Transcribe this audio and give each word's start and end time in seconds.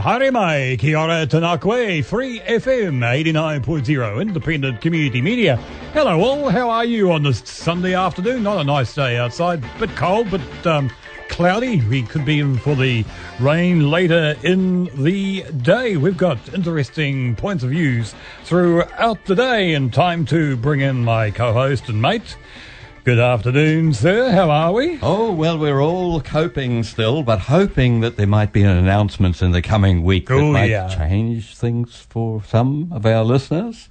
haere 0.00 0.32
mai, 0.32 0.76
ki 0.78 0.94
ora 0.94 1.26
tanakwe, 1.26 2.04
Free 2.04 2.40
FM 2.40 3.00
89.0, 3.00 4.20
independent 4.20 4.80
community 4.80 5.20
media. 5.20 5.56
Hello 5.92 6.20
all, 6.20 6.48
how 6.48 6.70
are 6.70 6.84
you 6.84 7.10
on 7.10 7.24
this 7.24 7.42
Sunday 7.44 7.94
afternoon? 7.94 8.44
Not 8.44 8.58
a 8.58 8.64
nice 8.64 8.94
day 8.94 9.16
outside, 9.16 9.62
bit 9.80 9.90
cold, 9.96 10.30
but 10.30 10.66
um, 10.66 10.90
cloudy. 11.28 11.80
We 11.82 12.02
could 12.02 12.24
be 12.24 12.38
in 12.38 12.58
for 12.58 12.76
the 12.76 13.04
rain 13.40 13.90
later 13.90 14.36
in 14.44 14.84
the 15.02 15.42
day. 15.62 15.96
We've 15.96 16.16
got 16.16 16.38
interesting 16.54 17.34
points 17.34 17.64
of 17.64 17.70
views 17.70 18.14
throughout 18.44 19.24
the 19.24 19.34
day 19.34 19.74
and 19.74 19.92
time 19.92 20.24
to 20.26 20.56
bring 20.56 20.80
in 20.80 21.04
my 21.04 21.30
co-host 21.30 21.88
and 21.88 22.00
mate. 22.00 22.36
Good 23.08 23.20
afternoon, 23.20 23.94
sir. 23.94 24.32
How 24.32 24.50
are 24.50 24.70
we? 24.70 24.98
Oh, 25.00 25.32
well, 25.32 25.58
we're 25.58 25.80
all 25.80 26.20
coping 26.20 26.82
still, 26.82 27.22
but 27.22 27.38
hoping 27.38 28.00
that 28.00 28.18
there 28.18 28.26
might 28.26 28.52
be 28.52 28.62
an 28.62 28.76
announcement 28.76 29.40
in 29.40 29.52
the 29.52 29.62
coming 29.62 30.02
week 30.02 30.26
that 30.26 30.34
Oh, 30.34 30.52
might 30.52 30.68
yeah. 30.68 30.88
change 30.88 31.56
things 31.56 32.04
for 32.06 32.42
some 32.44 32.92
of 32.92 33.06
our 33.06 33.24
listeners. 33.24 33.88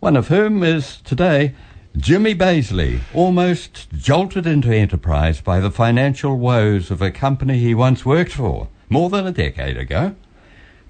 One 0.00 0.16
of 0.16 0.26
whom 0.26 0.64
is 0.64 0.96
today 1.02 1.54
Jimmy 1.96 2.34
Daisley, 2.34 3.02
almost 3.14 3.86
jolted 3.96 4.48
into 4.48 4.74
enterprise 4.74 5.40
by 5.40 5.60
the 5.60 5.70
financial 5.70 6.36
woes 6.36 6.90
of 6.90 7.00
a 7.00 7.12
company 7.12 7.60
he 7.60 7.72
once 7.72 8.04
worked 8.04 8.32
for 8.32 8.66
more 8.88 9.10
than 9.10 9.28
a 9.28 9.32
decade 9.32 9.76
ago. 9.76 10.16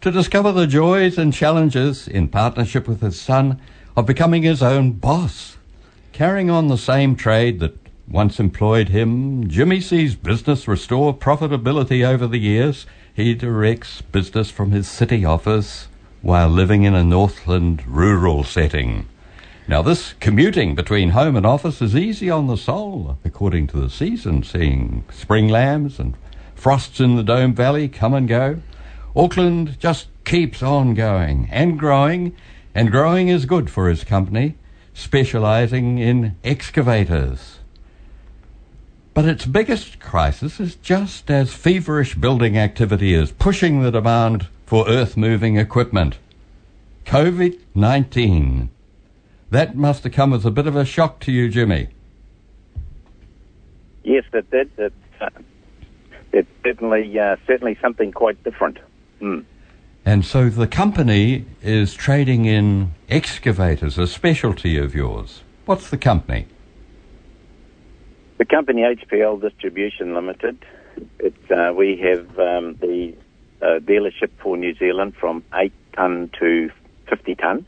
To 0.01 0.11
discover 0.11 0.51
the 0.51 0.67
joys 0.67 1.19
and 1.19 1.31
challenges 1.31 2.09
in 2.09 2.29
partnership 2.29 2.89
with 2.89 3.03
his 3.03 3.21
son 3.21 3.61
of 3.99 4.07
becoming 4.07 4.45
his 4.45 4.63
own 4.63 4.93
boss. 4.93 5.54
Carrying 6.15 6.49
on 6.49 6.69
the 6.69 6.79
same 6.79 7.17
trade 7.17 7.59
that 7.59 7.77
once 8.07 8.39
employed 8.39 8.91
him, 8.91 9.49
Jimmy 9.49 9.81
sees 9.81 10.15
business 10.15 10.69
restore 10.69 11.13
profitability 11.13 12.07
over 12.07 12.29
the 12.29 12.39
years. 12.39 12.87
He 13.13 13.35
directs 13.35 14.01
business 14.01 14.49
from 14.49 14.71
his 14.71 14.87
city 14.87 15.25
office 15.25 15.89
while 16.23 16.49
living 16.49 16.85
in 16.85 16.95
a 16.95 17.03
Northland 17.03 17.85
rural 17.85 18.45
setting. 18.45 19.09
Now, 19.67 19.83
this 19.83 20.13
commuting 20.21 20.77
between 20.77 21.11
home 21.11 21.35
and 21.35 21.45
office 21.45 21.83
is 21.83 21.97
easy 21.97 22.31
on 22.31 22.47
the 22.47 22.57
soul, 22.57 23.19
according 23.25 23.67
to 23.69 23.81
the 23.81 23.91
season, 23.91 24.45
seeing 24.45 25.03
spring 25.11 25.49
lambs 25.49 25.99
and 25.99 26.15
frosts 26.55 27.01
in 27.01 27.17
the 27.17 27.25
Dome 27.25 27.55
Valley 27.55 27.89
come 27.89 28.15
and 28.15 28.29
go. 28.29 28.61
Auckland 29.17 29.81
just 29.81 30.07
keeps 30.25 30.63
on 30.63 30.95
going 30.95 31.49
and 31.51 31.77
growing, 31.77 32.37
and 32.73 32.93
growing 32.93 33.27
is 33.27 33.47
good 33.47 33.69
for 33.69 33.89
his 33.89 34.05
company, 34.05 34.55
specializing 34.95 35.99
in 35.99 36.37
excavators. 36.43 37.59
But 39.13 39.27
its 39.27 39.45
biggest 39.45 40.01
crisis 40.01 40.59
is 40.59 40.77
just 40.77 41.31
as 41.31 41.53
feverish 41.53 42.15
building 42.15 42.57
activity 42.57 43.15
is 43.15 43.31
pushing 43.31 43.83
the 43.83 43.93
demand 43.93 44.49
for 44.67 44.89
earth 44.89 45.17
moving 45.17 45.57
equipment. 45.57 46.19
COVID 47.05 47.61
19. 47.75 48.71
That 49.51 49.77
must 49.77 50.05
have 50.05 50.13
come 50.13 50.33
as 50.33 50.45
a 50.45 50.51
bit 50.51 50.67
of 50.67 50.75
a 50.75 50.85
shock 50.85 51.21
to 51.21 51.33
you, 51.33 51.49
Jimmy. 51.49 51.89
Yes, 54.03 54.25
it 54.33 54.51
did. 54.51 54.71
It, 54.79 54.93
uh, 55.21 55.29
it's 56.33 56.49
certainly 56.65 57.19
uh, 57.19 57.37
certainly 57.47 57.79
something 57.81 58.11
quite 58.11 58.43
different. 58.43 58.79
Mm. 59.21 59.45
And 60.07 60.25
so 60.25 60.51
the 60.51 60.67
company 60.67 61.47
is 61.63 61.95
trading 61.95 62.45
in 62.45 62.93
excavators, 63.09 63.97
a 63.97 64.07
specialty 64.07 64.77
of 64.77 64.95
yours. 64.95 65.43
What's 65.65 65.89
the 65.89 65.97
company? 65.97 66.47
The 68.37 68.45
company 68.45 68.83
HPL 68.83 69.41
Distribution 69.41 70.15
Limited. 70.15 70.63
It, 71.19 71.35
uh, 71.51 71.73
we 71.73 71.97
have 71.97 72.39
um, 72.39 72.75
the 72.77 73.15
uh, 73.63 73.79
dealership 73.79 74.31
for 74.39 74.59
New 74.59 74.75
Zealand 74.75 75.15
from 75.19 75.43
eight 75.55 75.73
ton 75.95 76.31
to 76.39 76.71
fifty 77.09 77.35
ton, 77.35 77.67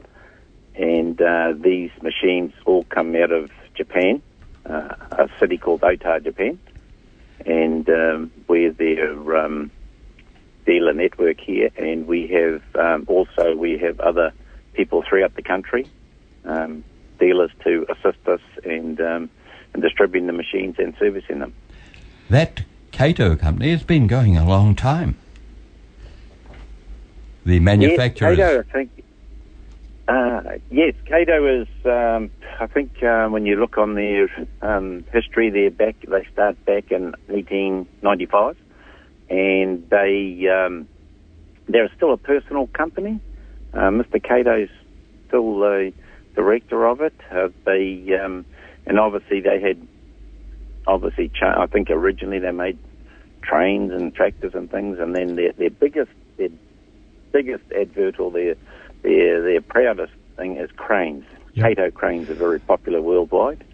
and 0.75 1.21
uh, 1.21 1.55
these 1.57 1.91
machines 2.03 2.53
all 2.67 2.85
come 2.85 3.17
out 3.17 3.33
of 3.33 3.51
Japan, 3.75 4.21
uh, 4.67 4.95
a 5.13 5.29
city 5.41 5.57
called 5.57 5.83
Ota, 5.83 6.21
Japan, 6.23 6.59
and 7.47 7.89
um, 7.89 8.31
we're 8.47 8.73
their 8.73 9.37
um, 9.37 9.71
dealer 10.66 10.93
network 10.93 11.41
here, 11.41 11.71
and 11.77 12.06
we 12.06 12.27
have 12.27 12.62
um, 12.75 13.04
also 13.06 13.56
we 13.56 13.78
have 13.78 14.00
other 14.00 14.32
people 14.75 15.03
throughout 15.09 15.34
the 15.34 15.43
country, 15.43 15.87
um, 16.44 16.84
dealers 17.19 17.50
to 17.65 17.87
assist 17.88 18.27
us 18.28 18.41
and 18.65 19.00
um, 19.00 19.31
in 19.75 19.81
distributing 19.81 20.27
the 20.27 20.32
machines 20.32 20.77
and 20.78 20.94
servicing 20.99 21.38
them. 21.38 21.54
That 22.28 22.65
Kato 22.91 23.37
company 23.37 23.71
has 23.71 23.82
been 23.82 24.06
going 24.06 24.37
a 24.37 24.47
long 24.47 24.75
time. 24.75 25.16
The 27.44 27.60
manufacturers. 27.60 28.38
Yes, 28.38 28.48
Kato, 28.48 28.69
I 28.69 28.72
think. 28.72 29.04
Uh, 30.09 30.59
yes, 30.71 30.94
Kato 31.04 31.62
is. 31.62 31.69
Um, 31.84 32.31
I 32.59 32.66
think 32.66 33.03
uh, 33.03 33.28
when 33.28 33.44
you 33.44 33.56
look 33.56 33.77
on 33.77 33.94
their 33.94 34.28
um, 34.62 35.04
history, 35.12 35.50
they're 35.50 35.71
back. 35.71 35.97
They 36.06 36.27
start 36.33 36.65
back 36.65 36.91
in 36.91 37.15
1895, 37.27 38.56
and 39.29 39.89
they 39.91 40.47
um, 40.49 40.89
they're 41.69 41.91
still 41.97 42.13
a 42.13 42.19
personal 42.19 42.69
company. 42.69 43.21
Uh, 43.73 43.91
Mr. 43.91 44.23
Kato's 44.23 44.69
still 45.29 45.59
the 45.59 45.93
director 46.35 46.87
of 46.87 47.01
it. 47.01 47.15
Uh, 47.31 47.49
they 47.65 48.07
um, 48.23 48.47
and 48.87 48.99
obviously 48.99 49.41
they 49.41 49.61
had 49.61 49.87
obviously. 50.87 51.31
Cha- 51.35 51.61
I 51.63 51.67
think 51.67 51.91
originally 51.91 52.39
they 52.39 52.53
made 52.53 52.79
trains 53.43 53.93
and 53.93 54.15
tractors 54.15 54.53
and 54.55 54.71
things, 54.71 54.99
and 55.01 55.15
then 55.15 55.37
their 55.37 55.53
their 55.53 55.71
biggest 55.71 56.11
their 56.39 56.49
biggest 57.33 57.65
advert 57.79 58.19
or 58.21 58.31
their 58.31 58.55
their 59.03 59.43
their 59.43 59.61
proudest 59.61 60.13
thing 60.37 60.57
is 60.57 60.71
cranes. 60.77 61.25
Yep. 61.55 61.67
Kato 61.69 61.91
cranes 61.91 62.29
are 62.29 62.35
very 62.35 62.61
popular 62.61 63.01
worldwide, 63.01 63.65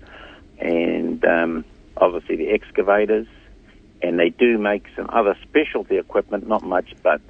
and 0.59 1.25
um, 1.25 1.65
obviously 1.97 2.37
the 2.37 2.51
excavators, 2.51 3.27
and 4.03 4.19
they 4.19 4.31
do 4.31 4.59
make 4.59 4.87
some 4.97 5.09
other 5.11 5.37
specialty 5.43 5.97
equipment, 5.97 6.49
not 6.49 6.63
much, 6.63 6.95
but 7.03 7.21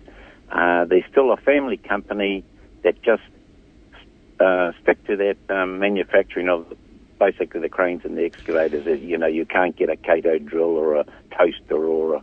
uh, 0.50 0.84
they're 0.84 1.06
still 1.10 1.32
a 1.32 1.36
family 1.36 1.76
company 1.76 2.44
that 2.82 3.00
just 3.02 3.22
uh, 4.40 4.72
stick 4.82 5.04
to 5.06 5.16
that 5.16 5.36
um, 5.54 5.78
manufacturing 5.78 6.48
of 6.48 6.66
basically 7.18 7.60
the 7.60 7.68
cranes 7.68 8.04
and 8.04 8.16
the 8.16 8.24
excavators. 8.24 8.86
Uh, 8.86 8.90
You 8.90 9.18
know, 9.18 9.26
you 9.26 9.44
can't 9.44 9.76
get 9.76 9.88
a 9.88 9.96
Kato 9.96 10.38
drill 10.38 10.76
or 10.76 10.96
a 10.96 11.04
toaster 11.30 11.76
or 11.76 12.16
a 12.16 12.22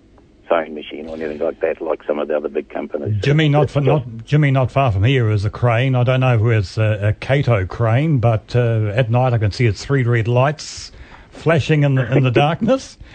sewing 0.49 0.73
machine 0.73 1.07
or 1.07 1.15
anything 1.15 1.39
like 1.39 1.59
that, 1.61 1.79
like 1.81 2.03
some 2.03 2.19
of 2.19 2.27
the 2.27 2.35
other 2.35 2.49
big 2.49 2.69
companies. 2.69 3.21
Jimmy, 3.21 3.49
not, 3.49 3.69
for, 3.69 3.81
not 3.81 4.25
Jimmy, 4.25 4.51
not 4.51 4.71
far 4.71 4.91
from 4.91 5.03
here 5.03 5.29
is 5.29 5.45
a 5.45 5.49
crane. 5.49 5.95
I 5.95 6.03
don't 6.03 6.19
know 6.19 6.37
who 6.37 6.49
it's 6.49 6.77
a, 6.77 7.09
a 7.09 7.13
Kato 7.13 7.65
crane, 7.65 8.17
but 8.17 8.55
uh, 8.55 8.91
at 8.95 9.09
night 9.09 9.33
I 9.33 9.37
can 9.37 9.51
see 9.51 9.67
its 9.67 9.85
three 9.85 10.03
red 10.03 10.27
lights 10.27 10.91
flashing 11.29 11.83
in 11.83 11.95
the 11.95 12.11
in 12.15 12.23
the 12.23 12.31
darkness. 12.31 12.97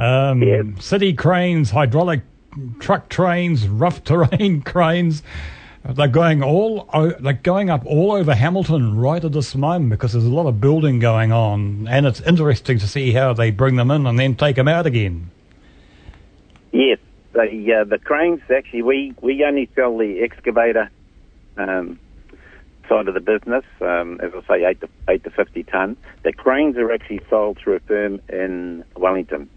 Um, 0.00 0.42
Yep. 0.42 0.80
City 0.80 1.12
cranes, 1.12 1.70
hydraulic 1.70 2.22
truck 2.80 3.08
trains, 3.10 3.68
rough 3.68 4.02
terrain 4.04 4.62
cranes. 4.62 5.22
They're 5.84 6.08
going 6.08 6.42
all 6.42 6.86
they're 7.20 7.32
going 7.32 7.70
up 7.70 7.86
all 7.86 8.12
over 8.12 8.34
Hamilton 8.34 8.98
right 8.98 9.24
at 9.24 9.32
this 9.32 9.54
moment 9.54 9.90
because 9.90 10.12
there's 10.12 10.26
a 10.26 10.30
lot 10.30 10.46
of 10.46 10.60
building 10.60 10.98
going 10.98 11.32
on, 11.32 11.88
and 11.88 12.06
it's 12.06 12.20
interesting 12.20 12.78
to 12.78 12.86
see 12.86 13.12
how 13.12 13.32
they 13.32 13.50
bring 13.50 13.76
them 13.76 13.90
in 13.90 14.06
and 14.06 14.18
then 14.18 14.34
take 14.34 14.56
them 14.56 14.68
out 14.68 14.84
again. 14.84 15.30
Yes, 16.72 16.98
the 17.32 17.80
uh, 17.80 17.84
the 17.84 17.98
cranes 17.98 18.42
actually 18.54 18.82
we 18.82 19.14
we 19.22 19.42
only 19.42 19.70
sell 19.74 19.96
the 19.96 20.20
excavator 20.22 20.90
um, 21.56 21.98
side 22.86 23.08
of 23.08 23.14
the 23.14 23.20
business. 23.20 23.64
Um, 23.80 24.20
as 24.20 24.32
I 24.34 24.46
say, 24.46 24.64
eight 24.66 24.80
to 24.82 24.88
eight 25.08 25.24
to 25.24 25.30
fifty 25.30 25.62
ton. 25.62 25.96
The 26.24 26.32
cranes 26.34 26.76
are 26.76 26.92
actually 26.92 27.20
sold 27.30 27.56
through 27.56 27.76
a 27.76 27.80
firm 27.80 28.20
in 28.28 28.84
Wellington. 28.96 29.48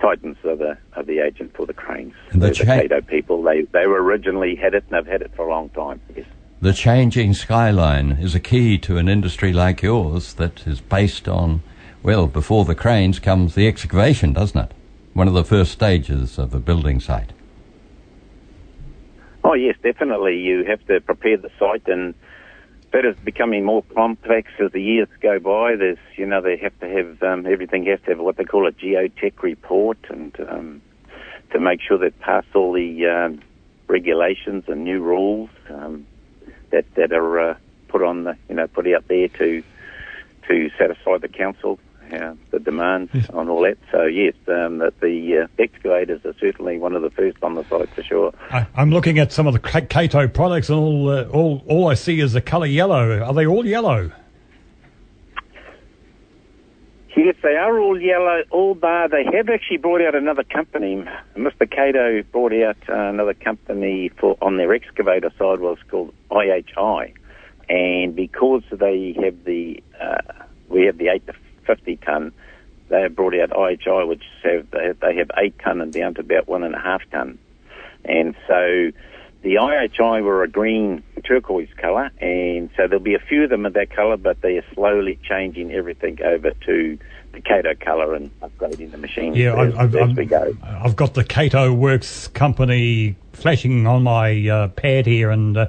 Titans 0.00 0.36
are 0.44 0.56
the 0.56 0.78
are 0.96 1.02
the 1.02 1.18
agent 1.20 1.54
for 1.54 1.66
the 1.66 1.74
cranes. 1.74 2.14
And 2.30 2.40
the 2.40 2.50
They're 2.50 2.64
the 2.64 2.82
Kato 2.88 3.00
people. 3.02 3.42
They 3.42 3.62
they 3.72 3.86
were 3.86 4.02
originally 4.02 4.54
had 4.56 4.74
it 4.74 4.84
and 4.88 4.98
they've 4.98 5.12
had 5.12 5.22
it 5.22 5.30
for 5.36 5.46
a 5.46 5.50
long 5.50 5.68
time. 5.70 6.00
Yes. 6.16 6.26
The 6.60 6.72
changing 6.72 7.34
skyline 7.34 8.12
is 8.12 8.34
a 8.34 8.40
key 8.40 8.76
to 8.78 8.98
an 8.98 9.08
industry 9.08 9.52
like 9.52 9.82
yours 9.82 10.34
that 10.34 10.66
is 10.66 10.80
based 10.80 11.26
on, 11.26 11.62
well, 12.02 12.26
before 12.26 12.66
the 12.66 12.74
cranes 12.74 13.18
comes 13.18 13.54
the 13.54 13.66
excavation, 13.66 14.34
doesn't 14.34 14.60
it? 14.60 14.72
One 15.14 15.26
of 15.26 15.32
the 15.32 15.44
first 15.44 15.72
stages 15.72 16.38
of 16.38 16.54
a 16.54 16.60
building 16.60 17.00
site. 17.00 17.32
Oh 19.42 19.54
yes, 19.54 19.76
definitely. 19.82 20.38
You 20.38 20.64
have 20.64 20.84
to 20.86 21.00
prepare 21.00 21.38
the 21.38 21.50
site, 21.58 21.88
and 21.88 22.14
that 22.92 23.04
is 23.04 23.16
becoming 23.24 23.64
more 23.64 23.82
complex 23.94 24.50
as 24.58 24.72
the 24.72 24.82
years 24.82 25.08
go 25.20 25.38
by. 25.38 25.76
There's, 25.76 25.98
you 26.16 26.26
know, 26.26 26.40
they 26.40 26.56
have 26.56 26.78
to 26.80 26.88
have 26.88 27.22
um, 27.22 27.46
everything 27.46 27.86
has 27.86 28.00
to 28.00 28.10
have 28.10 28.18
what 28.18 28.36
they 28.36 28.44
call 28.44 28.66
a 28.66 28.72
geotech 28.72 29.42
report, 29.42 29.98
and 30.08 30.34
um, 30.48 30.82
to 31.52 31.60
make 31.60 31.80
sure 31.80 31.98
they 31.98 32.10
pass 32.10 32.44
all 32.54 32.72
the 32.72 33.06
um, 33.06 33.40
regulations 33.86 34.64
and 34.68 34.84
new 34.84 35.00
rules 35.00 35.50
um, 35.68 36.06
that 36.70 36.84
that 36.96 37.12
are 37.12 37.50
uh, 37.50 37.54
put 37.88 38.02
on 38.02 38.24
the, 38.24 38.36
you 38.48 38.56
know, 38.56 38.66
put 38.66 38.86
out 38.92 39.06
there 39.08 39.28
to 39.28 39.62
to 40.48 40.70
satisfy 40.78 41.18
the 41.18 41.28
council 41.28 41.78
uh, 42.12 42.34
the 42.50 42.58
demands 42.58 43.10
yes. 43.14 43.28
on 43.30 43.48
all 43.48 43.62
that. 43.62 43.78
So 43.90 44.04
yes, 44.04 44.34
um, 44.48 44.78
that 44.78 44.98
the 45.00 45.44
uh, 45.44 45.62
excavators 45.62 46.24
are 46.24 46.34
certainly 46.40 46.78
one 46.78 46.94
of 46.94 47.02
the 47.02 47.10
first 47.10 47.38
on 47.42 47.54
the 47.54 47.64
site 47.64 47.88
for 47.90 48.02
sure. 48.02 48.34
I, 48.50 48.66
am 48.76 48.90
looking 48.90 49.18
at 49.18 49.32
some 49.32 49.46
of 49.46 49.52
the 49.52 49.58
Kato 49.58 50.28
products, 50.28 50.68
and 50.68 50.78
all 50.78 51.08
uh, 51.08 51.24
all 51.24 51.62
all 51.66 51.88
I 51.88 51.94
see 51.94 52.20
is 52.20 52.32
the 52.32 52.40
colour 52.40 52.66
yellow. 52.66 53.20
Are 53.20 53.34
they 53.34 53.46
all 53.46 53.66
yellow? 53.66 54.10
Yes, 57.16 57.34
they 57.42 57.56
are 57.56 57.78
all 57.78 58.00
yellow, 58.00 58.42
all 58.50 58.74
bar. 58.74 59.08
They 59.08 59.24
have 59.36 59.48
actually 59.48 59.76
brought 59.78 60.00
out 60.00 60.14
another 60.14 60.44
company. 60.44 61.04
Mr. 61.36 61.70
Kato 61.70 62.22
brought 62.30 62.52
out 62.54 62.76
uh, 62.88 62.94
another 62.94 63.34
company 63.34 64.10
for 64.18 64.38
on 64.40 64.56
their 64.56 64.72
excavator 64.72 65.30
side 65.38 65.60
was 65.60 65.76
called 65.90 66.14
IHI, 66.30 67.12
and 67.68 68.16
because 68.16 68.62
they 68.70 69.14
have 69.22 69.44
the 69.44 69.82
uh, 70.00 70.44
we 70.70 70.86
have 70.86 70.98
the 70.98 71.08
eight 71.08 71.26
to 71.26 71.34
50 71.76 71.96
tonne. 71.96 72.32
They 72.88 73.02
have 73.02 73.14
brought 73.14 73.38
out 73.38 73.50
IHI, 73.50 74.08
which 74.08 74.24
have, 74.42 74.66
they 74.72 75.14
have 75.16 75.30
8 75.36 75.54
tonne 75.60 75.80
and 75.80 75.92
down 75.92 76.14
to 76.14 76.22
about 76.22 76.46
1.5 76.46 77.00
tonne. 77.12 77.38
And 78.04 78.34
so 78.48 78.90
the 79.42 79.54
IHI 79.54 80.24
were 80.24 80.42
a 80.42 80.48
green 80.48 81.04
turquoise 81.24 81.68
colour, 81.76 82.10
and 82.20 82.68
so 82.76 82.88
there'll 82.88 82.98
be 82.98 83.14
a 83.14 83.20
few 83.20 83.44
of 83.44 83.50
them 83.50 83.64
of 83.64 83.74
that 83.74 83.90
colour, 83.90 84.16
but 84.16 84.40
they 84.40 84.58
are 84.58 84.64
slowly 84.74 85.18
changing 85.22 85.72
everything 85.72 86.20
over 86.22 86.50
to 86.66 86.98
the 87.32 87.40
Kato 87.40 87.74
colour 87.74 88.14
and 88.14 88.30
upgrading 88.40 88.90
the 88.90 88.98
machines 88.98 89.36
yeah, 89.36 89.54
as, 89.54 89.74
I've, 89.76 89.94
as 89.94 90.10
I've, 90.10 90.16
we 90.16 90.24
go. 90.24 90.56
I've 90.64 90.96
got 90.96 91.14
the 91.14 91.22
Kato 91.22 91.72
Works 91.72 92.26
company 92.28 93.14
flashing 93.32 93.86
on 93.86 94.02
my 94.02 94.48
uh, 94.48 94.68
pad 94.68 95.06
here, 95.06 95.30
and 95.30 95.56
uh, 95.56 95.68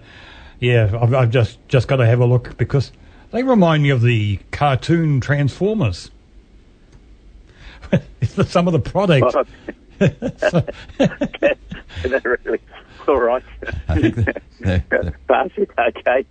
yeah, 0.59 0.89
I've, 1.00 1.13
I've, 1.13 1.30
just 1.30 1.59
just 1.68 1.88
got 1.88 1.98
to 1.98 2.06
have 2.07 2.19
a 2.19 2.25
look 2.25 2.57
because 2.57 2.92
they 3.31 3.44
remind 3.44 3.83
me 3.83 3.89
of 3.89 4.01
the 4.01 4.39
cartoon 4.51 5.19
Transformers. 5.22 6.12
Some 8.45 8.68
of 8.68 8.74
the 8.74 8.80
products. 8.80 9.36
Oh. 9.36 9.45
really, 12.24 12.60
all 13.07 13.19
right. 13.19 13.44
Pass 13.88 14.00
it, 15.57 15.69
okay. 15.78 16.24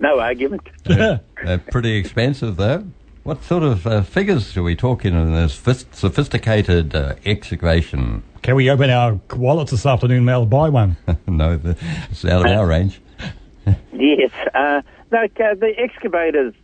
No 0.00 0.18
argument. 0.18 0.62
They're, 0.84 1.20
they're 1.44 1.58
pretty 1.58 1.96
expensive, 1.96 2.56
though. 2.56 2.84
What 3.24 3.44
sort 3.44 3.62
of 3.62 3.86
uh, 3.86 4.02
figures 4.02 4.56
are 4.56 4.62
we 4.62 4.74
talking 4.74 5.12
in 5.14 5.34
this 5.34 5.54
sophisticated 5.92 6.94
uh, 6.94 7.16
excavation? 7.26 8.22
Can 8.42 8.54
we 8.54 8.70
open 8.70 8.88
our 8.90 9.20
wallets 9.34 9.70
this 9.70 9.84
afternoon 9.84 10.20
and 10.20 10.30
I'll 10.30 10.46
buy 10.46 10.70
one? 10.70 10.96
no, 11.26 11.60
it's 11.62 12.24
out 12.24 12.46
of 12.46 12.52
our 12.52 12.66
range. 12.66 13.02
yes. 13.92 14.30
Uh, 14.54 14.80
no, 15.10 15.26
the 15.54 15.72
excavators 15.76 16.54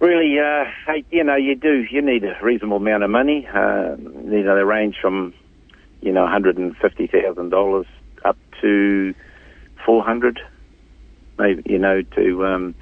really, 0.00 0.38
uh, 0.38 0.64
you 1.10 1.24
know, 1.24 1.36
you 1.36 1.54
do, 1.54 1.84
you 1.90 2.02
need 2.02 2.24
a 2.24 2.36
reasonable 2.42 2.76
amount 2.76 3.02
of 3.02 3.10
money. 3.10 3.46
Uh, 3.46 3.96
you 3.96 4.42
know, 4.42 4.54
they 4.56 4.62
range 4.62 4.96
from, 5.00 5.34
you 6.00 6.12
know, 6.12 6.24
$150,000 6.26 7.86
up 8.24 8.36
to 8.60 9.14
400 9.84 10.40
maybe, 11.38 11.62
you 11.66 11.78
know, 11.78 12.02
to, 12.02 12.46
um, 12.46 12.74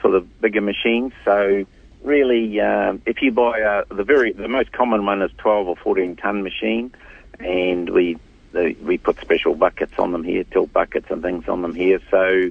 for 0.00 0.10
the 0.10 0.20
bigger 0.20 0.60
machines. 0.60 1.12
So 1.24 1.64
really, 2.02 2.60
uh, 2.60 2.94
if 3.06 3.22
you 3.22 3.32
buy, 3.32 3.60
uh, 3.62 3.84
the 3.94 4.04
very, 4.04 4.32
the 4.32 4.48
most 4.48 4.72
common 4.72 5.06
one 5.06 5.22
is 5.22 5.30
12 5.38 5.68
or 5.68 5.76
14 5.76 6.16
ton 6.16 6.42
machine 6.42 6.92
and 7.38 7.90
we, 7.90 8.18
we 8.52 8.98
put 8.98 9.20
special 9.20 9.54
buckets 9.54 9.94
on 9.98 10.12
them 10.12 10.22
here, 10.22 10.44
tilt 10.44 10.72
buckets 10.72 11.06
and 11.10 11.22
things 11.22 11.48
on 11.48 11.62
them 11.62 11.74
here. 11.74 12.00
So, 12.10 12.50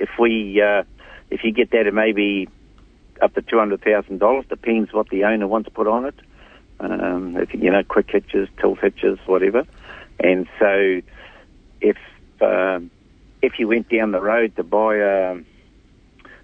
if 0.00 0.08
we 0.18 0.60
uh, 0.60 0.82
if 1.30 1.44
you 1.44 1.52
get 1.52 1.70
that 1.70 1.86
at 1.86 1.94
maybe 1.94 2.48
up 3.22 3.34
to 3.34 3.42
two 3.42 3.58
hundred 3.58 3.82
thousand 3.82 4.18
dollars, 4.18 4.46
depends 4.48 4.92
what 4.92 5.08
the 5.10 5.24
owner 5.24 5.46
wants 5.46 5.68
put 5.68 5.86
on 5.86 6.06
it. 6.06 6.14
Um, 6.80 7.36
if 7.36 7.54
you 7.54 7.70
know, 7.70 7.84
quick 7.84 8.10
hitches, 8.10 8.48
tilt 8.58 8.78
hitches, 8.80 9.18
whatever. 9.26 9.64
And 10.18 10.48
so, 10.58 11.02
if 11.80 11.98
um, 12.40 12.90
if 13.42 13.58
you 13.58 13.68
went 13.68 13.88
down 13.90 14.12
the 14.12 14.20
road 14.20 14.56
to 14.56 14.64
buy 14.64 14.96
a 14.96 15.36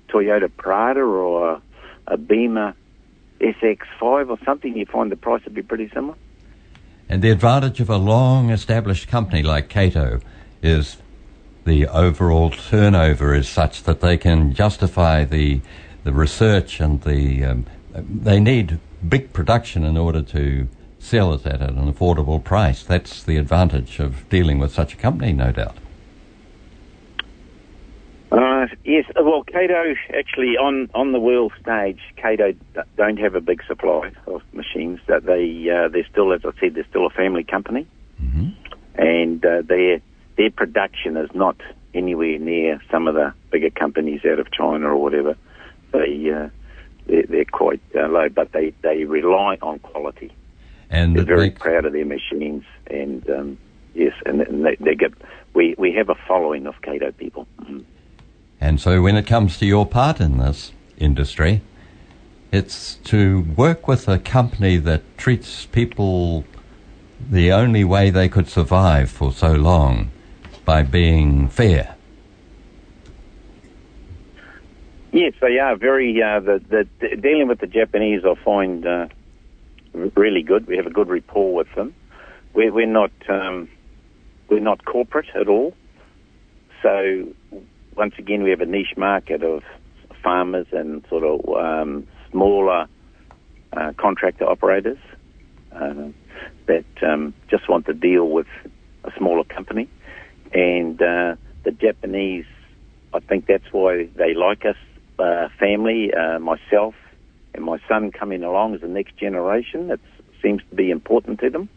Toyota 0.08 0.50
Prado 0.54 1.00
or 1.00 1.50
a, 1.50 1.62
a 2.06 2.16
Beamer 2.16 2.74
SX5 3.40 4.30
or 4.30 4.38
something, 4.44 4.76
you 4.76 4.86
find 4.86 5.10
the 5.10 5.16
price 5.16 5.44
would 5.44 5.54
be 5.54 5.62
pretty 5.62 5.90
similar. 5.92 6.16
And 7.08 7.22
the 7.22 7.30
advantage 7.30 7.80
of 7.80 7.88
a 7.88 7.96
long 7.96 8.50
established 8.50 9.08
company 9.08 9.42
like 9.42 9.68
Kato 9.68 10.20
is 10.62 10.96
the 11.66 11.86
overall 11.88 12.50
turnover 12.50 13.34
is 13.34 13.48
such 13.48 13.82
that 13.82 14.00
they 14.00 14.16
can 14.16 14.54
justify 14.54 15.24
the 15.24 15.60
the 16.04 16.12
research 16.12 16.80
and 16.80 17.02
the 17.02 17.44
um, 17.44 17.66
they 17.92 18.38
need 18.40 18.78
big 19.06 19.32
production 19.32 19.84
in 19.84 19.96
order 19.96 20.22
to 20.22 20.68
sell 20.98 21.34
it 21.34 21.44
at 21.44 21.60
an 21.60 21.92
affordable 21.92 22.42
price. 22.42 22.82
That's 22.82 23.22
the 23.22 23.36
advantage 23.36 23.98
of 23.98 24.28
dealing 24.28 24.58
with 24.58 24.72
such 24.72 24.94
a 24.94 24.96
company, 24.96 25.32
no 25.32 25.52
doubt. 25.52 25.76
Uh, 28.30 28.66
yes, 28.84 29.04
well, 29.20 29.44
Kato 29.44 29.94
actually 30.16 30.56
on, 30.56 30.90
on 30.94 31.12
the 31.12 31.20
world 31.20 31.52
stage, 31.60 32.00
Kato 32.16 32.54
don't 32.96 33.18
have 33.18 33.34
a 33.34 33.40
big 33.40 33.62
supply 33.66 34.12
of 34.26 34.42
machines. 34.52 35.00
That 35.06 35.24
they 35.26 35.68
uh, 35.70 35.88
they're 35.88 36.06
still, 36.10 36.32
as 36.32 36.44
I 36.44 36.50
said, 36.60 36.74
they're 36.74 36.86
still 36.90 37.06
a 37.06 37.10
family 37.10 37.44
company, 37.44 37.86
mm-hmm. 38.22 38.50
and 38.96 39.44
uh, 39.44 39.62
they're 39.64 40.00
their 40.36 40.50
production 40.50 41.16
is 41.16 41.30
not 41.34 41.56
anywhere 41.94 42.38
near 42.38 42.80
some 42.90 43.08
of 43.08 43.14
the 43.14 43.32
bigger 43.50 43.70
companies 43.70 44.20
out 44.30 44.38
of 44.38 44.50
China 44.52 44.88
or 44.88 44.96
whatever. 44.96 45.36
They 45.92 46.30
uh, 46.30 46.48
they're, 47.06 47.22
they're, 47.22 47.44
quite 47.44 47.80
uh, 47.94 48.08
low, 48.08 48.28
but 48.28 48.52
they, 48.52 48.74
they 48.82 49.04
rely 49.04 49.58
on 49.62 49.78
quality. 49.78 50.32
And 50.90 51.16
they're 51.16 51.24
very 51.24 51.50
proud 51.50 51.84
of 51.84 51.92
their 51.92 52.04
machines, 52.04 52.64
and 52.88 53.28
um, 53.30 53.58
yes, 53.94 54.12
and, 54.24 54.40
and 54.42 54.64
they, 54.64 54.76
they, 54.76 54.94
get 54.94 55.12
we 55.54 55.74
we 55.78 55.92
have 55.92 56.08
a 56.08 56.14
following 56.28 56.66
of 56.66 56.80
Kato 56.82 57.12
people. 57.12 57.46
Mm. 57.62 57.84
And 58.60 58.80
so, 58.80 59.02
when 59.02 59.16
it 59.16 59.26
comes 59.26 59.58
to 59.58 59.66
your 59.66 59.86
part 59.86 60.20
in 60.20 60.38
this 60.38 60.72
industry, 60.96 61.62
it's 62.52 62.96
to 63.04 63.40
work 63.56 63.88
with 63.88 64.08
a 64.08 64.18
company 64.18 64.76
that 64.78 65.02
treats 65.16 65.66
people 65.66 66.44
the 67.30 67.52
only 67.52 67.82
way 67.82 68.10
they 68.10 68.28
could 68.28 68.48
survive 68.48 69.10
for 69.10 69.32
so 69.32 69.52
long 69.52 70.10
by 70.66 70.82
being 70.82 71.48
fair. 71.48 71.94
Yes, 75.12 75.32
they 75.40 75.58
are 75.58 75.76
very. 75.76 76.22
Uh, 76.22 76.40
the, 76.40 76.86
the, 77.00 77.16
dealing 77.16 77.48
with 77.48 77.60
the 77.60 77.66
Japanese, 77.66 78.22
I 78.26 78.34
find 78.44 78.86
uh, 78.86 79.06
really 80.14 80.42
good. 80.42 80.66
We 80.66 80.76
have 80.76 80.86
a 80.86 80.90
good 80.90 81.08
rapport 81.08 81.54
with 81.54 81.74
them. 81.74 81.94
We're, 82.52 82.72
we're 82.72 82.86
not 82.86 83.12
um, 83.30 83.70
we're 84.50 84.60
not 84.60 84.84
corporate 84.84 85.28
at 85.34 85.48
all. 85.48 85.72
So 86.82 87.32
once 87.96 88.14
again, 88.18 88.42
we 88.42 88.50
have 88.50 88.60
a 88.60 88.66
niche 88.66 88.96
market 88.96 89.42
of 89.42 89.62
farmers 90.22 90.66
and 90.72 91.04
sort 91.08 91.24
of 91.24 91.48
um, 91.56 92.06
smaller 92.30 92.88
uh, 93.72 93.92
contractor 93.96 94.44
operators 94.44 94.98
uh, 95.72 96.08
that 96.66 96.84
um, 97.02 97.32
just 97.48 97.68
want 97.68 97.86
to 97.86 97.94
deal 97.94 98.28
with 98.28 98.48
a 99.04 99.12
smaller 99.16 99.44
company. 99.44 99.88
And 100.52 101.00
uh, 101.00 101.36
the 101.64 101.72
Japanese, 101.72 102.46
I 103.12 103.20
think 103.20 103.46
that's 103.46 103.72
why 103.72 104.08
they 104.14 104.34
like 104.34 104.64
us, 104.64 104.76
uh, 105.18 105.48
family, 105.58 106.12
uh, 106.12 106.38
myself 106.38 106.94
and 107.54 107.64
my 107.64 107.78
son 107.88 108.12
coming 108.12 108.44
along 108.44 108.74
as 108.74 108.82
the 108.82 108.88
next 108.88 109.16
generation. 109.16 109.90
It 109.90 110.00
seems 110.42 110.62
to 110.70 110.76
be 110.76 110.90
important 110.90 111.40
to 111.40 111.50
them. 111.50 111.68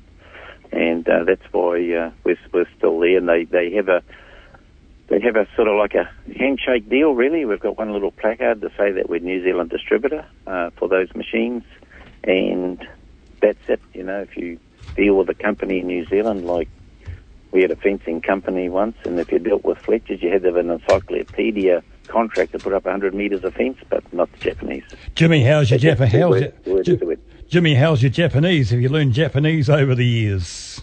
And 0.71 1.07
uh, 1.07 1.23
that's 1.23 1.41
why 1.51 1.77
uh, 1.93 2.11
we're, 2.23 2.37
we're 2.53 2.69
still 2.77 2.99
there. 2.99 3.17
And 3.17 3.27
they, 3.27 3.45
they 3.45 3.71
have 3.71 3.87
a 3.87 4.03
they 5.09 5.19
have 5.21 5.35
a 5.35 5.47
sort 5.55 5.67
of 5.67 5.75
like 5.75 5.95
a 5.95 6.07
handshake 6.37 6.87
deal, 6.87 7.13
really. 7.13 7.43
We've 7.43 7.59
got 7.59 7.77
one 7.77 7.91
little 7.91 8.11
placard 8.11 8.61
to 8.61 8.69
say 8.77 8.91
that 8.91 9.09
we're 9.09 9.19
New 9.19 9.43
Zealand 9.43 9.71
distributor 9.71 10.23
uh, 10.45 10.69
for 10.77 10.87
those 10.87 11.13
machines, 11.15 11.63
and 12.23 12.87
that's 13.41 13.57
it. 13.67 13.81
You 13.93 14.03
know, 14.03 14.21
if 14.21 14.37
you 14.37 14.59
deal 14.95 15.15
with 15.15 15.27
a 15.29 15.33
company 15.33 15.79
in 15.79 15.87
New 15.87 16.05
Zealand 16.05 16.45
like 16.45 16.69
we 17.51 17.61
had 17.61 17.71
a 17.71 17.75
fencing 17.75 18.21
company 18.21 18.69
once, 18.69 18.95
and 19.05 19.19
if 19.19 19.31
you 19.31 19.39
dealt 19.39 19.63
with 19.63 19.77
Fletchers, 19.79 20.21
you 20.21 20.31
had 20.31 20.43
to 20.43 20.49
have 20.49 20.57
an 20.57 20.69
encyclopedia 20.69 21.83
contract 22.07 22.51
to 22.51 22.59
put 22.59 22.73
up 22.73 22.85
100 22.85 23.13
metres 23.13 23.43
of 23.43 23.53
fence, 23.53 23.77
but 23.89 24.03
not 24.13 24.31
the 24.33 24.37
Japanese. 24.39 24.83
Jimmy, 25.15 25.43
how's 25.43 25.69
your 25.69 25.79
Japanese? 25.79 26.51
Jimmy, 27.47 27.75
how's 27.75 28.01
your 28.01 28.11
Japanese? 28.11 28.69
Have 28.69 28.81
you 28.81 28.89
learned 28.89 29.13
Japanese 29.13 29.69
over 29.69 29.95
the 29.95 30.05
years? 30.05 30.81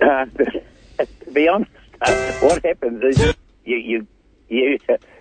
Uh, 0.00 0.26
to 0.98 1.30
be 1.32 1.48
honest, 1.48 1.70
uh, 2.00 2.32
what 2.40 2.64
happens 2.64 3.02
is 3.02 3.34
you, 3.64 3.76
you 3.76 4.06
you, 4.48 4.78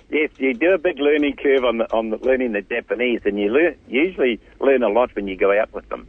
yes, 0.10 0.29
you 0.38 0.53
do 0.53 0.74
a 0.74 0.77
big 0.77 1.00
learning 1.00 1.36
curve 1.38 1.63
on 1.63 1.77
the, 1.77 1.91
on 1.93 2.10
the, 2.10 2.17
learning 2.17 2.51
the 2.51 2.62
Japanese, 2.62 3.22
and 3.25 3.39
you 3.39 3.50
learn, 3.50 3.75
usually 3.88 4.39
learn 4.60 4.84
a 4.84 4.89
lot 4.89 5.15
when 5.15 5.27
you 5.27 5.36
go 5.36 5.58
out 5.58 5.74
with 5.74 5.88
them. 5.89 6.08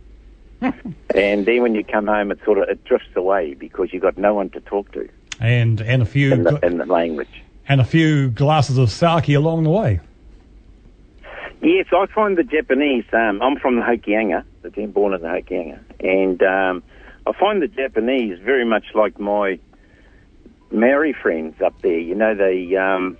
and 1.14 1.46
then 1.46 1.62
when 1.62 1.74
you 1.74 1.84
come 1.84 2.06
home, 2.06 2.30
it 2.30 2.38
sort 2.44 2.58
of 2.58 2.68
it 2.68 2.84
drifts 2.84 3.14
away 3.16 3.54
because 3.54 3.92
you've 3.92 4.02
got 4.02 4.16
no 4.18 4.34
one 4.34 4.50
to 4.50 4.60
talk 4.60 4.90
to 4.92 5.08
And 5.40 5.80
and 5.80 6.02
a 6.02 6.06
few 6.06 6.32
in 6.32 6.42
the, 6.44 6.58
in 6.64 6.78
the 6.78 6.86
language. 6.86 7.42
and 7.68 7.80
a 7.80 7.84
few 7.84 8.30
glasses 8.30 8.78
of 8.78 8.90
sake 8.90 9.28
along 9.30 9.64
the 9.64 9.70
way. 9.70 10.00
Yes, 11.62 11.86
I 11.92 12.06
find 12.14 12.36
the 12.36 12.44
Japanese. 12.44 13.04
Um, 13.12 13.40
I'm 13.40 13.56
from 13.58 13.76
the 13.76 13.82
Hokianga, 13.82 14.44
the 14.62 14.70
team 14.70 14.90
born 14.90 15.14
in 15.14 15.22
the 15.22 15.28
Hokianga, 15.28 15.78
and 16.00 16.42
um, 16.42 16.82
I 17.26 17.32
find 17.32 17.62
the 17.62 17.68
Japanese 17.68 18.38
very 18.40 18.66
much 18.66 18.84
like 18.94 19.18
my 19.18 19.58
Maori 20.70 21.14
friends 21.14 21.54
up 21.64 21.74
there. 21.80 21.98
You 21.98 22.14
know, 22.14 22.34
they 22.34 22.76
um, 22.76 23.16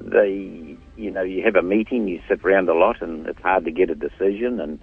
they 0.00 0.76
you 0.96 1.10
know 1.10 1.22
you 1.22 1.42
have 1.44 1.56
a 1.56 1.62
meeting, 1.62 2.08
you 2.08 2.20
sit 2.28 2.42
around 2.42 2.68
a 2.70 2.74
lot, 2.74 3.02
and 3.02 3.26
it's 3.26 3.40
hard 3.42 3.64
to 3.66 3.70
get 3.70 3.90
a 3.90 3.94
decision, 3.94 4.60
and 4.60 4.78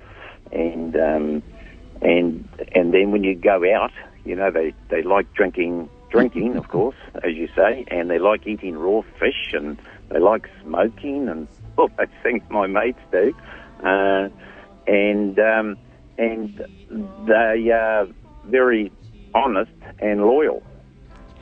and 0.51 0.96
um, 0.96 1.44
and 2.05 2.47
and 2.74 2.93
then 2.93 3.12
when 3.12 3.24
you 3.24 3.35
go 3.35 3.63
out, 3.75 3.91
you 4.24 4.35
know 4.35 4.51
they 4.51 4.74
they 4.89 5.01
like 5.01 5.31
drinking 5.33 5.89
drinking, 6.09 6.55
of 6.55 6.67
course, 6.75 6.95
as 7.24 7.33
you 7.33 7.50
say, 7.55 7.85
and 7.88 8.09
they 8.09 8.19
like 8.19 8.45
eating 8.45 8.77
raw 8.77 9.01
fish, 9.19 9.53
and 9.53 9.77
they 10.09 10.19
like 10.19 10.47
smoking, 10.62 11.27
and 11.27 11.47
all 11.77 11.89
those 11.97 12.07
things 12.24 12.43
my 12.50 12.67
mates 12.67 13.00
do, 13.12 13.33
uh, 13.83 14.29
and 14.88 15.39
um, 15.39 15.77
and 16.17 16.65
they 17.25 17.71
are 17.71 18.07
very 18.45 18.91
honest 19.33 19.71
and 20.00 20.21
loyal. 20.21 20.62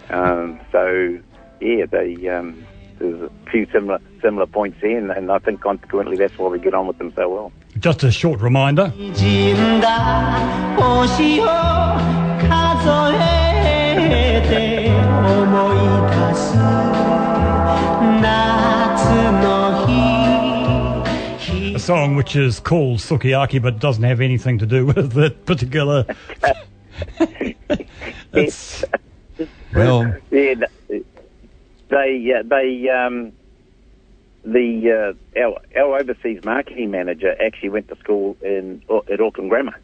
Um, 0.09 0.59
so 0.71 1.19
yeah, 1.59 1.85
they 1.91 2.27
um, 2.29 2.65
there's 3.03 3.21
a 3.21 3.29
few 3.51 3.67
similar 3.71 3.99
similar 4.21 4.45
points 4.47 4.77
there, 4.81 4.97
and, 4.97 5.11
and 5.11 5.31
I 5.31 5.39
think 5.39 5.61
consequently 5.61 6.15
that's 6.15 6.37
why 6.37 6.47
we 6.47 6.59
get 6.59 6.73
on 6.73 6.87
with 6.87 6.97
them 6.97 7.13
so 7.15 7.29
well. 7.29 7.51
Just 7.79 8.03
a 8.03 8.11
short 8.11 8.39
reminder. 8.39 8.91
a 21.75 21.79
song 21.79 22.15
which 22.15 22.35
is 22.35 22.59
called 22.59 22.99
Sukiyaki 22.99 23.61
but 23.61 23.79
doesn't 23.79 24.03
have 24.03 24.21
anything 24.21 24.59
to 24.59 24.65
do 24.65 24.85
with 24.95 25.11
that 25.13 25.45
particular. 25.45 26.05
it's, 28.33 28.85
well, 29.73 30.15
yeah, 30.31 30.53
no 30.53 30.67
they 31.93 32.33
uh, 32.37 32.43
they 32.43 32.89
um, 32.89 33.31
the 34.43 35.15
uh, 35.35 35.39
our, 35.39 35.59
our 35.77 35.99
overseas 35.99 36.43
marketing 36.43 36.91
manager 36.91 37.35
actually 37.41 37.69
went 37.69 37.87
to 37.89 37.95
school 37.97 38.35
in 38.41 38.81
at 39.11 39.21
Auckland 39.21 39.49
Grammar, 39.49 39.79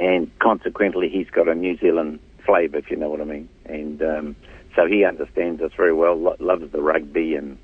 and 0.00 0.30
consequently 0.38 1.08
he's 1.08 1.28
got 1.30 1.48
a 1.48 1.54
New 1.54 1.76
Zealand 1.78 2.20
flavour, 2.44 2.78
if 2.78 2.90
you 2.90 2.96
know 2.96 3.10
what 3.10 3.20
I 3.20 3.24
mean. 3.24 3.48
And 3.66 4.02
um, 4.02 4.36
so 4.74 4.86
he 4.86 5.04
understands 5.04 5.60
us 5.60 5.72
very 5.76 5.92
well, 5.92 6.16
lo- 6.16 6.36
loves 6.38 6.72
the 6.72 6.80
rugby 6.80 7.34
and 7.34 7.58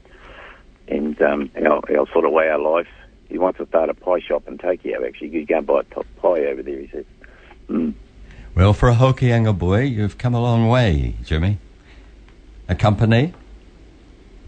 and 0.87 1.21
um, 1.23 1.51
our, 1.57 1.81
our 1.99 2.07
sort 2.13 2.27
of 2.27 2.33
way 2.33 2.51
of 2.51 2.61
life. 2.61 2.89
He 3.31 3.39
wants 3.39 3.59
to 3.59 3.67
start 3.67 3.89
a 3.89 3.95
pie 3.95 4.21
shop 4.21 4.47
in 4.47 4.59
Tokyo. 4.59 5.05
Actually, 5.05 5.29
you 5.29 5.47
go 5.47 5.59
and 5.59 5.67
buy 5.67 5.81
a 5.81 5.85
top 5.85 6.07
pie 6.17 6.45
over 6.45 6.63
there. 6.63 6.79
He 6.79 6.89
says. 6.89 7.05
Mm. 7.71 7.95
well, 8.55 8.75
for 8.75 8.91
a 8.91 8.95
Hokianga 8.95 9.59
boy, 9.59 9.85
you've 9.85 10.19
come 10.19 10.35
a 10.35 10.43
long 10.43 10.69
way, 10.69 11.15
Jimmy. 11.25 11.57
A 12.69 12.75
company 12.75 13.35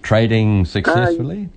trading 0.02 0.64
successfully. 0.64 1.50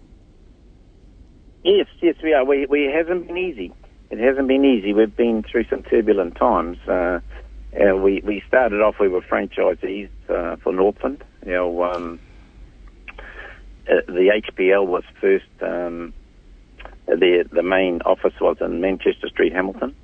Yes, 1.64 1.88
yes, 2.02 2.16
we 2.24 2.34
are. 2.34 2.44
We 2.44 2.66
we 2.66 2.88
it 2.88 2.96
hasn't 2.96 3.28
been 3.28 3.38
easy. 3.38 3.72
It 4.10 4.20
hasn't 4.20 4.48
been 4.48 4.66
easy. 4.66 4.92
We've 4.94 5.16
been 5.16 5.44
through 5.44 5.66
some 5.66 5.84
turbulent 5.84 6.36
times. 6.36 6.78
Uh, 6.88 7.20
uh, 7.80 7.96
we 7.96 8.22
we 8.26 8.44
started 8.48 8.82
off. 8.82 8.96
We 9.00 9.08
were 9.08 9.22
franchisees 9.22 10.10
uh, 10.28 10.56
for 10.58 10.74
Northland. 10.74 11.24
You 11.46 11.54
know, 11.54 11.84
um, 11.84 12.20
uh, 13.88 14.02
the 14.08 14.42
HPL 14.50 14.88
was 14.88 15.04
first. 15.22 15.46
Um, 15.62 16.14
the 17.06 17.48
the 17.52 17.64
main 17.64 18.02
office 18.02 18.34
was 18.42 18.58
in 18.62 18.82
Manchester 18.82 19.30
Street, 19.30 19.54
Hamilton, 19.54 19.96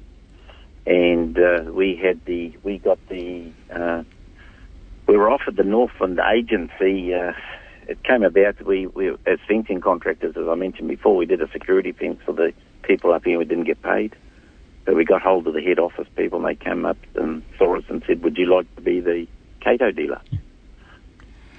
and 0.86 1.38
uh, 1.38 1.64
we 1.72 1.96
had 1.96 2.24
the 2.26 2.56
we 2.64 2.78
got 2.78 3.00
the 3.10 3.52
uh, 3.72 4.04
we 5.08 5.18
were 5.18 5.30
offered 5.30 5.56
the 5.56 5.64
Northland 5.64 6.20
agency. 6.20 7.14
Uh, 7.14 7.34
it 7.88 8.04
came 8.04 8.24
about 8.24 8.66
we, 8.66 8.88
we 8.88 9.10
as 9.26 9.40
fencing 9.48 9.82
contractors, 9.82 10.36
as 10.36 10.48
I 10.48 10.56
mentioned 10.56 10.88
before, 10.88 11.16
we 11.16 11.26
did 11.26 11.42
a 11.42 11.52
security 11.52 11.92
fence 11.92 12.20
for 12.26 12.34
the 12.34 12.54
people 12.84 13.14
up 13.14 13.24
here. 13.24 13.38
We 13.38 13.46
didn't 13.46 13.66
get 13.66 13.82
paid, 13.82 14.16
but 14.86 14.96
we 14.96 15.06
got 15.06 15.22
hold 15.22 15.48
of 15.48 15.54
the 15.54 15.62
head 15.62 15.80
office 15.80 16.08
people, 16.16 16.40
and 16.40 16.48
they 16.48 16.64
came 16.64 16.86
up 16.86 16.98
and 17.16 17.44
saw 17.58 17.78
us 17.78 17.84
and 17.90 18.04
said, 18.08 18.24
"Would 18.24 18.38
you 18.38 18.48
like 18.48 18.74
to 18.76 18.82
be 18.82 19.00
the 19.00 19.28
Kato 19.62 19.92
dealer?" 19.92 20.22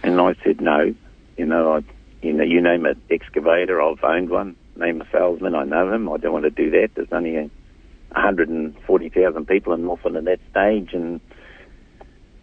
And 0.03 0.21
I 0.21 0.35
said, 0.45 0.61
"No." 0.61 0.95
You 1.37 1.45
know, 1.45 1.75
I, 1.75 1.85
you 2.23 2.33
know, 2.33 2.45
you 2.45 2.63
name 2.63 2.87
an 2.87 3.01
excavator, 3.11 3.81
I've 3.81 4.03
owned 4.03 4.31
one. 4.31 4.57
Name 4.75 5.01
a 5.01 5.07
salesman, 5.11 5.55
I 5.55 5.65
know 5.65 5.93
him. 5.93 6.11
I 6.11 6.17
don't 6.17 6.33
want 6.33 6.45
to 6.45 6.51
do 6.51 6.71
that. 6.71 6.91
There's 6.95 7.13
only 7.13 7.37
a 7.37 7.51
140,000 8.13 9.47
people 9.47 9.73
in 9.75 9.83
Northland 9.83 10.17
at 10.17 10.25
that 10.25 10.41
stage, 10.51 10.95
and 10.95 11.21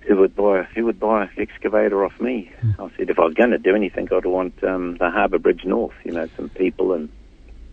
who 0.07 0.17
would 0.17 0.36
buy 0.36 0.63
who 0.63 0.86
would 0.86 1.00
buy 1.00 1.24
an 1.24 1.29
excavator 1.38 2.03
off 2.05 2.19
me? 2.19 2.51
I 2.79 2.89
said 2.98 3.10
if 3.10 3.19
I 3.19 3.24
was 3.24 3.33
going 3.33 3.51
to 3.51 3.57
do 3.57 3.75
anything, 3.75 4.10
I'd 4.12 4.25
want 4.25 4.63
um, 4.63 4.98
the 4.98 5.10
Harbour 5.10 5.39
Bridge 5.39 5.63
North. 5.65 5.93
You 6.03 6.12
know, 6.12 6.27
some 6.36 6.50
people 6.50 6.93
and 6.93 7.10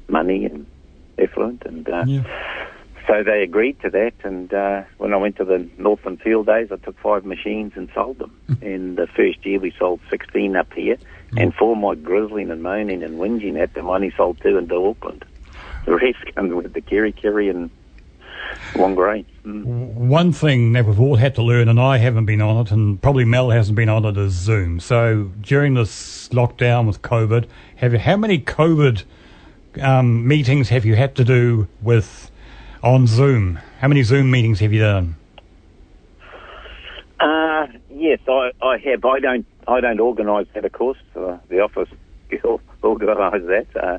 money 0.09 0.45
and 0.45 0.67
effluent, 1.19 1.63
and 1.65 1.89
uh, 1.89 2.05
yeah. 2.07 2.23
so 3.07 3.23
they 3.23 3.43
agreed 3.43 3.81
to 3.81 3.91
that. 3.91 4.15
And 4.23 4.53
uh, 4.53 4.83
when 4.99 5.13
I 5.13 5.17
went 5.17 5.37
to 5.37 5.45
the 5.45 5.69
Northland 5.79 6.21
Field 6.23 6.47
Days, 6.47 6.69
I 6.73 6.77
took 6.77 6.99
five 6.99 7.25
machines 7.25 7.73
and 7.77 7.91
sold 7.95 8.19
them. 8.19 8.37
In 8.63 8.97
the 8.97 9.07
first 9.07 9.45
year, 9.45 9.59
we 9.59 9.73
sold 9.79 10.01
16 10.11 10.57
up 10.57 10.73
here, 10.73 10.97
and 11.37 11.55
for 11.55 11.77
my 11.77 11.95
grizzling 11.95 12.51
and 12.51 12.63
moaning 12.63 13.03
and 13.03 13.19
whinging 13.19 13.61
at 13.61 13.75
them, 13.75 13.89
I 13.89 13.97
only 13.97 14.13
sold 14.17 14.41
two 14.41 14.59
into 14.59 14.75
Auckland. 14.75 15.25
The 15.87 15.97
rest 15.97 16.19
come 16.35 16.51
with 16.51 16.73
the 16.73 16.83
Kerikeri 16.83 17.71
and 18.75 18.97
Whangarei. 18.97 19.25
Mm. 19.45 19.65
One 19.95 20.33
thing 20.33 20.73
that 20.73 20.87
we've 20.87 21.01
all 21.01 21.17
had 21.17 21.35
to 21.37 21.43
learn, 21.43 21.69
and 21.69 21.81
I 21.81 21.99
haven't 21.99 22.27
been 22.27 22.41
on 22.41 22.67
it, 22.67 22.71
and 22.71 23.01
probably 23.01 23.25
Mel 23.25 23.51
hasn't 23.51 23.77
been 23.77 23.89
on 23.89 24.05
it, 24.05 24.17
is 24.17 24.33
Zoom. 24.33 24.81
So 24.81 25.31
during 25.41 25.75
this 25.75 26.29
lockdown 26.31 26.87
with 26.87 27.03
COVID, 27.03 27.47
have 27.77 27.93
you, 27.93 27.99
how 27.99 28.17
many 28.17 28.39
COVID 28.39 29.05
um, 29.81 30.27
meetings 30.27 30.69
have 30.69 30.85
you 30.85 30.97
had 30.97 31.15
to 31.17 31.25
do 31.25 31.69
with 31.83 32.31
on 32.83 33.07
Zoom? 33.07 33.59
How 33.81 33.89
many 33.89 34.03
Zoom 34.03 34.31
meetings 34.31 34.61
have 34.61 34.73
you 34.73 34.81
done? 34.81 35.17
Uh, 37.19 37.67
yes, 37.91 38.19
I, 38.27 38.53
I 38.63 38.79
have. 38.79 39.05
I 39.05 39.21
don't. 39.21 39.47
I 39.69 39.81
don't 39.81 40.01
organise 40.01 40.49
that, 40.55 40.65
of 40.65 40.73
course. 40.73 40.99
Uh, 41.15 41.37
the 41.49 41.61
office 41.61 41.89
organise 42.83 43.43
that. 43.47 43.67
Uh, 43.77 43.99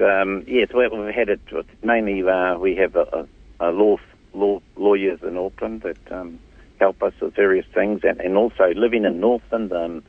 um, 0.00 0.44
yes, 0.46 0.68
we, 0.74 0.88
we've 0.88 1.14
had 1.14 1.28
it 1.28 1.40
mainly. 1.82 2.22
Uh, 2.28 2.58
we 2.58 2.76
have 2.76 2.96
a, 2.96 3.26
a, 3.60 3.68
a 3.68 3.72
law, 3.72 3.96
law 4.34 4.60
lawyers 4.76 5.20
in 5.22 5.36
Auckland 5.36 5.82
that 5.82 6.12
um, 6.12 6.38
help 6.80 7.02
us 7.02 7.12
with 7.20 7.34
various 7.34 7.66
things, 7.74 8.00
and, 8.02 8.20
and 8.20 8.36
also 8.36 8.72
living 8.74 9.04
in 9.04 9.20
Northland. 9.20 9.72
Um, 9.72 10.02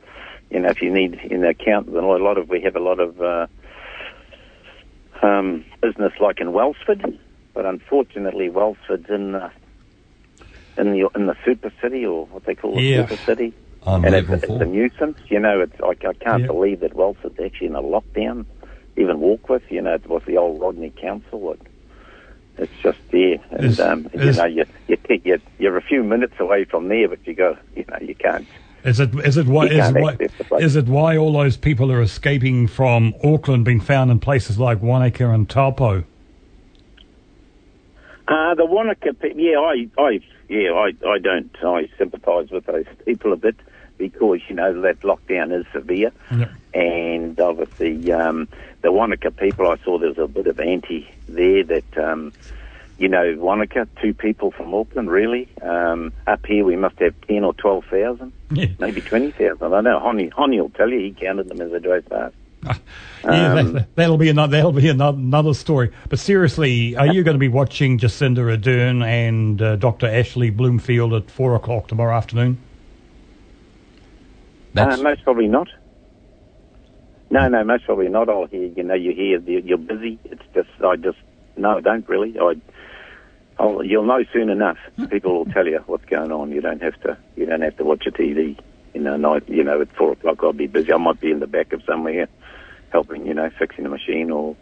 you 0.50 0.60
know, 0.60 0.70
if 0.70 0.82
you 0.82 0.92
need 0.92 1.14
an 1.30 1.44
accountant, 1.44 1.96
a 1.96 2.00
lot 2.00 2.38
of 2.38 2.48
we 2.48 2.60
have 2.62 2.76
a 2.76 2.80
lot 2.80 3.00
of 3.00 3.20
uh, 3.20 3.46
um, 5.22 5.64
business 5.82 6.12
like 6.20 6.40
in 6.40 6.52
Wellsford, 6.52 7.18
but 7.54 7.66
unfortunately, 7.66 8.48
Wellsford's 8.48 9.08
in 9.08 9.32
the 9.32 9.50
in 10.76 10.92
the 10.92 11.08
in 11.14 11.26
the 11.26 11.36
super 11.44 11.72
city 11.82 12.04
or 12.04 12.26
what 12.26 12.44
they 12.44 12.54
call 12.54 12.74
the 12.76 12.82
Yeah. 12.82 13.06
super 13.06 13.18
city. 13.26 13.54
And 13.86 14.14
it's, 14.14 14.28
it's 14.30 14.44
a 14.60 14.64
nuisance. 14.66 15.18
You 15.28 15.40
know, 15.40 15.60
it's 15.60 15.78
like 15.80 16.04
I 16.04 16.12
can't 16.14 16.42
Yeah. 16.42 16.46
believe 16.48 16.80
that 16.80 16.94
Wellsford's 16.94 17.38
actually 17.42 17.68
in 17.68 17.74
a 17.74 17.82
lockdown. 17.82 18.46
Even 19.00 19.20
walk 19.20 19.48
with. 19.48 19.62
you 19.70 19.80
know, 19.80 19.94
it 19.94 20.06
was 20.06 20.22
the 20.26 20.36
old 20.36 20.60
Rodney 20.60 20.90
Council. 20.90 21.52
It, 21.52 21.60
it's 22.58 22.72
just 22.82 22.98
there, 23.10 23.38
and 23.50 23.64
Is- 23.64 23.80
um, 23.80 24.10
you 24.12 24.32
know, 24.32 24.44
you, 24.44 24.66
you 24.86 24.96
take, 24.96 25.24
you 25.24 25.40
you're 25.58 25.76
a 25.78 25.82
few 25.82 26.02
minutes 26.02 26.34
away 26.38 26.64
from 26.64 26.88
there, 26.88 27.08
but 27.08 27.26
you 27.26 27.34
go, 27.34 27.56
you 27.74 27.84
know, 27.88 27.98
you 28.00 28.14
can't. 28.14 28.46
Is 28.84 29.00
it 29.00 29.14
is 29.14 29.36
it 29.36 29.46
why 29.46 29.66
is 29.66 29.88
it 29.88 30.00
why, 30.00 30.12
access 30.12 30.32
the 30.38 30.44
place. 30.44 30.64
is 30.64 30.76
it 30.76 30.86
why 30.86 31.16
all 31.16 31.32
those 31.32 31.56
people 31.56 31.90
are 31.92 32.02
escaping 32.02 32.66
from 32.66 33.14
Auckland, 33.24 33.64
being 33.64 33.80
found 33.80 34.10
in 34.10 34.20
places 34.20 34.58
like 34.58 34.82
Wanaka 34.82 35.30
and 35.30 35.48
Taupo? 35.48 36.04
Uh, 38.28 38.54
the 38.54 38.64
Wanaka, 38.64 39.14
yeah, 39.34 39.58
I, 39.58 39.88
I, 39.98 40.20
yeah, 40.48 40.70
I, 40.70 40.92
I 41.06 41.18
don't, 41.18 41.54
I 41.62 41.88
sympathise 41.98 42.50
with 42.50 42.64
those 42.66 42.86
people 43.04 43.32
a 43.32 43.36
bit 43.36 43.56
because 44.00 44.40
you 44.48 44.56
know 44.56 44.80
that 44.80 45.00
lockdown 45.00 45.52
is 45.52 45.66
severe, 45.72 46.10
Yep. 46.36 46.50
and 46.74 47.38
obviously 47.38 48.10
um, 48.10 48.48
the 48.82 48.90
Wanaka 48.90 49.30
people, 49.30 49.68
I 49.68 49.76
saw 49.84 49.98
there 49.98 50.08
was 50.08 50.18
a 50.18 50.26
bit 50.26 50.46
of 50.48 50.58
anti 50.58 51.06
there 51.28 51.62
that 51.64 51.98
um, 51.98 52.32
you 52.98 53.08
know, 53.08 53.34
Wanaka, 53.38 53.86
two 54.02 54.12
people 54.12 54.50
from 54.50 54.74
Auckland, 54.74 55.10
really. 55.10 55.48
Um, 55.62 56.12
up 56.26 56.44
here, 56.44 56.64
we 56.66 56.76
must 56.76 56.98
have 56.98 57.14
10 57.28 57.44
or 57.44 57.54
12,000, 57.54 58.30
Yeah. 58.50 58.66
maybe 58.78 59.00
20,000. 59.00 59.56
I 59.62 59.68
don't 59.70 59.84
know. 59.84 59.98
Honey, 59.98 60.28
Honey 60.28 60.60
will 60.60 60.68
tell 60.68 60.90
you, 60.90 60.98
he 61.00 61.12
counted 61.12 61.48
them 61.48 61.62
as 61.62 61.70
they 61.72 61.78
drove 61.78 62.06
past. 62.10 62.34
Yeah, 63.24 63.54
Um, 63.54 63.72
that, 63.72 63.86
that'll 63.96 64.18
be 64.18 64.28
another 64.28 64.52
that'll 64.58 64.72
be 64.72 64.88
another, 64.90 65.16
another 65.16 65.54
story. 65.54 65.92
But 66.10 66.18
seriously, 66.18 66.94
are 66.94 67.06
you 67.06 67.22
going 67.22 67.34
to 67.36 67.38
be 67.38 67.48
watching 67.48 67.98
Jacinda 67.98 68.40
Ardern 68.54 69.02
and 69.02 69.62
uh, 69.62 69.76
Dr. 69.76 70.06
Ashley 70.06 70.50
Bloomfield 70.50 71.14
at 71.14 71.30
four 71.30 71.54
o'clock 71.54 71.88
tomorrow 71.88 72.14
afternoon? 72.14 72.58
That's 74.74 75.00
Uh, 75.00 75.02
most 75.02 75.24
probably 75.24 75.48
not. 75.48 75.68
No, 77.30 77.48
no, 77.48 77.62
most 77.62 77.84
probably 77.84 78.08
not. 78.08 78.28
I'll 78.28 78.46
hear, 78.46 78.66
you 78.66 78.82
know, 78.82 78.94
you 78.94 79.12
hear 79.12 79.38
you're 79.38 79.78
busy. 79.78 80.18
It's 80.24 80.42
just, 80.52 80.68
I 80.84 80.96
just, 80.96 81.18
no, 81.56 81.78
I 81.78 81.80
don't 81.80 82.08
really. 82.08 82.36
I, 82.38 82.54
I'll, 83.58 83.84
you'll 83.84 84.04
know 84.04 84.24
soon 84.32 84.50
enough. 84.50 84.78
People 85.10 85.38
will 85.38 85.52
tell 85.52 85.66
you 85.66 85.78
what's 85.86 86.04
going 86.06 86.32
on. 86.32 86.50
You 86.50 86.60
don't 86.60 86.82
have 86.82 87.00
to, 87.02 87.16
you 87.36 87.46
don't 87.46 87.60
have 87.60 87.76
to 87.76 87.84
watch 87.84 88.04
a 88.06 88.10
TV. 88.10 88.58
You 88.94 89.00
know, 89.00 89.16
night, 89.16 89.48
you 89.48 89.62
know, 89.62 89.80
at 89.80 89.94
four 89.94 90.12
o'clock 90.12 90.38
I'll 90.42 90.52
be 90.52 90.66
busy. 90.66 90.92
I 90.92 90.96
might 90.96 91.20
be 91.20 91.30
in 91.30 91.38
the 91.38 91.46
back 91.46 91.72
of 91.72 91.82
somewhere 91.84 92.28
helping, 92.90 93.26
you 93.26 93.34
know, 93.34 93.48
fixing 93.56 93.86
a 93.86 93.88
machine 93.88 94.32
or, 94.32 94.56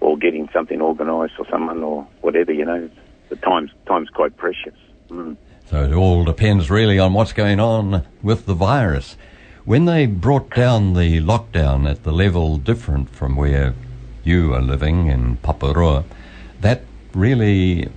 or 0.00 0.16
getting 0.16 0.48
something 0.52 0.80
organised 0.80 1.34
for 1.36 1.44
someone 1.50 1.82
or 1.82 2.06
whatever, 2.20 2.52
you 2.52 2.64
know. 2.64 2.88
The 3.30 3.36
time's, 3.36 3.70
time's 3.86 4.10
quite 4.10 4.36
precious. 4.36 4.74
Mm. 5.08 5.36
So 5.66 5.82
it 5.82 5.92
all 5.92 6.24
depends 6.24 6.70
really 6.70 6.98
on 7.00 7.14
what's 7.14 7.32
going 7.32 7.58
on 7.58 8.06
with 8.22 8.46
the 8.46 8.54
virus. 8.54 9.16
When 9.64 9.86
they 9.86 10.04
brought 10.04 10.50
down 10.50 10.92
the 10.92 11.22
lockdown 11.22 11.90
at 11.90 12.02
the 12.02 12.12
level 12.12 12.58
different 12.58 13.08
from 13.08 13.34
where 13.34 13.74
you 14.22 14.52
are 14.52 14.60
living 14.60 15.06
in 15.06 15.38
Paparoa, 15.38 16.04
that 16.60 16.82
really 17.14 17.88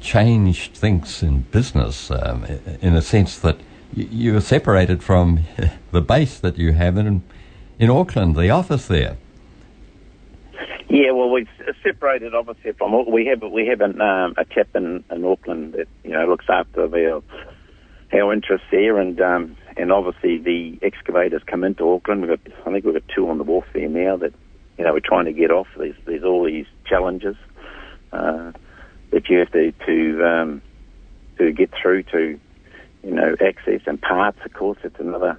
changed 0.00 0.76
things 0.76 1.24
in 1.24 1.40
business 1.50 2.12
um, 2.12 2.44
in 2.80 2.94
a 2.94 3.02
sense 3.02 3.40
that 3.40 3.56
you 3.92 4.34
were 4.34 4.40
separated 4.40 5.02
from 5.02 5.40
the 5.90 6.00
base 6.00 6.38
that 6.38 6.58
you 6.58 6.74
have 6.74 6.96
in, 6.96 7.24
in 7.80 7.90
Auckland, 7.90 8.36
the 8.36 8.50
office 8.50 8.86
there. 8.86 9.16
Yeah, 10.88 11.10
well, 11.10 11.30
we've 11.30 11.48
separated 11.82 12.36
obviously 12.36 12.70
from 12.70 13.10
we 13.10 13.26
have 13.26 13.42
we 13.42 13.66
have 13.66 13.80
an, 13.80 14.00
um, 14.00 14.34
a 14.38 14.44
chap 14.44 14.68
in, 14.76 15.02
in 15.10 15.24
Auckland 15.24 15.72
that 15.72 15.88
you 16.04 16.10
know 16.10 16.24
looks 16.28 16.46
after 16.48 16.82
our 16.82 17.22
our 18.12 18.32
interests 18.32 18.68
there, 18.70 18.98
and 18.98 19.20
um, 19.20 19.56
and 19.76 19.92
obviously 19.92 20.38
the 20.38 20.78
excavators 20.82 21.42
come 21.46 21.64
into 21.64 21.88
Auckland. 21.88 22.22
We've 22.22 22.30
got 22.30 22.52
I 22.66 22.72
think 22.72 22.84
we've 22.84 22.94
got 22.94 23.08
two 23.14 23.28
on 23.28 23.38
the 23.38 23.44
wharf 23.44 23.66
there 23.72 23.88
now 23.88 24.16
that 24.16 24.32
you 24.78 24.84
know 24.84 24.92
we're 24.92 25.00
trying 25.00 25.26
to 25.26 25.32
get 25.32 25.50
off. 25.50 25.68
There's 25.76 25.96
there's 26.06 26.24
all 26.24 26.44
these 26.44 26.66
challenges 26.86 27.36
uh, 28.12 28.52
that 29.10 29.28
you 29.28 29.38
have 29.38 29.52
to 29.52 29.72
to 29.72 30.26
um, 30.26 30.62
to 31.38 31.52
get 31.52 31.70
through 31.80 32.04
to 32.04 32.38
you 33.02 33.10
know 33.10 33.36
access 33.44 33.82
and 33.86 34.00
parts. 34.00 34.38
Of 34.44 34.52
course, 34.54 34.78
it's 34.82 34.98
another 34.98 35.38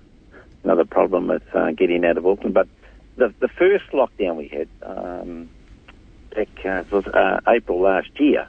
another 0.63 0.85
problem 0.85 1.27
with 1.27 1.43
uh, 1.53 1.71
getting 1.71 2.05
out 2.05 2.17
of 2.17 2.27
Auckland, 2.27 2.53
but 2.53 2.67
the 3.15 3.33
the 3.39 3.47
first 3.47 3.85
lockdown 3.91 4.35
we 4.35 4.47
had 4.47 4.69
um, 4.83 5.49
back 6.35 6.49
uh, 6.63 6.81
it 6.81 6.91
was 6.91 7.07
uh, 7.07 7.39
April 7.47 7.81
last 7.81 8.09
year. 8.19 8.47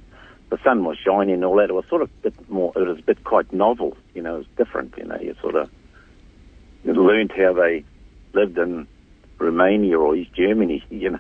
The 0.51 0.59
sun 0.65 0.85
was 0.85 0.97
shining 0.97 1.35
and 1.35 1.45
all 1.45 1.57
that. 1.57 1.69
It 1.69 1.75
was 1.75 1.85
sort 1.91 2.01
of 2.01 2.09
a 2.09 2.31
bit 2.31 2.51
more. 2.51 2.73
It 2.77 2.87
was 2.87 2.99
a 2.99 3.03
bit 3.03 3.23
quite 3.25 3.53
novel. 3.53 3.97
You 4.15 4.23
know, 4.23 4.37
it 4.37 4.39
was 4.39 4.47
different. 4.57 4.95
You 4.97 5.05
know, 5.05 5.19
you 5.21 5.35
sort 5.43 5.57
of 5.57 5.71
learned 6.85 7.33
how 7.37 7.53
they 7.53 7.85
lived 8.33 8.59
in 8.59 8.87
Romania 9.39 9.99
or 9.99 10.15
East 10.17 10.35
Germany. 10.35 10.85
You 10.91 11.11
know, 11.11 11.19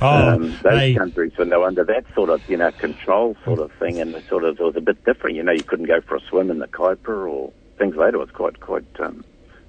Oh, 0.00 0.28
um, 0.30 0.56
those 0.62 0.78
hey, 0.78 0.94
countries 0.94 1.32
when 1.36 1.50
they 1.50 1.56
were 1.56 1.66
under 1.66 1.84
that 1.84 2.04
sort 2.14 2.30
of 2.30 2.40
you 2.48 2.56
know 2.56 2.70
control 2.72 3.36
sort 3.44 3.58
of 3.58 3.72
thing, 3.72 4.00
and 4.00 4.14
it 4.14 4.26
sort 4.28 4.44
of 4.44 4.58
it 4.58 4.62
was 4.62 4.76
a 4.76 4.80
bit 4.80 5.04
different. 5.04 5.36
You 5.36 5.42
know, 5.42 5.52
you 5.52 5.62
couldn't 5.62 5.86
go 5.86 6.00
for 6.00 6.16
a 6.16 6.20
swim 6.20 6.50
in 6.50 6.58
the 6.58 6.68
Kaipara 6.68 7.28
or 7.28 7.52
things 7.76 7.96
like 7.96 8.08
that. 8.08 8.14
It 8.14 8.20
was 8.20 8.30
quite 8.30 8.60
quite 8.60 8.86
um, 9.00 9.24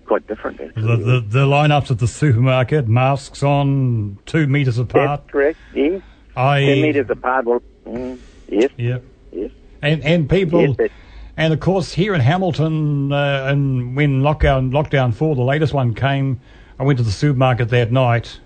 quite 0.05 0.25
different. 0.27 0.61
Actually. 0.61 0.81
the, 0.83 0.95
the 0.95 1.19
the 1.21 1.45
lineups 1.45 1.91
at 1.91 1.99
the 1.99 2.07
supermarket, 2.07 2.87
masks 2.87 3.43
on, 3.43 4.19
two 4.25 4.47
meters 4.47 4.77
apart. 4.77 5.21
That's 5.21 5.31
correct. 5.31 5.59
Yeah. 5.73 5.99
I 6.35 6.61
Ten 6.61 6.81
metres 6.81 7.09
apart. 7.09 7.45
Well, 7.45 7.61
mm, 7.85 8.17
yes, 8.47 8.71
yeah, 8.77 8.99
yes. 9.31 9.51
and 9.81 10.03
and 10.03 10.29
people. 10.29 10.75
Yes, 10.79 10.91
And 11.37 11.53
of 11.53 11.59
course, 11.59 11.93
here 11.93 12.13
in 12.13 12.21
Hamilton, 12.21 13.11
uh, 13.11 13.47
and 13.49 13.95
when 13.95 14.21
lockdown 14.21 14.71
lockdown 14.71 15.13
four, 15.13 15.35
the 15.35 15.41
latest 15.41 15.73
one 15.73 15.93
came, 15.93 16.41
I 16.79 16.83
went 16.83 16.97
to 16.97 17.03
the 17.03 17.11
supermarket 17.11 17.69
that 17.69 17.91
night, 17.91 18.39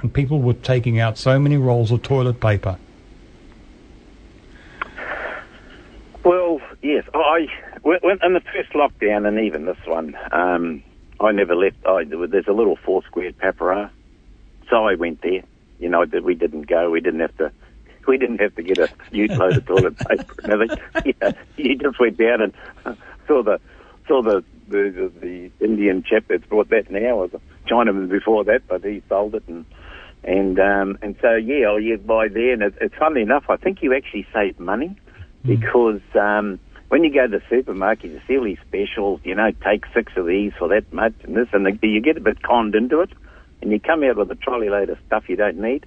and 0.00 0.12
people 0.12 0.40
were 0.40 0.54
taking 0.54 0.98
out 0.98 1.18
so 1.18 1.38
many 1.38 1.56
rolls 1.56 1.90
of 1.90 2.02
toilet 2.02 2.40
paper. 2.40 2.78
Well, 6.24 6.60
yes. 6.82 7.04
I 7.14 7.48
when, 7.82 8.18
in 8.22 8.32
the 8.34 8.40
first 8.40 8.72
lockdown 8.72 9.26
and 9.26 9.38
even 9.40 9.66
this 9.66 9.76
one, 9.84 10.16
um, 10.30 10.82
I 11.20 11.32
never 11.32 11.54
left. 11.54 11.76
I, 11.86 12.04
there's 12.04 12.48
a 12.48 12.52
little 12.52 12.76
four 12.76 13.02
squared 13.04 13.38
Paparoa, 13.38 13.90
so 14.70 14.86
I 14.86 14.94
went 14.94 15.22
there. 15.22 15.42
You 15.78 15.88
know, 15.88 16.04
we 16.22 16.34
didn't 16.34 16.68
go. 16.68 16.90
We 16.90 17.00
didn't 17.00 17.20
have 17.20 17.36
to. 17.38 17.52
We 18.06 18.18
didn't 18.18 18.40
have 18.40 18.54
to 18.56 18.62
get 18.62 18.78
a 18.78 18.88
huge 19.10 19.32
load 19.32 19.56
of 19.56 19.66
toilet 19.66 19.98
paper 19.98 20.34
and. 20.44 20.80
Yeah, 21.20 21.32
you 21.56 21.76
just 21.76 21.98
went 21.98 22.18
down 22.18 22.42
and 22.42 22.96
saw 23.26 23.42
the 23.42 23.60
saw 24.06 24.22
the 24.22 24.44
the, 24.68 25.12
the, 25.20 25.50
Indian 25.60 26.02
chap 26.02 26.24
that's 26.28 26.46
brought 26.46 26.70
that 26.70 26.90
now 26.90 27.16
was 27.16 27.30
a 27.34 27.40
Chinaman 27.68 28.08
before 28.08 28.44
that, 28.44 28.62
but 28.68 28.82
he 28.84 29.02
sold 29.08 29.34
it 29.34 29.42
and 29.46 29.66
and 30.24 30.58
um, 30.60 30.98
and 31.02 31.16
so 31.20 31.34
yeah, 31.34 31.66
oh, 31.66 31.76
you 31.76 31.98
buy 31.98 32.28
there, 32.28 32.52
and 32.52 32.62
it, 32.62 32.74
it's 32.80 32.94
funny 32.94 33.22
enough. 33.22 33.44
I 33.48 33.56
think 33.56 33.82
you 33.82 33.94
actually 33.94 34.26
save 34.32 34.58
money 34.60 34.96
because 35.44 36.00
um, 36.14 36.60
when 36.88 37.02
you 37.02 37.12
go 37.12 37.26
to 37.26 37.38
the 37.38 37.42
supermarket, 37.50 38.12
you 38.12 38.20
see 38.28 38.38
all 38.38 38.44
these 38.44 38.58
specials. 38.68 39.20
You 39.24 39.34
know, 39.34 39.50
take 39.64 39.84
six 39.92 40.12
of 40.16 40.26
these 40.26 40.52
for 40.58 40.68
that 40.68 40.92
much, 40.92 41.14
and 41.24 41.36
this, 41.36 41.48
and 41.52 41.66
the, 41.66 41.76
you 41.88 42.00
get 42.00 42.16
a 42.16 42.20
bit 42.20 42.42
conned 42.42 42.76
into 42.76 43.00
it, 43.00 43.10
and 43.60 43.72
you 43.72 43.80
come 43.80 44.04
out 44.04 44.16
with 44.16 44.30
a 44.30 44.36
trolley 44.36 44.68
load 44.68 44.90
of 44.90 44.98
stuff 45.06 45.28
you 45.28 45.34
don't 45.34 45.58
need. 45.58 45.86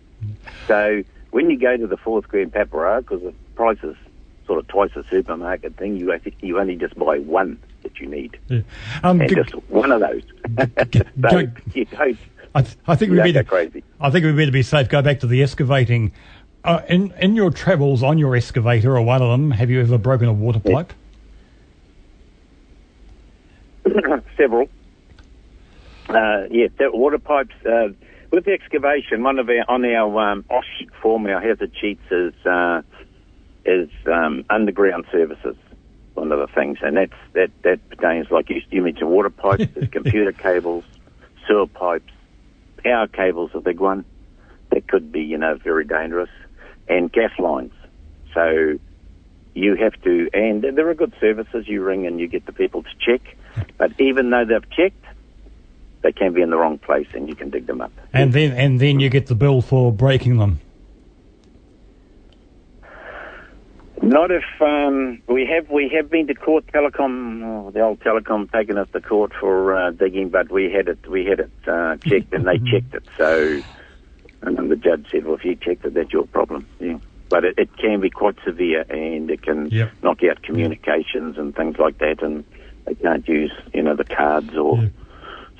So 0.68 1.04
when 1.36 1.50
you 1.50 1.60
go 1.60 1.76
to 1.76 1.86
the 1.86 1.98
four 1.98 2.24
square 2.24 2.48
Paparoa, 2.48 3.02
because 3.02 3.22
the 3.22 3.34
price 3.56 3.78
is 3.84 3.98
sort 4.48 4.58
of 4.58 4.70
twice 4.70 4.92
the 4.96 5.04
supermarket 5.10 5.76
thing, 5.76 5.98
you 5.98 6.18
you 6.40 6.58
only 6.58 6.78
just 6.78 6.96
buy 6.98 7.20
one 7.20 7.60
that 7.84 8.00
you 8.00 8.08
need, 8.08 8.40
Yeah. 8.48 8.62
Um, 9.04 9.20
and 9.20 9.30
g- 9.30 9.36
just 9.36 9.54
one 9.70 9.92
of 9.92 10.00
those. 10.00 10.24
so 10.58 10.66
go- 11.20 11.52
you 11.74 11.84
don't, 11.84 12.18
I, 12.56 12.62
th- 12.62 12.78
I 12.88 12.96
think 12.96 13.12
we 13.12 13.18
better. 13.18 13.44
crazy. 13.44 13.84
I 14.00 14.12
think 14.12 14.24
we 14.24 14.32
better 14.32 14.50
be 14.50 14.64
safe. 14.64 14.88
Go 14.88 15.02
back 15.02 15.20
to 15.20 15.28
the 15.28 15.44
excavating. 15.44 16.14
Uh, 16.64 16.82
in 16.88 17.12
in 17.20 17.36
your 17.36 17.52
travels 17.52 18.02
on 18.02 18.18
your 18.18 18.34
excavator 18.38 18.96
or 18.96 19.02
one 19.02 19.22
of 19.22 19.30
them, 19.30 19.52
have 19.52 19.70
you 19.70 19.82
ever 19.82 19.98
broken 19.98 20.30
a 20.30 20.34
water 20.34 20.62
pipe? 20.62 20.94
several. 24.38 24.70
Uh, 26.08 26.46
yeah, 26.50 26.68
water 26.80 27.20
pipes. 27.20 27.54
Uh, 27.66 27.90
with 28.36 28.44
the 28.44 28.52
excavation, 28.52 29.24
one 29.24 29.40
of 29.40 29.48
our 29.48 29.64
on 29.70 29.86
our 29.86 30.32
um, 30.32 30.44
OSH 30.50 30.90
form, 31.02 31.26
our 31.26 31.40
hazard 31.40 31.72
sheets 31.80 32.04
is 32.12 32.34
uh, 32.46 32.82
is 33.66 33.90
um, 34.12 34.44
underground 34.50 35.06
services. 35.10 35.56
One 36.16 36.34
of 36.34 36.40
the 36.40 36.48
things, 36.54 36.80
and 36.82 36.98
that's 36.98 37.14
that 37.34 37.52
that 37.64 37.90
pertains 37.90 38.28
like 38.30 38.50
you, 38.50 38.62
you 38.70 38.82
mentioned, 38.82 39.10
water 39.10 39.30
pipes, 39.30 39.64
there's 39.74 39.90
computer 39.92 40.34
cables, 40.34 40.84
sewer 41.48 41.66
pipes, 41.66 42.12
power 42.84 43.08
cables, 43.08 43.52
a 43.54 43.62
big 43.62 43.80
one. 43.80 44.04
That 44.72 44.86
could 44.90 45.14
be, 45.14 45.22
you 45.22 45.38
know, 45.38 45.56
very 45.56 45.86
dangerous, 45.86 46.30
and 46.90 47.10
gas 47.10 47.32
lines. 47.40 47.72
So 48.34 48.78
you 49.54 49.76
have 49.76 49.94
to, 50.04 50.30
and 50.34 50.62
there 50.62 50.90
are 50.90 50.94
good 50.94 51.14
services. 51.22 51.70
You 51.70 51.82
ring 51.84 52.06
and 52.06 52.20
you 52.20 52.28
get 52.28 52.46
the 52.46 52.52
people 52.52 52.84
to 52.84 52.90
check, 53.00 53.22
but 53.78 53.94
even 53.98 54.30
though 54.30 54.44
they've 54.44 54.70
checked, 54.72 55.06
they 56.06 56.12
can 56.12 56.34
be 56.34 56.42
in 56.44 56.52
the 56.52 56.58
wrong 56.58 56.78
place, 56.78 57.08
and 57.16 57.28
you 57.28 57.36
can 57.36 57.50
dig 57.50 57.66
them 57.66 57.82
up. 57.82 57.92
And 58.14 58.32
then 58.32 58.52
and 58.52 58.80
then 58.80 59.00
you 59.00 59.10
get 59.10 59.26
the 59.26 59.34
bill 59.34 59.62
for 59.64 59.92
breaking 59.92 60.38
them. 60.38 60.60
Not 64.04 64.30
if 64.30 64.44
um, 64.62 65.24
we 65.28 65.50
have 65.52 65.68
we 65.72 65.92
have 65.96 66.12
been 66.12 66.28
to 66.28 66.36
court. 66.36 66.66
Telecom, 66.72 67.42
oh, 67.44 67.72
the 67.72 67.82
old 67.82 68.02
Telecom, 68.02 68.52
taken 68.52 68.78
us 68.78 68.88
to 68.94 69.02
court 69.02 69.32
for 69.40 69.76
uh, 69.76 69.92
digging, 69.92 70.30
but 70.30 70.52
we 70.52 70.72
had 70.72 70.88
it 70.88 71.00
we 71.10 71.26
had 71.26 71.40
it 71.40 71.52
uh, 71.68 71.96
checked, 72.08 72.32
and 72.34 72.46
they 72.46 72.60
checked 72.72 72.94
it. 72.94 73.04
So, 73.18 73.64
and 74.44 74.58
then 74.58 74.70
the 74.70 74.76
judge 74.76 75.08
said, 75.12 75.26
"Well, 75.26 75.36
if 75.38 75.44
you 75.44 75.56
checked 75.56 75.86
it, 75.86 75.96
that's 75.96 76.14
your 76.14 76.28
problem." 76.28 76.68
Yeah. 76.80 77.00
But 77.30 77.46
it, 77.46 77.56
it 77.58 77.76
can 77.78 78.00
be 78.00 78.12
quite 78.12 78.36
severe, 78.46 78.86
and 78.90 79.32
it 79.32 79.42
can 79.42 79.70
Yep. 79.72 79.92
knock 80.04 80.20
out 80.30 80.44
communications 80.44 81.40
and 81.40 81.56
things 81.56 81.78
like 81.80 81.98
that, 81.98 82.22
and 82.22 82.46
they 82.86 82.94
can't 82.94 83.28
use 83.28 83.52
you 83.74 83.82
know 83.82 83.96
the 83.96 84.06
cards 84.06 84.56
or. 84.56 84.78
Yeah. 84.78 84.90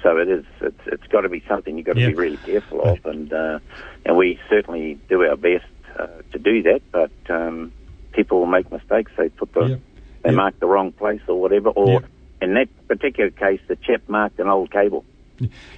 So 0.06 0.18
it 0.18 0.30
is. 0.30 0.46
It's 0.62 0.82
it's 0.86 1.08
got 1.08 1.22
to 1.22 1.30
be 1.30 1.44
something 1.50 1.76
you've 1.78 1.88
got 1.88 1.94
to 1.94 2.02
Yeah. 2.02 2.10
be 2.10 2.14
really 2.14 2.38
careful 2.38 2.80
of, 2.84 3.04
and 3.06 3.34
uh, 3.34 3.58
and 4.06 4.16
we 4.16 4.40
certainly 4.48 5.00
do 5.10 5.24
our 5.24 5.36
best 5.36 5.66
uh, 5.98 6.06
to 6.32 6.38
do 6.38 6.62
that. 6.62 6.82
But 6.92 7.10
um, 7.28 7.72
people 8.12 8.38
will 8.38 8.46
make 8.46 8.72
mistakes. 8.72 9.12
They 9.18 9.30
put 9.30 9.52
the 9.54 9.62
Yeah. 9.66 9.76
they 10.22 10.30
Yeah. 10.30 10.36
mark 10.36 10.60
the 10.60 10.68
wrong 10.68 10.92
place 10.92 11.22
or 11.28 11.42
whatever. 11.42 11.70
Or 11.70 12.04
in 12.40 12.54
that 12.54 12.70
particular 12.88 13.32
case, 13.32 13.62
the 13.68 13.78
chap 13.78 14.04
marked 14.08 14.40
an 14.40 14.48
old 14.48 14.70
cable. 14.70 15.04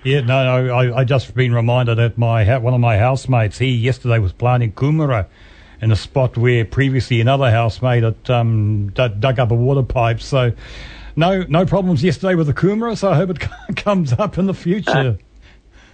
Yeah, 0.04 0.20
no, 0.22 0.68
no 0.68 0.76
I, 0.76 1.00
I 1.00 1.04
just 1.06 1.34
been 1.34 1.54
reminded 1.54 1.96
that 1.98 2.18
my 2.18 2.58
one 2.58 2.74
of 2.74 2.82
my 2.82 2.98
housemates, 2.98 3.60
he 3.60 3.70
yesterday 3.70 4.20
was 4.20 4.34
planting 4.34 4.74
kumara, 4.74 5.28
in 5.82 5.92
a 5.92 5.96
spot 5.96 6.36
where 6.38 6.66
previously 6.66 7.22
another 7.22 7.50
housemate 7.50 8.04
had 8.04 8.30
um, 8.30 8.90
dug 8.90 9.40
up 9.40 9.52
a 9.52 9.56
water 9.56 9.84
pipe. 9.84 10.20
So 10.20 10.52
no 11.17 11.41
no 11.49 11.65
problems 11.65 12.03
yesterday 12.03 12.36
with 12.36 12.47
the 12.47 12.53
kumara. 12.53 12.95
So 12.97 13.12
I 13.12 13.15
hope 13.15 13.32
it 13.32 13.39
comes 13.75 14.13
up 14.13 14.38
in 14.38 14.45
the 14.45 14.53
future. 14.53 15.17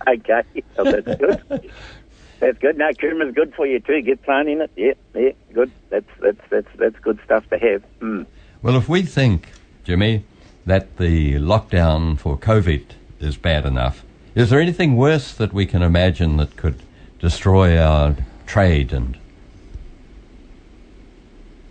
Okay, 0.05 0.43
well, 0.77 0.91
that's 0.91 1.17
good. 1.17 1.71
That's 2.41 2.57
good. 2.57 2.77
No, 2.77 2.89
kumara's 2.89 3.33
good 3.33 3.55
for 3.55 3.65
you 3.65 3.79
too. 3.79 4.01
Get 4.01 4.21
planting 4.23 4.59
it. 4.59 4.69
Yeah, 4.75 4.91
yeah, 5.15 5.31
good. 5.53 5.71
That's 5.89 6.05
that's 6.19 6.41
that's 6.49 6.67
that's 6.75 6.99
good 6.99 7.19
stuff 7.23 7.49
to 7.51 7.57
have. 7.57 7.83
Mm. 8.01 8.25
Well, 8.61 8.75
if 8.75 8.89
we 8.89 9.03
think, 9.03 9.47
Jimmy, 9.85 10.25
that 10.65 10.97
the 10.97 11.35
lockdown 11.35 12.19
for 12.19 12.37
COVID 12.37 12.83
is 13.21 13.37
bad 13.37 13.65
enough, 13.65 14.03
is 14.35 14.49
there 14.49 14.59
anything 14.59 14.97
worse 14.97 15.33
that 15.35 15.53
we 15.53 15.65
can 15.65 15.81
imagine 15.81 16.35
that 16.35 16.57
could 16.57 16.83
destroy 17.19 17.79
our 17.79 18.17
trade 18.45 18.91
and? 18.91 19.17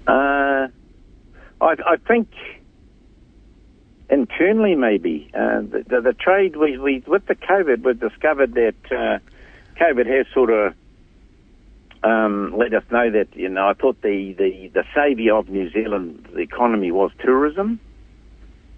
Uh, 0.06 0.68
I, 1.60 1.76
I 1.86 1.96
think 2.08 2.28
internally 4.12 4.74
maybe 4.74 5.30
uh, 5.34 5.62
the, 5.62 5.84
the, 5.88 6.00
the 6.02 6.12
trade 6.12 6.54
we, 6.54 6.76
we 6.76 7.02
with 7.06 7.26
the 7.26 7.34
COVID 7.34 7.82
we've 7.82 7.98
discovered 7.98 8.52
that 8.54 8.74
uh, 8.90 9.18
COVID 9.82 10.06
has 10.06 10.26
sort 10.34 10.50
of 10.50 10.74
um, 12.04 12.54
let 12.56 12.74
us 12.74 12.84
know 12.90 13.10
that 13.10 13.34
you 13.34 13.48
know 13.48 13.68
I 13.68 13.72
thought 13.72 14.02
the 14.02 14.34
the 14.34 14.68
the 14.74 14.84
saviour 14.94 15.38
of 15.38 15.48
New 15.48 15.70
Zealand 15.70 16.28
the 16.32 16.40
economy 16.40 16.92
was 16.92 17.10
tourism, 17.24 17.80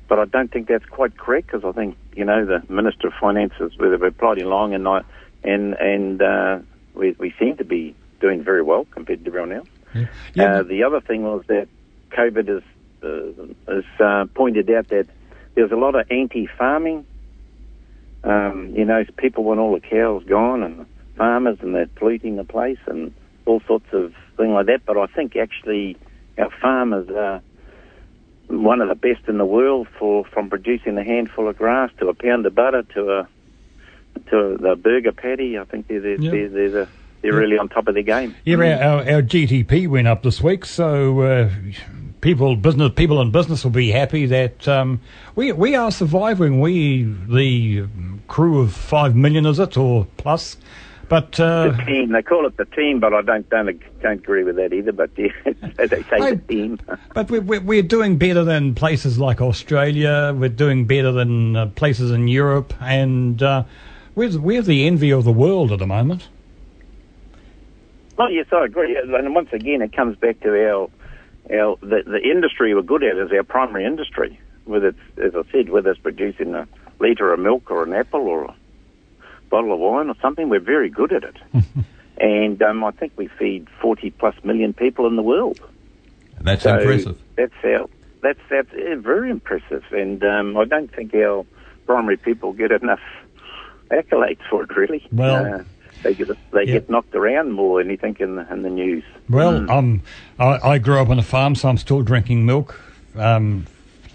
but 0.09 0.21
I 0.21 0.25
don't 0.27 0.53
think 0.53 0.69
that's 0.69 0.87
quite 0.87 1.17
correct 1.19 1.49
because 1.49 1.65
I 1.65 1.73
think 1.73 1.97
you 2.15 2.25
know 2.25 2.47
the 2.47 2.63
Minister 2.73 3.09
of 3.09 3.15
Finances 3.21 3.73
we're 3.79 4.11
plodding 4.13 4.45
along 4.45 4.75
and 4.75 4.87
I, 4.87 5.01
and 5.43 5.75
and 5.75 6.23
uh, 6.23 6.59
we 6.95 7.17
we 7.19 7.35
seem 7.41 7.57
to 7.57 7.65
be 7.65 7.97
doing 8.21 8.45
very 8.45 8.63
well 8.63 8.85
compared 8.85 9.25
to 9.25 9.31
everyone 9.31 9.53
else. 9.53 9.69
Yeah. 9.95 10.07
Yeah. 10.35 10.59
Uh, 10.59 10.63
the 10.63 10.85
other 10.85 11.01
thing 11.01 11.25
was 11.25 11.45
that 11.49 11.67
COVID 12.11 12.47
has 12.49 12.63
uh, 13.03 13.73
has 13.73 13.85
uh, 13.99 14.27
pointed 14.35 14.71
out 14.71 14.89
that 14.89 15.09
there's 15.55 15.73
a 15.73 15.77
lot 15.77 15.95
of 15.95 16.07
anti-farming. 16.11 17.07
Um, 18.23 18.73
you 18.75 18.85
know, 18.85 19.05
people 19.19 19.45
want 19.45 19.61
all 19.61 19.75
the 19.75 19.81
cows 19.81 20.25
gone 20.25 20.63
and 20.63 20.87
farmers 21.17 21.59
and 21.61 21.75
they're 21.75 21.87
polluting 21.95 22.37
the 22.37 22.45
place 22.45 22.79
and 22.87 23.13
all 23.47 23.61
sorts 23.67 23.87
of 23.93 24.15
things 24.37 24.51
like 24.51 24.67
that. 24.67 24.81
But 24.87 24.97
I 24.97 25.07
think 25.07 25.37
actually 25.37 25.97
our 26.39 26.51
farmers 26.61 27.09
are 27.11 27.43
one 28.49 28.81
of 28.81 28.89
the 28.89 28.95
best 28.95 29.29
in 29.29 29.39
the 29.39 29.45
world 29.45 29.89
for 29.99 30.25
from 30.25 30.49
producing 30.51 30.97
a 30.99 31.05
handful 31.05 31.49
of 31.49 31.57
grass 31.59 31.91
to 31.99 32.09
a 32.09 32.15
pound 32.15 32.47
of 32.47 32.55
butter 32.55 32.83
to 32.95 33.11
a 33.13 33.29
to 34.31 34.57
the 34.61 34.77
burger 34.77 35.13
patty. 35.13 35.59
I 35.59 35.65
think 35.65 35.89
they're 35.89 36.01
they're, 36.01 36.21
Yeah. 36.21 36.31
they're, 36.31 36.49
they're, 36.49 36.71
the, 36.71 36.89
they're 37.23 37.35
really 37.35 37.59
on 37.59 37.69
top 37.69 37.89
of 37.89 37.95
their 37.95 38.03
game. 38.03 38.35
Yeah, 38.45 38.57
our, 38.57 38.99
our 39.17 39.23
GDP 39.23 39.89
went 39.89 40.09
up 40.09 40.23
this 40.23 40.41
week, 40.43 40.65
so 40.65 41.21
uh, 41.21 41.51
people, 42.25 42.57
business 42.57 42.91
people 42.97 43.21
in 43.21 43.31
business 43.31 43.63
will 43.63 43.71
be 43.71 43.91
happy 43.91 44.25
that 44.25 44.67
um, 44.67 44.99
we 45.37 45.53
we 45.53 45.77
are 45.77 45.91
surviving. 45.91 46.59
We 46.59 47.03
the 47.29 47.87
crew 48.27 48.61
of 48.63 48.73
five 48.73 49.15
million, 49.15 49.45
is 49.47 49.59
it 49.61 49.77
or 49.77 50.07
plus? 50.17 50.57
But 51.07 51.39
uh, 51.39 51.69
The 51.69 51.85
team, 51.85 52.13
they 52.13 52.23
call 52.23 52.47
it 52.47 52.57
the 52.57 52.65
team, 52.65 52.99
but 52.99 53.13
I 53.13 53.21
don't 53.21 53.49
don't, 53.51 53.79
don't 54.01 54.13
agree 54.21 54.43
with 54.43 54.57
that 54.57 54.73
either. 54.73 54.91
But 54.93 55.11
yeah, 55.19 55.29
they 55.77 55.87
say 56.03 56.07
I- 56.13 56.31
the 56.31 56.37
team. 56.49 56.81
but 57.13 57.31
we're, 57.31 57.43
we're 57.43 57.61
we're 57.61 57.83
doing 57.83 58.17
better 58.17 58.43
than 58.43 58.75
places 58.75 59.19
like 59.19 59.43
Australia. 59.43 60.35
We're 60.35 60.49
doing 60.49 60.87
better 60.87 61.13
than 61.13 61.55
uh, 61.57 61.67
places 61.77 62.11
in 62.11 62.27
Europe, 62.27 62.73
and 62.81 63.43
uh, 63.43 63.65
we're 64.15 64.39
we're 64.41 64.63
the 64.63 64.87
envy 64.87 65.11
of 65.11 65.25
the 65.25 65.33
world 65.33 65.73
at 65.73 65.79
the 65.79 65.87
moment. 65.87 66.29
Oh 68.19 68.29
yes, 68.29 68.47
I 68.51 68.65
agree. 68.65 68.97
And 68.97 69.35
once 69.35 69.51
again, 69.53 69.83
it 69.83 69.93
comes 69.93 70.17
back 70.17 70.41
to 70.41 70.49
our 70.71 70.89
our 71.51 71.77
the, 71.81 72.03
the 72.07 72.21
industry 72.23 72.75
we're 72.75 72.83
good 72.83 73.03
at 73.03 73.17
is 73.17 73.33
our 73.33 73.43
primary 73.43 73.85
industry. 73.85 74.39
Whether 74.65 74.89
it's, 74.89 74.99
as 75.19 75.35
I 75.35 75.51
said, 75.53 75.69
whether 75.69 75.91
it's 75.91 76.01
producing 76.01 76.55
a 76.55 76.67
litre 76.99 77.33
of 77.33 77.41
milk 77.41 77.71
or 77.71 77.83
an 77.83 77.93
apple 77.93 78.23
or 78.23 78.45
a 78.45 78.55
bottle 79.51 79.73
of 79.73 79.79
wine 79.79 80.09
or 80.09 80.17
something, 80.23 80.49
we're 80.49 80.61
very 80.61 80.89
good 80.89 81.13
at 81.13 81.25
it. 81.25 81.37
and 82.19 82.63
um, 82.63 82.83
I 82.83 82.91
think 82.93 83.13
we 83.17 83.29
feed 83.29 83.69
40 83.83 84.11
plus 84.13 84.35
million 84.43 84.73
people 84.73 85.07
in 85.07 85.17
the 85.17 85.23
world. 85.23 85.61
That's 86.41 86.63
So 86.63 86.79
impressive. 86.79 87.21
That's 87.37 87.53
our, 87.65 87.89
that's 88.23 88.41
that's 88.51 88.73
uh, 88.73 88.97
very 88.97 89.31
impressive, 89.31 89.85
and 89.91 90.25
um, 90.25 90.57
I 90.57 90.65
don't 90.65 90.93
think 90.95 91.15
our 91.15 91.45
primary 91.87 92.17
people 92.17 92.53
get 92.53 92.73
enough 92.73 93.01
accolades 93.91 94.41
for 94.49 94.63
it. 94.63 94.75
Really, 94.77 95.07
Well, 95.13 95.61
uh, 95.61 95.65
they 96.05 96.15
get 96.15 96.29
they 96.53 96.65
yeah. 96.65 96.75
get 96.75 96.89
knocked 96.89 97.15
around 97.17 97.53
more 97.53 97.81
than 97.81 97.89
anything 97.89 98.17
in 98.21 98.37
the 98.37 98.53
in 98.53 98.63
the 98.63 98.71
news. 98.71 99.03
Well, 99.29 99.69
um, 99.71 100.03
I, 100.39 100.59
I 100.63 100.79
grew 100.79 101.01
up 101.01 101.09
on 101.09 101.19
a 101.19 101.23
farm, 101.23 101.57
so 101.57 101.69
I'm 101.69 101.79
still 101.79 102.03
drinking 102.03 102.47
milk. 102.47 102.81
Um, 103.17 103.67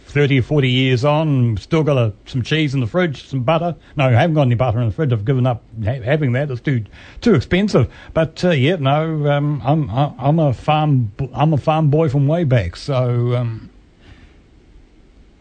30 0.09 0.39
or 0.39 0.41
40 0.41 0.69
years 0.69 1.05
on, 1.05 1.55
still 1.57 1.83
got 1.83 1.95
a, 1.95 2.11
some 2.25 2.41
cheese 2.41 2.73
in 2.73 2.79
the 2.79 2.87
fridge, 2.87 3.27
some 3.27 3.43
butter. 3.43 3.75
No, 3.95 4.05
I 4.05 4.11
haven't 4.11 4.33
got 4.33 4.41
any 4.41 4.55
butter 4.55 4.79
in 4.79 4.87
the 4.87 4.93
fridge. 4.93 5.13
I've 5.13 5.23
given 5.23 5.45
up 5.45 5.61
ha- 5.83 6.01
having 6.01 6.31
that. 6.31 6.49
It's 6.49 6.61
too 6.61 6.85
too 7.21 7.35
expensive. 7.35 7.91
But 8.13 8.43
uh, 8.43 8.49
yeah, 8.51 8.77
no, 8.77 9.29
um, 9.29 9.61
I'm 9.63 9.89
I- 9.89 10.13
I'm 10.17 10.39
a 10.39 10.53
farm 10.53 11.11
b- 11.17 11.29
I'm 11.33 11.53
a 11.53 11.57
farm 11.57 11.89
boy 11.89 12.09
from 12.09 12.27
way 12.27 12.43
back. 12.43 12.75
So 12.75 13.35
um, 13.35 13.69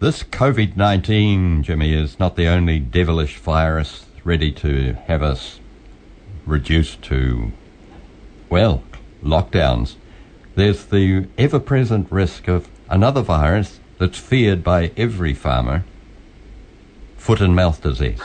This 0.00 0.22
COVID 0.22 0.76
19, 0.76 1.62
Jimmy, 1.62 1.94
is 1.94 2.18
not 2.18 2.36
the 2.36 2.46
only 2.46 2.78
devilish 2.78 3.38
virus 3.38 4.04
ready 4.22 4.52
to 4.52 4.92
have 5.06 5.22
us 5.22 5.57
reduced 6.48 7.02
to, 7.02 7.52
well, 8.48 8.82
lockdowns. 9.22 9.94
There's 10.54 10.86
the 10.86 11.28
ever 11.36 11.60
present 11.60 12.10
risk 12.10 12.48
of 12.48 12.68
another 12.88 13.22
virus 13.22 13.80
that's 13.98 14.18
feared 14.18 14.64
by 14.64 14.90
every 14.96 15.34
farmer 15.34 15.84
foot 17.16 17.40
and 17.40 17.54
mouth 17.54 17.80
disease. 17.82 18.20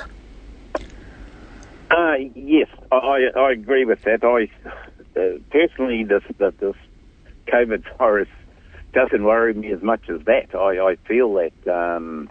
Uh, 1.91 2.15
yes, 2.33 2.69
I, 2.91 3.27
I 3.35 3.51
agree 3.51 3.85
with 3.85 4.01
that. 4.03 4.23
I 4.23 4.49
uh, 5.19 5.37
personally, 5.51 6.03
this 6.03 6.23
that 6.39 6.57
this 6.59 6.75
COVID 7.47 7.83
virus 7.97 8.29
doesn't 8.93 9.23
worry 9.23 9.53
me 9.53 9.71
as 9.71 9.81
much 9.81 10.09
as 10.09 10.21
that. 10.25 10.55
I, 10.55 10.79
I 10.79 10.95
feel 11.07 11.33
that 11.33 11.67
um, 11.67 12.29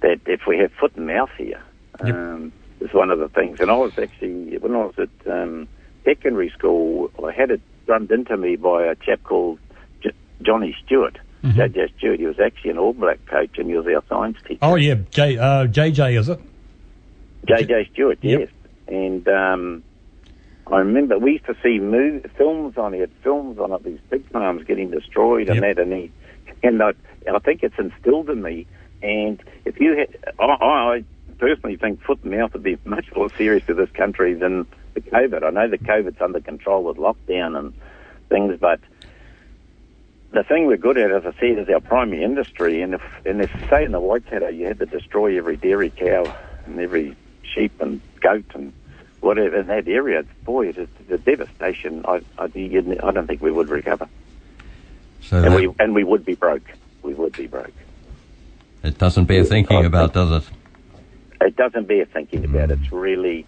that 0.00 0.20
if 0.26 0.46
we 0.46 0.58
have 0.58 0.72
foot 0.72 0.96
and 0.96 1.06
mouth 1.06 1.30
here, 1.36 1.62
Yep. 2.04 2.52
Is 2.84 2.94
one 2.94 3.10
of 3.10 3.18
the 3.18 3.28
things. 3.28 3.58
And 3.60 3.70
I 3.70 3.76
was 3.76 3.92
actually 3.98 4.58
when 4.58 4.74
I 4.74 4.84
was 4.86 4.94
at 4.98 5.32
um, 5.32 5.66
secondary 6.04 6.50
school, 6.50 7.10
I 7.24 7.32
had 7.32 7.50
it 7.50 7.60
drummed 7.86 8.10
into 8.12 8.36
me 8.36 8.56
by 8.56 8.84
a 8.84 8.94
chap 8.94 9.22
called 9.24 9.58
J- 10.02 10.12
Johnny 10.42 10.76
Stewart. 10.84 11.18
JJ 11.44 11.96
Stewart. 11.98 12.18
He 12.20 12.24
was 12.26 12.40
actually 12.40 12.70
an 12.70 12.78
All 12.78 12.94
Black 12.94 13.18
coach, 13.26 13.58
and 13.58 13.68
he 13.68 13.76
was 13.76 13.86
our 13.86 14.02
science 14.08 14.38
teacher. 14.48 14.60
oh 14.62 14.76
yeah, 14.76 14.94
J, 15.10 15.36
uh, 15.36 15.66
JJ 15.66 16.18
is 16.18 16.28
it? 16.30 16.40
J.J. 17.46 17.90
Stewart, 17.92 18.18
Yep. 18.22 18.40
yes. 18.40 18.48
And 18.88 19.28
um, 19.28 19.82
I 20.66 20.78
remember 20.78 21.18
we 21.18 21.32
used 21.32 21.44
to 21.46 21.54
see 21.62 21.78
mov 21.78 22.30
films 22.36 22.78
on 22.78 22.94
it, 22.94 23.10
films 23.22 23.58
on 23.58 23.72
it, 23.72 23.84
these 23.84 23.98
big 24.08 24.26
farms 24.30 24.64
getting 24.64 24.90
destroyed 24.90 25.50
and 25.50 25.62
that, 25.62 25.78
and 25.78 25.92
he, 25.92 26.10
and 26.62 26.82
I, 26.82 26.92
I 27.30 27.38
think 27.40 27.62
it's 27.62 27.78
instilled 27.78 28.30
in 28.30 28.40
me. 28.40 28.66
And 29.02 29.42
if 29.66 29.78
you 29.78 29.94
had, 29.98 30.34
I, 30.40 30.44
I 30.44 31.04
personally 31.34 31.76
think 31.76 32.02
foot 32.02 32.20
and 32.22 32.32
mouth 32.32 32.52
would 32.52 32.62
be 32.62 32.78
much 32.84 33.06
more 33.14 33.30
serious 33.36 33.66
to 33.66 33.74
this 33.74 33.90
country 33.90 34.34
than 34.34 34.66
the 34.94 35.00
COVID. 35.00 35.42
I 35.42 35.50
know 35.50 35.68
the 35.68 35.78
COVID's 35.78 36.20
under 36.20 36.40
control 36.40 36.84
with 36.84 36.96
lockdown 36.96 37.58
and 37.58 37.74
things, 38.28 38.58
but 38.60 38.80
the 40.32 40.42
thing 40.42 40.66
we're 40.66 40.76
good 40.76 40.98
at, 40.98 41.10
as 41.10 41.24
I 41.24 41.32
said, 41.38 41.58
is 41.58 41.68
our 41.68 41.80
primary 41.80 42.24
industry. 42.24 42.82
And 42.82 42.94
if, 42.94 43.02
and 43.24 43.40
if 43.40 43.50
say 43.70 43.84
in 43.84 43.92
the 43.92 44.00
Waikato 44.00 44.48
you 44.48 44.66
had 44.66 44.78
to 44.80 44.86
destroy 44.86 45.36
every 45.38 45.56
dairy 45.56 45.90
cow 45.90 46.34
and 46.66 46.80
every 46.80 47.16
sheep 47.42 47.80
and 47.80 48.00
goat 48.20 48.44
and 48.54 48.72
whatever 49.20 49.56
in 49.60 49.66
that 49.68 49.88
area, 49.88 50.24
boy, 50.44 50.68
it 50.68 50.78
is 50.78 50.88
the 51.08 51.18
devastation. 51.18 52.04
I, 52.06 52.20
I, 52.38 52.44
I 52.44 53.10
don't 53.12 53.26
think 53.26 53.42
we 53.42 53.50
would 53.50 53.68
recover, 53.68 54.08
So 55.22 55.36
and 55.36 55.52
that, 55.52 55.56
we 55.56 55.74
and 55.78 55.94
we 55.94 56.04
would 56.04 56.24
be 56.24 56.34
broke. 56.34 56.68
We 57.02 57.14
would 57.14 57.36
be 57.36 57.46
broke. 57.46 57.72
it 58.82 58.98
doesn't 58.98 59.26
bear 59.26 59.44
thinking 59.44 59.84
oh, 59.84 59.86
about, 59.86 60.14
does 60.14 60.44
it? 60.44 60.50
It 61.44 61.56
doesn't 61.56 61.86
bear 61.86 62.06
thinking 62.06 62.44
about. 62.44 62.70
It's 62.70 62.90
really, 62.90 63.46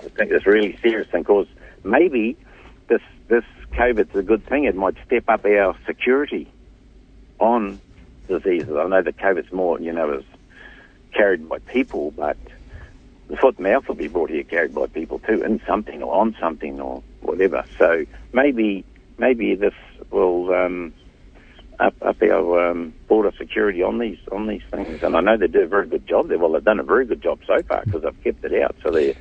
I 0.00 0.08
think 0.08 0.30
it's 0.30 0.46
really 0.46 0.78
serious 0.80 1.08
thing 1.08 1.22
because 1.22 1.48
maybe 1.82 2.36
this 2.88 3.02
this 3.28 3.44
COVID's 3.72 4.14
a 4.14 4.22
good 4.22 4.46
thing. 4.46 4.64
It 4.64 4.76
might 4.76 4.94
step 5.04 5.24
up 5.28 5.44
our 5.44 5.76
security 5.84 6.48
on 7.40 7.80
diseases. 8.28 8.70
I 8.70 8.86
know 8.86 9.02
that 9.02 9.16
COVID's 9.16 9.52
more, 9.52 9.80
you 9.80 9.92
know, 9.92 10.12
is 10.12 10.24
carried 11.12 11.48
by 11.48 11.58
people, 11.58 12.12
but 12.12 12.36
the 13.28 13.36
foot 13.36 13.56
and 13.58 13.66
mouth 13.66 13.88
will 13.88 13.96
be 13.96 14.08
brought 14.08 14.30
here 14.30 14.44
carried 14.44 14.74
by 14.74 14.86
people 14.86 15.18
too, 15.18 15.42
in 15.42 15.60
something 15.66 16.02
or 16.02 16.14
on 16.14 16.36
something 16.40 16.80
or 16.80 17.02
whatever. 17.22 17.64
So 17.78 18.04
maybe 18.32 18.84
maybe 19.18 19.56
this 19.56 19.74
will 20.10 20.54
um, 20.54 20.92
up, 21.80 21.94
up 22.02 22.22
our 22.22 22.70
um, 22.70 22.94
border 23.08 23.32
security 23.38 23.82
on 23.82 23.98
these 23.98 24.18
on 24.32 24.46
these 24.46 24.62
things. 24.70 25.02
And 25.02 25.16
I 25.16 25.20
know 25.20 25.36
they 25.36 25.46
do 25.46 25.62
a 25.62 25.66
very 25.66 25.86
good 25.86 26.06
job 26.06 26.28
there. 26.28 26.38
Well, 26.38 26.52
they've 26.52 26.64
done 26.64 26.80
a 26.80 26.84
very 26.84 27.06
good 27.06 27.22
job 27.22 27.40
so 27.46 27.62
far 27.62 27.82
because 27.84 28.02
they've 28.02 28.24
kept 28.24 28.44
it 28.44 28.62
out. 28.62 28.74
So 28.82 28.90
they 28.90 29.16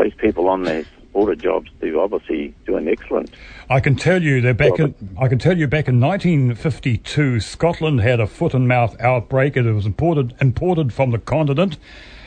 these 0.00 0.14
people 0.14 0.48
on 0.48 0.62
these 0.62 0.86
border 1.12 1.34
jobs 1.34 1.70
do 1.80 2.00
obviously 2.00 2.54
doing 2.66 2.88
excellent. 2.88 3.30
I 3.68 3.80
can 3.80 3.96
tell 3.96 4.22
you 4.22 4.40
that 4.42 4.56
back 4.56 4.78
in 4.78 4.94
I 5.20 5.28
can 5.28 5.38
tell 5.38 5.56
you 5.56 5.66
back 5.66 5.88
in 5.88 6.00
1952, 6.00 7.40
Scotland 7.40 8.00
had 8.00 8.20
a 8.20 8.26
foot 8.26 8.54
and 8.54 8.68
mouth 8.68 8.98
outbreak. 9.00 9.56
It 9.56 9.70
was 9.70 9.86
imported 9.86 10.34
imported 10.40 10.92
from 10.92 11.10
the 11.10 11.18
continent. 11.18 11.76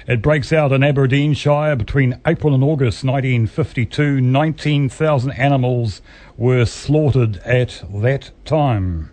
It 0.06 0.22
breaks 0.22 0.52
out 0.52 0.74
in 0.74 0.84
Aberdeenshire 0.84 1.78
between 1.78 2.20
April 2.28 2.54
and 2.54 2.62
August 2.62 3.06
1952. 3.06 4.20
19,000 4.20 5.32
animals 5.32 6.02
were 6.36 6.66
slaughtered 6.66 7.38
at 7.38 7.82
that 7.89 8.32
time. 8.44 9.12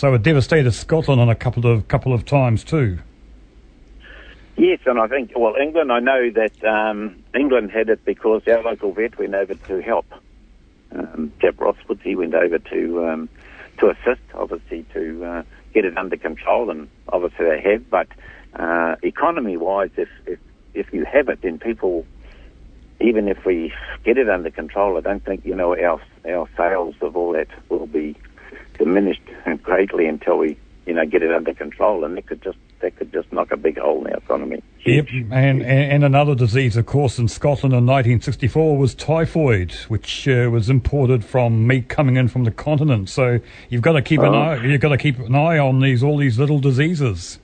So 0.00 0.14
it 0.14 0.22
devastated 0.22 0.72
Scotland 0.72 1.20
on 1.20 1.28
a 1.28 1.34
couple 1.34 1.66
of 1.66 1.86
couple 1.86 2.14
of 2.14 2.24
times 2.24 2.64
too. 2.64 3.00
Yes, 4.56 4.80
and 4.86 4.98
I 4.98 5.06
think, 5.08 5.32
well, 5.36 5.56
England, 5.60 5.92
I 5.92 6.00
know 6.00 6.30
that 6.30 6.64
um, 6.64 7.22
England 7.34 7.70
had 7.70 7.90
it 7.90 8.02
because 8.06 8.40
our 8.48 8.62
local 8.62 8.92
vet 8.92 9.18
went 9.18 9.34
over 9.34 9.52
to 9.52 9.82
help. 9.82 10.06
Um, 10.90 11.34
Jeff 11.42 11.56
Rosswood, 11.56 12.00
he 12.02 12.16
went 12.16 12.32
over 12.32 12.58
to 12.58 13.08
um, 13.10 13.28
to 13.76 13.90
assist, 13.90 14.22
obviously, 14.32 14.86
to 14.94 15.22
uh, 15.22 15.42
get 15.74 15.84
it 15.84 15.98
under 15.98 16.16
control, 16.16 16.70
and 16.70 16.88
obviously 17.10 17.44
they 17.44 17.60
have. 17.60 17.90
But 17.90 18.08
uh, 18.54 18.96
economy-wise, 19.02 19.90
if, 19.98 20.08
if 20.24 20.38
if 20.72 20.94
you 20.94 21.04
have 21.04 21.28
it, 21.28 21.42
then 21.42 21.58
people, 21.58 22.06
even 23.02 23.28
if 23.28 23.44
we 23.44 23.70
get 24.02 24.16
it 24.16 24.30
under 24.30 24.50
control, 24.50 24.96
I 24.96 25.02
don't 25.02 25.22
think 25.22 25.44
you 25.44 25.54
know 25.54 25.76
our 25.76 26.00
our 26.26 26.48
sales 26.56 26.94
of 27.02 27.18
all 27.18 27.32
that 27.32 27.48
will 27.68 27.86
be 27.86 28.16
diminished 28.80 29.22
greatly 29.62 30.06
until 30.06 30.38
we 30.38 30.56
you 30.86 30.94
know 30.94 31.06
get 31.06 31.22
it 31.22 31.32
under 31.32 31.54
control, 31.54 32.04
and 32.04 32.18
it 32.18 32.26
could 32.26 32.42
just 32.42 32.58
that 32.80 32.96
could 32.96 33.12
just 33.12 33.32
knock 33.32 33.52
a 33.52 33.56
big 33.56 33.78
hole 33.78 34.04
in 34.06 34.12
our 34.12 34.18
economy. 34.18 34.62
Yep, 34.86 35.08
and, 35.30 35.62
and, 35.62 36.02
another 36.02 36.34
disease, 36.34 36.74
of 36.78 36.86
course, 36.86 37.18
in 37.18 37.28
Scotland 37.28 37.74
in 37.74 37.84
1964 37.84 38.78
was 38.78 38.94
typhoid, 38.94 39.72
which 39.88 40.26
uh, 40.26 40.48
was 40.50 40.70
imported 40.70 41.22
from 41.22 41.66
meat 41.66 41.90
coming 41.90 42.16
in 42.16 42.28
from 42.28 42.44
the 42.44 42.50
continent. 42.50 43.10
So 43.10 43.40
you've 43.68 43.82
got 43.82 43.92
to 43.92 44.00
keep 44.02 44.20
an 44.20 44.34
Oh. 44.34 44.38
eye. 44.38 44.64
You've 44.64 44.80
got 44.80 44.88
to 44.88 44.96
keep 44.96 45.18
an 45.18 45.34
eye 45.34 45.58
on 45.58 45.80
these 45.80 46.02
all 46.02 46.16
these 46.16 46.38
little 46.38 46.58
diseases. 46.60 47.38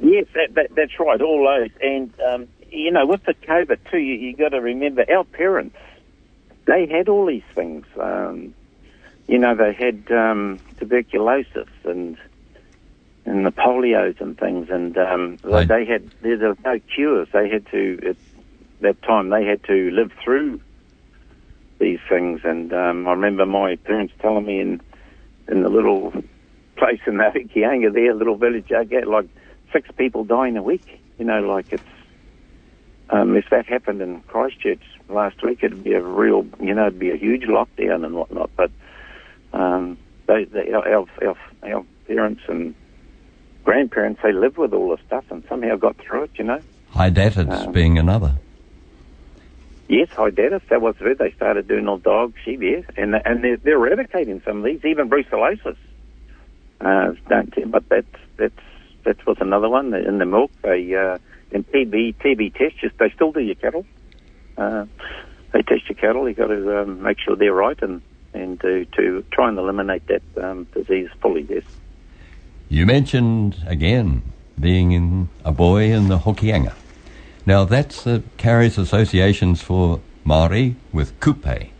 Yes, 0.00 0.26
that, 0.34 0.54
that, 0.54 0.68
that's 0.76 0.92
right, 1.00 1.20
all 1.20 1.44
those. 1.44 1.70
And, 1.82 2.12
um, 2.20 2.46
you 2.70 2.92
know, 2.92 3.04
with 3.04 3.24
the 3.24 3.34
COVID 3.34 3.78
too, 3.90 3.98
you, 3.98 4.14
you 4.14 4.36
got 4.36 4.50
to 4.50 4.60
remember 4.60 5.04
our 5.12 5.24
parents, 5.24 5.76
they 6.66 6.86
had 6.86 7.08
all 7.08 7.26
these 7.26 7.42
things. 7.56 7.84
Um, 8.00 8.54
you 9.28 9.38
know, 9.38 9.54
they 9.54 9.72
had 9.74 10.10
um, 10.10 10.58
tuberculosis 10.78 11.68
and 11.84 12.16
and 13.26 13.44
the 13.44 13.50
polios 13.50 14.18
and 14.22 14.38
things, 14.38 14.68
and 14.70 14.96
um, 14.96 15.38
Right. 15.44 15.68
they 15.68 15.84
had 15.84 16.10
there 16.22 16.38
were 16.38 16.56
no 16.64 16.80
cures. 16.94 17.28
They 17.32 17.48
had 17.48 17.66
to 17.70 17.98
at 18.08 18.16
that 18.80 19.02
time 19.02 19.28
they 19.28 19.44
had 19.44 19.62
to 19.64 19.90
live 19.90 20.10
through 20.24 20.60
these 21.78 21.98
things. 22.08 22.40
And 22.44 22.72
um, 22.72 23.06
I 23.06 23.12
remember 23.12 23.44
my 23.44 23.76
parents 23.76 24.14
telling 24.20 24.46
me 24.46 24.60
in 24.60 24.80
in 25.48 25.62
the 25.62 25.68
little 25.68 26.12
place 26.76 27.00
in 27.06 27.14
Hokianga 27.14 27.92
there, 27.92 28.14
little 28.14 28.36
village, 28.36 28.72
I 28.72 28.84
get 28.84 29.06
like 29.08 29.26
six 29.72 29.88
people 29.96 30.24
dying 30.24 30.56
a 30.56 30.62
week. 30.62 30.86
You 31.18 31.26
know, 31.26 31.40
like 31.40 31.66
it's 31.70 31.84
um, 33.10 33.36
if 33.36 33.46
that 33.50 33.66
happened 33.66 34.00
in 34.00 34.20
Christchurch 34.22 34.82
last 35.08 35.42
week, 35.42 35.58
it'd 35.62 35.84
be 35.84 35.92
a 35.92 36.02
real, 36.02 36.46
you 36.60 36.74
know, 36.74 36.86
it'd 36.86 36.98
be 36.98 37.10
a 37.10 37.16
huge 37.16 37.42
lockdown 37.42 38.04
and 38.04 38.14
whatnot. 38.14 38.50
But 38.56 38.70
um, 39.52 39.98
they, 40.26 40.44
they, 40.44 40.72
our, 40.72 41.06
our, 41.22 41.36
our, 41.62 41.84
parents 42.06 42.42
and 42.48 42.74
grandparents, 43.64 44.20
they 44.22 44.32
lived 44.32 44.56
with 44.56 44.72
all 44.72 44.90
this 44.90 45.04
stuff 45.06 45.24
and 45.30 45.44
somehow 45.48 45.76
got 45.76 45.96
through 45.98 46.24
it. 46.24 46.30
You 46.34 46.44
know. 46.44 46.60
Hydatids 46.94 47.66
Um, 47.66 47.72
being 47.72 47.98
another. 47.98 48.34
Yes, 49.88 50.08
high 50.10 50.30
Hydatids, 50.30 50.68
that 50.68 50.82
was 50.82 50.96
it. 51.00 51.18
They 51.18 51.32
started 51.32 51.66
doing 51.66 51.88
all 51.88 51.98
dog, 51.98 52.34
sheep, 52.44 52.60
yeah, 52.62 52.82
and 52.96 53.14
and 53.24 53.42
they're, 53.42 53.56
they're 53.56 53.76
eradicating 53.76 54.42
some 54.44 54.58
of 54.58 54.64
these, 54.64 54.84
even 54.84 55.08
brucellosis. 55.08 55.76
Uh, 56.80 57.12
don't, 57.28 57.70
but 57.70 57.88
that's 57.88 58.06
that's 58.36 58.60
that 59.04 59.26
was 59.26 59.38
another 59.40 59.68
one 59.68 59.94
in 59.94 60.18
the 60.18 60.26
milk. 60.26 60.50
They 60.62 60.94
uh, 60.94 61.18
in 61.50 61.64
TB 61.64 62.16
TB 62.16 62.54
tests, 62.54 62.78
just- 62.80 62.98
they 62.98 63.10
still 63.10 63.32
do 63.32 63.40
your 63.40 63.54
cattle. 63.54 63.86
Uh, 64.58 64.84
they 65.52 65.62
test 65.62 65.88
your 65.88 65.96
cattle. 65.96 66.28
You 66.28 66.34
got 66.34 66.48
to 66.48 66.82
um, 66.82 67.02
make 67.02 67.18
sure 67.18 67.34
they're 67.34 67.54
right 67.54 67.80
and 67.82 68.02
and 68.34 68.60
to 68.60 68.84
to 68.96 69.24
try 69.30 69.48
and 69.48 69.58
eliminate 69.58 70.06
that 70.06 70.22
um, 70.42 70.64
disease 70.74 71.08
fully. 71.20 71.46
Yes. 71.48 71.64
You 72.68 72.86
mentioned 72.86 73.56
again 73.66 74.22
being 74.58 74.92
in 74.92 75.28
a 75.44 75.52
boy 75.52 75.84
in 75.84 76.08
the 76.08 76.18
Hokianga. 76.18 76.74
Now 77.46 77.64
that 77.64 78.06
uh, 78.06 78.20
carries 78.36 78.76
associations 78.76 79.62
for 79.62 80.00
Maori 80.24 80.76
with 80.92 81.18
kupe, 81.20 81.70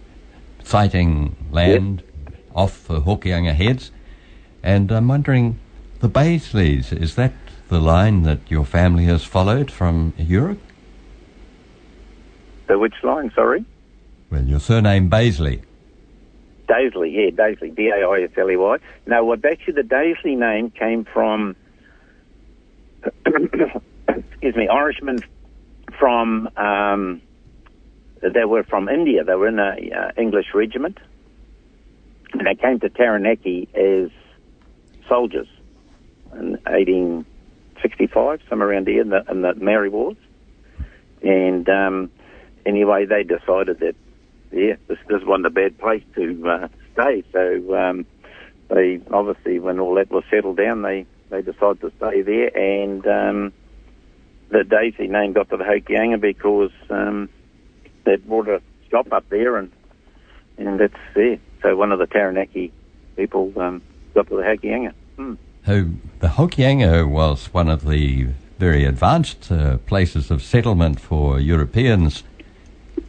sighting 0.65 1.37
land 1.51 2.03
off 2.55 2.87
the 2.87 3.01
Hokianga 3.03 3.55
heads. 3.55 3.91
And 4.63 4.91
I'm 4.91 5.09
wondering, 5.09 5.59
the 6.01 6.09
Daisleys, 6.09 6.93
is 6.93 7.15
that 7.15 7.33
the 7.69 7.81
line 7.81 8.23
that 8.23 8.41
your 8.49 8.65
family 8.65 9.05
has 9.05 9.25
followed 9.25 9.71
from 9.71 10.15
Europe? 10.17 10.61
So 12.67 12.79
which 12.79 12.95
line? 13.03 13.31
Sorry. 13.35 13.65
Well, 14.31 14.45
your 14.45 14.61
surname 14.61 15.09
Daisley. 15.09 15.63
Daisley, 16.69 17.13
yeah, 17.13 17.31
Daisley, 17.31 17.75
D 17.75 17.89
A 17.89 18.07
I 18.07 18.23
S 18.23 18.31
L 18.37 18.51
E 18.51 18.57
Y. 18.57 18.79
Now, 19.07 19.25
what 19.25 19.45
actually 19.45 19.75
the 19.75 19.83
Daisley 19.83 20.37
name 20.37 20.71
came 20.71 21.05
from, 21.05 21.57
excuse 23.27 24.55
me, 24.55 24.69
Irishmen 24.69 25.19
from, 25.99 26.49
um, 26.57 27.23
they 28.21 28.45
were 28.45 28.65
from 28.65 28.89
India. 28.89 29.25
They 29.25 29.35
were 29.35 29.49
in 29.49 29.59
an 29.59 29.93
uh, 29.93 30.13
English 30.21 30.55
regiment, 30.55 30.99
and 32.33 32.47
they 32.47 32.55
came 32.55 32.81
to 32.81 32.91
Taranaki 32.91 33.69
as 33.75 34.11
soldiers 35.09 35.49
in 36.35 36.53
1865, 36.67 38.41
somewhere 38.49 38.69
around 38.69 38.89
here 38.89 39.01
in 39.01 39.09
the, 39.09 39.25
in 39.31 39.43
the 39.43 39.55
Maori 39.55 39.89
Wars. 39.89 40.17
And 41.23 41.69
um, 41.69 42.11
anyway, 42.67 43.07
they 43.07 43.23
decided 43.23 43.81
that 43.81 43.97
yeah, 44.53 44.77
this, 44.87 44.99
this 45.09 45.23
wasn't 45.25 45.47
a 45.47 45.51
bad 45.51 45.79
place 45.79 46.03
to 46.15 46.49
uh, 46.49 46.69
stay. 46.95 47.25
So 47.33 47.75
um, 47.77 48.07
they 48.69 49.01
obviously, 49.11 49.59
when 49.59 49.81
all 49.81 49.95
that 49.95 50.11
was 50.11 50.25
settled 50.31 50.57
down, 50.57 50.83
they 50.83 51.07
they 51.31 51.43
decided 51.43 51.81
to 51.83 51.93
stay 51.99 52.23
there, 52.23 52.57
and 52.57 53.07
um, 53.07 53.53
the 54.49 54.65
Daisley 54.65 55.11
name 55.11 55.33
got 55.33 55.51
to 55.51 55.57
the 55.57 55.65
Hokianga 55.65 56.21
because 56.21 56.73
um, 56.89 57.29
they 58.05 58.17
brought 58.17 58.49
a 58.49 58.63
shop 58.91 59.13
up 59.13 59.29
there, 59.29 59.57
and 59.57 59.71
and 60.57 60.81
that's 60.81 60.95
there. 61.15 61.39
So 61.63 61.77
one 61.77 61.93
of 61.93 61.99
the 61.99 62.07
Taranaki 62.07 62.73
people 63.17 63.53
um, 63.57 63.83
got 64.15 64.29
to 64.29 64.37
the 64.37 64.43
Hokianga. 64.43 64.93
Hmm. 65.17 65.35
So 65.67 65.87
the 66.21 66.29
Hokianga 66.29 67.09
was 67.09 67.53
one 67.53 67.69
of 67.69 67.87
the 67.87 68.29
very 68.59 68.85
advanced 68.85 69.53
uh, 69.53 69.79
places 69.79 70.31
of 70.31 70.43
settlement 70.43 70.99
for 70.99 71.39
Europeans 71.39 72.25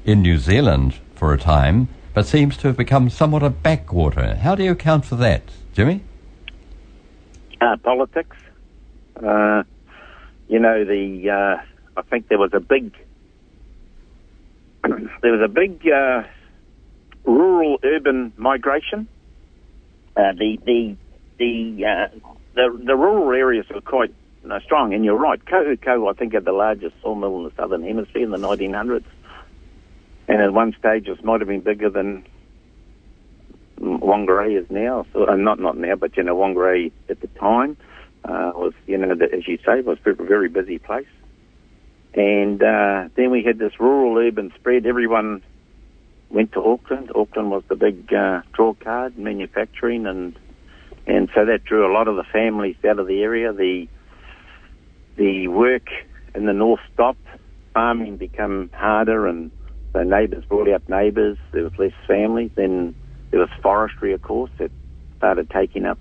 in 0.06 0.22
New 0.22 0.38
Zealand 0.38 1.00
for 1.20 1.34
a 1.34 1.38
time, 1.38 1.90
but 2.14 2.26
seems 2.26 2.58
to 2.58 2.68
have 2.70 2.78
become 2.78 3.10
somewhat 3.10 3.44
a 3.44 3.50
backwater. 3.50 4.36
How 4.36 4.56
do 4.56 4.64
you 4.64 4.72
account 4.72 5.06
for 5.06 5.16
that, 5.18 5.44
Jimmy? 5.74 6.02
uh, 7.62 7.78
politics. 7.78 8.38
Uh, 9.16 9.64
you 10.48 10.60
know, 10.60 10.86
the 10.86 11.30
uh, 11.30 11.62
I 11.98 12.02
think 12.04 12.28
there 12.28 12.38
was 12.38 12.52
a 12.54 12.60
big 12.60 12.94
there 14.84 15.32
was 15.32 15.42
a 15.44 15.48
big 15.48 15.86
uh, 15.88 16.24
rural 17.26 17.80
urban 17.84 18.34
migration. 18.38 19.08
Uh, 20.16 20.34
the 20.38 20.58
the 20.66 20.96
the, 21.38 21.86
uh, 21.86 22.08
the 22.56 22.82
the 22.86 22.96
rural 22.96 23.32
areas 23.32 23.66
were 23.74 23.82
quite 23.82 24.14
uh, 24.50 24.60
strong, 24.62 24.94
and 24.94 25.06
you're 25.06 25.18
right. 25.18 25.44
Kohukohu, 25.46 26.10
I 26.10 26.14
think, 26.14 26.34
had 26.34 26.46
the 26.46 26.52
largest 26.52 26.96
sawmill 27.02 27.40
in 27.40 27.44
the 27.46 27.52
southern 27.56 27.84
hemisphere 27.84 28.24
in 28.24 28.32
the 28.32 28.38
1900s, 28.38 29.04
and 30.30 30.42
at 30.42 30.54
one 30.54 30.74
stage 30.80 31.08
it 31.08 31.26
might 31.26 31.42
have 31.42 31.50
been 31.50 31.62
bigger 31.62 31.90
than 31.90 32.24
Whangarei 33.82 34.62
is 34.62 34.70
now. 34.70 35.06
So, 35.12 35.28
uh, 35.28 35.36
not 35.36 35.60
not 35.60 35.76
now, 35.78 35.96
but 35.96 36.16
you 36.16 36.24
know 36.24 36.36
Whangarei 36.36 36.92
at 37.10 37.20
the 37.20 37.28
time 37.28 37.76
uh, 38.24 38.52
was 38.56 38.74
you 38.86 38.98
know 38.98 39.16
the, 39.16 39.26
as 39.34 39.48
you 39.48 39.58
say 39.66 39.82
was 39.82 39.98
a 40.06 40.14
very 40.14 40.48
busy 40.48 40.78
place. 40.78 41.08
And 42.14 42.62
uh, 42.62 43.10
then 43.16 43.32
we 43.32 43.44
had 43.44 43.58
this 43.60 43.80
rural 43.80 44.18
urban 44.18 44.52
spread. 44.56 44.86
Everyone 44.86 45.42
went 46.30 46.52
to 46.54 46.64
Auckland. 46.64 47.12
Auckland 47.16 47.50
was 47.52 47.64
the 47.68 47.76
big 47.76 48.14
uh, 48.14 48.42
draw 48.54 48.74
card, 48.74 49.18
manufacturing, 49.18 50.06
and 50.06 50.38
and 51.08 51.30
so 51.34 51.46
that 51.46 51.64
drew 51.64 51.92
a 51.92 51.94
lot 51.94 52.08
of 52.08 52.16
the 52.18 52.24
families 52.24 52.76
out 52.88 53.00
of 53.00 53.08
the 53.08 53.24
area. 53.24 53.52
The 53.52 53.88
the 55.16 55.48
work 55.48 55.88
in 56.36 56.46
the 56.46 56.54
north 56.54 56.82
stopped. 56.94 57.26
Farming 57.74 58.18
became 58.18 58.70
harder, 58.74 59.28
and 59.28 59.52
so 59.94 60.04
neighbours 60.04 60.44
brought 60.46 60.70
out 60.70 60.88
neighbours. 60.88 61.38
There 61.52 61.64
was 61.64 61.74
less 61.78 61.94
families. 62.08 62.52
Then 62.56 62.96
there 63.32 63.40
was 63.40 63.50
forestry, 63.62 64.14
of 64.14 64.22
course, 64.22 64.52
that 64.60 64.72
started 65.18 65.50
taking 65.50 65.86
up 65.86 65.98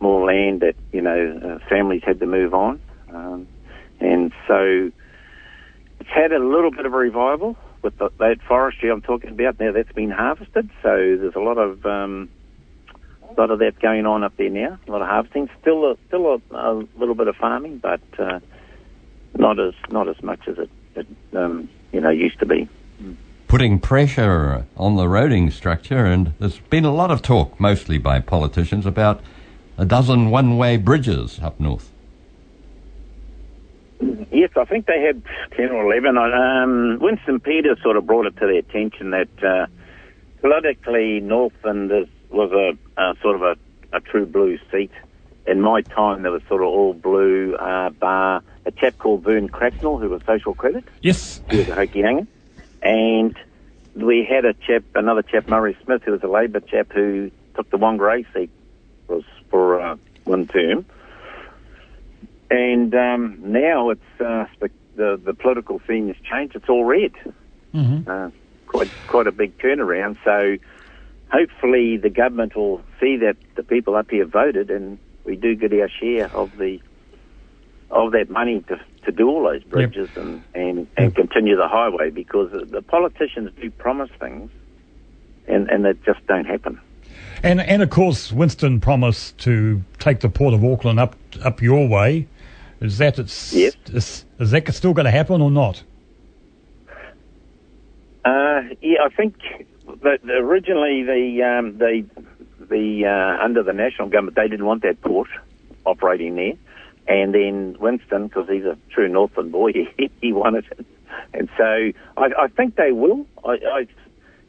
more 0.00 0.26
land 0.26 0.60
that 0.60 0.74
you 0.92 1.00
know 1.00 1.40
uh, 1.62 1.68
families 1.68 2.02
had 2.04 2.20
to 2.20 2.26
move 2.26 2.52
on, 2.52 2.80
um, 3.12 3.46
and 4.00 4.32
so 4.46 4.90
it's 6.00 6.10
had 6.10 6.32
a 6.32 6.38
little 6.38 6.70
bit 6.70 6.84
of 6.84 6.92
a 6.92 6.96
revival 6.96 7.56
with 7.82 7.96
the, 7.98 8.10
that 8.18 8.36
forestry 8.46 8.90
I'm 8.90 9.02
talking 9.02 9.30
about. 9.30 9.58
Now 9.60 9.72
that's 9.72 9.92
been 9.92 10.10
harvested, 10.10 10.68
so 10.82 10.90
there's 10.90 11.36
a 11.36 11.40
lot 11.40 11.58
of 11.58 11.86
um, 11.86 12.28
a 13.36 13.40
lot 13.40 13.50
of 13.50 13.60
that 13.60 13.80
going 13.80 14.06
on 14.06 14.24
up 14.24 14.36
there 14.36 14.50
now. 14.50 14.78
A 14.86 14.90
lot 14.90 15.02
of 15.02 15.08
harvesting. 15.08 15.48
Still, 15.60 15.92
a, 15.92 15.96
still 16.08 16.26
a, 16.26 16.56
a 16.56 16.86
little 16.98 17.14
bit 17.14 17.28
of 17.28 17.36
farming, 17.36 17.78
but 17.78 18.00
uh, 18.18 18.40
not 19.34 19.58
as 19.60 19.74
not 19.90 20.08
as 20.08 20.20
much 20.22 20.40
as 20.48 20.58
it, 20.58 20.70
it 20.96 21.06
um, 21.36 21.68
you 21.94 22.00
know 22.00 22.10
used 22.10 22.38
to 22.40 22.46
be. 22.46 22.68
Putting 23.46 23.78
pressure 23.78 24.66
on 24.76 24.96
the 24.96 25.04
roading 25.04 25.52
structure, 25.52 26.04
and 26.04 26.34
there's 26.40 26.58
been 26.58 26.84
a 26.84 26.92
lot 26.92 27.12
of 27.12 27.22
talk, 27.22 27.58
mostly 27.60 27.98
by 27.98 28.18
politicians, 28.18 28.84
about 28.84 29.20
a 29.78 29.84
dozen 29.84 30.30
one-way 30.30 30.76
bridges 30.76 31.38
up 31.40 31.60
north. 31.60 31.92
Yes, 34.32 34.50
I 34.56 34.64
think 34.64 34.86
they 34.86 35.00
had 35.00 35.22
10 35.56 35.70
or 35.70 35.92
11. 35.92 36.18
Um, 36.18 36.98
Winston 37.00 37.38
Peters 37.38 37.78
sort 37.82 37.96
of 37.96 38.06
brought 38.06 38.26
it 38.26 38.36
to 38.38 38.46
their 38.46 38.58
attention 38.58 39.10
that 39.10 39.28
uh, 39.42 39.66
politically 40.40 41.20
Northland 41.20 41.92
is, 41.92 42.08
was 42.30 42.50
a, 42.50 43.00
a 43.00 43.14
sort 43.22 43.36
of 43.36 43.42
a, 43.42 43.96
a, 43.96 44.00
true 44.00 44.26
blue 44.26 44.58
seat. 44.72 44.90
In 45.46 45.60
my 45.60 45.82
time, 45.82 46.22
there 46.22 46.32
was 46.32 46.42
sort 46.48 46.62
of 46.62 46.68
all 46.68 46.92
blue, 46.92 47.54
uh, 47.54 47.90
bar 47.90 48.42
a 48.66 48.70
chap 48.72 48.98
called 48.98 49.22
Vern 49.22 49.48
Cracknell, 49.48 49.98
who 49.98 50.08
was 50.08 50.22
social 50.26 50.54
credit. 50.54 50.84
Yes. 51.02 51.40
He 51.50 51.58
was 51.58 51.68
a 51.68 51.76
Hokianga. 51.76 52.26
And 52.82 53.36
we 53.94 54.26
had 54.28 54.44
a 54.44 54.54
chap, 54.54 54.84
another 54.94 55.22
chap, 55.22 55.48
Murray 55.48 55.76
Smith, 55.84 56.02
who 56.04 56.12
was 56.12 56.22
a 56.22 56.28
Labor 56.28 56.60
chap 56.60 56.92
who 56.92 57.30
took 57.54 57.70
the 57.70 57.78
Whangarei 57.78 58.26
seat 58.34 58.50
was 59.08 59.24
for 59.50 59.80
uh, 59.80 59.96
one 60.24 60.46
term. 60.46 60.84
And 62.50 62.94
um, 62.94 63.38
now 63.40 63.90
it's 63.90 64.20
uh, 64.20 64.46
the, 64.60 64.70
the, 64.96 65.20
the 65.22 65.34
political 65.34 65.80
scene 65.86 66.08
has 66.08 66.16
changed. 66.24 66.56
It's 66.56 66.68
all 66.68 66.84
red. 66.84 67.12
Mm-hmm. 67.74 68.08
Uh, 68.08 68.30
quite 68.66 68.90
quite 69.08 69.26
a 69.26 69.32
big 69.32 69.56
turnaround. 69.58 70.16
So 70.24 70.56
hopefully 71.32 71.96
the 71.96 72.10
government 72.10 72.54
will 72.54 72.82
see 73.00 73.16
that 73.18 73.36
the 73.56 73.62
people 73.62 73.96
up 73.96 74.10
here 74.10 74.26
voted, 74.26 74.70
and 74.70 74.98
we 75.24 75.36
do 75.36 75.54
get 75.54 75.72
our 75.72 75.88
share 75.88 76.30
of 76.34 76.56
the 76.58 76.80
of 77.94 78.12
that 78.12 78.28
money 78.28 78.60
to 78.68 78.80
to 79.04 79.12
do 79.12 79.28
all 79.28 79.44
those 79.44 79.62
bridges 79.64 80.08
yep. 80.14 80.24
and 80.24 80.42
and, 80.54 80.86
and 80.96 81.06
yep. 81.06 81.14
continue 81.14 81.56
the 81.56 81.68
highway 81.68 82.10
because 82.10 82.50
the 82.52 82.82
politicians 82.82 83.50
do 83.60 83.70
promise 83.70 84.10
things, 84.18 84.50
and 85.46 85.70
and 85.70 85.84
they 85.84 85.94
just 86.04 86.26
don't 86.26 86.44
happen. 86.46 86.80
And 87.42 87.60
and 87.60 87.82
of 87.82 87.90
course, 87.90 88.32
Winston 88.32 88.80
promised 88.80 89.38
to 89.38 89.82
take 89.98 90.20
the 90.20 90.28
port 90.28 90.54
of 90.54 90.64
Auckland 90.64 90.98
up 90.98 91.16
up 91.42 91.62
your 91.62 91.88
way. 91.88 92.26
Is 92.80 92.98
that 92.98 93.18
it's, 93.18 93.54
yes. 93.54 93.76
is, 93.92 94.24
is 94.38 94.50
that 94.50 94.74
still 94.74 94.92
going 94.92 95.06
to 95.06 95.10
happen 95.10 95.40
or 95.40 95.50
not? 95.50 95.82
Uh, 98.24 98.62
yeah, 98.82 98.98
I 99.04 99.08
think 99.16 99.36
that 100.02 100.18
originally 100.28 101.02
the 101.02 101.42
um, 101.42 101.78
the 101.78 102.04
the 102.68 103.06
uh, 103.06 103.44
under 103.44 103.62
the 103.62 103.72
national 103.72 104.08
government 104.08 104.36
they 104.36 104.48
didn't 104.48 104.66
want 104.66 104.82
that 104.82 105.00
port 105.00 105.28
operating 105.86 106.34
there, 106.36 106.54
and 107.06 107.34
then 107.34 107.76
Winston, 107.78 108.28
because 108.28 108.48
he's 108.48 108.64
a 108.64 108.78
true 108.90 109.08
Northland 109.08 109.52
boy, 109.52 109.72
he, 109.98 110.10
he 110.20 110.32
wanted 110.32 110.64
it, 110.70 110.86
and 111.32 111.48
so 111.56 111.92
I, 112.16 112.28
I 112.38 112.48
think 112.48 112.76
they 112.76 112.92
will. 112.92 113.26
I, 113.44 113.50
I, 113.50 113.86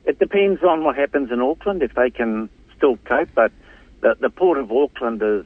it 0.05 0.19
depends 0.19 0.63
on 0.63 0.83
what 0.83 0.95
happens 0.95 1.31
in 1.31 1.41
Auckland 1.41 1.81
if 1.81 1.93
they 1.95 2.09
can 2.09 2.49
still 2.77 2.97
cope, 3.05 3.29
but 3.33 3.51
the, 4.01 4.15
the 4.19 4.29
port 4.29 4.57
of 4.57 4.71
Auckland 4.71 5.21
is 5.23 5.45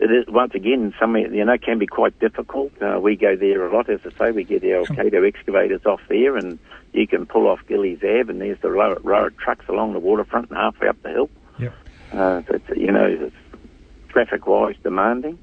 it 0.00 0.12
is 0.12 0.26
once 0.28 0.54
again 0.54 0.94
you 1.32 1.44
know 1.44 1.58
can 1.58 1.78
be 1.78 1.86
quite 1.86 2.18
difficult. 2.20 2.70
Uh, 2.80 3.00
we 3.00 3.16
go 3.16 3.36
there 3.36 3.66
a 3.66 3.74
lot, 3.74 3.90
as 3.90 4.00
I 4.04 4.16
say. 4.16 4.30
We 4.30 4.44
get 4.44 4.64
our 4.64 4.84
Kato 4.84 5.24
excavators 5.24 5.84
off 5.86 6.00
there, 6.08 6.36
and 6.36 6.58
you 6.92 7.06
can 7.06 7.26
pull 7.26 7.48
off 7.48 7.60
Gillies 7.66 7.98
Ave, 8.02 8.30
and 8.30 8.40
there's 8.40 8.60
the 8.60 8.70
row, 8.70 8.96
row 9.02 9.26
of 9.26 9.36
trucks 9.36 9.66
along 9.68 9.94
the 9.94 9.98
waterfront 9.98 10.50
and 10.50 10.58
halfway 10.58 10.88
up 10.88 11.02
the 11.02 11.10
hill. 11.10 11.30
Yep. 11.58 11.74
Uh, 12.12 12.42
it's, 12.48 12.68
you 12.76 12.92
know, 12.92 13.06
it's 13.06 13.34
traffic-wise 14.08 14.76
demanding, 14.82 15.38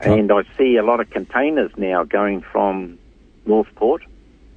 and 0.00 0.30
I 0.32 0.42
see 0.56 0.76
a 0.76 0.82
lot 0.82 1.00
of 1.00 1.10
containers 1.10 1.70
now 1.76 2.04
going 2.04 2.42
from 2.42 2.98
Northport 3.46 4.02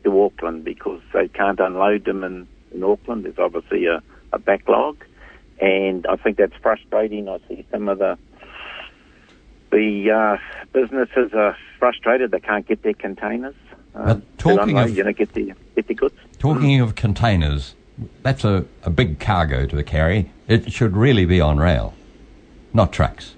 to 0.03 0.23
Auckland 0.23 0.63
because 0.63 1.01
they 1.13 1.27
can't 1.27 1.59
unload 1.59 2.05
them 2.05 2.23
in, 2.23 2.47
in 2.73 2.83
Auckland. 2.83 3.25
There's 3.25 3.39
obviously 3.39 3.85
a, 3.85 4.01
a 4.33 4.39
backlog, 4.39 4.97
and 5.59 6.05
I 6.07 6.15
think 6.17 6.37
that's 6.37 6.55
frustrating. 6.61 7.29
I 7.29 7.39
see 7.47 7.65
some 7.71 7.89
of 7.89 7.99
the 7.99 8.17
the 9.71 10.11
uh, 10.11 10.37
businesses 10.73 11.31
are 11.33 11.55
frustrated; 11.77 12.31
they 12.31 12.39
can't 12.39 12.67
get 12.67 12.83
their 12.83 12.93
containers. 12.93 13.55
Um, 13.95 14.23
talking 14.37 14.77
of, 14.77 14.95
you 14.95 15.03
know, 15.03 15.13
get 15.13 15.33
the 15.33 15.53
get 15.75 15.87
the 15.87 15.93
goods. 15.93 16.15
Talking 16.37 16.79
of 16.79 16.95
containers, 16.95 17.75
that's 18.23 18.43
a, 18.43 18.65
a 18.83 18.89
big 18.89 19.19
cargo 19.19 19.65
to 19.65 19.83
carry. 19.83 20.31
It 20.47 20.71
should 20.71 20.95
really 20.95 21.25
be 21.25 21.41
on 21.41 21.57
rail, 21.57 21.93
not 22.73 22.91
trucks. 22.91 23.35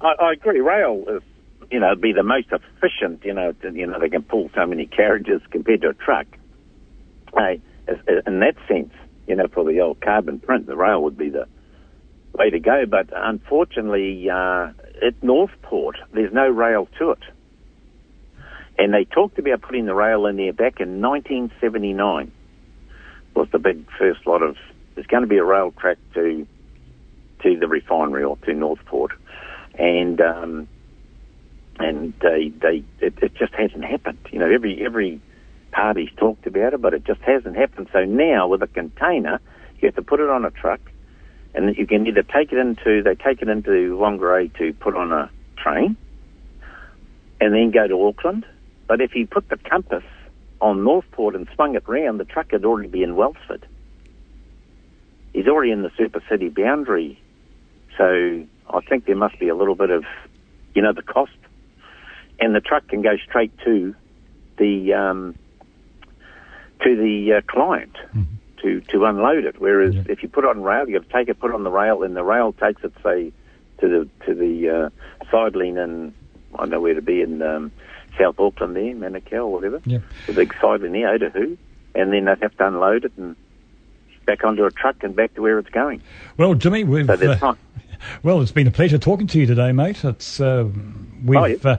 I, 0.00 0.14
I 0.20 0.32
agree. 0.32 0.60
Rail 0.60 1.04
is, 1.08 1.22
you 1.70 1.80
know, 1.80 1.94
be 1.94 2.12
the 2.12 2.22
most 2.22 2.48
efficient. 2.50 3.24
You 3.24 3.34
know, 3.34 3.52
to, 3.52 3.72
you 3.72 3.86
know, 3.86 3.98
they 3.98 4.08
can 4.08 4.22
pull 4.22 4.50
so 4.54 4.66
many 4.66 4.86
carriages 4.86 5.42
compared 5.50 5.82
to 5.82 5.88
a 5.88 5.94
truck. 5.94 6.26
Hey, 7.36 7.60
in 8.26 8.40
that 8.40 8.56
sense, 8.68 8.92
you 9.26 9.36
know, 9.36 9.46
for 9.52 9.64
the 9.64 9.80
old 9.80 10.00
carbon 10.00 10.40
print, 10.40 10.66
the 10.66 10.76
rail 10.76 11.02
would 11.02 11.16
be 11.16 11.30
the 11.30 11.46
way 12.32 12.50
to 12.50 12.58
go. 12.58 12.84
But 12.86 13.10
unfortunately, 13.14 14.28
uh, 14.30 14.70
at 15.06 15.22
Northport, 15.22 15.96
there's 16.12 16.32
no 16.32 16.48
rail 16.48 16.88
to 16.98 17.12
it. 17.12 17.22
And 18.78 18.92
they 18.92 19.04
talked 19.04 19.38
about 19.38 19.62
putting 19.62 19.86
the 19.86 19.94
rail 19.94 20.26
in 20.26 20.36
there 20.36 20.52
back 20.52 20.80
in 20.80 21.00
1979. 21.00 22.32
Was 23.34 23.48
the 23.52 23.58
big 23.58 23.86
first 23.98 24.26
lot 24.26 24.42
of 24.42 24.56
there's 24.94 25.06
going 25.06 25.22
to 25.22 25.28
be 25.28 25.36
a 25.36 25.44
rail 25.44 25.72
track 25.72 25.98
to 26.14 26.46
to 27.42 27.58
the 27.58 27.68
refinery 27.68 28.24
or 28.24 28.36
to 28.38 28.54
Northport, 28.54 29.12
and 29.78 30.20
um, 30.20 30.68
and 31.78 32.14
they 32.20 32.52
they 32.60 32.84
it, 33.00 33.14
it 33.22 33.34
just 33.34 33.54
hasn't 33.54 33.84
happened. 33.84 34.18
You 34.30 34.38
know, 34.38 34.50
every 34.50 34.84
every 34.84 35.20
party's 35.72 36.10
talked 36.16 36.46
about 36.46 36.74
it, 36.74 36.80
but 36.80 36.94
it 36.94 37.04
just 37.04 37.20
hasn't 37.20 37.56
happened. 37.56 37.88
So 37.92 38.04
now 38.04 38.48
with 38.48 38.62
a 38.62 38.66
container, 38.66 39.40
you 39.80 39.88
have 39.88 39.96
to 39.96 40.02
put 40.02 40.20
it 40.20 40.30
on 40.30 40.44
a 40.44 40.50
truck, 40.50 40.80
and 41.54 41.76
you 41.76 41.86
can 41.86 42.06
either 42.06 42.22
take 42.22 42.52
it 42.52 42.58
into 42.58 43.02
they 43.02 43.14
take 43.14 43.42
it 43.42 43.48
into 43.48 43.96
Whangarei 43.98 44.56
to 44.58 44.72
put 44.74 44.96
on 44.96 45.12
a 45.12 45.30
train, 45.56 45.96
and 47.40 47.54
then 47.54 47.70
go 47.70 47.86
to 47.86 48.06
Auckland. 48.06 48.46
But 48.86 49.00
if 49.00 49.14
you 49.14 49.26
put 49.26 49.48
the 49.48 49.56
compass 49.56 50.04
on 50.60 50.84
Northport 50.84 51.34
and 51.34 51.46
swung 51.54 51.74
it 51.74 51.86
round, 51.86 52.18
the 52.20 52.24
truck 52.24 52.52
would 52.52 52.64
already 52.64 52.88
be 52.88 53.02
in 53.02 53.16
Wellsford. 53.16 53.66
He's 55.32 55.48
already 55.48 55.72
in 55.72 55.82
the 55.82 55.90
super 55.98 56.22
city 56.30 56.48
boundary, 56.48 57.20
so 57.98 58.46
I 58.70 58.80
think 58.80 59.06
there 59.06 59.16
must 59.16 59.38
be 59.38 59.48
a 59.48 59.54
little 59.54 59.74
bit 59.74 59.90
of, 59.90 60.04
you 60.74 60.82
know, 60.82 60.92
the 60.92 61.02
cost, 61.02 61.32
and 62.38 62.54
the 62.54 62.60
truck 62.60 62.88
can 62.88 63.02
go 63.02 63.16
straight 63.28 63.56
to 63.64 63.94
the 64.58 64.94
um, 64.94 65.34
to 66.82 66.96
the 66.96 67.38
uh, 67.38 67.40
client. 67.50 67.94
Mm-hmm 68.08 68.22
to, 68.62 68.80
to 68.80 69.04
unload 69.04 69.44
it. 69.44 69.60
Whereas 69.60 69.94
yeah. 69.94 70.02
if 70.08 70.22
you 70.22 70.30
put 70.30 70.44
it 70.44 70.48
on 70.48 70.62
rail, 70.62 70.88
you 70.88 70.94
have 70.94 71.06
to 71.06 71.12
take 71.12 71.28
it, 71.28 71.38
put 71.38 71.50
it 71.50 71.54
on 71.54 71.62
the 71.62 71.70
rail, 71.70 72.02
and 72.02 72.16
the 72.16 72.24
rail 72.24 72.52
takes 72.52 72.82
it, 72.82 72.92
say, 73.04 73.30
to 73.80 73.88
the 73.88 74.08
to 74.24 74.34
the 74.34 74.68
uh, 74.68 75.26
sideline 75.30 75.76
and 75.76 76.14
I 76.54 76.60
don't 76.60 76.70
know 76.70 76.80
where 76.80 76.94
to 76.94 77.02
be 77.02 77.20
in 77.20 77.42
um, 77.42 77.72
South 78.18 78.38
Auckland 78.40 78.76
there, 78.76 78.94
Manukau 78.94 79.32
or 79.32 79.52
whatever. 79.52 79.82
Yeah. 79.84 79.98
The 80.26 80.32
big 80.32 80.54
sideline 80.60 80.92
there, 80.92 81.18
Otahu, 81.18 81.56
and 81.94 82.12
then 82.12 82.24
they 82.24 82.34
have 82.40 82.56
to 82.56 82.66
unload 82.66 83.04
it 83.04 83.12
and 83.16 83.36
back 84.24 84.42
onto 84.44 84.64
a 84.64 84.70
truck 84.70 85.02
and 85.02 85.14
back 85.14 85.34
to 85.34 85.42
where 85.42 85.58
it's 85.58 85.68
going. 85.70 86.02
Well, 86.36 86.54
Jimmy, 86.54 86.84
we've. 86.84 87.06
So 87.06 87.30
uh, 87.30 87.54
well, 88.22 88.40
it's 88.40 88.52
been 88.52 88.66
a 88.66 88.72
pleasure 88.72 88.98
talking 88.98 89.26
to 89.28 89.38
you 89.38 89.46
today, 89.46 89.72
mate. 89.72 90.04
It's 90.04 90.40
uh, 90.40 90.68
we've. 91.24 91.38
Oh, 91.38 91.44
yeah. 91.44 91.56
Uh, 91.64 91.76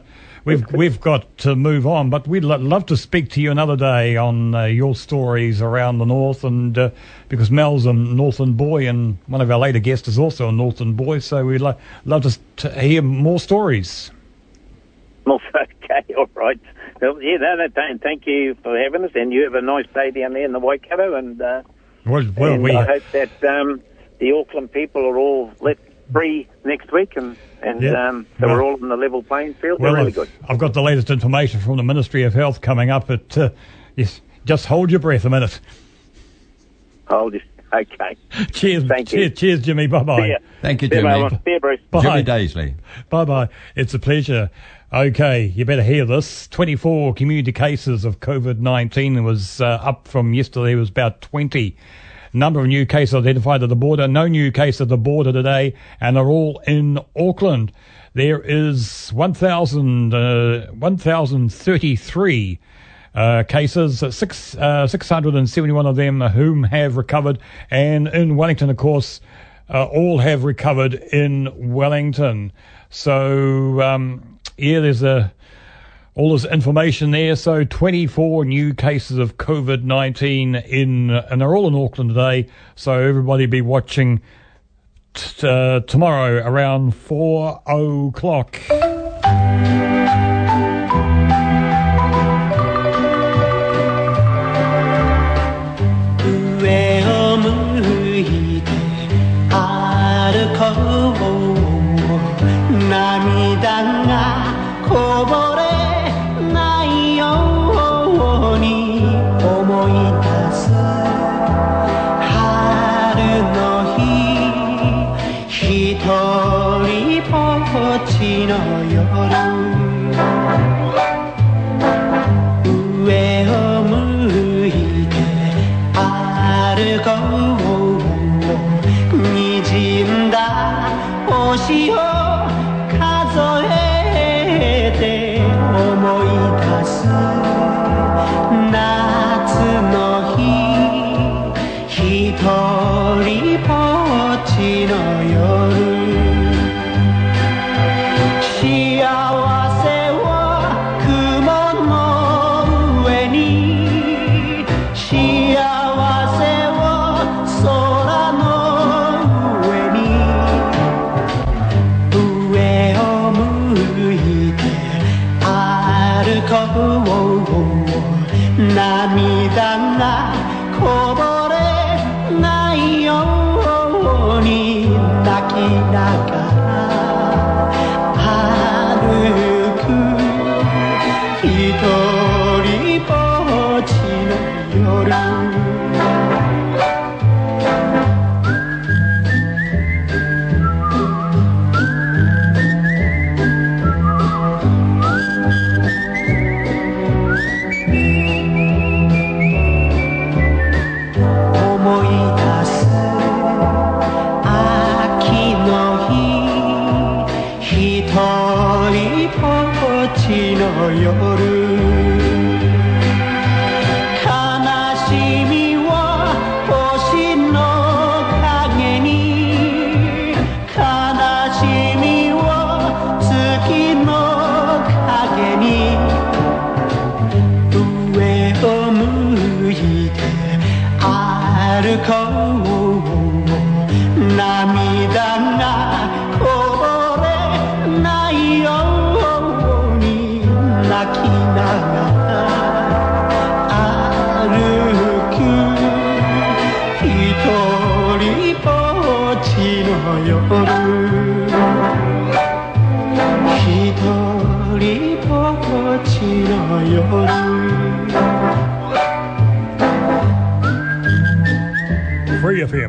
we've 0.47 0.71
we've 0.71 1.01
got 1.01 1.37
to 1.39 1.55
move 1.55 1.85
on, 1.85 2.09
but 2.09 2.27
we'd 2.27 2.43
lo- 2.43 2.57
love 2.57 2.85
to 2.87 2.97
speak 2.97 3.29
to 3.31 3.41
you 3.41 3.51
another 3.51 3.75
day 3.75 4.15
on 4.15 4.55
uh, 4.55 4.63
your 4.63 4.95
stories 4.95 5.61
around 5.61 5.99
the 5.99 6.05
north, 6.05 6.43
and 6.43 6.77
uh, 6.77 6.89
because 7.29 7.51
Mel's 7.51 7.85
a 7.85 7.93
Northern 7.93 8.53
boy, 8.53 8.87
and 8.87 9.17
one 9.27 9.41
of 9.41 9.51
our 9.51 9.59
later 9.59 9.79
guests 9.79 10.07
is 10.07 10.17
also 10.17 10.47
a 10.47 10.51
Northern 10.51 10.93
boy, 10.93 11.19
so 11.19 11.45
we'd 11.45 11.61
lo- 11.61 11.77
love 12.05 12.23
to, 12.23 12.39
to 12.57 12.79
hear 12.81 13.01
more 13.01 13.39
stories. 13.39 14.11
Okay, 15.89 16.13
all 16.15 16.29
right. 16.35 16.59
Well, 17.01 17.21
yeah, 17.21 17.37
no, 17.37 17.55
no, 17.55 17.97
thank 18.03 18.27
you 18.27 18.55
for 18.61 18.77
having 18.77 19.05
us, 19.05 19.11
and 19.15 19.31
you 19.31 19.43
have 19.43 19.55
a 19.55 19.61
nice 19.61 19.85
day 19.93 20.11
down 20.11 20.33
there 20.33 20.43
in 20.43 20.51
the 20.51 20.59
Waikato, 20.59 21.15
and, 21.15 21.41
uh, 21.41 21.63
well, 22.05 22.25
well 22.35 22.53
and 22.53 22.63
we 22.63 22.75
I 22.75 22.83
hope 22.83 23.03
that 23.13 23.43
um, 23.45 23.81
the 24.19 24.33
Auckland 24.33 24.71
people 24.71 25.05
are 25.05 25.17
all 25.17 25.53
let 25.61 25.77
free 26.11 26.47
next 26.65 26.91
week, 26.91 27.15
and 27.15 27.35
and 27.61 27.81
Yeah. 27.81 28.09
um, 28.09 28.25
so 28.39 28.47
Well- 28.47 28.55
we're 28.55 28.63
all 28.63 28.73
on 28.81 28.89
the 28.89 28.95
level 28.97 29.23
playing 29.23 29.55
field. 29.55 29.79
well, 29.79 29.93
They're 29.93 30.03
really 30.05 30.11
I've, 30.11 30.15
good. 30.15 30.29
I've 30.47 30.57
got 30.59 30.73
the 30.73 30.81
latest 30.81 31.09
information 31.09 31.59
from 31.59 31.77
the 31.77 31.83
Ministry 31.83 32.23
of 32.23 32.33
Health 32.33 32.61
coming 32.61 32.89
up. 32.89 33.09
At 33.09 33.37
uh, 33.37 33.49
yes, 33.95 34.21
just 34.45 34.65
hold 34.67 34.91
your 34.91 34.99
breath 34.99 35.25
a 35.25 35.29
minute. 35.29 35.59
I'll 37.09 37.29
just 37.29 37.45
okay. 37.73 38.15
Cheers, 38.51 38.83
Thank 38.85 39.11
you. 39.11 39.19
cheers, 39.29 39.39
cheers, 39.39 39.61
Jimmy. 39.61 39.87
Bye 39.87 40.03
bye. 40.03 40.27
ya. 40.27 40.37
Thank 40.61 40.81
you, 40.81 40.87
Jimmy. 40.89 41.03
mate. 41.03 41.31
See 41.45 41.51
ya, 41.51 41.59
Bruce. 41.59 41.79
Bye. 41.91 42.01
Jimmy 42.01 42.23
Daisley. 42.23 42.75
Bye 43.09 43.25
bye. 43.25 43.49
It's 43.75 43.93
a 43.93 43.99
pleasure. 43.99 44.49
Okay, 44.93 45.47
you 45.47 45.65
better 45.65 45.83
hear 45.83 46.05
this. 46.05 46.47
24 46.47 47.13
community 47.13 47.51
cases 47.51 48.05
of 48.05 48.21
COVID 48.21 48.59
19 48.59 49.21
was 49.23 49.59
uh, 49.59 49.65
up 49.81 50.07
from 50.07 50.33
yesterday, 50.33 50.71
it 50.71 50.75
was 50.75 50.87
about 50.89 51.19
20. 51.21 51.75
Number 52.33 52.59
of 52.59 52.67
new 52.67 52.85
cases 52.85 53.15
identified 53.15 53.63
at 53.63 53.69
the 53.69 53.75
border, 53.75 54.07
no 54.07 54.27
new 54.27 54.51
case 54.51 54.81
at 54.81 54.87
the 54.89 54.97
border 54.97 55.31
today, 55.31 55.73
and 55.99 56.15
they're 56.15 56.27
all 56.27 56.61
in 56.67 56.99
Auckland. 57.15 57.71
There 58.13 58.41
is 58.41 59.09
1,000, 59.13 60.13
uh, 60.13 60.67
1,033 60.71 62.59
uh, 63.13 63.43
cases, 63.43 64.03
six, 64.15 64.55
uh, 64.55 64.87
671 64.87 65.85
of 65.85 65.95
them 65.95 66.21
whom 66.21 66.63
have 66.63 66.97
recovered, 66.97 67.39
and 67.71 68.07
in 68.07 68.35
Wellington, 68.35 68.69
of 68.69 68.77
course, 68.77 69.21
uh, 69.69 69.85
all 69.85 70.19
have 70.19 70.43
recovered 70.43 70.93
in 70.93 71.73
Wellington. 71.73 72.51
So, 72.89 73.81
um, 73.81 74.39
yeah, 74.57 74.79
there's 74.79 75.03
a 75.03 75.33
all 76.17 76.33
this 76.33 76.45
information 76.45 77.11
there. 77.11 77.35
So 77.35 77.63
24 77.63 78.45
new 78.45 78.73
cases 78.73 79.19
of 79.19 79.37
COVID 79.37 79.83
19 79.83 80.55
in, 80.55 81.11
and 81.11 81.39
they're 81.39 81.55
all 81.55 81.67
in 81.67 81.75
Auckland 81.75 82.09
today. 82.09 82.47
So 82.75 82.93
everybody 82.93 83.45
be 83.45 83.61
watching 83.61 84.21
t- 85.13 85.47
uh, 85.47 85.81
tomorrow 85.81 86.43
around 86.43 86.95
four 86.95 87.61
o'clock. 87.67 88.59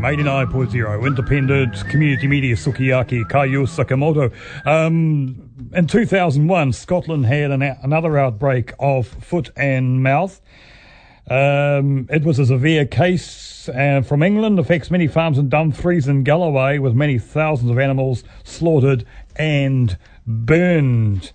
89.0, 0.09 1.06
independent 1.06 1.86
community 1.90 2.26
media, 2.26 2.56
Sukiyaki, 2.56 3.28
Kyu 3.28 3.66
Sakamoto. 3.66 4.32
Um, 4.66 5.50
in 5.74 5.86
2001, 5.86 6.72
Scotland 6.72 7.26
had 7.26 7.50
an, 7.50 7.61
another 7.61 8.16
outbreak 8.16 8.72
of 8.78 9.06
foot 9.06 9.50
and 9.54 10.02
mouth. 10.02 10.40
Um, 11.28 12.09
it 12.11 12.24
was 12.24 12.38
a 12.38 12.46
severe 12.46 12.86
case 12.86 13.68
uh, 13.68 14.00
from 14.00 14.22
England, 14.22 14.59
affects 14.59 14.90
many 14.90 15.09
farms 15.09 15.36
in 15.36 15.50
Dumfries 15.50 16.09
and 16.09 16.24
Galloway, 16.24 16.78
with 16.78 16.94
many 16.94 17.18
thousands 17.18 17.70
of 17.70 17.78
animals 17.78 18.24
slaughtered 18.44 19.04
and 19.36 19.98
burned. 20.26 21.32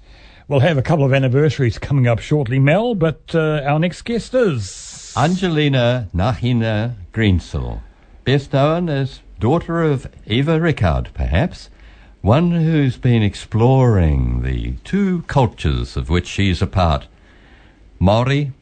We'll 0.47 0.61
have 0.61 0.79
a 0.79 0.81
couple 0.81 1.05
of 1.05 1.13
anniversaries 1.13 1.77
coming 1.77 2.07
up 2.07 2.17
shortly, 2.17 2.57
Mel, 2.57 2.95
but 2.95 3.35
uh, 3.35 3.61
our 3.65 3.77
next 3.77 4.01
guest 4.01 4.33
is. 4.33 5.13
Angelina 5.15 6.09
Ngahina 6.15 6.95
Greensill, 7.11 7.81
best 8.23 8.53
known 8.53 8.89
as 8.89 9.19
daughter 9.39 9.81
of 9.81 10.07
Eva 10.25 10.59
Rickard, 10.59 11.09
perhaps, 11.13 11.69
one 12.21 12.51
who's 12.51 12.97
been 12.97 13.21
exploring 13.21 14.43
the 14.43 14.73
two 14.83 15.23
cultures 15.23 15.97
of 15.97 16.09
which 16.09 16.27
she's 16.27 16.61
a 16.61 16.67
part 16.67 17.07
Maori 17.99 18.53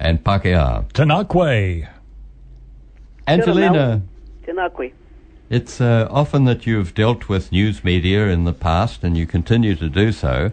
and 0.00 0.22
Pākehā. 0.24 0.84
Tēnā 0.92 1.28
koe. 1.28 1.88
Angelina, 3.26 4.02
Tēnā 4.44 4.72
koe. 4.74 4.90
it's 5.48 5.80
uh, 5.80 6.08
often 6.10 6.44
that 6.44 6.66
you've 6.66 6.94
dealt 6.94 7.28
with 7.28 7.52
news 7.52 7.84
media 7.84 8.26
in 8.26 8.44
the 8.44 8.52
past 8.52 9.04
and 9.04 9.16
you 9.16 9.26
continue 9.26 9.76
to 9.76 9.88
do 9.88 10.10
so. 10.10 10.50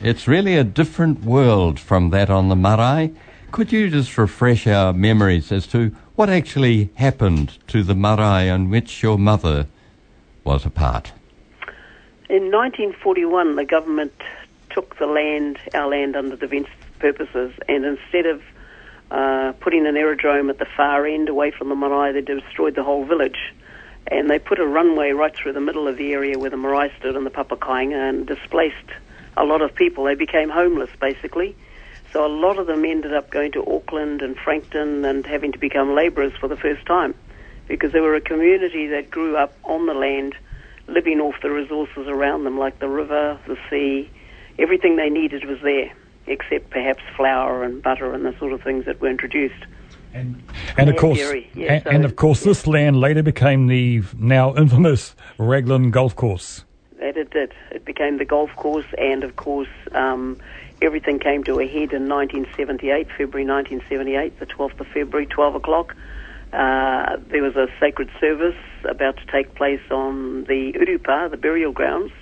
It's 0.00 0.28
really 0.28 0.56
a 0.56 0.64
different 0.64 1.24
world 1.24 1.80
from 1.80 2.10
that 2.10 2.30
on 2.30 2.48
the 2.48 2.56
marae. 2.56 3.12
Could 3.50 3.72
you 3.72 3.90
just 3.90 4.16
refresh 4.18 4.66
our 4.66 4.92
memories 4.92 5.50
as 5.50 5.66
to 5.68 5.94
what 6.16 6.30
actually 6.30 6.88
happened 6.94 7.58
to 7.68 7.82
the 7.82 7.94
marae 7.94 8.48
on 8.48 8.70
which 8.70 9.02
your 9.02 9.18
mother 9.18 9.66
was 10.44 10.64
a 10.64 10.70
part? 10.70 11.12
In 12.28 12.50
1941, 12.50 13.56
the 13.56 13.64
government 13.64 14.14
took 14.70 14.98
the 14.98 15.06
land, 15.06 15.58
our 15.74 15.88
land, 15.88 16.16
under 16.16 16.34
defence 16.34 16.68
purposes, 16.98 17.52
and 17.68 17.84
instead 17.84 18.26
of 18.26 18.42
uh, 19.10 19.52
putting 19.60 19.86
an 19.86 19.96
aerodrome 19.96 20.50
at 20.50 20.58
the 20.58 20.66
far 20.76 21.06
end 21.06 21.28
away 21.28 21.50
from 21.50 21.68
the 21.68 21.76
marae, 21.76 22.12
they 22.12 22.22
destroyed 22.22 22.74
the 22.74 22.82
whole 22.82 23.04
village. 23.04 23.52
And 24.08 24.30
they 24.30 24.38
put 24.38 24.58
a 24.58 24.66
runway 24.66 25.10
right 25.10 25.34
through 25.34 25.52
the 25.52 25.60
middle 25.60 25.86
of 25.86 25.96
the 25.96 26.12
area 26.12 26.38
where 26.38 26.50
the 26.50 26.56
marae 26.56 26.92
stood 26.98 27.16
and 27.16 27.26
the 27.26 27.30
papakainga 27.30 28.08
and 28.08 28.26
displaced 28.26 28.90
a 29.36 29.44
lot 29.44 29.60
of 29.62 29.74
people. 29.74 30.04
They 30.04 30.14
became 30.14 30.48
homeless, 30.48 30.90
basically. 30.98 31.54
So 32.16 32.24
a 32.24 32.32
lot 32.32 32.58
of 32.58 32.66
them 32.66 32.82
ended 32.86 33.12
up 33.12 33.28
going 33.28 33.52
to 33.52 33.60
Auckland 33.70 34.22
and 34.22 34.38
Frankton 34.38 35.04
and 35.04 35.26
having 35.26 35.52
to 35.52 35.58
become 35.58 35.94
labourers 35.94 36.32
for 36.40 36.48
the 36.48 36.56
first 36.56 36.86
time 36.86 37.14
because 37.68 37.92
they 37.92 38.00
were 38.00 38.14
a 38.14 38.22
community 38.22 38.86
that 38.86 39.10
grew 39.10 39.36
up 39.36 39.52
on 39.64 39.84
the 39.84 39.92
land, 39.92 40.34
living 40.88 41.20
off 41.20 41.34
the 41.42 41.50
resources 41.50 42.08
around 42.08 42.44
them, 42.44 42.58
like 42.58 42.78
the 42.78 42.88
river, 42.88 43.38
the 43.46 43.58
sea. 43.68 44.10
Everything 44.58 44.96
they 44.96 45.10
needed 45.10 45.44
was 45.44 45.58
there, 45.60 45.92
except 46.26 46.70
perhaps 46.70 47.02
flour 47.18 47.62
and 47.62 47.82
butter 47.82 48.14
and 48.14 48.24
the 48.24 48.34
sort 48.38 48.54
of 48.54 48.62
things 48.62 48.86
that 48.86 48.98
were 48.98 49.10
introduced. 49.10 49.66
And, 50.14 50.42
and 50.78 50.88
of 50.88 50.96
course, 50.96 51.18
yeah, 51.52 51.74
and, 51.74 51.84
so- 51.84 51.90
and 51.90 52.04
of 52.06 52.16
course, 52.16 52.44
this 52.44 52.66
land 52.66 52.98
later 52.98 53.22
became 53.22 53.66
the 53.66 54.02
now 54.16 54.54
infamous 54.54 55.14
Raglan 55.36 55.90
Golf 55.90 56.16
Course. 56.16 56.64
That 56.98 57.18
it 57.18 57.28
did. 57.28 57.52
It 57.72 57.84
became 57.84 58.16
the 58.16 58.24
golf 58.24 58.48
course, 58.56 58.86
and 58.96 59.22
of 59.22 59.36
course, 59.36 59.68
um, 59.92 60.38
everything 60.82 61.18
came 61.18 61.44
to 61.44 61.60
a 61.60 61.66
head 61.66 61.92
in 61.92 62.08
1978, 62.08 63.08
February 63.08 63.46
1978, 63.46 64.38
the 64.38 64.46
12th 64.46 64.80
of 64.80 64.86
February, 64.88 65.26
12 65.26 65.54
o'clock. 65.56 65.96
Uh, 66.52 67.16
there 67.28 67.42
was 67.42 67.56
a 67.56 67.66
sacred 67.80 68.10
service 68.20 68.56
about 68.84 69.16
to 69.16 69.26
take 69.26 69.54
place 69.54 69.80
on 69.90 70.44
the 70.44 70.72
Urupa, 70.72 71.30
the 71.30 71.36
burial 71.36 71.72
grounds, 71.72 72.12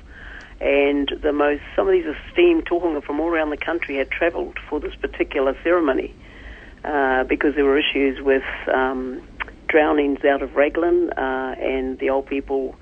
and 0.61 1.13
the 1.23 1.33
most 1.33 1.63
some 1.77 1.89
of 1.89 1.93
these 1.93 2.07
esteemed 2.07 2.65
tohunga 2.67 3.03
from 3.03 3.21
all 3.21 3.29
around 3.29 3.51
the 3.51 3.57
country 3.57 3.97
had 3.97 4.11
travelled 4.11 4.59
for 4.69 4.81
this 4.81 4.95
particular 4.95 5.57
ceremony 5.63 6.15
uh, 6.85 7.25
because 7.25 7.55
there 7.55 7.65
were 7.65 7.79
issues 7.79 8.21
with 8.23 8.45
um, 8.73 9.23
drownings 9.69 10.25
out 10.25 10.43
of 10.43 10.55
Raglan, 10.55 11.11
uh, 11.11 11.55
and 11.59 11.99
the 11.99 12.11
old 12.11 12.27
people 12.27 12.77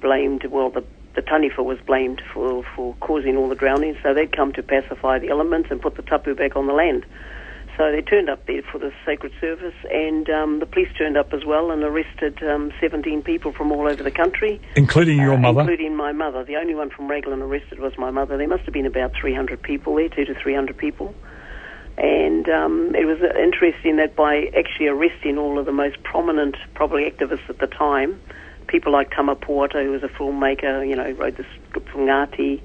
blamed, 0.00 0.44
well, 0.46 0.70
the, 0.70 0.84
the 1.14 1.22
Taniwha 1.22 1.64
was 1.64 1.78
blamed 1.86 2.22
for, 2.32 2.64
for 2.74 2.94
causing 3.00 3.36
all 3.36 3.48
the 3.48 3.54
drownings, 3.54 3.96
so 4.02 4.14
they'd 4.14 4.34
come 4.34 4.52
to 4.52 4.62
pacify 4.62 5.18
the 5.18 5.28
elements 5.28 5.70
and 5.70 5.80
put 5.80 5.96
the 5.96 6.02
tapu 6.02 6.34
back 6.34 6.56
on 6.56 6.66
the 6.66 6.72
land. 6.72 7.04
So 7.76 7.90
they 7.90 8.02
turned 8.02 8.28
up 8.28 8.44
there 8.46 8.62
for 8.62 8.78
the 8.78 8.92
sacred 9.06 9.32
service, 9.40 9.74
and 9.90 10.28
um, 10.28 10.58
the 10.58 10.66
police 10.66 10.88
turned 10.98 11.16
up 11.16 11.32
as 11.32 11.44
well 11.44 11.70
and 11.70 11.82
arrested 11.82 12.42
um, 12.42 12.72
17 12.80 13.22
people 13.22 13.52
from 13.52 13.72
all 13.72 13.88
over 13.88 14.02
the 14.02 14.10
country. 14.10 14.60
Including 14.76 15.18
your 15.18 15.34
uh, 15.34 15.38
mother. 15.38 15.60
Including 15.62 15.96
my 15.96 16.12
mother. 16.12 16.44
The 16.44 16.56
only 16.56 16.74
one 16.74 16.90
from 16.90 17.08
Raglan 17.08 17.40
arrested 17.40 17.78
was 17.78 17.96
my 17.96 18.10
mother. 18.10 18.36
There 18.36 18.48
must 18.48 18.64
have 18.64 18.74
been 18.74 18.86
about 18.86 19.12
300 19.18 19.62
people 19.62 19.94
there, 19.94 20.08
two 20.08 20.26
to 20.26 20.34
300 20.34 20.76
people. 20.76 21.14
And 21.96 22.48
um, 22.48 22.94
it 22.94 23.04
was 23.06 23.18
uh, 23.20 23.38
interesting 23.38 23.96
that 23.96 24.16
by 24.16 24.50
actually 24.56 24.88
arresting 24.88 25.38
all 25.38 25.58
of 25.58 25.66
the 25.66 25.72
most 25.72 26.02
prominent, 26.02 26.56
probably 26.74 27.10
activists 27.10 27.48
at 27.48 27.58
the 27.58 27.66
time, 27.66 28.20
people 28.70 28.92
like 28.92 29.10
Tama 29.10 29.36
Poata, 29.36 29.84
who 29.84 29.90
was 29.90 30.02
a 30.02 30.08
filmmaker, 30.08 30.88
you 30.88 30.96
know, 30.96 31.10
wrote 31.10 31.36
the 31.36 31.44
script 31.68 31.90
for 31.90 31.98
Ngati, 31.98 32.60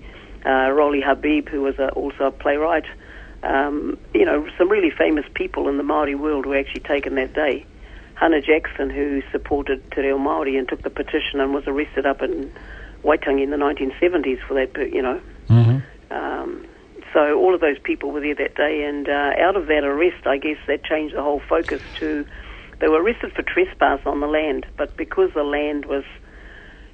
uh, 0.46 0.72
Rowley 0.72 1.02
Habib, 1.02 1.50
who 1.50 1.62
was 1.62 1.78
a, 1.80 1.90
also 1.90 2.26
a 2.26 2.32
playwright, 2.32 2.86
um, 3.44 3.98
you 4.14 4.26
know, 4.26 4.48
some 4.58 4.70
really 4.70 4.92
famous 4.92 5.26
people 5.34 5.68
in 5.68 5.78
the 5.78 5.84
Maori 5.84 6.16
world 6.16 6.46
were 6.46 6.58
actually 6.58 6.82
taken 6.82 7.16
that 7.16 7.34
day. 7.34 7.66
Hana 8.16 8.42
Jackson, 8.42 8.90
who 8.90 9.22
supported 9.32 9.84
Te 9.92 10.02
Reo 10.02 10.18
Māori 10.18 10.58
and 10.58 10.68
took 10.68 10.82
the 10.82 10.90
petition 10.90 11.42
and 11.42 11.54
was 11.54 11.68
arrested 11.68 12.06
up 12.06 12.22
in 12.22 12.52
Waitangi 13.04 13.44
in 13.44 13.50
the 13.50 13.58
1970s 13.58 14.40
for 14.48 14.54
that, 14.54 14.94
you 14.94 15.02
know. 15.02 15.22
Um, 16.12 16.66
so 17.14 17.38
all 17.38 17.54
of 17.54 17.62
those 17.62 17.78
people 17.80 18.12
were 18.12 18.22
there 18.22 18.36
that 18.36 18.56
day, 18.56 18.84
and 18.84 19.08
uh, 19.08 19.34
out 19.38 19.56
of 19.56 19.68
that 19.68 19.84
arrest, 19.84 20.26
I 20.26 20.38
guess 20.38 20.58
that 20.68 20.84
changed 20.84 21.16
the 21.16 21.22
whole 21.22 21.42
focus 21.48 21.82
to 22.00 22.26
they 22.80 22.88
were 22.88 23.02
arrested 23.02 23.32
for 23.34 23.44
trespass 23.44 24.00
on 24.06 24.20
the 24.20 24.28
land, 24.28 24.66
but 24.78 24.98
because 24.98 25.30
the 25.34 25.44
land 25.44 25.86
was 25.86 26.04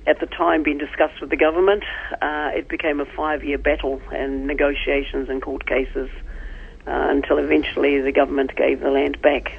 at 0.08 0.20
the 0.20 0.26
time 0.26 0.64
being 0.64 0.78
discussed 0.78 1.22
with 1.22 1.30
the 1.30 1.38
government, 1.38 1.84
uh, 2.22 2.50
it 2.54 2.68
became 2.70 3.00
a 3.00 3.06
five-year 3.06 3.58
battle 3.58 4.02
and 4.12 4.48
negotiations 4.48 5.30
and 5.30 5.42
court 5.42 5.66
cases 5.66 6.10
uh, 6.88 7.08
until 7.10 7.38
eventually 7.38 8.02
the 8.02 8.12
government 8.12 8.56
gave 8.56 8.80
the 8.80 8.90
land 8.90 9.22
back. 9.22 9.52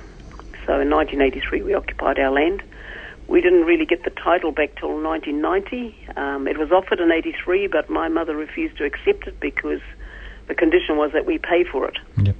So 0.66 0.80
in 0.80 0.90
1983, 0.90 1.62
we 1.62 1.74
occupied 1.74 2.18
our 2.18 2.30
land. 2.30 2.62
We 3.28 3.40
didn't 3.40 3.64
really 3.64 3.86
get 3.86 4.04
the 4.04 4.10
title 4.10 4.52
back 4.52 4.76
till 4.78 5.00
1990. 5.00 5.96
Um, 6.16 6.48
it 6.48 6.58
was 6.58 6.70
offered 6.70 7.00
in 7.00 7.10
83, 7.10 7.68
but 7.68 7.88
my 7.88 8.08
mother 8.08 8.36
refused 8.36 8.76
to 8.78 8.84
accept 8.84 9.26
it 9.26 9.38
because 9.40 9.80
the 10.48 10.54
condition 10.54 10.96
was 10.96 11.12
that 11.14 11.24
we 11.24 11.38
pay 11.38 11.64
for 11.64 11.88
it. 11.88 11.98
Yep. 12.18 12.36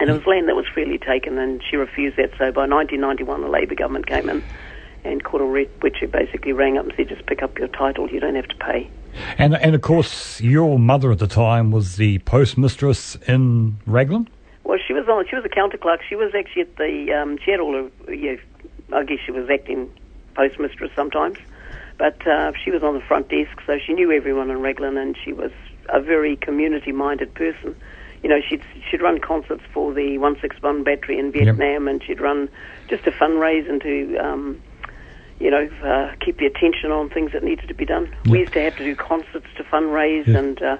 And 0.00 0.10
it 0.10 0.12
was 0.12 0.26
land 0.26 0.48
that 0.48 0.56
was 0.56 0.66
freely 0.66 0.98
taken, 0.98 1.38
and 1.38 1.62
she 1.68 1.76
refused 1.76 2.16
that. 2.16 2.30
So 2.32 2.52
by 2.52 2.66
1991, 2.66 3.42
the 3.42 3.48
Labor 3.48 3.74
government 3.74 4.06
came 4.06 4.28
in, 4.28 4.42
and 5.04 5.22
Koro 5.22 5.46
Wetere 5.46 6.10
basically 6.10 6.52
rang 6.52 6.78
up 6.78 6.84
and 6.84 6.94
said, 6.96 7.08
just 7.08 7.26
pick 7.26 7.42
up 7.42 7.58
your 7.58 7.68
title, 7.68 8.08
you 8.10 8.20
don't 8.20 8.34
have 8.34 8.48
to 8.48 8.56
pay. 8.56 8.90
And 9.38 9.54
and 9.54 9.74
of 9.74 9.82
course, 9.82 10.40
your 10.40 10.78
mother 10.78 11.12
at 11.12 11.18
the 11.18 11.26
time 11.26 11.70
was 11.70 11.96
the 11.96 12.18
postmistress 12.20 13.16
in 13.28 13.78
Raglan. 13.86 14.28
Well, 14.64 14.78
she 14.84 14.92
was 14.92 15.08
on. 15.08 15.26
She 15.28 15.36
was 15.36 15.44
a 15.44 15.48
counter 15.48 15.76
clerk. 15.76 16.00
She 16.08 16.16
was 16.16 16.34
actually 16.34 16.62
at 16.62 16.76
the 16.76 17.12
um, 17.12 17.38
she 17.44 17.50
had 17.50 17.60
all 17.60 17.78
of. 17.78 17.92
Yeah, 18.08 18.36
I 18.92 19.04
guess 19.04 19.18
she 19.24 19.30
was 19.30 19.48
acting 19.50 19.90
postmistress 20.34 20.90
sometimes, 20.96 21.38
but 21.98 22.26
uh, 22.26 22.52
she 22.62 22.70
was 22.70 22.82
on 22.82 22.94
the 22.94 23.00
front 23.00 23.28
desk, 23.28 23.60
so 23.66 23.78
she 23.78 23.92
knew 23.92 24.10
everyone 24.10 24.50
in 24.50 24.60
Raglan, 24.60 24.96
and 24.96 25.16
she 25.22 25.32
was 25.32 25.52
a 25.88 26.00
very 26.00 26.36
community-minded 26.36 27.34
person. 27.34 27.76
You 28.24 28.30
know, 28.30 28.40
she'd 28.40 28.62
she'd 28.90 29.02
run 29.02 29.20
concerts 29.20 29.62
for 29.74 29.92
the 29.92 30.16
161 30.18 30.82
Battery 30.82 31.18
in 31.18 31.30
Vietnam, 31.30 31.86
and 31.86 32.02
she'd 32.02 32.20
run 32.22 32.48
just 32.88 33.04
to 33.04 33.12
fundraise 33.12 33.68
and 33.68 33.80
to. 33.82 34.16
Um, 34.16 34.62
you 35.40 35.50
know, 35.50 35.68
uh, 35.84 36.14
keep 36.24 36.38
the 36.38 36.46
attention 36.46 36.92
on 36.92 37.10
things 37.10 37.32
that 37.32 37.42
needed 37.42 37.66
to 37.66 37.74
be 37.74 37.84
done. 37.84 38.08
We 38.26 38.38
used 38.38 38.52
to 38.52 38.62
have 38.62 38.76
to 38.76 38.84
do 38.84 38.94
concerts 38.94 39.48
to 39.56 39.64
fundraise, 39.64 40.28
Yeah. 40.28 40.38
and 40.38 40.62
uh, 40.62 40.76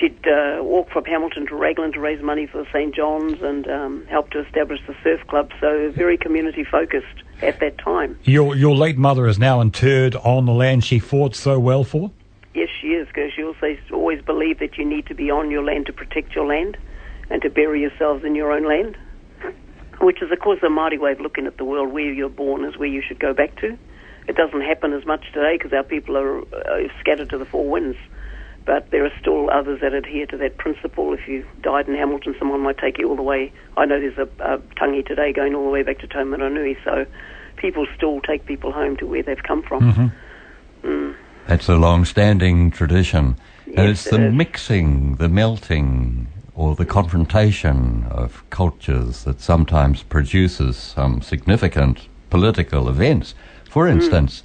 she'd 0.00 0.26
uh, 0.26 0.60
walk 0.62 0.90
from 0.90 1.04
Hamilton 1.04 1.46
to 1.48 1.54
Raglan 1.54 1.92
to 1.92 2.00
raise 2.00 2.22
money 2.22 2.46
for 2.46 2.66
St. 2.72 2.94
John's 2.94 3.42
and 3.42 3.68
um, 3.68 4.06
help 4.06 4.30
to 4.30 4.40
establish 4.40 4.80
the 4.86 4.96
surf 5.04 5.20
club. 5.28 5.50
So 5.60 5.92
very 5.94 6.16
community 6.16 6.64
focused 6.64 7.22
at 7.42 7.60
that 7.60 7.76
time. 7.78 8.18
Your 8.24 8.56
your 8.56 8.74
late 8.74 8.96
mother 8.96 9.26
is 9.26 9.38
now 9.38 9.60
interred 9.60 10.16
on 10.16 10.46
the 10.46 10.54
land 10.54 10.82
she 10.82 10.98
fought 10.98 11.36
so 11.36 11.60
well 11.60 11.84
for. 11.84 12.10
Yes, 12.58 12.70
she 12.80 12.88
is, 12.88 13.06
because 13.06 13.32
she 13.32 13.44
also 13.44 13.76
always 13.92 14.20
believed 14.20 14.58
that 14.58 14.78
you 14.78 14.84
need 14.84 15.06
to 15.06 15.14
be 15.14 15.30
on 15.30 15.48
your 15.48 15.62
land 15.62 15.86
to 15.86 15.92
protect 15.92 16.34
your 16.34 16.44
land 16.44 16.76
and 17.30 17.40
to 17.42 17.48
bury 17.48 17.80
yourselves 17.80 18.24
in 18.24 18.34
your 18.34 18.50
own 18.50 18.66
land, 18.66 18.96
which 20.00 20.20
is, 20.20 20.32
of 20.32 20.40
course, 20.40 20.58
the 20.60 20.66
Māori 20.66 20.98
way 20.98 21.12
of 21.12 21.20
looking 21.20 21.46
at 21.46 21.56
the 21.56 21.64
world. 21.64 21.92
Where 21.92 22.12
you're 22.12 22.28
born 22.28 22.64
is 22.64 22.76
where 22.76 22.88
you 22.88 23.00
should 23.00 23.20
go 23.20 23.32
back 23.32 23.54
to. 23.60 23.78
It 24.26 24.34
doesn't 24.34 24.62
happen 24.62 24.92
as 24.92 25.06
much 25.06 25.24
today 25.32 25.56
because 25.56 25.72
our 25.72 25.84
people 25.84 26.16
are 26.16 26.40
uh, 26.40 26.88
scattered 26.98 27.30
to 27.30 27.38
the 27.38 27.44
four 27.44 27.70
winds. 27.70 27.96
But 28.66 28.90
there 28.90 29.04
are 29.04 29.12
still 29.20 29.48
others 29.50 29.80
that 29.80 29.94
adhere 29.94 30.26
to 30.26 30.36
that 30.38 30.58
principle. 30.58 31.12
If 31.12 31.28
you 31.28 31.46
died 31.62 31.86
in 31.86 31.94
Hamilton, 31.94 32.34
someone 32.40 32.60
might 32.60 32.78
take 32.78 32.98
you 32.98 33.08
all 33.08 33.14
the 33.14 33.22
way. 33.22 33.52
I 33.76 33.84
know 33.84 34.00
there's 34.00 34.18
a, 34.18 34.28
a 34.42 34.58
tangi 34.74 35.04
today 35.04 35.32
going 35.32 35.54
all 35.54 35.62
the 35.62 35.70
way 35.70 35.84
back 35.84 36.00
to 36.00 36.08
Taumarunui, 36.08 36.76
so 36.82 37.06
people 37.56 37.86
still 37.96 38.20
take 38.20 38.46
people 38.46 38.72
home 38.72 38.96
to 38.96 39.06
where 39.06 39.22
they've 39.22 39.42
come 39.44 39.62
from. 39.62 40.12
Mm. 40.82 41.16
That's 41.48 41.66
a 41.68 41.76
long-standing 41.76 42.70
tradition. 42.72 43.36
and 43.66 43.88
Yes, 43.88 44.04
it's 44.04 44.06
it 44.08 44.10
the 44.18 44.26
is. 44.26 44.34
mixing, 44.34 45.16
the 45.16 45.30
melting, 45.30 46.28
or 46.54 46.74
the 46.74 46.84
confrontation 46.84 48.04
of 48.10 48.44
cultures 48.50 49.24
that 49.24 49.40
sometimes 49.40 50.02
produces 50.02 50.76
some 50.76 51.22
significant 51.22 52.06
political 52.28 52.86
events. 52.90 53.34
For 53.70 53.86
Hmm. 53.86 53.94
instance, 53.94 54.42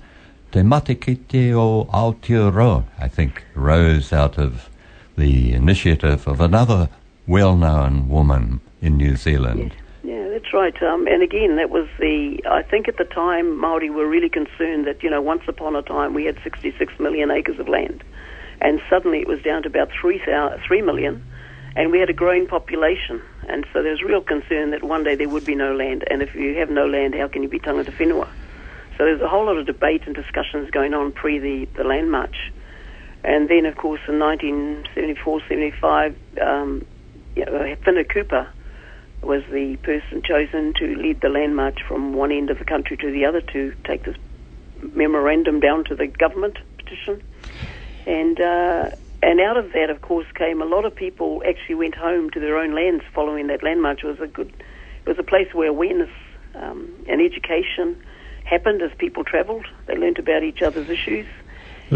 Te 0.54 0.62
Matakite 0.62 1.52
o 1.54 1.86
Aotearoa, 1.92 2.86
I 2.98 3.10
think, 3.10 3.44
rose 3.54 4.14
out 4.14 4.38
of 4.38 4.70
the 5.18 5.52
initiative 5.54 6.26
of 6.26 6.40
another 6.40 6.88
well-known 7.28 8.08
woman 8.08 8.62
in 8.82 8.96
New 8.96 9.18
Zealand. 9.18 9.74
Yeah, 10.04 10.28
that's 10.30 10.54
right. 10.54 10.76
Um, 10.84 11.08
and 11.08 11.24
again, 11.24 11.56
that 11.56 11.70
was 11.70 11.88
the. 11.98 12.40
I 12.46 12.62
think 12.62 12.90
at 12.90 12.98
the 12.98 13.06
time 13.06 13.58
Maori 13.58 13.90
were 13.90 14.08
really 14.08 14.30
concerned 14.30 14.86
that 14.86 15.02
you 15.02 15.10
know 15.10 15.22
once 15.22 15.44
upon 15.48 15.78
a 15.78 15.82
time 15.82 16.14
we 16.14 16.26
had 16.26 16.36
66 16.44 16.94
million 17.00 17.32
acres 17.32 17.58
of 17.58 17.70
land, 17.70 18.04
and 18.60 18.82
suddenly 18.90 19.20
it 19.20 19.28
was 19.30 19.42
down 19.42 19.64
to 19.64 19.70
about 19.70 19.90
three 20.00 20.22
thou- 20.26 20.58
three 20.68 20.82
million, 20.82 21.24
and 21.78 21.90
we 21.90 22.00
had 22.00 22.10
a 22.10 22.14
growing 22.14 22.48
population, 22.48 23.22
and 23.48 23.66
so 23.72 23.82
there's 23.82 24.02
real 24.04 24.22
concern 24.22 24.72
that 24.72 24.84
one 24.84 25.06
day 25.06 25.16
there 25.16 25.30
would 25.30 25.46
be 25.46 25.56
no 25.56 25.74
land, 25.74 26.04
and 26.10 26.22
if 26.22 26.36
you 26.36 26.58
have 26.60 26.70
no 26.70 26.86
land, 26.86 27.16
how 27.16 27.30
can 27.30 27.42
you 27.42 27.48
be 27.48 27.60
tangata 27.60 27.94
whenua? 27.98 28.28
So 28.98 29.06
there's 29.06 29.22
a 29.22 29.30
whole 29.30 29.46
lot 29.46 29.58
of 29.58 29.66
debate 29.66 30.04
and 30.06 30.14
discussions 30.14 30.70
going 30.70 30.94
on 30.94 31.14
pre 31.14 31.40
the, 31.40 31.66
the 31.78 31.84
land 31.86 32.12
march. 32.12 32.36
And 33.24 33.50
then, 33.50 33.66
of 33.66 33.78
course, 33.78 34.02
in 34.08 34.20
1974, 34.20 35.42
75, 35.48 36.16
um, 36.42 36.86
you 37.38 37.46
know, 37.46 37.54
Whina 37.88 38.08
Cooper 38.08 38.50
was 39.26 39.44
the 39.52 39.78
person 39.78 40.22
chosen 40.24 40.74
to 40.80 40.96
lead 40.96 41.22
the 41.22 41.30
land 41.30 41.56
march 41.56 41.80
from 41.88 42.14
one 42.14 42.32
end 42.32 42.50
of 42.50 42.60
the 42.60 42.66
country 42.66 42.98
to 42.98 43.12
the 43.12 43.26
other 43.26 43.42
to 43.42 43.74
take 43.84 44.04
this 44.04 44.18
memorandum 44.94 45.60
down 45.60 45.86
to 45.86 45.96
the 45.96 46.08
government 46.08 46.58
petition. 46.78 47.22
And 48.06 48.40
uh, 48.40 48.92
and 49.22 49.40
out 49.40 49.56
of 49.56 49.72
that, 49.72 49.90
of 49.90 50.02
course, 50.02 50.28
came 50.36 50.62
a 50.62 50.66
lot 50.66 50.84
of 50.84 50.94
people 50.94 51.42
actually 51.48 51.76
went 51.76 51.96
home 51.96 52.30
to 52.32 52.40
their 52.42 52.58
own 52.58 52.76
lands 52.76 53.04
following 53.14 53.48
that 53.48 53.64
land 53.64 53.82
march. 53.82 54.04
It 54.04 54.08
was 54.08 54.20
a 54.20 54.28
good, 54.28 54.50
it 54.50 55.08
was 55.08 55.18
a 55.18 55.24
place 55.24 55.54
where 55.54 55.70
awareness 55.70 56.10
um, 56.56 56.92
and 57.08 57.22
education 57.22 58.04
happened 58.44 58.82
as 58.82 58.92
people 58.98 59.24
travelled. 59.24 59.66
They 59.86 59.96
learnt 59.96 60.20
about 60.20 60.44
each 60.44 60.62
other's 60.62 60.90
issues. 60.90 61.26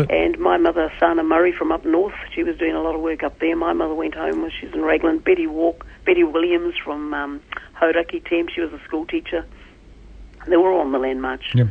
And 0.09 0.37
my 0.39 0.57
mother, 0.57 0.91
Saana 1.01 1.25
Murray 1.25 1.51
from 1.51 1.71
up 1.71 1.85
north, 1.85 2.13
she 2.33 2.43
was 2.43 2.57
doing 2.57 2.73
a 2.73 2.81
lot 2.81 2.95
of 2.95 3.01
work 3.01 3.23
up 3.23 3.39
there. 3.39 3.55
My 3.55 3.73
mother 3.73 3.95
went 3.95 4.15
home 4.15 4.41
when 4.41 4.51
she's 4.59 4.73
in 4.73 4.81
Raglan. 4.81 5.19
Betty 5.19 5.47
Walk, 5.47 5.85
Betty 6.05 6.23
Williams 6.23 6.75
from 6.83 7.13
um, 7.13 7.41
Hauraki 7.79 8.19
team, 8.19 8.47
she 8.53 8.61
was 8.61 8.71
a 8.73 8.83
school 8.85 9.05
teacher. 9.05 9.45
They 10.47 10.57
were 10.57 10.71
all 10.71 10.81
on 10.81 10.91
the 10.91 10.99
land 10.99 11.21
march. 11.21 11.45
Yep. 11.53 11.67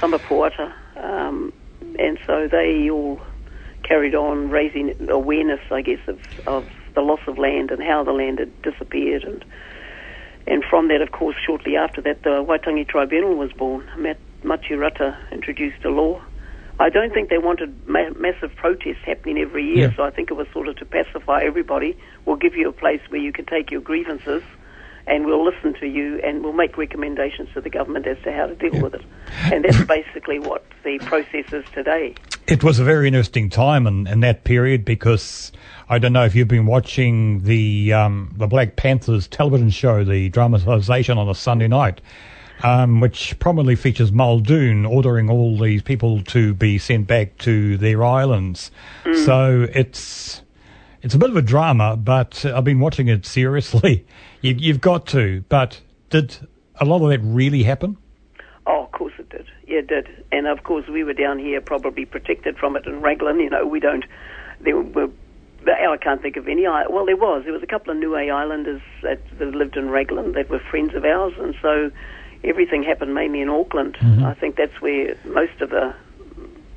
Tama 0.00 0.18
Poata. 0.18 0.72
Um, 0.96 1.52
and 1.98 2.18
so 2.26 2.48
they 2.50 2.88
all 2.90 3.20
carried 3.82 4.14
on 4.14 4.50
raising 4.50 4.94
awareness, 5.08 5.60
I 5.70 5.82
guess, 5.82 6.00
of, 6.08 6.18
of 6.46 6.66
the 6.94 7.00
loss 7.00 7.20
of 7.26 7.38
land 7.38 7.70
and 7.70 7.82
how 7.82 8.02
the 8.04 8.12
land 8.12 8.38
had 8.38 8.62
disappeared. 8.62 9.22
And 9.24 9.44
and 10.48 10.62
from 10.68 10.88
that, 10.88 11.00
of 11.02 11.10
course, 11.10 11.34
shortly 11.44 11.76
after 11.76 12.00
that, 12.02 12.22
the 12.22 12.44
Waitangi 12.44 12.86
Tribunal 12.86 13.34
was 13.34 13.50
born. 13.52 13.84
Mat- 13.98 14.20
Matiu 14.44 14.78
Rata 14.78 15.18
introduced 15.32 15.84
a 15.84 15.88
law. 15.88 16.20
I 16.78 16.90
don't 16.90 17.12
think 17.14 17.30
they 17.30 17.38
wanted 17.38 17.74
ma- 17.88 18.10
massive 18.16 18.54
protests 18.56 19.02
happening 19.04 19.38
every 19.38 19.64
year, 19.64 19.88
Yeah. 19.88 19.96
so 19.96 20.02
I 20.04 20.10
think 20.10 20.30
it 20.30 20.34
was 20.34 20.46
sort 20.52 20.68
of 20.68 20.76
to 20.76 20.84
pacify 20.84 21.40
everybody. 21.42 21.96
We'll 22.24 22.36
give 22.36 22.54
you 22.54 22.68
a 22.68 22.72
place 22.72 23.00
where 23.08 23.20
you 23.20 23.32
can 23.32 23.46
take 23.46 23.70
your 23.70 23.80
grievances 23.80 24.42
and 25.06 25.24
we'll 25.24 25.44
listen 25.44 25.72
to 25.80 25.86
you 25.86 26.20
and 26.24 26.42
we'll 26.42 26.52
make 26.52 26.76
recommendations 26.76 27.48
to 27.54 27.60
the 27.60 27.70
government 27.70 28.06
as 28.06 28.18
to 28.24 28.32
how 28.32 28.46
to 28.46 28.54
deal 28.56 28.82
with 28.82 28.94
it. 28.94 29.02
And 29.44 29.64
that's 29.64 29.84
basically 29.84 30.38
what 30.38 30.64
the 30.84 30.98
process 30.98 31.52
is 31.52 31.64
today. 31.72 32.14
It 32.48 32.62
was 32.62 32.78
a 32.78 32.84
very 32.84 33.06
interesting 33.06 33.48
time 33.48 33.86
in, 33.86 34.06
in 34.06 34.20
that 34.20 34.44
period 34.44 34.84
because 34.84 35.52
I 35.88 35.98
don't 35.98 36.12
know 36.12 36.24
if 36.24 36.34
you've 36.34 36.48
been 36.48 36.66
watching 36.66 37.42
the 37.44 37.92
um, 37.92 38.34
the 38.36 38.46
Black 38.46 38.76
Panthers 38.76 39.26
television 39.28 39.70
show, 39.70 40.04
the 40.04 40.28
dramatisation 40.30 41.16
on 41.18 41.28
a 41.28 41.34
Sunday 41.34 41.68
night, 41.68 42.00
um, 42.62 43.00
which 43.00 43.38
prominently 43.38 43.76
features 43.76 44.12
Muldoon 44.12 44.86
ordering 44.86 45.30
all 45.30 45.58
these 45.58 45.82
people 45.82 46.22
to 46.24 46.54
be 46.54 46.78
sent 46.78 47.06
back 47.06 47.38
to 47.38 47.76
their 47.76 48.04
islands. 48.04 48.70
So 49.24 49.66
it's 49.72 50.42
it's 51.02 51.14
a 51.14 51.18
bit 51.18 51.30
of 51.30 51.36
a 51.36 51.42
drama, 51.42 51.96
but 51.96 52.44
I've 52.44 52.64
been 52.64 52.80
watching 52.80 53.08
it 53.08 53.26
seriously. 53.26 54.04
You, 54.42 54.52
you've 54.52 54.82
got 54.82 55.06
to. 55.08 55.42
But 55.48 55.80
did 56.10 56.36
a 56.78 56.84
lot 56.84 57.02
of 57.02 57.08
that 57.08 57.20
really 57.26 57.62
happen? 57.62 57.96
Oh, 58.66 58.84
of 58.84 58.92
course 58.92 59.14
it 59.18 59.28
did. 59.30 59.46
Yeah, 59.66 59.78
it 59.78 59.86
did. 59.86 60.08
And 60.30 60.46
of 60.46 60.62
course, 60.62 60.86
we 60.88 61.04
were 61.04 61.14
down 61.14 61.38
here 61.38 61.60
probably 61.62 62.04
protected 62.04 62.58
from 62.58 62.76
it 62.76 62.86
in 62.86 63.00
Raglan. 63.00 63.40
You 63.40 63.50
know, 63.50 63.66
we 63.66 63.80
don't. 63.80 64.04
There 64.60 64.78
were. 64.78 65.08
I 65.66 65.96
can't 65.96 66.22
think 66.22 66.36
of 66.36 66.46
any. 66.48 66.62
Well, 66.62 67.06
there 67.06 67.16
was. 67.16 67.44
There 67.44 67.52
was 67.52 67.62
a 67.62 67.66
couple 67.66 67.90
of 67.90 67.96
Niue 67.96 68.30
Islanders 68.30 68.82
that, 69.02 69.20
that 69.38 69.54
lived 69.54 69.76
in 69.76 69.88
Raglan 69.88 70.32
that 70.32 70.48
were 70.50 70.60
friends 70.70 70.94
of 70.94 71.04
ours, 71.04 71.32
and 71.38 71.54
so 71.62 71.90
everything 72.44 72.82
happened 72.82 73.14
mainly 73.14 73.40
in 73.40 73.48
Auckland. 73.48 73.96
I 74.24 74.34
think 74.34 74.56
that's 74.56 74.80
where 74.80 75.16
most 75.24 75.60
of 75.60 75.70
the. 75.70 75.94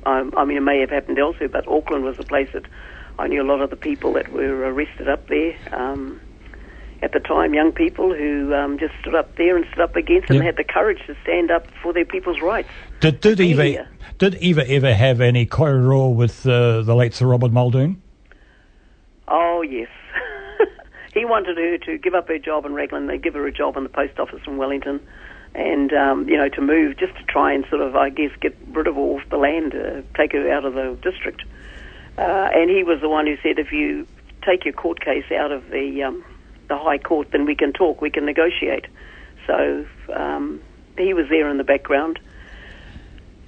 I, 0.06 0.28
I 0.36 0.44
mean, 0.44 0.56
it 0.56 0.62
may 0.62 0.80
have 0.80 0.90
happened 0.90 1.18
elsewhere, 1.18 1.48
but 1.48 1.68
Auckland 1.68 2.04
was 2.04 2.16
the 2.16 2.24
place 2.24 2.48
that 2.52 2.64
I 3.18 3.26
knew 3.26 3.42
a 3.42 3.44
lot 3.44 3.60
of 3.60 3.70
the 3.70 3.76
people 3.76 4.14
that 4.14 4.32
were 4.32 4.72
arrested 4.72 5.08
up 5.08 5.28
there. 5.28 5.54
Um, 5.72 6.20
at 7.02 7.12
the 7.12 7.20
time, 7.20 7.54
young 7.54 7.72
people 7.72 8.14
who 8.14 8.54
um, 8.54 8.78
just 8.78 8.92
stood 9.00 9.14
up 9.14 9.36
there 9.36 9.56
and 9.56 9.66
stood 9.72 9.80
up 9.80 9.96
against 9.96 10.30
and 10.30 10.42
had 10.42 10.56
the 10.56 10.64
courage 10.64 11.00
to 11.06 11.16
stand 11.22 11.50
up 11.50 11.66
for 11.82 11.92
their 11.92 12.04
people's 12.04 12.40
rights. 12.40 12.68
Did 13.00 13.20
did 13.20 13.40
Eva 13.40 13.88
did 14.18 14.34
Eva 14.34 14.68
ever 14.70 14.94
have 14.94 15.22
any 15.22 15.46
korero 15.46 16.14
with 16.14 16.46
uh, 16.46 16.82
the 16.82 16.94
late 16.94 17.14
Sir 17.14 17.26
Robert 17.26 17.52
Muldoon? 17.52 18.02
Oh, 19.28 19.62
yes. 19.62 19.88
he 21.14 21.24
wanted 21.24 21.56
her 21.56 21.78
to 21.78 21.98
give 21.98 22.14
up 22.14 22.28
her 22.28 22.38
job 22.38 22.66
in 22.66 22.74
Raglan. 22.74 23.06
They 23.06 23.16
give 23.16 23.34
her 23.34 23.46
a 23.46 23.52
job 23.52 23.76
in 23.78 23.84
the 23.84 23.88
post 23.88 24.18
office 24.18 24.40
in 24.46 24.58
Wellington. 24.58 25.00
And, 25.54 25.92
um, 25.92 26.28
you 26.28 26.36
know, 26.36 26.48
to 26.48 26.60
move 26.60 26.96
just 26.96 27.16
to 27.16 27.24
try 27.24 27.52
and 27.52 27.66
sort 27.68 27.82
of, 27.82 27.96
I 27.96 28.08
guess, 28.10 28.30
get 28.40 28.56
rid 28.68 28.86
of 28.86 28.96
all 28.96 29.20
the 29.30 29.36
land, 29.36 29.74
uh, 29.74 30.02
take 30.16 30.32
her 30.32 30.50
out 30.52 30.64
of 30.64 30.74
the 30.74 30.96
district. 31.02 31.42
Uh, 32.16 32.48
and 32.54 32.70
he 32.70 32.84
was 32.84 33.00
the 33.00 33.08
one 33.08 33.26
who 33.26 33.36
said, 33.42 33.58
if 33.58 33.72
you 33.72 34.06
take 34.42 34.64
your 34.64 34.74
court 34.74 35.00
case 35.00 35.24
out 35.32 35.50
of 35.50 35.68
the, 35.70 36.04
um, 36.04 36.24
the 36.68 36.78
High 36.78 36.98
Court, 36.98 37.32
then 37.32 37.46
we 37.46 37.56
can 37.56 37.72
talk, 37.72 38.00
we 38.00 38.10
can 38.10 38.26
negotiate. 38.26 38.86
So 39.46 39.86
um, 40.14 40.60
he 40.96 41.14
was 41.14 41.28
there 41.28 41.48
in 41.48 41.56
the 41.56 41.64
background. 41.64 42.20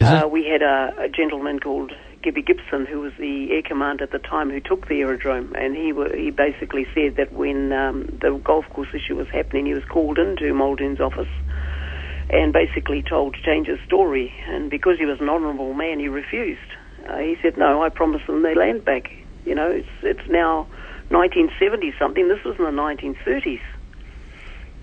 Uh, 0.00 0.26
we 0.28 0.44
had 0.44 0.62
a, 0.62 0.94
a 0.98 1.08
gentleman 1.08 1.60
called 1.60 1.92
Gibby 2.22 2.42
Gibson, 2.42 2.86
who 2.86 3.00
was 3.00 3.12
the 3.18 3.52
air 3.52 3.62
commander 3.62 4.04
at 4.04 4.10
the 4.10 4.18
time, 4.18 4.50
who 4.50 4.60
took 4.60 4.88
the 4.88 5.00
aerodrome, 5.00 5.54
and 5.54 5.76
he 5.76 5.92
were, 5.92 6.14
he 6.14 6.30
basically 6.30 6.86
said 6.94 7.16
that 7.16 7.32
when 7.32 7.72
um, 7.72 8.06
the 8.20 8.40
golf 8.42 8.68
course 8.70 8.88
issue 8.92 9.16
was 9.16 9.28
happening, 9.28 9.66
he 9.66 9.74
was 9.74 9.84
called 9.84 10.18
into 10.18 10.52
Muldoon's 10.52 11.00
office 11.00 11.28
and 12.32 12.52
basically 12.52 13.02
told 13.02 13.34
to 13.34 13.42
change 13.42 13.66
his 13.66 13.78
story. 13.86 14.32
And 14.48 14.70
because 14.70 14.98
he 14.98 15.04
was 15.04 15.20
an 15.20 15.28
honourable 15.28 15.74
man, 15.74 16.00
he 16.00 16.08
refused. 16.08 16.60
Uh, 17.08 17.18
he 17.18 17.36
said, 17.42 17.56
"No, 17.58 17.82
I 17.82 17.88
promised 17.88 18.26
them 18.26 18.42
their 18.42 18.54
land 18.54 18.84
back. 18.84 19.10
You 19.44 19.54
know, 19.54 19.70
it's 19.70 19.88
it's 20.02 20.28
now 20.28 20.66
1970 21.10 21.94
something. 21.98 22.28
This 22.28 22.42
was 22.44 22.56
in 22.58 22.64
the 22.64 22.70
1930s. 22.70 23.60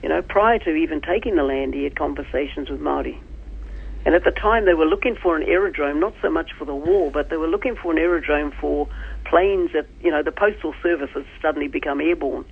You 0.04 0.10
know, 0.10 0.22
prior 0.22 0.60
to 0.60 0.70
even 0.76 1.02
taking 1.02 1.36
the 1.36 1.44
land, 1.44 1.74
he 1.74 1.84
had 1.84 1.96
conversations 1.96 2.70
with 2.70 2.80
Maori." 2.80 3.20
And 4.06 4.16
at 4.16 4.24
the 4.24 4.32
time, 4.32 4.66
they 4.66 4.74
were 4.74 4.86
looking 4.86 5.16
for 5.16 5.36
an 5.36 5.44
aerodrome, 5.44 6.00
not 6.00 6.14
so 6.22 6.30
much 6.30 6.54
for 6.58 6.64
the 6.64 6.76
war, 6.76 7.12
but 7.12 7.30
they 7.30 7.36
were 7.36 7.48
looking 7.48 7.76
for 7.76 7.92
an 7.92 7.98
aerodrome 7.98 8.52
for 8.52 8.88
planes 9.26 9.72
that, 9.74 9.88
you 10.02 10.10
know, 10.10 10.24
the 10.24 10.32
postal 10.32 10.74
service 10.82 11.10
had 11.14 11.26
suddenly 11.42 11.68
become 11.68 12.00
airborne. 12.00 12.46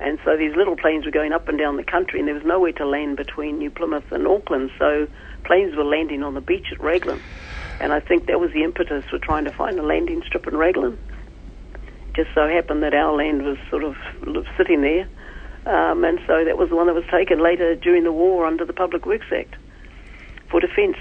And 0.00 0.18
so 0.24 0.36
these 0.36 0.54
little 0.54 0.76
planes 0.76 1.04
were 1.04 1.10
going 1.10 1.32
up 1.32 1.48
and 1.48 1.58
down 1.58 1.76
the 1.76 1.84
country, 1.84 2.20
and 2.20 2.28
there 2.28 2.34
was 2.34 2.44
nowhere 2.44 2.72
to 2.72 2.86
land 2.86 3.16
between 3.16 3.58
New 3.58 3.70
Plymouth 3.70 4.10
and 4.12 4.26
Auckland. 4.26 4.70
So 4.78 5.08
planes 5.44 5.74
were 5.76 5.84
landing 5.84 6.22
on 6.22 6.34
the 6.34 6.40
beach 6.40 6.66
at 6.70 6.80
Raglan. 6.80 7.20
And 7.80 7.92
I 7.92 8.00
think 8.00 8.26
that 8.26 8.40
was 8.40 8.52
the 8.52 8.62
impetus 8.64 9.04
for 9.10 9.18
trying 9.18 9.44
to 9.44 9.52
find 9.52 9.78
a 9.78 9.82
landing 9.82 10.22
strip 10.26 10.46
in 10.46 10.56
Raglan. 10.56 10.98
Just 12.14 12.30
so 12.34 12.48
happened 12.48 12.82
that 12.82 12.94
our 12.94 13.14
land 13.14 13.42
was 13.42 13.58
sort 13.70 13.84
of 13.84 13.96
sitting 14.56 14.82
there. 14.82 15.08
Um, 15.66 16.04
and 16.04 16.18
so 16.26 16.44
that 16.44 16.56
was 16.56 16.70
the 16.70 16.76
one 16.76 16.86
that 16.86 16.94
was 16.94 17.04
taken 17.10 17.40
later 17.40 17.74
during 17.74 18.04
the 18.04 18.12
war 18.12 18.46
under 18.46 18.64
the 18.64 18.72
Public 18.72 19.04
Works 19.04 19.26
Act 19.32 19.54
for 20.50 20.60
defence. 20.60 20.96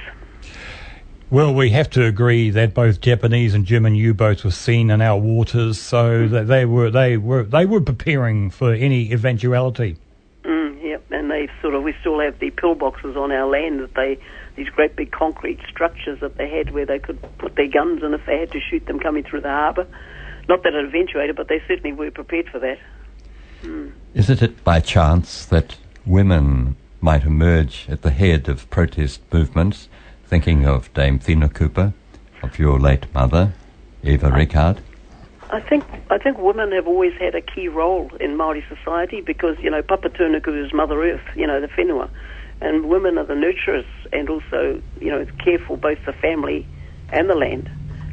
Well, 1.29 1.53
we 1.53 1.71
have 1.71 1.89
to 1.89 2.05
agree 2.05 2.51
that 2.51 2.73
both 2.73 3.01
Japanese 3.01 3.53
and 3.53 3.65
German 3.65 3.95
U-boats 3.95 4.45
were 4.45 4.51
seen 4.51 4.89
in 4.89 5.01
our 5.01 5.19
waters, 5.19 5.77
so 5.77 6.25
that 6.29 6.47
they 6.47 6.63
were 6.65 6.89
they 6.89 7.17
were 7.17 7.43
they 7.43 7.65
were 7.65 7.81
preparing 7.81 8.49
for 8.49 8.71
any 8.73 9.11
eventuality. 9.11 9.97
Mm, 10.45 10.81
yep, 10.81 11.03
and 11.11 11.29
they 11.29 11.49
sort 11.61 11.75
of 11.75 11.83
we 11.83 11.93
still 11.99 12.21
have 12.21 12.39
the 12.39 12.51
pillboxes 12.51 13.17
on 13.17 13.33
our 13.33 13.45
land 13.45 13.81
that 13.81 13.93
they 13.95 14.17
these 14.55 14.69
great 14.69 14.95
big 14.95 15.11
concrete 15.11 15.59
structures 15.69 16.21
that 16.21 16.37
they 16.37 16.49
had 16.49 16.71
where 16.71 16.85
they 16.85 16.97
could 16.97 17.21
put 17.39 17.55
their 17.55 17.67
guns 17.67 18.03
in 18.03 18.13
if 18.13 18.25
they 18.25 18.39
had 18.39 18.51
to 18.53 18.61
shoot 18.61 18.85
them 18.85 18.97
coming 18.97 19.23
through 19.23 19.41
the 19.41 19.49
harbour. 19.49 19.85
Not 20.47 20.63
that 20.63 20.73
it 20.73 20.85
eventuated, 20.85 21.35
but 21.35 21.49
they 21.49 21.61
certainly 21.67 21.91
were 21.91 22.09
prepared 22.09 22.47
for 22.49 22.59
that. 22.59 22.79
Is 24.13 24.29
it 24.29 24.63
by 24.63 24.79
chance 24.79 25.45
that 25.45 25.77
women 26.05 26.77
might 27.01 27.23
emerge 27.23 27.85
at 27.89 28.01
the 28.01 28.11
head 28.11 28.47
of 28.47 28.69
protest 28.69 29.21
movements, 29.31 29.89
thinking 30.27 30.65
of 30.65 30.93
Dame 30.93 31.19
Whina 31.19 31.53
Cooper, 31.53 31.93
of 32.43 32.59
your 32.59 32.79
late 32.79 33.11
mother, 33.13 33.53
Eva 34.03 34.29
Rickard? 34.29 34.81
I 35.49 35.61
think 35.61 35.85
I 36.09 36.17
think 36.17 36.37
women 36.37 36.73
have 36.73 36.87
always 36.87 37.13
had 37.13 37.33
a 37.33 37.41
key 37.41 37.69
role 37.69 38.11
in 38.19 38.35
Maori 38.35 38.63
society 38.67 39.21
because 39.21 39.55
you 39.59 39.69
know 39.69 39.81
Papatūānuku 39.81 40.65
is 40.65 40.73
Mother 40.73 41.01
Earth, 41.01 41.21
you 41.35 41.47
know 41.47 41.61
the 41.61 41.67
whenua, 41.67 42.09
and 42.59 42.89
women 42.89 43.17
are 43.17 43.25
the 43.25 43.33
nurturers 43.33 43.85
and 44.11 44.29
also 44.29 44.81
you 44.99 45.09
know 45.09 45.25
care 45.43 45.59
for 45.59 45.77
both 45.77 45.99
the 46.05 46.11
family 46.11 46.67
and 47.09 47.29
the 47.29 47.35
land, 47.35 47.69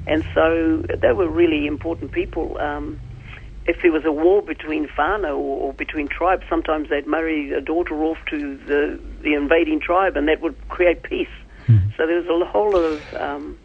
and 0.07 0.25
so 0.33 0.85
they 1.03 1.13
were 1.13 1.29
really 1.29 1.67
important 1.67 2.13
people. 2.13 2.57
Um, 2.59 3.01
if 3.67 3.83
there 3.83 3.91
was 3.91 4.05
a 4.05 4.13
war 4.13 4.43
between 4.43 4.87
whānau 4.89 5.37
or 5.37 5.73
between 5.73 6.07
tribes, 6.07 6.45
sometimes 6.49 6.91
they'd 6.91 7.07
marry 7.07 7.53
a 7.53 7.61
daughter 7.61 8.05
off 8.05 8.19
to 8.31 8.57
the 8.69 9.01
the 9.23 9.35
invading 9.35 9.81
tribe, 9.81 10.17
and 10.17 10.29
that 10.29 10.41
would 10.41 10.57
create 10.69 11.03
peace. 11.03 11.27
So 11.97 12.07
there 12.07 12.21
was 12.21 12.27
a 12.27 12.45
whole 12.51 12.73
lot 12.73 12.85
of 12.85 13.03
um, 13.21 13.59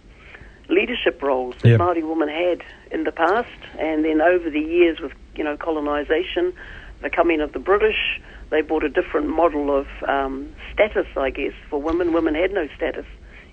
leadership 0.69 1.21
roles 1.21 1.55
that 1.63 1.69
Yep. 1.69 1.79
Māori 1.79 2.07
women 2.07 2.29
had 2.29 2.61
in 2.91 3.03
the 3.03 3.11
past, 3.11 3.47
and 3.79 4.05
then 4.05 4.21
over 4.21 4.49
the 4.49 4.59
years 4.59 4.99
with 4.99 5.13
you 5.35 5.43
know 5.43 5.57
colonisation, 5.57 6.53
the 7.01 7.09
coming 7.09 7.41
of 7.41 7.53
the 7.53 7.59
British, 7.59 8.19
they 8.49 8.61
brought 8.61 8.83
a 8.83 8.89
different 8.89 9.27
model 9.27 9.75
of 9.75 9.87
um, 10.07 10.49
status, 10.73 11.07
I 11.17 11.29
guess, 11.29 11.53
for 11.69 11.81
women. 11.81 12.13
Women 12.13 12.35
had 12.35 12.51
no 12.51 12.67
status. 12.75 13.05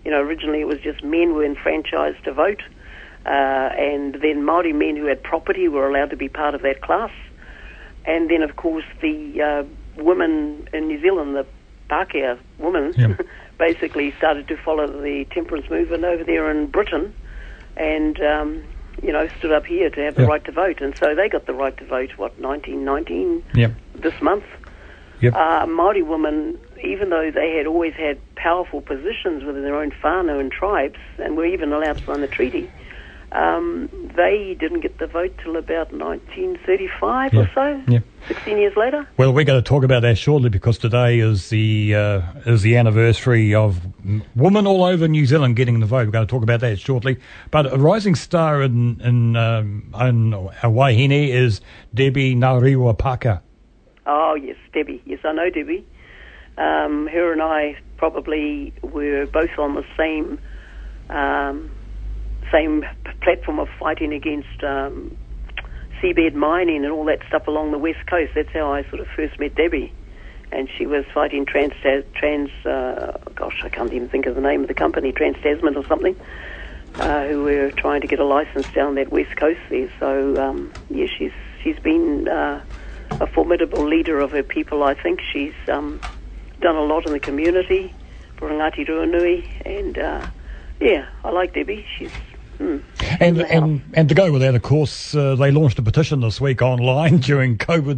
You 0.04 0.10
know, 0.10 0.20
originally 0.20 0.60
it 0.60 0.66
was 0.66 0.78
just 0.80 1.02
men 1.02 1.34
were 1.34 1.44
enfranchised 1.44 2.22
to 2.24 2.32
vote, 2.32 2.62
uh, 3.24 3.28
and 3.28 4.14
then 4.14 4.42
Māori 4.42 4.74
men 4.74 4.96
who 4.96 5.06
had 5.06 5.22
property 5.22 5.68
were 5.68 5.88
allowed 5.88 6.10
to 6.10 6.16
be 6.16 6.28
part 6.28 6.54
of 6.54 6.62
that 6.62 6.80
class. 6.80 7.10
And 8.04 8.30
then, 8.30 8.42
of 8.42 8.54
course, 8.54 8.84
the 9.02 9.42
uh, 9.42 10.00
women 10.00 10.68
in 10.72 10.86
New 10.86 11.00
Zealand, 11.00 11.34
the 11.34 11.44
Pākehā 11.90 12.38
women, 12.58 12.94
Yeah. 12.96 13.16
basically 13.58 14.12
started 14.16 14.48
to 14.48 14.56
follow 14.56 14.86
the 14.86 15.24
temperance 15.32 15.66
movement 15.70 16.04
over 16.04 16.24
there 16.24 16.50
in 16.50 16.66
Britain, 16.66 17.14
and 17.76 18.20
um, 18.20 18.62
you 19.02 19.12
know 19.12 19.28
stood 19.38 19.52
up 19.52 19.66
here 19.66 19.90
to 19.90 20.00
have 20.00 20.14
the 20.16 20.22
Yeah. 20.22 20.28
right 20.28 20.44
to 20.44 20.52
vote, 20.52 20.80
and 20.80 20.94
so 21.00 21.14
they 21.14 21.28
got 21.28 21.46
the 21.46 21.54
right 21.54 21.76
to 21.78 21.84
vote. 21.84 22.10
What 22.16 22.38
1919 22.40 23.42
Yep. 23.54 23.72
this 23.94 24.14
month? 24.20 24.44
Yep. 25.20 25.34
Uh, 25.34 25.66
Maori 25.66 26.02
women, 26.02 26.58
even 26.84 27.08
though 27.08 27.30
they 27.34 27.56
had 27.56 27.66
always 27.66 27.94
had 27.94 28.18
powerful 28.36 28.82
positions 28.82 29.44
within 29.44 29.62
their 29.62 29.76
own 29.76 29.90
whānau 30.02 30.38
and 30.38 30.52
tribes, 30.52 30.98
and 31.18 31.36
were 31.36 31.46
even 31.46 31.72
allowed 31.72 31.98
to 31.98 32.04
sign 32.04 32.20
the 32.20 32.26
treaty, 32.26 32.70
Um, 33.32 33.90
they 34.16 34.56
didn't 34.58 34.80
get 34.80 34.98
the 34.98 35.06
vote 35.08 35.34
till 35.42 35.56
about 35.56 35.92
1935 35.92 37.34
Yeah, 37.34 37.40
or 37.40 37.50
so. 37.54 37.82
yeah. 37.88 37.98
16 38.28 38.56
years 38.58 38.76
later. 38.76 39.06
Well, 39.16 39.32
we're 39.32 39.44
going 39.44 39.62
to 39.62 39.68
talk 39.68 39.82
about 39.84 40.02
that 40.02 40.16
shortly 40.16 40.48
because 40.48 40.78
today 40.78 41.18
is 41.18 41.48
the 41.50 41.94
uh, 41.94 42.22
is 42.46 42.62
the 42.62 42.76
anniversary 42.76 43.54
of 43.54 43.80
women 44.34 44.66
all 44.66 44.84
over 44.84 45.06
New 45.08 45.26
Zealand 45.26 45.56
getting 45.56 45.80
the 45.80 45.86
vote. 45.86 46.06
We're 46.06 46.12
going 46.12 46.26
to 46.26 46.30
talk 46.30 46.42
about 46.42 46.60
that 46.60 46.78
shortly. 46.78 47.18
But 47.50 47.72
a 47.72 47.76
rising 47.76 48.14
star 48.14 48.62
in 48.62 49.00
in, 49.00 49.36
um, 49.36 49.92
in 50.00 50.30
Wahine 50.72 51.28
is 51.28 51.60
Debbie 51.94 52.34
Ngarewa-Packer. 52.36 53.42
Oh, 54.06 54.34
yes, 54.40 54.56
Debbie. 54.72 55.02
Yes, 55.04 55.18
I 55.24 55.32
know 55.32 55.50
Debbie. 55.50 55.84
Um, 56.58 57.06
her 57.08 57.32
and 57.32 57.42
I 57.42 57.76
probably 57.96 58.72
were 58.82 59.26
both 59.26 59.58
on 59.58 59.74
the 59.74 59.84
same 59.96 60.38
um, 61.10 61.70
same 62.52 62.84
platform 63.22 63.58
of 63.58 63.68
fighting 63.78 64.12
against 64.12 64.62
um, 64.62 65.16
seabed 66.00 66.34
mining 66.34 66.84
and 66.84 66.92
all 66.92 67.04
that 67.06 67.20
stuff 67.28 67.46
along 67.46 67.72
the 67.72 67.78
west 67.78 68.06
coast. 68.06 68.32
That's 68.34 68.50
how 68.52 68.72
I 68.72 68.82
sort 68.84 69.00
of 69.00 69.08
first 69.08 69.38
met 69.38 69.54
Debbie. 69.54 69.92
And 70.52 70.68
she 70.76 70.86
was 70.86 71.04
fighting 71.12 71.44
Trans, 71.44 71.72
trans 72.14 72.50
uh, 72.64 73.18
gosh, 73.34 73.62
I 73.64 73.68
can't 73.68 73.92
even 73.92 74.08
think 74.08 74.26
of 74.26 74.36
the 74.36 74.40
name 74.40 74.62
of 74.62 74.68
the 74.68 74.74
company, 74.74 75.10
Trans 75.12 75.36
Tasman 75.42 75.76
or 75.76 75.84
something, 75.86 76.14
uh, 76.96 77.26
who 77.26 77.42
were 77.42 77.70
trying 77.72 78.00
to 78.02 78.06
get 78.06 78.20
a 78.20 78.24
license 78.24 78.70
down 78.72 78.94
that 78.94 79.10
west 79.10 79.36
coast 79.36 79.60
there. 79.70 79.90
So, 79.98 80.40
um, 80.40 80.72
yeah, 80.88 81.06
she's 81.06 81.32
she's 81.62 81.78
been 81.80 82.28
uh, 82.28 82.64
a 83.10 83.26
formidable 83.26 83.84
leader 83.84 84.20
of 84.20 84.30
her 84.30 84.44
people. 84.44 84.84
I 84.84 84.94
think 84.94 85.20
she's 85.32 85.54
um, 85.68 86.00
done 86.60 86.76
a 86.76 86.84
lot 86.84 87.06
in 87.06 87.12
the 87.12 87.20
community 87.20 87.92
for 88.36 88.48
Ngāti 88.48 88.86
Ruanui, 88.86 89.44
and 89.66 89.98
uh, 89.98 90.26
yeah, 90.80 91.08
I 91.24 91.30
like 91.30 91.54
Debbie. 91.54 91.84
She's 91.98 92.12
hmm, 92.58 92.78
And, 93.20 93.38
Wow. 93.38 93.44
and 93.50 93.82
and 93.94 94.08
to 94.08 94.14
go 94.14 94.32
with 94.32 94.42
that, 94.42 94.54
of 94.54 94.62
course, 94.62 95.14
uh, 95.14 95.34
they 95.36 95.50
launched 95.50 95.78
a 95.78 95.82
petition 95.82 96.20
this 96.20 96.40
week 96.40 96.62
online 96.72 97.18
during 97.18 97.58
COVID 97.58 97.96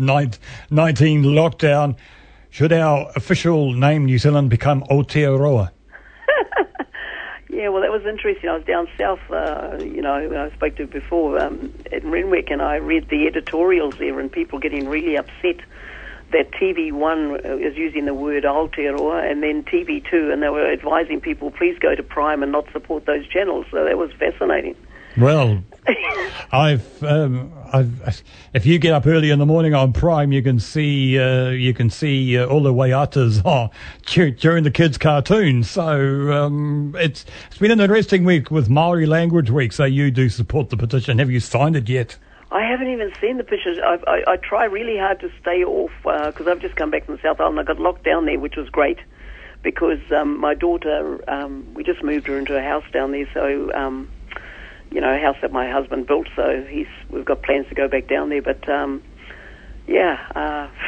nineteen 0.70 1.22
lockdown. 1.24 1.96
Should 2.50 2.72
our 2.72 3.11
official 3.14 3.72
name 3.72 4.06
New 4.06 4.18
Zealand 4.18 4.50
become 4.50 4.82
Aotearoa? 4.84 5.70
Yeah, 7.50 7.70
well, 7.70 7.80
that 7.82 7.90
was 7.90 8.04
interesting. 8.06 8.48
I 8.50 8.54
was 8.56 8.64
down 8.64 8.86
south, 8.96 9.18
uh, 9.30 9.78
you 9.80 10.00
know, 10.02 10.12
I 10.14 10.54
spoke 10.54 10.76
to 10.76 10.86
before 10.86 11.40
um, 11.40 11.72
at 11.90 12.04
Renwick, 12.04 12.50
and 12.50 12.62
I 12.62 12.76
read 12.76 13.09
the 13.09 13.26
editorials 13.26 13.94
there, 13.98 14.20
and 14.20 14.30
people 14.30 14.59
getting 14.61 14.86
really 14.88 15.16
upset 15.16 15.56
that 16.32 16.50
TV1 16.52 17.60
is 17.60 17.76
using 17.76 18.04
the 18.04 18.14
word 18.14 18.44
Aotearoa, 18.44 19.30
and 19.30 19.42
then 19.42 19.62
TV2, 19.64 20.32
and 20.32 20.42
they 20.42 20.48
were 20.48 20.70
advising 20.70 21.20
people, 21.20 21.50
please 21.50 21.78
go 21.78 21.94
to 21.94 22.02
Prime 22.02 22.42
and 22.42 22.52
not 22.52 22.70
support 22.72 23.06
those 23.06 23.26
channels. 23.28 23.66
So 23.70 23.84
that 23.84 23.96
was 23.96 24.10
fascinating. 24.12 24.76
Well, 25.16 25.64
I've, 26.52 27.02
um, 27.02 27.52
I've, 27.72 28.22
if 28.52 28.66
you 28.66 28.78
get 28.78 28.92
up 28.92 29.06
early 29.06 29.30
in 29.30 29.38
the 29.38 29.46
morning 29.46 29.74
on 29.74 29.92
Prime, 29.92 30.32
you 30.32 30.42
can 30.42 30.60
see 30.60 31.18
uh, 31.18 31.48
you 31.48 31.74
can 31.74 31.90
see 31.90 32.38
uh, 32.38 32.46
all 32.46 32.62
the 32.62 32.72
Waiatas 32.72 33.42
oh, 33.44 33.70
during 34.38 34.64
the 34.64 34.70
kids' 34.70 34.98
cartoons. 34.98 35.68
So 35.70 36.32
um, 36.32 36.94
it's 36.98 37.24
it's 37.48 37.58
been 37.58 37.70
an 37.70 37.80
interesting 37.80 38.24
week 38.24 38.50
with 38.50 38.68
Maori 38.68 39.06
Language 39.06 39.50
Week. 39.50 39.72
So 39.72 39.84
you 39.84 40.10
do 40.10 40.28
support 40.28 40.70
the 40.70 40.76
petition. 40.76 41.18
Have 41.18 41.30
you 41.30 41.40
signed 41.40 41.74
it 41.74 41.88
yet? 41.88 42.16
I 42.51 42.62
haven't 42.62 42.88
even 42.88 43.12
seen 43.20 43.36
the 43.36 43.44
pictures. 43.44 43.78
I, 43.78 43.99
I, 44.07 44.32
I 44.32 44.36
try 44.36 44.64
really 44.64 44.96
hard 44.96 45.20
to 45.20 45.30
stay 45.40 45.64
off 45.64 45.90
because 46.03 46.46
I've 46.46 46.61
just 46.61 46.76
come 46.76 46.90
back 46.90 47.05
from 47.05 47.16
the 47.16 47.22
South 47.22 47.40
Island. 47.40 47.61
I 47.61 47.62
got 47.62 47.78
locked 47.78 48.05
down 48.05 48.24
there, 48.24 48.38
which 48.38 48.57
was 48.57 48.70
great 48.70 48.99
because 49.62 49.99
um, 50.16 50.40
my 50.40 50.55
daughter, 50.55 51.22
um, 51.28 51.66
we 51.74 51.84
just 51.84 52.03
moved 52.03 52.26
her 52.26 52.38
into 52.38 52.57
a 52.57 52.62
house 52.62 52.84
down 52.92 53.12
there, 53.12 53.28
so 53.34 53.72
um, 53.74 54.09
you 54.90 55.01
know, 55.01 55.14
a 55.14 55.18
house 55.18 55.36
that 55.42 55.53
my 55.53 55.70
husband 55.70 56.07
built. 56.07 56.28
So 56.36 56.64
he's 56.68 56.86
we've 57.11 57.24
got 57.24 57.42
plans 57.42 57.68
to 57.68 57.74
go 57.74 57.88
back 57.88 58.09
down 58.09 58.30
there. 58.30 58.42
But 58.42 58.66
um, 58.68 59.03
yeah, 59.86 60.18
uh, 60.34 60.68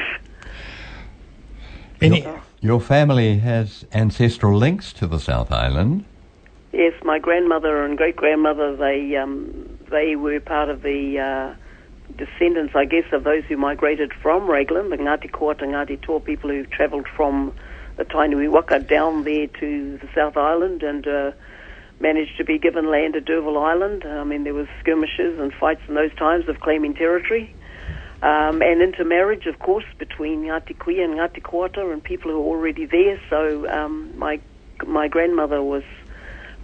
Any, 2.01 2.27
Your 2.61 2.81
family 2.81 3.39
has 3.39 3.85
ancestral 3.93 4.57
links 4.57 4.93
to 4.95 5.07
the 5.07 5.19
South 5.19 5.53
Island. 5.53 6.05
yes, 6.73 6.95
my 7.05 7.19
grandmother 7.19 7.85
and 7.85 7.99
great 7.99 8.17
grandmother 8.17 8.75
they 8.77 9.17
um, 9.17 9.79
they 9.91 10.17
were 10.17 10.41
part 10.41 10.69
of 10.69 10.83
the. 10.83 11.19
Uh, 11.19 11.55
Descendants, 12.17 12.75
I 12.75 12.87
guess, 12.87 13.05
of 13.13 13.23
those 13.23 13.45
who 13.45 13.57
migrated 13.57 14.13
from 14.13 14.51
Raglan, 14.51 14.91
the 14.91 14.97
Ngāti 14.97 15.31
Koata, 15.31 15.63
Ngāti 15.63 16.01
Toa 16.01 16.19
people 16.19 16.51
who 16.51 16.65
travelled 16.67 17.07
from 17.07 17.55
the 17.97 18.05
Tainui 18.05 18.51
Waka 18.51 18.81
down 18.81 19.25
there 19.25 19.47
to 19.47 19.99
the 19.99 20.09
South 20.15 20.37
Island 20.37 20.83
and 20.83 21.07
uh, 21.07 21.33
managed 22.01 22.37
to 22.39 22.45
be 22.45 22.59
given 22.59 22.91
land 22.91 23.15
at 23.17 23.27
D'Urville 23.27 23.59
Island. 23.59 24.05
I 24.05 24.25
mean, 24.25 24.45
there 24.45 24.55
was 24.55 24.67
skirmishes 24.81 25.39
and 25.39 25.53
fights 25.53 25.83
in 25.87 25.95
those 25.95 26.15
times 26.15 26.49
of 26.49 26.61
claiming 26.61 26.95
territory. 26.95 27.55
Um, 28.23 28.61
and 28.61 28.83
intermarriage, 28.83 29.47
of 29.47 29.59
course, 29.59 29.85
between 29.99 30.45
Ngāti 30.45 30.77
Kuia 30.77 31.05
and 31.05 31.15
Ngāti 31.15 31.43
Koata 31.43 31.91
and 31.93 32.03
people 32.03 32.31
who 32.31 32.41
were 32.41 32.57
already 32.57 32.87
there. 32.87 33.21
So 33.31 33.69
um, 33.71 34.19
my 34.19 34.41
my 34.87 35.09
grandmother 35.09 35.63
was 35.63 35.83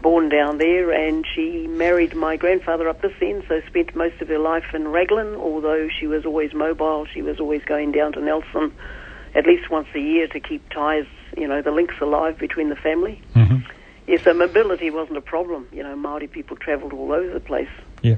born 0.03 0.29
down 0.29 0.59
there, 0.59 0.91
and 0.91 1.25
she 1.35 1.67
married 1.67 2.15
my 2.15 2.37
grandfather 2.37 2.89
up 2.89 3.03
this 3.03 3.13
end. 3.21 3.45
So 3.49 3.61
spent 3.67 3.95
most 3.97 4.21
of 4.21 4.29
her 4.29 4.39
life 4.39 4.75
in 4.75 4.89
Raglan. 4.89 5.35
Although 5.37 5.89
she 5.89 6.07
was 6.07 6.25
always 6.25 6.55
mobile, 6.55 7.07
she 7.07 7.23
was 7.23 7.41
always 7.41 7.63
going 7.65 7.93
down 7.93 8.13
to 8.13 8.21
Nelson 8.21 8.73
at 9.35 9.47
least 9.47 9.71
once 9.71 9.87
a 9.95 10.01
year 10.01 10.27
to 10.29 10.41
keep 10.41 10.67
ties, 10.71 11.05
you 11.37 11.47
know, 11.47 11.61
the 11.61 11.71
links 11.71 11.95
alive 12.01 12.39
between 12.39 12.71
the 12.71 12.77
family. 12.77 13.21
Mhm. 13.35 13.63
Yeah, 14.07 14.17
so 14.23 14.33
mobility 14.33 14.91
wasn't 14.91 15.19
a 15.19 15.21
problem. 15.21 15.67
You 15.73 15.83
know, 15.83 15.95
Maori 15.95 16.27
people 16.27 16.57
travelled 16.57 16.93
all 16.93 17.13
over 17.13 17.33
the 17.33 17.41
place. 17.41 17.69
Yeah. 18.03 18.17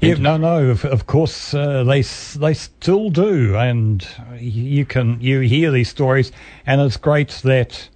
Yeah, 0.00 0.14
no, 0.14 0.36
no. 0.38 0.70
Of, 0.70 0.84
of 0.86 1.06
course, 1.06 1.52
uh, 1.52 1.84
they 1.84 2.00
they 2.00 2.54
still 2.54 3.10
do, 3.10 3.54
and 3.54 4.06
you 4.38 4.86
can 4.86 5.20
you 5.20 5.40
hear 5.40 5.70
these 5.70 5.90
stories, 5.90 6.32
and 6.66 6.80
it's 6.80 6.96
great 6.96 7.28
that 7.44 7.88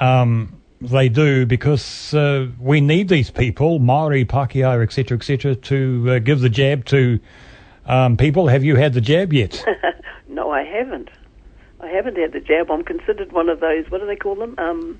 um, 0.00 0.54
they 0.88 1.08
do 1.08 1.46
because 1.46 2.14
uh, 2.14 2.46
we 2.58 2.80
need 2.80 3.08
these 3.08 3.30
people, 3.30 3.78
Maori, 3.78 4.24
Pākehā, 4.24 4.82
etc., 4.82 5.16
etc., 5.18 5.54
to 5.56 6.06
uh, 6.08 6.18
give 6.18 6.40
the 6.40 6.48
jab 6.50 6.84
to 6.86 7.18
um, 7.86 8.16
people. 8.16 8.48
Have 8.48 8.64
you 8.64 8.76
had 8.76 8.92
the 8.94 9.00
jab 9.00 9.32
yet? 9.32 9.64
No, 10.28 10.50
I 10.50 10.64
haven't. 10.64 11.08
I 11.80 11.86
haven't 11.86 12.18
had 12.18 12.32
the 12.32 12.40
jab. 12.40 12.70
I'm 12.70 12.82
considered 12.82 13.32
one 13.32 13.48
of 13.48 13.60
those. 13.60 13.88
What 13.90 14.00
do 14.02 14.06
they 14.06 14.16
call 14.16 14.34
them? 14.34 14.54
Um, 14.58 14.98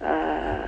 uh, 0.00 0.66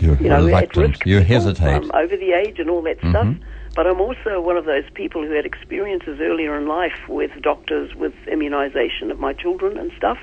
You're 0.00 0.16
you 0.16 0.28
know, 0.28 0.36
at 0.36 0.44
reluctant. 0.44 0.88
risk 0.88 1.06
You 1.06 1.18
people, 1.18 1.34
hesitate. 1.34 1.74
um, 1.74 1.90
over 1.94 2.16
the 2.16 2.32
age 2.32 2.58
and 2.58 2.70
all 2.70 2.80
that 2.82 2.98
stuff. 3.00 3.26
Mhm. 3.26 3.40
But 3.74 3.86
I'm 3.86 4.00
also 4.00 4.40
one 4.40 4.56
of 4.56 4.64
those 4.64 4.84
people 4.94 5.22
who 5.26 5.32
had 5.32 5.44
experiences 5.46 6.20
earlier 6.20 6.56
in 6.58 6.66
life 6.68 6.98
with 7.08 7.30
doctors, 7.42 7.94
with 7.94 8.14
immunization 8.28 9.10
of 9.10 9.18
my 9.18 9.32
children 9.32 9.76
and 9.78 9.90
stuff. 9.96 10.18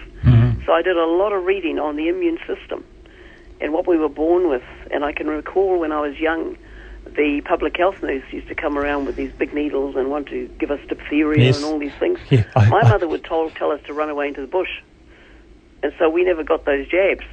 So 0.66 0.74
I 0.74 0.82
did 0.84 0.98
a 0.98 1.06
lot 1.06 1.34
of 1.34 1.46
reading 1.46 1.80
on 1.80 1.96
the 1.96 2.10
immune 2.10 2.38
system 2.46 2.84
and 3.62 3.74
what 3.74 3.88
we 3.88 3.98
were 3.98 4.10
born 4.10 4.50
with. 4.50 4.64
And 4.92 5.04
I 5.04 5.12
can 5.12 5.28
recall 5.28 5.80
when 5.80 5.92
I 5.92 6.02
was 6.02 6.18
young, 6.20 6.58
the 7.16 7.42
public 7.46 7.78
health 7.78 8.02
nurse 8.04 8.24
used 8.32 8.48
to 8.50 8.56
come 8.56 8.78
around 8.78 9.06
with 9.06 9.16
these 9.16 9.32
big 9.34 9.54
needles 9.54 9.96
and 9.96 10.10
want 10.10 10.28
to 10.30 10.48
give 10.60 10.72
us 10.72 10.80
diphtheria 10.88 11.46
Yes. 11.46 11.58
and 11.58 11.66
all 11.66 11.80
these 11.80 11.94
things. 12.00 12.20
Yeah, 12.30 12.44
I- 12.56 12.70
my 12.70 12.82
I- 12.82 12.90
mother 12.90 13.08
would 13.08 13.24
tell, 13.24 13.50
tell 13.52 13.72
us 13.72 13.82
to 13.88 13.94
run 13.94 14.10
away 14.10 14.28
into 14.28 14.42
the 14.42 14.48
bush. 14.48 14.70
And 15.82 15.94
so 15.98 16.10
we 16.10 16.24
never 16.24 16.44
got 16.44 16.66
those 16.66 16.88
jabs. 16.88 17.24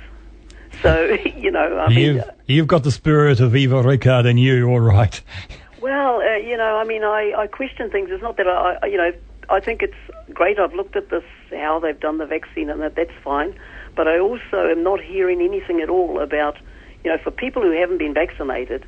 So, 0.83 1.05
you 1.37 1.51
know, 1.51 1.79
I 1.79 1.89
mean, 1.89 1.99
You've 2.16 2.24
you've 2.47 2.66
got 2.66 2.85
the 2.85 2.93
spirit 2.93 3.41
of 3.41 3.55
Eva 3.57 3.83
Rickard 3.83 4.27
in 4.27 4.39
you, 4.39 4.68
all 4.68 4.81
right. 4.81 5.20
Well, 5.79 6.16
uh, 6.20 6.37
you 6.39 6.57
know, 6.57 6.79
I 6.79 6.85
mean, 6.85 7.05
I, 7.05 7.33
I 7.37 7.47
question 7.47 7.91
things. 7.91 8.09
It's 8.11 8.22
not 8.22 8.39
that 8.39 8.49
I, 8.49 8.79
I, 8.83 8.87
you 8.87 8.97
know, 8.97 9.12
I 9.51 9.61
think 9.61 9.83
it's 9.83 9.95
great. 10.33 10.59
I've 10.59 10.72
looked 10.72 10.97
at 10.97 11.11
this, 11.11 11.22
how 11.53 11.79
they've 11.79 12.01
done 12.01 12.18
the 12.18 12.27
vaccine, 12.27 12.70
and 12.70 12.81
that 12.81 12.97
that's 12.97 13.12
fine. 13.22 13.55
But 13.97 14.07
I 14.09 14.18
also 14.18 14.68
am 14.70 14.82
not 14.82 15.01
hearing 15.01 15.40
anything 15.40 15.80
at 15.80 15.88
all 15.88 16.20
about, 16.20 16.57
you 17.03 17.11
know, 17.11 17.18
for 17.22 17.30
people 17.30 17.62
who 17.62 17.72
haven't 17.72 17.99
been 17.99 18.14
vaccinated, 18.14 18.84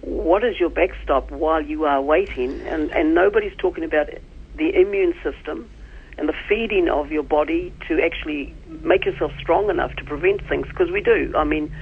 what 0.00 0.44
is 0.44 0.58
your 0.58 0.70
backstop 0.70 1.30
while 1.30 1.62
you 1.62 1.84
are 1.84 2.00
waiting? 2.00 2.60
And 2.66 2.90
and 2.92 3.14
nobody's 3.14 3.56
talking 3.58 3.84
about 3.84 4.08
the 4.56 4.74
immune 4.74 5.14
system 5.22 5.68
and 6.18 6.28
the 6.28 6.34
feeding 6.48 6.88
of 6.88 7.10
your 7.10 7.22
body 7.22 7.72
to 7.88 8.00
actually 8.00 8.54
make 8.82 9.04
yourself 9.04 9.32
strong 9.40 9.70
enough 9.70 9.94
to 9.96 10.04
prevent 10.04 10.46
things 10.48 10.66
because 10.68 10.90
we 10.90 11.00
do. 11.00 11.32
I 11.36 11.44
mean, 11.44 11.74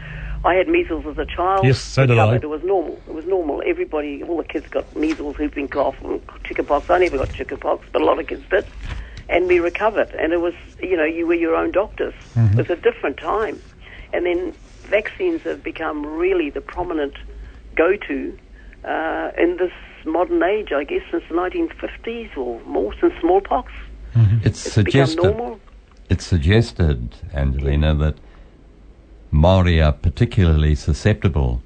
I 0.44 0.54
had 0.54 0.68
measles 0.68 1.04
as 1.06 1.18
a 1.18 1.26
child. 1.26 1.66
Yes, 1.66 1.80
so 1.80 2.06
did 2.06 2.18
I. 2.18 2.36
It 2.36 2.48
was 2.48 2.62
normal. 2.64 3.02
It 3.06 3.12
was 3.12 3.26
normal. 3.26 3.62
Everybody, 3.66 4.22
all 4.22 4.38
the 4.38 4.44
kids 4.44 4.66
got 4.70 4.96
measles, 4.96 5.36
whooping 5.38 5.68
cough, 5.68 5.96
and 6.02 6.20
chickenpox. 6.44 6.88
I 6.88 6.98
never 6.98 7.18
got 7.18 7.32
chickenpox, 7.34 7.86
but 7.92 8.00
a 8.00 8.04
lot 8.04 8.18
of 8.18 8.26
kids 8.26 8.44
did, 8.50 8.64
and 9.30 9.46
we 9.46 9.60
recovered. 9.60 10.10
And 10.18 10.32
it 10.32 10.40
was, 10.40 10.54
you 10.82 10.96
know, 10.96 11.04
you 11.04 11.26
were 11.26 11.34
your 11.34 11.54
own 11.54 11.70
doctors. 11.70 12.14
It 12.36 12.56
was 12.56 12.70
a 12.70 12.76
different 12.76 13.16
time, 13.16 13.60
and 14.12 14.26
then 14.26 14.52
vaccines 14.82 15.42
have 15.42 15.62
become 15.62 16.04
really 16.04 16.50
the 16.50 16.60
prominent 16.60 17.14
go-to 17.76 18.36
uh, 18.84 19.30
in 19.38 19.56
this 19.56 19.72
modern 20.04 20.42
age. 20.42 20.72
I 20.72 20.84
guess 20.84 21.02
since 21.10 21.24
the 21.28 21.34
1950s 21.34 22.36
or 22.36 22.60
more, 22.62 22.92
since 23.00 23.14
smallpox. 23.20 23.72
It's 24.14 24.46
It's 24.66 24.72
suggested. 24.72 25.60
It's 26.08 26.26
suggested, 26.26 27.14
Angelina, 27.32 27.94
that 27.94 28.16
Maori 29.30 29.80
are 29.80 29.92
particularly 29.92 30.74
susceptible 30.74 31.62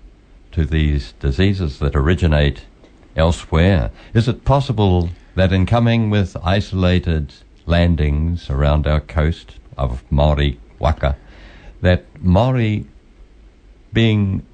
to 0.53 0.67
these 0.67 1.13
diseases 1.19 1.79
that 1.79 1.97
originate 1.97 2.67
elsewhere. 3.17 3.91
Is 4.13 4.29
it 4.29 4.45
possible 4.45 5.09
that 5.35 5.51
in 5.51 5.65
coming 5.65 6.11
with 6.11 6.37
isolated 6.45 7.33
landings 7.67 8.51
around 8.51 8.87
our 8.87 9.01
coast 9.01 9.57
of 9.77 10.03
Maori 10.11 10.59
Waka, 10.79 11.17
that 11.81 12.05
Maori 12.23 12.87
being 13.93 14.45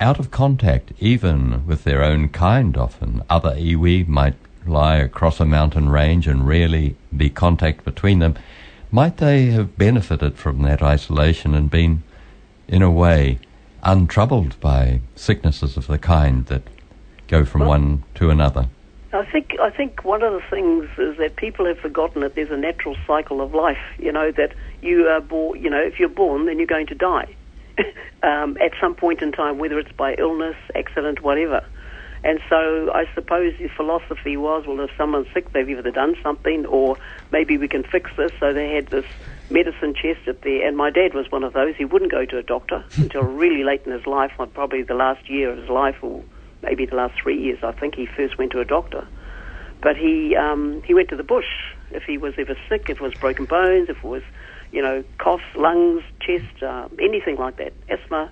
out 0.00 0.18
of 0.18 0.30
contact 0.30 0.92
even 0.98 1.66
with 1.66 1.84
their 1.84 2.02
own 2.02 2.28
kind 2.28 2.76
often, 2.76 3.22
other 3.30 3.54
iwi 3.54 4.06
might 4.06 4.34
lie 4.66 4.96
across 4.96 5.40
a 5.40 5.44
mountain 5.44 5.88
range 5.88 6.26
and 6.26 6.46
rarely 6.46 6.96
be 7.16 7.30
contact 7.30 7.84
between 7.84 8.18
them, 8.18 8.34
might 8.90 9.16
they 9.18 9.46
have 9.46 9.76
benefited 9.76 10.36
from 10.36 10.62
that 10.62 10.82
isolation 10.82 11.54
and 11.54 11.70
been, 11.70 12.02
in 12.68 12.82
a 12.82 12.90
way, 12.90 13.38
untroubled 13.82 14.58
by 14.60 15.00
sicknesses 15.14 15.76
of 15.76 15.86
the 15.86 15.98
kind 15.98 16.46
that 16.46 16.62
go 17.28 17.44
from 17.44 17.62
one 17.62 18.02
to 18.14 18.30
another? 18.30 18.68
I 19.14 19.24
think 19.24 19.54
I 19.60 19.70
think 19.70 20.04
one 20.04 20.24
of 20.24 20.32
the 20.32 20.42
things 20.50 20.88
is 20.98 21.18
that 21.18 21.36
people 21.36 21.66
have 21.66 21.78
forgotten 21.78 22.22
that 22.22 22.34
there's 22.34 22.50
a 22.50 22.56
natural 22.56 22.96
cycle 23.06 23.40
of 23.40 23.54
life. 23.54 23.78
You 23.96 24.10
know 24.10 24.32
that 24.32 24.54
you 24.82 25.06
are 25.06 25.20
born. 25.20 25.62
You 25.62 25.70
know, 25.70 25.80
if 25.80 26.00
you're 26.00 26.08
born, 26.08 26.46
then 26.46 26.58
you're 26.58 26.66
going 26.66 26.88
to 26.88 26.96
die 26.96 27.32
um, 28.24 28.58
at 28.60 28.72
some 28.80 28.96
point 28.96 29.22
in 29.22 29.30
time, 29.30 29.58
whether 29.58 29.78
it's 29.78 29.92
by 29.92 30.14
illness, 30.14 30.56
accident, 30.74 31.22
whatever. 31.22 31.64
And 32.24 32.40
so 32.48 32.90
I 32.92 33.04
suppose 33.14 33.54
the 33.58 33.68
philosophy 33.68 34.36
was, 34.36 34.66
well, 34.66 34.80
if 34.80 34.90
someone's 34.96 35.28
sick, 35.32 35.52
they've 35.52 35.68
either 35.68 35.90
done 35.90 36.16
something, 36.22 36.64
or 36.66 36.96
maybe 37.30 37.56
we 37.58 37.68
can 37.68 37.84
fix 37.84 38.10
this. 38.16 38.32
So 38.40 38.52
they 38.52 38.74
had 38.74 38.86
this 38.86 39.04
medicine 39.48 39.94
chest 39.94 40.26
at 40.26 40.40
there, 40.40 40.66
and 40.66 40.76
my 40.76 40.90
dad 40.90 41.14
was 41.14 41.30
one 41.30 41.44
of 41.44 41.52
those. 41.52 41.76
He 41.76 41.84
wouldn't 41.84 42.10
go 42.10 42.24
to 42.24 42.38
a 42.38 42.42
doctor 42.42 42.82
until 42.96 43.22
really 43.22 43.62
late 43.62 43.82
in 43.84 43.92
his 43.92 44.06
life, 44.06 44.32
probably 44.54 44.82
the 44.82 44.94
last 44.94 45.28
year 45.28 45.50
of 45.50 45.58
his 45.58 45.68
life, 45.68 46.02
or 46.02 46.24
maybe 46.64 46.86
the 46.86 46.96
last 46.96 47.14
three 47.22 47.40
years. 47.40 47.58
I 47.62 47.72
think 47.72 47.94
he 47.94 48.06
first 48.06 48.38
went 48.38 48.52
to 48.52 48.60
a 48.60 48.64
doctor. 48.64 49.06
But 49.82 49.96
he 49.96 50.34
um, 50.34 50.82
he 50.84 50.94
went 50.94 51.10
to 51.10 51.16
the 51.16 51.22
bush 51.22 51.44
if 51.90 52.04
he 52.04 52.18
was 52.18 52.34
ever 52.38 52.56
sick, 52.68 52.86
if 52.88 52.96
it 52.96 53.00
was 53.00 53.14
broken 53.14 53.44
bones, 53.44 53.88
if 53.88 53.98
it 53.98 54.04
was, 54.04 54.22
you 54.72 54.82
know, 54.82 55.04
cough, 55.18 55.42
lungs, 55.56 56.02
chest, 56.20 56.62
uh, 56.62 56.88
anything 56.98 57.36
like 57.36 57.58
that, 57.58 57.72
asthma. 57.88 58.30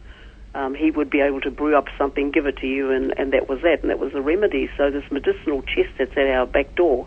Um, 0.54 0.74
he 0.74 0.90
would 0.90 1.08
be 1.08 1.20
able 1.20 1.40
to 1.42 1.50
brew 1.50 1.76
up 1.76 1.86
something, 1.96 2.30
give 2.30 2.44
it 2.44 2.58
to 2.58 2.66
you, 2.66 2.90
and, 2.90 3.14
and 3.18 3.32
that 3.32 3.48
was 3.48 3.62
that, 3.62 3.80
and 3.80 3.90
that 3.90 3.98
was 3.98 4.12
the 4.12 4.20
remedy. 4.20 4.68
So 4.76 4.90
this 4.90 5.04
medicinal 5.10 5.62
chest 5.62 5.90
that's 5.98 6.12
at 6.12 6.26
our 6.26 6.46
back 6.46 6.74
door 6.74 7.06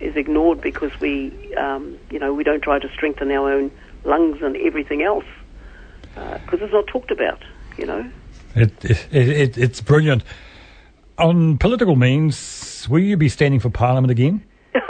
is 0.00 0.16
ignored 0.16 0.60
because 0.60 0.90
we, 1.00 1.54
um, 1.56 1.98
you 2.10 2.18
know, 2.18 2.34
we 2.34 2.42
don't 2.42 2.62
try 2.62 2.80
to 2.80 2.88
strengthen 2.88 3.30
our 3.30 3.52
own 3.52 3.70
lungs 4.04 4.38
and 4.42 4.56
everything 4.56 5.02
else 5.02 5.26
because 6.14 6.60
it's 6.62 6.72
not 6.72 6.86
talked 6.86 7.10
about, 7.10 7.42
you 7.76 7.86
know. 7.86 8.10
It, 8.56 8.84
it, 8.84 9.08
it, 9.12 9.58
it's 9.58 9.80
brilliant. 9.80 10.24
On 11.20 11.58
political 11.58 11.96
means, 11.96 12.88
will 12.88 13.00
you 13.00 13.16
be 13.18 13.28
standing 13.28 13.60
for 13.60 13.68
Parliament 13.70 14.10
again? 14.10 14.42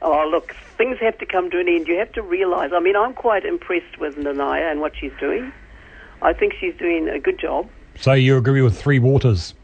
Oh, 0.00 0.26
look, 0.30 0.54
things 0.78 0.96
have 1.00 1.18
to 1.18 1.26
come 1.26 1.50
to 1.50 1.58
an 1.58 1.68
end. 1.68 1.88
You 1.88 1.98
have 1.98 2.12
to 2.12 2.22
realise. 2.22 2.70
I 2.72 2.78
mean, 2.78 2.96
I'm 2.96 3.12
quite 3.12 3.44
impressed 3.44 3.98
with 3.98 4.14
Nanaia 4.14 4.70
and 4.70 4.80
what 4.80 4.92
she's 4.98 5.12
doing. 5.18 5.52
I 6.22 6.32
think 6.32 6.54
she's 6.58 6.74
doing 6.76 7.08
a 7.08 7.18
good 7.18 7.38
job. 7.38 7.68
So 7.96 8.12
you 8.12 8.36
agree 8.38 8.62
with 8.62 8.80
Three 8.80 9.00
Waters? 9.00 9.54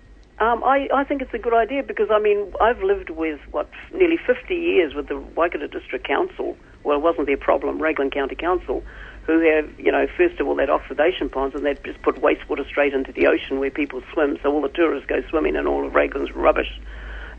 Um, 0.40 0.62
I, 0.64 0.88
I 0.92 1.04
think 1.04 1.22
it's 1.22 1.32
a 1.32 1.38
good 1.38 1.54
idea 1.54 1.82
because, 1.84 2.08
I 2.10 2.18
mean, 2.18 2.52
I've 2.60 2.82
lived 2.82 3.10
with, 3.10 3.40
what, 3.52 3.70
nearly 3.94 4.18
50 4.26 4.54
years 4.54 4.92
with 4.92 5.06
the 5.06 5.18
Waikato 5.18 5.68
District 5.68 6.06
Council. 6.06 6.56
Well, 6.82 6.98
it 6.98 7.02
wasn't 7.02 7.26
their 7.26 7.36
problem, 7.36 7.80
Raglan 7.80 8.10
County 8.10 8.34
Council, 8.34 8.82
who 9.26 9.40
have, 9.40 9.80
you 9.80 9.90
know, 9.90 10.06
first 10.16 10.38
of 10.38 10.46
all, 10.46 10.54
that 10.56 10.68
oxidation 10.68 11.28
ponds 11.30 11.54
and 11.54 11.64
they'd 11.64 11.82
just 11.84 12.00
put 12.02 12.16
wastewater 12.16 12.66
straight 12.66 12.92
into 12.92 13.12
the 13.12 13.26
ocean 13.26 13.58
where 13.58 13.70
people 13.70 14.02
swim, 14.12 14.38
so 14.42 14.52
all 14.52 14.60
the 14.60 14.68
tourists 14.68 15.06
go 15.08 15.22
swimming 15.30 15.56
and 15.56 15.66
all 15.66 15.86
of 15.86 15.94
Raglan's 15.94 16.32
rubbish. 16.32 16.78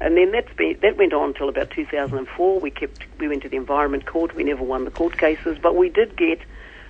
And 0.01 0.17
then 0.17 0.31
that's 0.31 0.53
been, 0.55 0.77
that 0.81 0.97
went 0.97 1.13
on 1.13 1.29
until 1.29 1.47
about 1.47 1.71
2004. 1.71 2.59
We 2.59 2.71
kept 2.71 3.05
we 3.19 3.27
went 3.27 3.43
to 3.43 3.49
the 3.49 3.55
Environment 3.55 4.05
Court. 4.05 4.35
We 4.35 4.43
never 4.43 4.63
won 4.63 4.83
the 4.83 4.91
court 4.91 5.17
cases, 5.17 5.57
but 5.61 5.75
we 5.75 5.89
did 5.89 6.17
get 6.17 6.39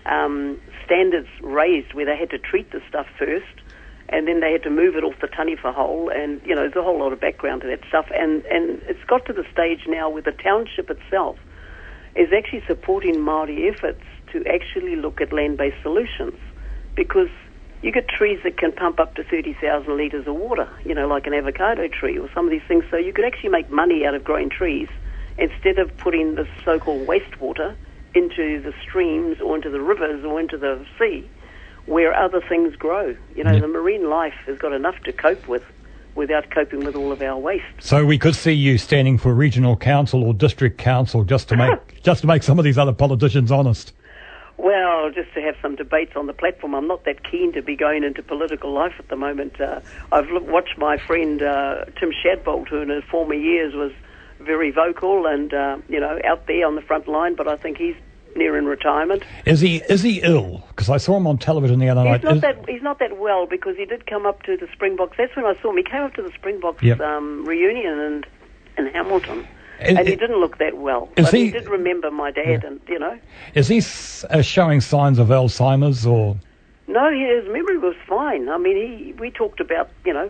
um, 0.06 0.60
standards 0.86 1.28
raised 1.42 1.94
where 1.94 2.06
they 2.06 2.18
had 2.18 2.32
to 2.32 2.40
treat 2.40 2.72
the 2.72 2.82
stuff 2.90 3.06
first, 3.20 3.62
and 4.10 4.28
then 4.28 4.40
they 4.40 4.52
had 4.52 4.64
to 4.64 4.72
move 4.72 4.96
it 4.96 5.04
off 5.04 5.14
the 5.22 5.28
Taniwha 5.28 5.74
hole. 5.74 6.10
And 6.10 6.42
you 6.46 6.56
know, 6.56 6.62
there's 6.62 6.76
a 6.76 6.82
whole 6.82 7.00
lot 7.00 7.14
of 7.14 7.20
background 7.20 7.62
to 7.62 7.68
that 7.68 7.82
stuff. 7.88 8.08
And 8.12 8.44
and 8.46 8.82
it's 8.84 9.04
got 9.04 9.26
to 9.28 9.34
the 9.34 9.46
stage 9.52 9.82
now 9.88 10.10
where 10.10 10.24
the 10.24 10.32
township 10.32 10.90
itself 10.90 11.38
is 12.16 12.30
actually 12.36 12.64
supporting 12.66 13.20
Maori 13.22 13.68
efforts 13.70 14.04
to 14.32 14.44
actually 14.48 14.96
look 14.96 15.22
at 15.22 15.32
land-based 15.34 15.78
solutions, 15.82 16.36
because 16.96 17.30
you 17.82 17.92
get 17.92 18.08
trees 18.08 18.40
that 18.44 18.58
can 18.58 18.72
pump 18.72 19.00
up 19.00 19.16
to 19.16 19.24
30,000 19.24 19.96
litres 19.96 20.28
of 20.28 20.36
water, 20.36 20.68
you 20.84 20.96
know, 20.96 21.08
like 21.08 21.28
an 21.28 21.34
avocado 21.34 21.88
tree 21.88 22.18
or 22.18 22.30
some 22.34 22.46
of 22.46 22.52
these 22.52 22.64
things. 22.68 22.84
So 22.90 22.98
you 22.98 23.14
could 23.14 23.26
actually 23.26 23.50
make 23.50 23.70
money 23.70 24.06
out 24.06 24.16
of 24.16 24.24
growing 24.24 24.50
trees 24.50 24.88
instead 25.38 25.78
of 25.78 25.96
putting 25.98 26.36
the 26.36 26.48
so-called 26.64 27.08
wastewater 27.08 27.76
into 28.16 28.62
the 28.62 28.74
streams 28.82 29.38
or 29.42 29.56
into 29.56 29.70
the 29.70 29.82
rivers 29.82 30.24
or 30.24 30.40
into 30.40 30.58
the 30.58 30.84
sea 30.98 31.30
where 31.86 32.14
other 32.16 32.42
things 32.48 32.76
grow. 32.76 33.16
You 33.36 33.44
know, 33.44 33.52
Yeah. 33.52 33.60
the 33.60 33.68
marine 33.68 34.10
life 34.10 34.34
has 34.48 34.58
got 34.58 34.74
enough 34.74 34.96
to 35.04 35.12
cope 35.12 35.48
with 35.48 35.62
without 36.16 36.50
coping 36.50 36.84
with 36.86 36.96
all 36.96 37.12
of 37.12 37.22
our 37.22 37.38
waste. 37.38 37.66
So 37.80 38.06
we 38.06 38.18
could 38.18 38.36
see 38.36 38.54
you 38.54 38.78
standing 38.78 39.18
for 39.18 39.34
regional 39.34 39.76
council 39.76 40.24
or 40.24 40.34
district 40.34 40.78
council 40.78 41.24
just 41.26 41.50
to 41.50 41.58
make 41.58 42.02
just 42.04 42.22
to 42.22 42.28
make 42.28 42.42
some 42.42 42.58
of 42.58 42.64
these 42.66 42.78
other 42.78 42.94
politicians 42.94 43.52
honest. 43.52 43.94
Well, 44.58 45.12
just 45.12 45.34
to 45.34 45.42
have 45.42 45.56
some 45.62 45.76
debates 45.76 46.16
on 46.16 46.28
the 46.28 46.34
platform. 46.34 46.76
I'm 46.76 46.88
not 46.88 47.04
that 47.06 47.30
keen 47.30 47.52
to 47.54 47.62
be 47.62 47.76
going 47.76 48.04
into 48.04 48.24
political 48.24 48.72
life 48.72 48.94
at 49.00 49.10
the 49.10 49.16
moment. 49.16 49.60
Uh, 49.60 49.82
I've 50.12 50.30
look, 50.30 50.48
watched 50.48 50.78
my 50.78 50.98
friend 50.98 51.42
uh, 51.42 51.86
Tim 52.00 52.12
Shadbolt, 52.12 52.70
who 52.70 52.78
in 52.82 52.90
his 52.90 53.04
former 53.06 53.34
years 53.34 53.74
was 53.74 53.92
very 54.40 54.72
vocal 54.72 55.26
and 55.28 55.54
uh, 55.54 55.78
you 55.90 56.00
know 56.00 56.20
out 56.26 56.48
there 56.48 56.66
on 56.68 56.76
the 56.76 56.82
front 56.82 57.08
line, 57.08 57.36
but 57.36 57.48
I 57.48 57.58
think 57.58 57.78
he's 57.78 57.96
near 58.36 58.58
in 58.58 58.66
retirement. 58.66 59.24
Is 59.46 59.60
he 59.62 59.78
is 59.90 60.02
he 60.04 60.22
ill? 60.22 60.64
Because 60.70 60.90
I 60.90 60.98
saw 60.98 61.18
him 61.18 61.28
on 61.28 61.38
television 61.38 61.80
the 61.80 61.90
other 61.90 62.02
He's 62.04 62.12
night. 62.12 62.24
not 62.24 62.36
Is- 62.36 62.42
that 62.42 62.70
he's 62.70 62.82
not 62.82 63.00
that 63.00 63.18
well 63.18 63.46
because 63.48 63.76
he 63.78 63.86
did 63.86 64.06
come 64.08 64.26
up 64.26 64.44
to 64.44 64.56
the 64.58 64.68
Springboks. 64.74 65.18
That's 65.18 65.36
when 65.36 65.46
I 65.46 65.56
saw 65.62 65.70
him. 65.72 65.78
He 65.78 65.84
came 65.84 66.02
up 66.04 66.14
to 66.16 66.22
the 66.22 66.32
Springboks 66.32 66.82
Yep. 66.84 67.00
um, 67.02 67.46
reunion 67.46 68.00
and 68.00 68.28
in 68.78 68.88
Hamilton, 68.88 69.48
Is- 69.82 69.98
and 69.98 70.08
he 70.08 70.16
didn't 70.16 70.40
look 70.40 70.58
that 70.60 70.78
well. 70.78 71.10
But 71.16 71.32
he, 71.34 71.46
he- 71.46 71.52
did 71.52 71.68
remember 71.68 72.12
my 72.12 72.32
dad, 72.32 72.64
and 72.64 72.80
you 72.88 73.00
know. 73.00 73.18
Is 73.54 73.68
he 73.68 73.78
s- 73.80 74.24
uh, 74.30 74.42
showing 74.42 74.82
signs 74.82 75.20
of 75.20 75.28
Alzheimer's 75.30 76.06
or? 76.06 76.38
No, 76.88 77.10
his 77.12 77.46
memory 77.52 77.78
was 77.78 77.96
fine. 78.08 78.48
I 78.50 78.58
mean, 78.58 78.76
he 78.78 79.14
we 79.14 79.32
talked 79.32 79.60
about 79.60 79.90
you 80.06 80.14
know 80.14 80.30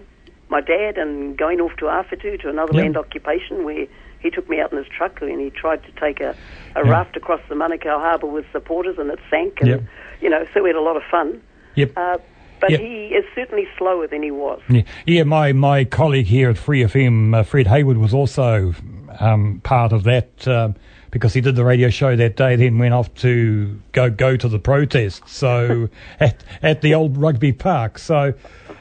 my 0.49 0.61
dad 0.61 0.97
and 0.97 1.37
going 1.37 1.59
off 1.59 1.75
to 1.77 1.85
Awhitu 1.85 2.39
to 2.41 2.49
another 2.49 2.71
Yeah. 2.73 2.81
land 2.81 2.97
occupation 2.97 3.63
where 3.65 3.87
he 4.19 4.29
took 4.31 4.47
me 4.49 4.59
out 4.59 4.71
in 4.71 4.77
his 4.77 4.87
truck 4.87 5.21
and 5.21 5.39
he 5.39 5.49
tried 5.49 5.83
to 5.83 5.91
take 5.99 6.19
a, 6.21 6.29
a 6.75 6.83
Yeah. 6.85 6.91
raft 6.91 7.15
across 7.17 7.41
the 7.49 7.55
Manukau 7.55 7.99
Harbour 7.99 8.27
with 8.27 8.45
supporters 8.51 8.97
and 8.97 9.09
it 9.11 9.19
sank 9.29 9.57
and 9.61 9.69
Yep. 9.69 9.81
you 10.21 10.29
know 10.29 10.45
so 10.53 10.63
we 10.63 10.69
had 10.69 10.75
a 10.75 10.81
lot 10.81 10.95
of 10.97 11.03
fun. 11.11 11.41
Yep. 11.75 11.91
Uh, 11.97 12.17
but 12.61 12.71
Yep. 12.71 12.79
he 12.79 13.07
is 13.07 13.25
certainly 13.35 13.67
slower 13.77 14.07
than 14.07 14.23
he 14.23 14.31
was. 14.31 14.61
Yeah, 14.69 14.83
yeah, 15.05 15.23
my, 15.23 15.51
my 15.51 15.83
colleague 15.83 16.27
here 16.27 16.49
at 16.49 16.57
Free 16.57 16.83
FM, 16.83 17.35
uh, 17.35 17.43
Fred 17.43 17.67
Hayward, 17.67 17.97
was 17.97 18.13
also 18.13 18.73
um, 19.19 19.61
part 19.63 19.93
of 19.93 20.03
that 20.03 20.47
um, 20.47 20.75
because 21.11 21.33
he 21.33 21.41
did 21.41 21.55
the 21.55 21.63
radio 21.63 21.89
show 21.89 22.15
that 22.15 22.35
day, 22.35 22.55
then 22.55 22.77
went 22.77 22.93
off 22.93 23.13
to 23.15 23.79
go 23.93 24.09
go 24.09 24.35
to 24.35 24.49
the 24.49 24.59
protest. 24.59 25.23
So 25.27 25.89
at 26.19 26.43
at 26.61 26.81
the 26.81 26.93
old 26.93 27.17
rugby 27.17 27.53
park. 27.53 27.97
So 27.99 28.33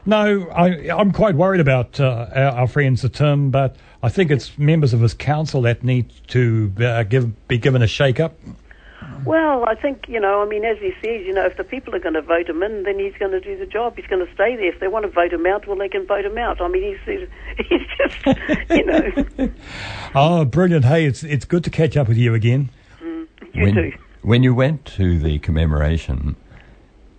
no, 0.07 0.49
I, 0.51 0.91
I'm 0.91 1.12
quite 1.12 1.35
worried 1.35 1.61
about 1.61 1.99
uh, 2.01 2.26
our, 2.35 2.43
our 2.43 2.66
friend 2.66 2.99
Sir 2.99 3.09
Tim, 3.09 3.51
but 3.51 3.76
I 4.03 4.09
think 4.09 4.30
it's 4.30 4.59
members 4.59 4.93
of 4.93 5.01
his 5.01 5.14
council 5.14 5.62
that 5.62 5.82
need 5.82 6.12
to 6.28 6.72
uh, 6.80 7.05
give 7.05 7.49
be 7.49 7.59
given 7.59 7.82
a 7.82 7.87
shake 7.87 8.20
up. 8.20 8.35
Well, 9.24 9.64
I 9.64 9.74
think, 9.74 10.07
you 10.09 10.20
know, 10.20 10.42
I 10.42 10.46
mean, 10.46 10.64
as 10.64 10.78
he 10.78 10.92
says, 11.02 11.26
you 11.26 11.32
know, 11.32 11.46
if 11.46 11.57
the 11.57 11.64
people 11.64 11.94
are 11.94 11.98
going 11.98 12.14
to 12.14 12.22
vote 12.22 12.48
him 12.48 12.62
in, 12.62 12.82
then 12.82 12.98
he's 12.98 13.14
going 13.18 13.32
to 13.32 13.40
do 13.40 13.57
the 13.59 13.64
job. 13.64 13.96
He's 13.96 14.07
going 14.07 14.24
to 14.24 14.32
stay 14.34 14.55
there. 14.57 14.66
If 14.66 14.80
they 14.80 14.88
want 14.88 15.07
to 15.07 15.11
vote 15.11 15.32
him 15.32 15.46
out, 15.46 15.66
well, 15.66 15.78
they 15.78 15.88
can 15.88 16.07
vote 16.07 16.24
him 16.24 16.36
out. 16.36 16.61
I 16.61 16.68
mean, 16.68 16.96
he's, 17.07 17.28
he's 17.68 17.80
just, 17.96 18.70
you 18.70 18.84
know, 18.84 19.50
Oh, 20.14 20.44
brilliant! 20.44 20.84
Hey, 20.84 21.07
it's 21.07 21.24
it's 21.24 21.44
good 21.44 21.64
to 21.64 21.70
catch 21.70 21.96
up 21.96 22.07
with 22.07 22.16
you 22.16 22.34
again. 22.34 22.70
you 23.00 23.26
when, 23.52 23.74
too. 23.74 23.92
when 24.22 24.42
you 24.44 24.55
went 24.55 24.84
to 24.96 25.18
the 25.18 25.40
commemoration, 25.40 26.36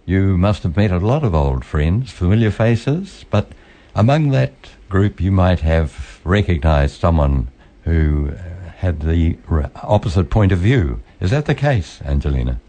you 0.05 0.37
must 0.37 0.63
have 0.63 0.77
met 0.77 0.91
a 0.91 0.99
lot 0.99 1.23
of 1.23 1.35
old 1.35 1.65
friends, 1.65 2.11
familiar 2.11 2.51
faces, 2.51 3.25
but 3.29 3.51
among 3.93 4.29
that 4.29 4.53
group 4.87 5.19
you 5.19 5.31
might 5.31 5.59
have 5.59 6.21
recognised 6.23 6.99
someone 7.01 7.49
who 7.83 8.29
uh, 8.29 8.69
had 8.77 9.01
the 9.01 9.37
opposite 9.83 10.29
point 10.29 10.51
of 10.51 10.59
view. 10.59 11.01
Is 11.19 11.31
that 11.31 11.45
the 11.45 11.55
case, 11.55 12.01
Angelina? 12.03 12.59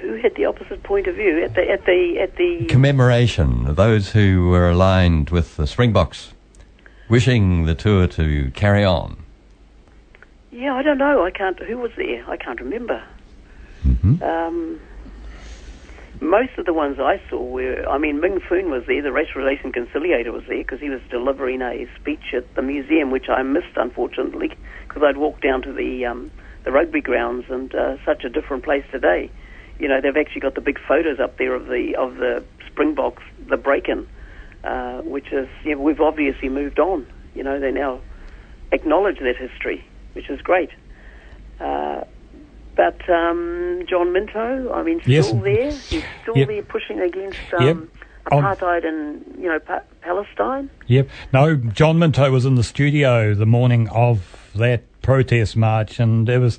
Who 0.00 0.14
had 0.16 0.34
the 0.34 0.46
opposite 0.46 0.82
point 0.82 1.06
of 1.06 1.14
view 1.14 1.42
at 1.44 1.54
the 1.54 1.70
at 1.70 1.84
the 1.84 2.18
at 2.20 2.36
the? 2.36 2.66
Commemoration, 2.66 3.74
those 3.74 4.10
who 4.12 4.48
were 4.48 4.70
aligned 4.70 5.30
with 5.30 5.56
the 5.56 5.66
Springboks, 5.66 6.32
wishing 7.08 7.66
the 7.66 7.74
tour 7.74 8.06
to 8.08 8.50
carry 8.54 8.84
on. 8.84 9.18
yeah, 10.50 10.74
I 10.74 10.82
don't 10.82 10.98
know. 10.98 11.24
I 11.24 11.30
can't. 11.30 11.58
Who 11.62 11.78
was 11.78 11.92
there? 11.96 12.24
I 12.28 12.36
can't 12.36 12.60
remember. 12.60 13.02
hmm 13.82 14.22
Um, 14.22 14.80
most 16.20 16.58
of 16.58 16.66
the 16.66 16.74
ones 16.74 16.98
I 16.98 17.18
saw 17.30 17.42
were, 17.42 17.88
I 17.88 17.96
mean, 17.96 18.20
Meng 18.20 18.40
Foon 18.40 18.70
was 18.70 18.84
there, 18.86 19.00
the 19.00 19.10
race 19.10 19.34
relation 19.34 19.72
conciliator 19.72 20.32
was 20.32 20.42
there 20.48 20.58
because 20.58 20.78
he 20.78 20.90
was 20.90 21.00
delivering 21.08 21.62
a 21.62 21.86
speech 21.98 22.34
at 22.34 22.54
the 22.56 22.60
museum, 22.62 23.10
which 23.10 23.30
I 23.30 23.42
missed 23.42 23.76
unfortunately 23.76 24.52
because 24.86 25.02
I'd 25.02 25.16
walked 25.16 25.40
down 25.42 25.62
to 25.62 25.72
the 25.72 26.04
um, 26.04 26.30
the 26.64 26.72
rugby 26.72 27.00
grounds 27.00 27.46
and 27.48 27.74
uh, 27.74 27.96
such 28.04 28.24
a 28.24 28.28
different 28.28 28.64
place 28.64 28.84
today. 28.90 29.30
You 29.78 29.88
know, 29.88 30.00
they've 30.00 30.16
actually 30.16 30.42
got 30.42 30.54
the 30.54 30.60
big 30.60 30.78
photos 30.86 31.18
up 31.20 31.38
there 31.38 31.54
of 31.54 31.66
the 31.66 31.96
of 31.96 32.16
the 32.16 32.44
Springboks, 32.66 33.22
the 33.48 33.56
break-in, 33.56 34.06
uh, 34.64 35.00
which 35.02 35.32
is 35.32 35.48
you 35.64 35.74
know, 35.74 35.80
we've 35.80 36.00
obviously 36.00 36.48
moved 36.48 36.78
on. 36.78 37.06
You 37.34 37.42
know, 37.44 37.58
they 37.60 37.70
now 37.72 38.00
acknowledge 38.72 39.18
that 39.20 39.36
history, 39.36 39.84
which 40.12 40.28
is 40.28 40.40
great. 40.42 40.70
Uh, 41.58 42.04
but 42.76 43.08
um, 43.10 43.84
John 43.88 44.12
Minto, 44.12 44.72
I 44.72 44.82
mean, 44.82 45.00
still 45.00 45.12
Yes. 45.12 45.32
there. 45.32 45.70
He's 45.70 46.04
still 46.22 46.36
Yep. 46.36 46.48
there 46.48 46.62
pushing 46.62 47.00
against 47.00 47.38
um, 47.58 47.88
On- 48.30 48.42
apartheid 48.44 48.84
in 48.84 49.24
you 49.42 49.48
know 49.48 49.58
pa- 49.58 49.82
Palestine. 50.02 50.70
Yep. 50.86 51.08
No, 51.32 51.56
John 51.56 51.98
Minto 51.98 52.30
was 52.30 52.44
in 52.46 52.54
the 52.54 52.62
studio 52.62 53.34
the 53.34 53.46
morning 53.46 53.88
of 53.88 54.50
that 54.54 54.82
protest 55.02 55.56
march, 55.56 55.98
and 56.00 56.28
it 56.28 56.38
was 56.38 56.58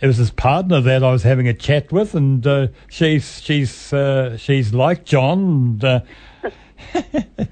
it 0.00 0.06
was 0.06 0.16
his 0.16 0.30
partner 0.30 0.80
that 0.80 1.02
I 1.04 1.10
was 1.12 1.22
having 1.22 1.46
a 1.48 1.54
chat 1.54 1.92
with, 1.92 2.14
and 2.14 2.46
uh, 2.46 2.68
she's 2.88 3.40
she's 3.42 3.92
uh, 3.92 4.36
she's 4.36 4.72
like 4.74 5.04
John. 5.04 5.78
And, 5.80 5.84
uh, 5.84 6.00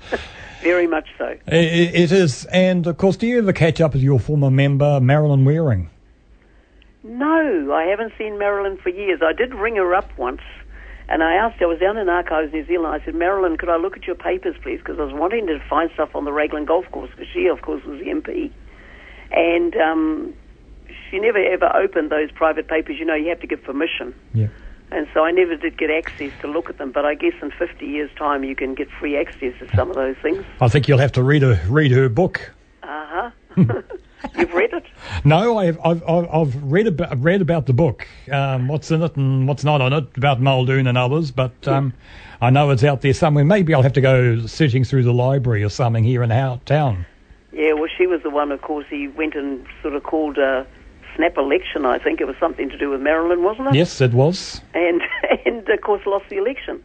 Very 0.62 0.86
much 0.88 1.06
so. 1.16 1.24
i 1.46 1.54
i- 1.54 1.92
it 1.94 2.10
is, 2.12 2.44
and 2.46 2.86
of 2.86 2.96
course, 2.96 3.16
do 3.16 3.26
you 3.26 3.38
ever 3.38 3.52
catch 3.52 3.80
up 3.80 3.92
with 3.92 4.02
your 4.02 4.18
former 4.18 4.50
member 4.50 5.00
Marilyn 5.00 5.44
Waring? 5.44 5.88
No, 7.04 7.72
I 7.72 7.84
haven't 7.84 8.12
seen 8.18 8.38
Marilyn 8.38 8.76
for 8.78 8.88
years. 8.88 9.20
I 9.22 9.32
did 9.32 9.54
ring 9.54 9.76
her 9.76 9.94
up 9.94 10.10
once, 10.18 10.40
and 11.08 11.22
I 11.22 11.34
asked. 11.34 11.62
I 11.62 11.66
was 11.66 11.78
down 11.78 11.96
in 11.96 12.08
Archives, 12.08 12.52
New 12.52 12.66
Zealand. 12.66 13.00
I 13.00 13.04
said, 13.04 13.14
Marilyn, 13.14 13.56
could 13.56 13.68
I 13.68 13.76
look 13.76 13.96
at 13.96 14.04
your 14.06 14.16
papers, 14.16 14.56
please? 14.62 14.78
Because 14.78 14.98
I 14.98 15.04
was 15.04 15.14
wanting 15.14 15.46
to 15.46 15.60
find 15.70 15.90
stuff 15.94 16.14
on 16.16 16.24
the 16.24 16.32
Raglan 16.32 16.64
Golf 16.64 16.86
Course, 16.90 17.10
because 17.10 17.28
she, 17.32 17.46
of 17.46 17.62
course, 17.62 17.84
was 17.84 18.00
the 18.00 18.06
MP, 18.06 18.50
and 19.30 19.76
um, 19.76 20.34
she 21.10 21.18
never 21.18 21.38
ever 21.38 21.74
opened 21.74 22.10
those 22.10 22.30
private 22.32 22.68
papers. 22.68 22.98
You 22.98 23.04
know, 23.04 23.14
you 23.14 23.28
have 23.28 23.40
to 23.40 23.46
give 23.46 23.62
permission. 23.62 24.14
Yeah. 24.34 24.48
And 24.90 25.06
so 25.12 25.24
I 25.24 25.30
never 25.30 25.54
did 25.54 25.76
get 25.76 25.90
access 25.90 26.32
to 26.40 26.46
look 26.46 26.70
at 26.70 26.78
them, 26.78 26.92
but 26.92 27.04
I 27.04 27.14
guess 27.14 27.34
in 27.42 27.50
50 27.50 27.84
years' 27.84 28.10
time 28.16 28.42
you 28.42 28.56
can 28.56 28.74
get 28.74 28.88
free 28.90 29.18
access 29.18 29.52
to 29.58 29.68
some 29.76 29.90
of 29.90 29.96
those 29.96 30.16
things. 30.22 30.44
I 30.62 30.68
think 30.68 30.88
you'll 30.88 30.98
have 30.98 31.12
to 31.12 31.22
read 31.22 31.42
her 31.42 31.60
read 31.68 31.90
her 31.90 32.08
book. 32.08 32.52
Uh 32.82 32.86
huh. 32.86 33.30
You've 34.36 34.52
read 34.52 34.72
it? 34.72 34.84
No, 35.24 35.58
I've 35.58 35.78
I've 35.84 36.02
I've 36.08 36.28
I've 36.32 36.62
read 36.62 36.86
about 36.86 37.22
read 37.22 37.40
about 37.40 37.66
the 37.66 37.72
book, 37.72 38.06
um, 38.32 38.66
what's 38.66 38.90
in 38.90 39.02
it 39.02 39.16
and 39.16 39.46
what's 39.46 39.62
not 39.62 39.80
on 39.80 39.92
it 39.92 40.04
about 40.16 40.40
Muldoon 40.40 40.86
and 40.86 40.98
others, 40.98 41.30
but 41.30 41.68
um, 41.68 41.92
I 42.40 42.50
know 42.50 42.70
it's 42.70 42.82
out 42.82 43.02
there 43.02 43.14
somewhere. 43.14 43.44
Maybe 43.44 43.74
I'll 43.74 43.82
have 43.82 43.92
to 43.94 44.00
go 44.00 44.44
searching 44.46 44.84
through 44.84 45.04
the 45.04 45.12
library 45.12 45.62
or 45.62 45.68
something 45.68 46.02
here 46.02 46.22
in 46.22 46.32
our 46.32 46.58
town. 46.64 47.06
Yeah, 47.52 47.72
well, 47.72 47.88
she 47.96 48.06
was 48.06 48.22
the 48.22 48.30
one, 48.30 48.52
of 48.52 48.60
course, 48.62 48.86
he 48.90 49.08
went 49.08 49.34
and 49.34 49.64
sort 49.82 49.94
of 49.94 50.02
called 50.02 50.38
a 50.38 50.66
snap 51.16 51.36
election, 51.36 51.86
I 51.86 51.98
think. 51.98 52.20
It 52.20 52.26
was 52.26 52.36
something 52.38 52.68
to 52.68 52.78
do 52.78 52.90
with 52.90 53.00
Marilyn, 53.00 53.42
wasn't 53.42 53.68
it? 53.68 53.74
Yes, 53.74 54.00
it 54.00 54.12
was. 54.12 54.60
And, 54.74 55.02
and 55.46 55.68
of 55.68 55.80
course, 55.80 56.04
lost 56.06 56.26
the 56.28 56.36
election, 56.36 56.82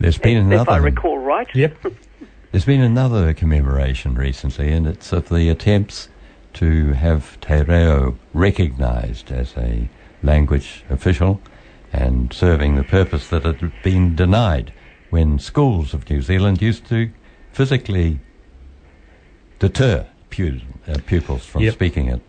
There's 0.00 0.18
been 0.18 0.38
another 0.38 0.62
if 0.62 0.68
I 0.68 0.76
recall 0.78 1.18
right. 1.18 1.48
Yep. 1.54 1.86
There's 2.52 2.64
been 2.64 2.80
another 2.80 3.34
commemoration 3.34 4.14
recently, 4.14 4.72
and 4.72 4.86
it's 4.86 5.12
of 5.12 5.28
the 5.28 5.50
attempts 5.50 6.08
to 6.54 6.92
have 6.94 7.38
Te 7.40 7.60
Reo 7.60 8.16
recognised 8.32 9.30
as 9.30 9.54
a 9.56 9.90
language 10.22 10.82
official 10.88 11.42
and 11.92 12.32
serving 12.32 12.76
the 12.76 12.82
purpose 12.82 13.28
that 13.28 13.44
had 13.44 13.72
been 13.82 14.16
denied 14.16 14.72
when 15.10 15.38
schools 15.38 15.92
of 15.92 16.08
New 16.08 16.22
Zealand 16.22 16.60
used 16.62 16.86
to 16.86 17.10
physically 17.52 18.20
deter 19.58 20.06
pu- 20.30 20.60
uh, 20.86 20.96
pupils 21.06 21.44
from 21.44 21.62
Yep. 21.62 21.74
speaking 21.74 22.06
it. 22.08 22.20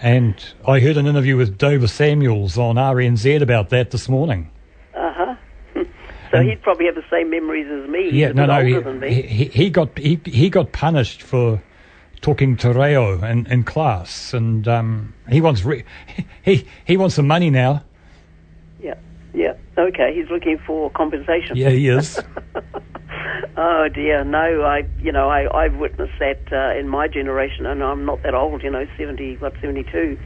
And 0.00 0.34
I 0.66 0.80
heard 0.80 0.96
an 0.96 1.06
interview 1.06 1.36
with 1.36 1.58
Dover 1.58 1.86
Samuels 1.86 2.58
on 2.58 2.74
RNZ 2.76 3.40
about 3.40 3.70
that 3.70 3.90
this 3.92 4.08
morning. 4.08 4.50
Uh 4.96 5.12
huh. 5.14 5.34
so 6.32 6.40
he'd 6.42 6.60
probably 6.62 6.86
have 6.86 6.96
the 6.96 7.04
same 7.10 7.30
memories 7.30 7.66
as 7.70 7.88
me. 7.88 8.04
He's 8.04 8.14
Yeah, 8.14 8.28
a 8.28 8.34
no, 8.34 8.42
bit 8.42 8.48
no, 8.48 8.54
older 8.56 8.66
he, 8.66 8.78
than 8.80 9.00
me. 9.00 9.22
he, 9.22 9.44
he 9.46 9.70
got 9.70 9.96
he, 9.98 10.20
he 10.24 10.50
got 10.50 10.72
punished 10.72 11.22
for 11.22 11.62
talking 12.20 12.56
Te 12.56 12.68
Reo 12.68 13.22
in, 13.24 13.46
in 13.46 13.62
class, 13.64 14.34
and 14.34 14.66
um, 14.66 15.14
he 15.28 15.40
wants 15.40 15.64
re- 15.64 15.84
he 16.44 16.66
he 16.84 16.96
wants 16.96 17.14
some 17.14 17.26
money 17.28 17.50
now. 17.50 17.84
Yeah, 18.82 18.94
yeah. 19.34 19.54
Okay, 19.78 20.12
he's 20.14 20.28
looking 20.30 20.58
for 20.66 20.90
compensation. 20.90 21.56
Yeah, 21.56 21.70
he 21.70 21.86
is. 21.88 22.20
Oh 23.56 23.88
dear, 23.92 24.24
no. 24.24 24.62
I, 24.62 24.84
you 24.98 25.12
know, 25.12 25.28
I, 25.28 25.46
I've 25.64 25.74
witnessed 25.76 26.12
that 26.20 26.42
uh, 26.52 26.78
in 26.78 26.88
my 26.88 27.06
generation, 27.08 27.66
and 27.66 27.82
I'm 27.82 28.04
not 28.06 28.22
that 28.22 28.34
old. 28.34 28.62
You 28.62 28.70
know, 28.70 28.86
seventy, 28.96 29.36
what, 29.36 29.54
seventy-two. 29.60 30.16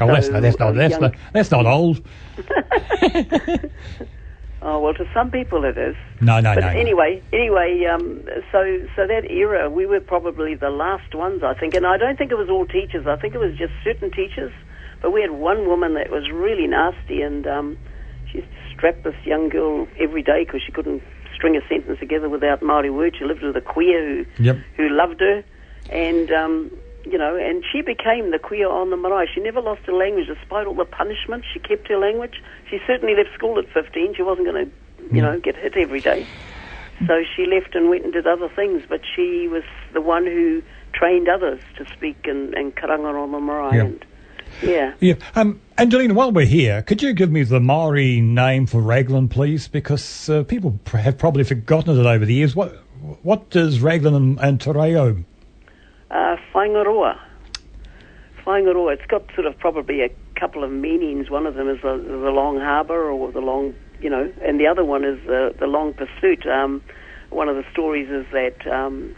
Oh, 0.00 0.06
that's 0.06 0.26
So, 0.26 0.32
not 0.32 0.42
that's 0.42 0.58
not 0.58 0.74
that's 0.74 0.92
young- 0.92 1.00
not 1.00 1.14
that's 1.32 1.50
not 1.50 1.66
old. 1.66 2.04
Oh 4.62 4.80
well, 4.80 4.94
to 4.94 5.04
some 5.14 5.30
people 5.30 5.64
it 5.64 5.76
is. 5.78 5.94
No, 6.20 6.40
no, 6.40 6.54
But 6.54 6.62
no. 6.62 6.68
anyway, 6.68 7.22
anyway, 7.32 7.84
um, 7.92 8.22
so 8.50 8.78
so 8.96 9.06
that 9.06 9.30
era, 9.30 9.70
we 9.70 9.84
were 9.86 10.00
probably 10.00 10.54
the 10.56 10.70
last 10.70 11.14
ones, 11.14 11.42
I 11.44 11.54
think, 11.54 11.74
and 11.74 11.86
I 11.86 11.96
don't 11.98 12.16
think 12.16 12.32
it 12.32 12.38
was 12.38 12.48
all 12.48 12.66
teachers. 12.66 13.06
I 13.06 13.16
think 13.16 13.34
it 13.34 13.38
was 13.38 13.54
just 13.56 13.72
certain 13.84 14.10
teachers. 14.10 14.52
But 15.02 15.12
we 15.12 15.20
had 15.20 15.32
one 15.32 15.68
woman 15.68 15.94
that 15.94 16.10
was 16.10 16.30
really 16.32 16.66
nasty, 16.66 17.20
and 17.20 17.46
um, 17.46 17.76
she 18.32 18.38
used 18.38 18.50
to 18.50 18.74
strap 18.74 19.02
this 19.04 19.14
young 19.24 19.50
girl 19.50 19.86
every 20.00 20.22
day 20.22 20.44
because 20.44 20.62
she 20.64 20.72
couldn't 20.72 21.02
string 21.36 21.56
a 21.56 21.60
sentence 21.68 21.98
together 22.00 22.28
without 22.28 22.62
Maori 22.62 22.90
words. 22.90 23.16
She 23.18 23.24
lived 23.24 23.42
with 23.42 23.56
a 23.56 23.60
kuia 23.60 24.24
who 24.36 24.42
Yep. 24.42 24.56
who 24.76 24.88
loved 24.88 25.20
her, 25.20 25.44
and 25.90 26.30
um, 26.32 26.70
you 27.04 27.18
know, 27.18 27.36
and 27.36 27.62
she 27.70 27.82
became 27.82 28.32
the 28.32 28.38
kuia 28.38 28.68
on 28.68 28.90
the 28.90 28.96
marae. 28.96 29.26
She 29.32 29.40
never 29.40 29.60
lost 29.60 29.82
her 29.86 29.92
language 29.92 30.26
despite 30.26 30.66
all 30.66 30.74
the 30.74 30.84
punishment. 30.84 31.44
She 31.52 31.60
kept 31.60 31.86
her 31.88 31.98
language. 31.98 32.42
She 32.68 32.78
certainly 32.86 33.14
left 33.14 33.32
school 33.34 33.58
at 33.58 33.68
15. 33.72 34.14
She 34.16 34.22
wasn't 34.22 34.48
going 34.48 34.66
to, 34.66 35.14
you 35.14 35.22
know, 35.22 35.38
get 35.38 35.54
hit 35.56 35.76
every 35.76 36.00
day. 36.00 36.26
So 37.06 37.22
she 37.36 37.46
left 37.46 37.74
and 37.74 37.90
went 37.90 38.04
and 38.04 38.12
did 38.12 38.26
other 38.26 38.48
things, 38.48 38.82
but 38.88 39.02
she 39.14 39.46
was 39.48 39.62
the 39.92 40.00
one 40.00 40.24
who 40.24 40.62
trained 40.94 41.28
others 41.28 41.60
to 41.76 41.84
speak 41.94 42.16
in, 42.24 42.54
in 42.56 42.72
karanga 42.72 43.14
on 43.22 43.32
the 43.32 43.38
marae. 43.40 43.78
And, 43.78 44.04
yeah. 44.62 44.94
Yeah. 45.00 45.14
Um, 45.34 45.60
Angelina, 45.78 46.14
while 46.14 46.32
we're 46.32 46.46
here, 46.46 46.82
could 46.82 47.02
you 47.02 47.12
give 47.12 47.30
me 47.30 47.42
the 47.42 47.60
Maori 47.60 48.20
name 48.20 48.66
for 48.66 48.80
Raglan, 48.80 49.28
please? 49.28 49.68
Because 49.68 50.28
uh, 50.28 50.42
people 50.44 50.78
pr- 50.84 50.98
have 50.98 51.18
probably 51.18 51.44
forgotten 51.44 51.98
it 51.98 52.06
over 52.06 52.24
the 52.24 52.34
years. 52.34 52.56
What 52.56 52.82
what 53.22 53.50
does 53.50 53.80
Raglan 53.80 54.14
and, 54.14 54.40
and 54.40 54.60
Te 54.60 54.70
Reo? 54.70 55.24
Uh, 56.10 56.36
Whaingaroa. 56.54 57.20
Whaingaroa. 58.46 58.94
It's 58.94 59.06
got 59.06 59.24
sort 59.34 59.46
of 59.46 59.58
probably 59.58 60.02
a 60.02 60.10
couple 60.38 60.64
of 60.64 60.70
meanings. 60.70 61.30
One 61.30 61.46
of 61.46 61.54
them 61.54 61.68
is 61.68 61.80
the, 61.82 61.96
the 61.96 62.30
long 62.30 62.58
harbour 62.58 63.10
or 63.10 63.32
the 63.32 63.40
long, 63.40 63.74
you 64.00 64.08
know, 64.08 64.32
and 64.42 64.60
the 64.60 64.66
other 64.66 64.84
one 64.84 65.04
is 65.04 65.18
the, 65.26 65.54
the 65.58 65.66
long 65.66 65.94
pursuit. 65.94 66.46
Um, 66.46 66.82
one 67.30 67.48
of 67.48 67.56
the 67.56 67.64
stories 67.72 68.08
is 68.08 68.24
that 68.32 68.66
um, 68.66 69.14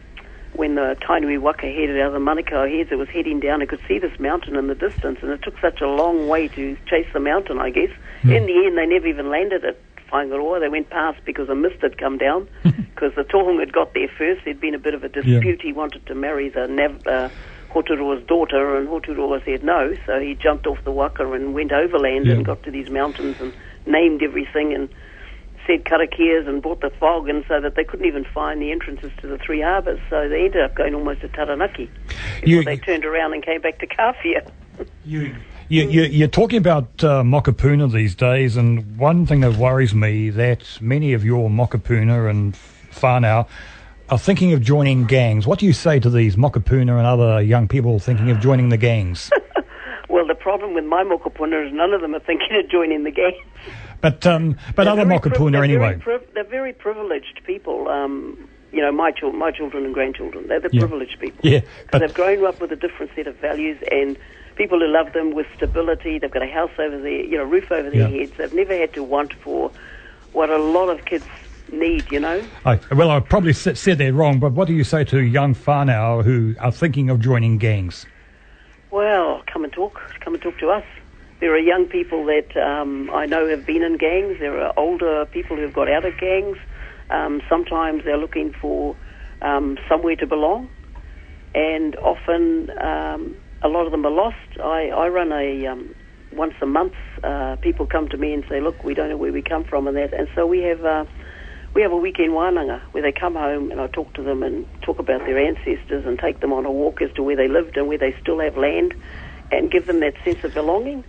when 0.55 0.75
the 0.75 0.97
Tainui 1.01 1.39
Waka 1.41 1.67
headed 1.67 2.01
out 2.01 2.09
of 2.09 2.13
the 2.15 2.19
Manukau 2.19 2.69
heads, 2.71 2.91
it 2.91 2.97
was 2.97 3.09
heading 3.09 3.41
down. 3.41 3.63
It 3.63 3.69
could 3.69 3.81
see 3.87 3.99
this 3.99 4.19
mountain 4.19 4.57
in 4.57 4.67
the 4.67 4.75
distance, 4.75 5.19
and 5.23 5.31
it 5.31 5.43
took 5.43 5.59
such 5.61 5.81
a 5.81 5.87
long 5.89 6.29
way 6.29 6.49
to 6.49 6.77
chase 6.87 7.07
the 7.13 7.21
mountain, 7.21 7.59
I 7.59 7.71
guess. 7.71 7.91
In 8.25 8.47
the 8.47 8.67
end, 8.67 8.77
they 8.77 8.87
never 8.87 9.07
even 9.07 9.31
landed 9.31 9.65
at 9.65 9.79
Whaingaroa. 10.13 10.59
They 10.61 10.69
went 10.69 10.91
past 10.91 11.21
because 11.25 11.49
a 11.49 11.55
mist 11.55 11.77
had 11.83 11.99
come 11.99 12.19
down, 12.19 12.49
because 12.65 13.15
the 13.15 13.23
Tohunga 13.25 13.61
had 13.61 13.73
got 13.73 13.95
there 13.95 14.09
first. 14.09 14.45
There'd 14.45 14.61
been 14.61 14.75
a 14.75 14.79
bit 14.79 14.95
of 14.95 15.05
a 15.05 15.09
dispute. 15.09 15.61
He 15.63 15.73
wanted 15.73 16.05
to 16.07 16.15
marry 16.15 16.49
the 16.49 16.67
Nav- 16.67 17.07
uh, 17.07 17.29
Hoturoa's 17.73 18.27
daughter, 18.27 18.77
and 18.77 18.89
Hoturoa 18.89 19.45
said 19.45 19.63
no, 19.63 19.95
so 20.07 20.19
he 20.19 20.35
jumped 20.35 20.67
off 20.67 20.83
the 20.85 20.91
waka 20.91 21.31
and 21.33 21.55
went 21.55 21.71
overland 21.73 22.27
Yeah. 22.27 22.33
and 22.35 22.45
got 22.45 22.63
to 22.65 22.71
these 22.71 22.91
mountains 22.91 23.37
and 23.41 23.53
named 23.87 24.23
everything 24.23 24.75
and 24.75 24.89
said 25.69 25.85
karakias 25.85 26.49
and 26.49 26.61
brought 26.63 26.81
the 26.81 26.91
fog, 26.99 27.29
and 27.29 27.45
so 27.47 27.61
that 27.61 27.77
they 27.77 27.85
couldn't 27.85 28.07
even 28.07 28.25
find 28.35 28.61
the 28.61 28.73
entrances 28.73 29.13
to 29.21 29.29
the 29.29 29.39
three 29.39 29.61
harbours. 29.61 30.01
So 30.11 30.29
they 30.29 30.47
ended 30.47 30.63
up 30.63 30.75
going 30.75 30.95
almost 30.97 31.21
to 31.21 31.29
Taranaki. 31.29 31.89
Before 32.41 32.49
You- 32.49 32.65
they 32.65 32.79
turned 32.79 33.05
around 33.05 33.35
and 33.35 33.45
came 33.45 33.61
back 33.61 33.79
to 33.79 33.87
Kawhia. 33.87 34.51
You, 35.05 35.37
you, 35.69 36.03
you're 36.05 36.29
talking 36.29 36.59
about 36.59 36.85
uh, 37.05 37.23
Mokopuna 37.23 37.93
these 37.93 38.15
days, 38.15 38.57
and 38.57 38.97
one 38.97 39.27
thing 39.27 39.41
that 39.41 39.57
worries 39.57 39.95
me 39.95 40.31
that 40.31 40.79
many 40.81 41.13
of 41.13 41.25
your 41.25 41.51
Mokopuna 41.51 42.31
and 42.31 42.57
whānau 42.93 43.47
are 44.09 44.19
thinking 44.19 44.55
of 44.55 44.63
joining 44.63 45.05
gangs. 45.05 45.47
What 45.47 45.59
do 45.59 45.67
you 45.67 45.75
say 45.75 46.01
to 46.01 46.09
these 46.09 46.37
Mokopuna 46.37 46.97
and 46.97 47.07
other 47.07 47.43
young 47.43 47.69
people 47.69 47.99
thinking 47.99 48.31
of 48.31 48.41
joining 48.41 48.71
the 48.71 48.79
gangs? 48.79 49.31
Well, 50.11 50.27
the 50.27 50.35
problem 50.35 50.73
with 50.73 50.87
my 50.87 51.05
mokopuna 51.05 51.67
is 51.67 51.73
none 51.73 51.93
of 51.93 52.01
them 52.01 52.15
are 52.15 52.21
thinking 52.21 52.49
of 52.65 52.71
joining 52.71 53.05
the 53.05 53.11
gang. 53.11 53.35
But 54.01 54.27
um, 54.27 54.57
but 54.77 54.85
They're 54.85 54.93
other 54.93 55.05
very 55.05 55.19
priv- 55.21 55.33
Mokopuna 55.35 55.53
they're 55.53 55.65
anyway. 55.65 55.89
Very 55.95 56.01
priv- 56.01 56.35
they're 56.35 56.45
very 56.45 56.73
privileged 56.73 57.41
people. 57.45 57.89
Um, 57.89 58.49
you 58.73 58.83
know, 58.83 58.93
my, 58.93 59.11
chil- 59.11 59.33
my 59.33 59.51
children 59.51 59.87
and 59.87 59.95
grandchildren. 59.95 60.47
They're 60.47 60.61
the 60.61 60.69
Yeah. 60.71 60.81
privileged 60.81 61.19
people. 61.21 61.41
Yeah, 61.49 61.61
but- 61.91 62.01
they've 62.01 62.13
grown 62.15 62.45
up 62.45 62.61
with 62.61 62.71
a 62.71 62.77
different 62.77 63.13
set 63.17 63.27
of 63.27 63.37
values 63.37 63.79
and 63.91 64.17
people 64.57 64.79
who 64.81 64.87
love 64.89 65.13
them 65.15 65.33
with 65.35 65.47
stability. 65.57 66.19
They've 66.19 66.31
got 66.31 66.43
a 66.43 66.51
house 66.51 66.71
over 66.79 66.99
their, 66.99 67.11
you 67.25 67.39
know, 67.39 67.45
roof 67.45 67.73
over 67.73 67.89
their 67.91 68.09
Yeah. 68.09 68.19
heads. 68.19 68.33
They've 68.37 68.53
never 68.53 68.77
had 68.77 68.93
to 68.95 69.03
want 69.03 69.33
for 69.33 69.71
what 70.33 70.51
a 70.51 70.59
lot 70.59 70.91
of 70.91 71.05
kids 71.07 71.25
need, 71.73 72.05
you 72.13 72.21
know. 72.21 72.43
I, 72.67 72.79
well, 72.93 73.11
I 73.11 73.21
probably 73.21 73.53
said 73.55 73.77
that 73.99 74.13
wrong, 74.15 74.39
but 74.39 74.53
what 74.53 74.69
do 74.69 74.75
you 74.75 74.85
say 74.85 75.03
to 75.05 75.21
young 75.21 75.55
whānau 75.55 76.23
who 76.25 76.55
are 76.61 76.71
thinking 76.73 77.09
of 77.09 77.21
joining 77.21 77.57
gangs? 77.59 78.05
Well, 78.91 79.43
come 79.47 79.65
and 79.65 79.73
talk. 79.73 80.01
Come 80.21 80.35
and 80.35 80.43
talk 80.43 80.59
to 80.59 80.71
us. 80.71 80.85
There 81.41 81.55
are 81.55 81.59
young 81.59 81.87
people 81.87 82.27
that 82.27 82.57
um, 82.61 83.11
I 83.15 83.27
know 83.27 83.49
have 83.49 83.65
been 83.65 83.85
in 83.85 83.97
gangs. 83.97 84.39
There 84.41 84.61
are 84.61 84.73
older 84.77 85.25
people 85.27 85.57
who've 85.57 85.73
got 85.73 85.89
out 85.89 86.05
of 86.05 86.19
gangs. 86.19 86.57
Um, 87.11 87.43
sometimes 87.49 88.03
they're 88.05 88.19
looking 88.19 88.53
for 88.61 88.97
um, 89.41 89.79
somewhere 89.89 90.17
to 90.17 90.27
belong, 90.27 90.69
and 91.55 91.95
often 91.97 92.71
um, 92.83 93.37
a 93.63 93.69
lot 93.69 93.87
of 93.87 93.93
them 93.93 94.05
are 94.05 94.11
lost. 94.11 94.37
I, 94.63 94.89
I 94.89 95.07
run 95.09 95.31
a 95.31 95.67
um, 95.67 95.95
once 96.33 96.55
a 96.61 96.67
month. 96.67 96.95
Uh, 97.23 97.55
people 97.63 97.87
come 97.87 98.09
to 98.09 98.17
me 98.17 98.35
and 98.35 98.43
say, 98.49 98.61
"Look, 98.61 98.83
we 98.83 98.95
don't 98.95 99.09
know 99.09 99.17
where 99.17 99.33
we 99.33 99.41
come 99.41 99.63
from," 99.63 99.87
and 99.87 99.97
that. 99.97 100.13
And 100.13 100.27
so 100.35 100.45
we 100.45 100.63
have 100.65 100.85
uh, 100.85 101.05
we 101.73 101.83
have 101.83 101.93
a 101.93 101.97
weekend 101.97 102.33
wānanga 102.33 102.81
where 102.91 103.03
they 103.05 103.13
come 103.13 103.35
home 103.35 103.71
and 103.71 103.81
I 103.81 103.87
talk 103.87 104.13
to 104.15 104.25
them 104.25 104.43
and 104.43 104.67
talk 104.83 104.99
about 104.99 105.21
their 105.21 105.39
ancestors 105.39 106.05
and 106.05 106.19
take 106.19 106.41
them 106.41 106.53
on 106.53 106.67
a 106.67 106.73
walk 106.73 107.01
as 107.01 107.13
to 107.15 107.23
where 107.23 107.37
they 107.37 107.47
lived 107.47 107.77
and 107.77 107.87
where 107.87 107.99
they 107.99 108.13
still 108.21 108.41
have 108.41 108.57
land, 108.57 108.93
and 109.53 109.71
give 109.71 109.87
them 109.87 110.01
that 110.01 110.15
sense 110.25 110.39
of 110.43 110.53
belonging. 110.53 111.05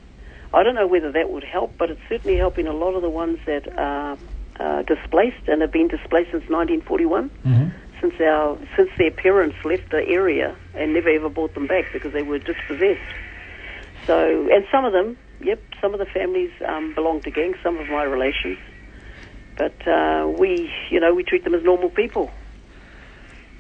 I 0.54 0.64
don't 0.64 0.76
know 0.76 0.88
whether 0.88 1.12
that 1.12 1.30
would 1.32 1.44
help, 1.44 1.78
but 1.78 1.92
it's 1.92 2.02
certainly 2.10 2.38
helping 2.38 2.68
a 2.68 2.74
lot 2.74 2.96
of 2.96 3.02
the 3.02 3.10
ones 3.10 3.40
that 3.46 3.68
are 3.78 4.18
uh, 4.60 4.82
displaced 4.84 5.48
and 5.48 5.62
have 5.62 5.72
been 5.72 5.88
displaced 5.88 6.32
since 6.32 6.50
1941, 6.50 7.30
since 8.02 8.14
our 8.20 8.58
since 8.76 8.90
their 8.98 9.12
parents 9.12 9.56
left 9.64 9.90
the 9.92 10.06
area 10.08 10.56
and 10.76 10.94
never 10.94 11.10
ever 11.10 11.30
brought 11.30 11.54
them 11.54 11.68
back 11.68 11.86
because 11.94 12.14
they 12.14 12.24
were 12.24 12.40
dispossessed. 12.40 13.00
So, 14.08 14.50
and 14.52 14.66
some 14.72 14.86
of 14.86 14.94
them, 14.94 15.18
yep, 15.40 15.62
some 15.80 15.94
of 15.94 16.00
the 16.00 16.06
families 16.06 16.52
um, 16.68 16.96
belong 16.96 17.22
to 17.22 17.32
gangs, 17.32 17.58
some 17.62 17.78
of 17.78 17.88
my 17.90 18.04
relations, 18.04 18.58
but 19.56 19.88
uh, 19.88 20.28
we, 20.28 20.72
you 20.90 21.00
know, 21.00 21.14
we 21.14 21.24
treat 21.24 21.44
them 21.44 21.54
as 21.54 21.64
normal 21.64 21.90
people. 21.90 22.32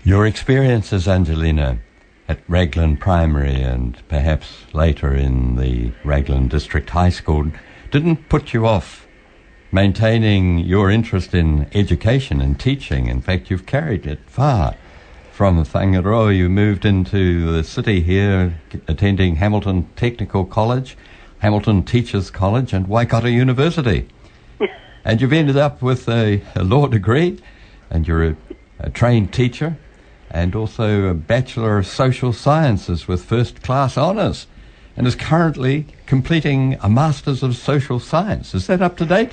Your 0.04 0.26
experiences, 0.26 1.08
Angelina, 1.08 1.80
at 2.30 2.39
Raglan 2.47 2.95
Primary 2.95 3.59
and 3.59 3.97
perhaps 4.07 4.71
later 4.71 5.15
in 5.15 5.55
the 5.55 5.91
Raglan 6.03 6.47
District 6.47 6.88
High 6.88 7.09
School 7.09 7.51
didn't 7.89 8.30
put 8.30 8.53
you 8.53 8.67
off 8.67 9.07
maintaining 9.71 10.59
your 10.59 10.91
interest 10.91 11.34
in 11.34 11.67
education 11.73 12.39
and 12.39 12.59
teaching. 12.59 13.07
In 13.07 13.19
fact, 13.19 13.49
you've 13.49 13.65
carried 13.65 14.05
it 14.05 14.19
far. 14.27 14.75
From 15.32 15.63
Whangaroa, 15.63 16.36
you 16.36 16.49
moved 16.49 16.86
into 16.86 17.51
the 17.51 17.63
city 17.63 18.01
here, 18.01 18.59
attending 18.88 19.38
Hamilton 19.38 19.89
Technical 19.95 20.45
College, 20.45 20.97
Hamilton 21.39 21.84
Teachers 21.84 22.30
College, 22.30 22.73
and 22.73 22.88
Waikato 22.88 23.27
University. 23.27 24.07
and 25.05 25.19
you've 25.19 25.34
ended 25.34 25.57
up 25.57 25.82
with 25.82 26.07
a, 26.09 26.43
a 26.55 26.63
law 26.63 26.88
degree, 26.88 27.39
and 27.89 28.07
you're 28.07 28.25
a, 28.25 28.36
a 28.80 28.89
trained 28.89 29.34
teacher, 29.34 29.77
and 30.32 30.55
also 30.55 31.05
a 31.05 31.13
Bachelor 31.13 31.77
of 31.77 31.88
Social 31.88 32.34
Sciences 32.34 33.07
with 33.07 33.23
first 33.23 33.61
class 33.61 33.97
honours, 33.97 34.47
and 34.95 35.07
is 35.07 35.15
currently 35.15 35.86
completing 36.05 36.77
a 36.82 36.89
Masters 36.89 37.43
of 37.43 37.55
Social 37.55 37.99
Science. 37.99 38.53
Is 38.53 38.67
that 38.67 38.82
up 38.82 38.97
to 38.97 39.05
date? 39.05 39.32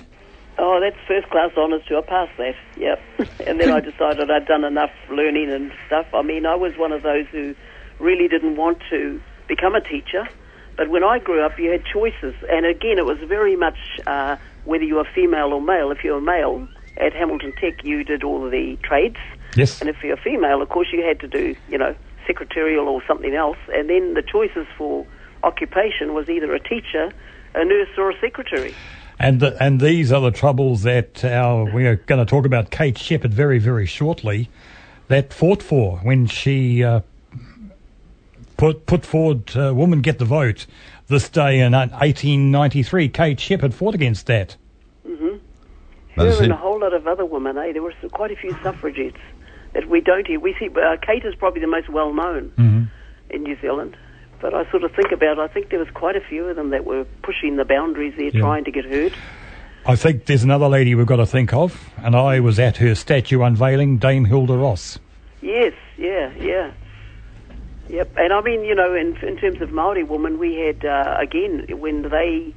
Oh, 0.59 0.81
that's 0.81 0.97
first 1.07 1.29
class 1.29 1.51
honours 1.57 1.83
too. 1.87 1.99
I 1.99 2.01
passed 2.03 2.37
that, 2.39 2.55
yep. 2.77 3.01
and 3.47 3.61
then 3.61 3.71
I 3.71 3.81
decided 3.81 4.31
I'd 4.31 4.47
done 4.47 4.65
enough 4.65 4.93
learning 5.11 5.51
and 5.51 5.73
stuff. 5.87 6.07
I 6.15 6.23
mean, 6.23 6.47
I 6.47 6.55
was 6.55 6.77
one 6.77 6.93
of 6.93 7.03
those 7.03 7.27
who 7.29 7.55
really 7.99 8.29
didn't 8.29 8.57
want 8.57 8.79
to 8.91 9.21
become 9.49 9.75
a 9.75 9.81
teacher. 9.81 10.29
But 10.77 10.91
when 10.91 11.03
I 11.03 11.19
grew 11.19 11.43
up, 11.43 11.59
you 11.59 11.71
had 11.71 11.85
choices. 11.85 12.35
And 12.51 12.67
again, 12.67 12.99
it 12.99 13.07
was 13.07 13.19
very 13.27 13.57
much 13.57 13.79
uh, 14.07 14.37
whether 14.65 14.85
you 14.85 14.97
were 14.97 15.09
female 15.15 15.53
or 15.55 15.61
male. 15.61 15.91
If 15.91 16.05
you 16.05 16.13
were 16.13 16.21
male, 16.21 16.69
at 16.99 17.13
Hamilton 17.13 17.53
Tech, 17.61 17.85
you 17.85 18.05
did 18.05 18.25
all 18.25 18.45
of 18.45 18.51
the 18.51 18.77
trades. 18.83 19.17
Yes. 19.57 19.81
And 19.81 19.89
if 19.89 20.03
you're 20.03 20.17
female, 20.17 20.61
of 20.61 20.69
course, 20.69 20.89
you 20.93 21.03
had 21.03 21.21
to 21.21 21.29
do, 21.29 21.57
you 21.69 21.79
know, 21.79 21.95
secretarial 22.27 22.89
or 22.89 23.03
something 23.07 23.35
else. 23.35 23.57
And 23.73 23.89
then 23.89 24.15
the 24.15 24.23
choices 24.23 24.67
for 24.77 25.07
occupation 25.43 26.15
was 26.15 26.29
either 26.29 26.55
a 26.55 26.61
teacher, 26.61 27.13
a 27.55 27.65
nurse, 27.65 27.89
or 27.97 28.11
a 28.11 28.21
secretary. 28.21 28.75
And 29.19 29.41
the, 29.41 29.57
and 29.63 29.81
these 29.81 30.13
are 30.13 30.21
the 30.21 30.31
troubles 30.31 30.83
that 30.83 31.25
our, 31.25 31.65
we're 31.65 31.97
going 31.97 32.25
to 32.25 32.29
talk 32.29 32.45
about 32.45 32.71
Kate 32.71 32.99
Sheppard 32.99 33.33
very 33.33 33.59
very 33.59 33.87
shortly. 33.87 34.51
That 35.09 35.33
fought 35.33 35.63
for 35.63 35.99
when 35.99 36.27
she 36.27 36.85
uh, 36.85 37.01
put 38.59 38.85
put 38.85 39.07
forward 39.07 39.57
uh, 39.57 39.73
"Women 39.75 40.03
Get 40.03 40.19
the 40.19 40.27
Vote" 40.27 40.67
this 41.07 41.31
day 41.31 41.61
in 41.61 41.73
1893. 41.73 43.09
Kate 43.09 43.41
Sheppard 43.41 43.73
fought 43.73 43.95
against 43.95 44.27
that. 44.27 44.57
But 46.17 46.29
Her 46.29 46.45
and 46.45 46.53
a 46.53 46.57
whole 46.57 46.81
lot 46.81 46.95
of 46.95 47.07
other 47.07 47.27
women, 47.27 47.59
eh? 47.59 47.73
There 47.73 47.83
were 47.83 47.93
some- 48.01 48.09
quite 48.09 48.31
a 48.31 48.37
few 48.37 48.53
suffragettes 48.63 49.19
that 49.75 49.89
we 49.89 50.01
don't 50.01 50.27
hear. 50.27 50.41
We 50.41 50.55
see 50.59 50.69
uh, 50.69 50.97
Kate 51.05 51.25
is 51.25 51.35
probably 51.35 51.61
the 51.61 51.67
most 51.67 51.89
well 51.89 52.13
known 52.13 52.91
in 53.31 53.43
New 53.43 53.57
Zealand. 53.61 53.97
But 54.41 54.55
I 54.55 54.71
sort 54.71 54.85
of 54.85 54.93
think 54.95 55.13
about, 55.13 55.39
I 55.39 55.49
think 55.49 55.71
there 55.71 55.79
was 55.79 55.89
quite 55.95 56.15
a 56.15 56.21
few 56.21 56.47
of 56.47 56.57
them 56.57 56.71
that 56.71 56.85
were 56.85 57.05
pushing 57.23 57.57
the 57.57 57.65
boundaries 57.65 58.15
there, 58.17 58.27
Yeah. 58.29 58.41
trying 58.41 58.65
to 58.65 58.71
get 58.71 58.85
heard. 58.85 59.15
I 59.87 59.97
think 59.97 60.27
there's 60.27 60.43
another 60.43 60.69
lady 60.69 60.95
we've 60.95 61.07
got 61.07 61.17
to 61.17 61.27
think 61.27 61.53
of, 61.55 61.91
and 62.03 62.15
I 62.15 62.41
was 62.41 62.59
at 62.59 62.77
her 62.79 62.95
statue 62.95 63.43
unveiling, 63.43 63.99
Dame 63.99 64.25
Hilda 64.25 64.57
Ross. 64.57 64.99
Yes, 65.41 65.73
yeah, 65.97 66.33
yeah. 66.39 66.73
Yep, 67.89 68.11
and 68.19 68.33
I 68.33 68.41
mean, 68.41 68.65
you 68.65 68.75
know, 68.75 68.95
in, 68.95 69.17
in 69.19 69.37
terms 69.37 69.61
of 69.63 69.71
Maori 69.71 70.03
women, 70.03 70.39
we 70.39 70.57
had 70.57 70.85
uh, 70.85 71.17
again 71.21 71.67
when 71.79 72.03
they 72.03 72.53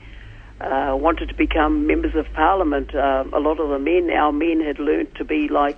uh, 0.59 0.95
wanted 0.99 1.29
to 1.29 1.35
become 1.35 1.85
members 1.85 2.15
of 2.15 2.25
parliament. 2.33 2.95
Uh, 2.95 3.23
a 3.31 3.39
lot 3.39 3.59
of 3.59 3.69
the 3.69 3.77
men, 3.79 4.09
our 4.09 4.31
men, 4.31 4.59
had 4.59 4.79
learnt 4.79 5.13
to 5.15 5.23
be 5.23 5.47
like 5.47 5.77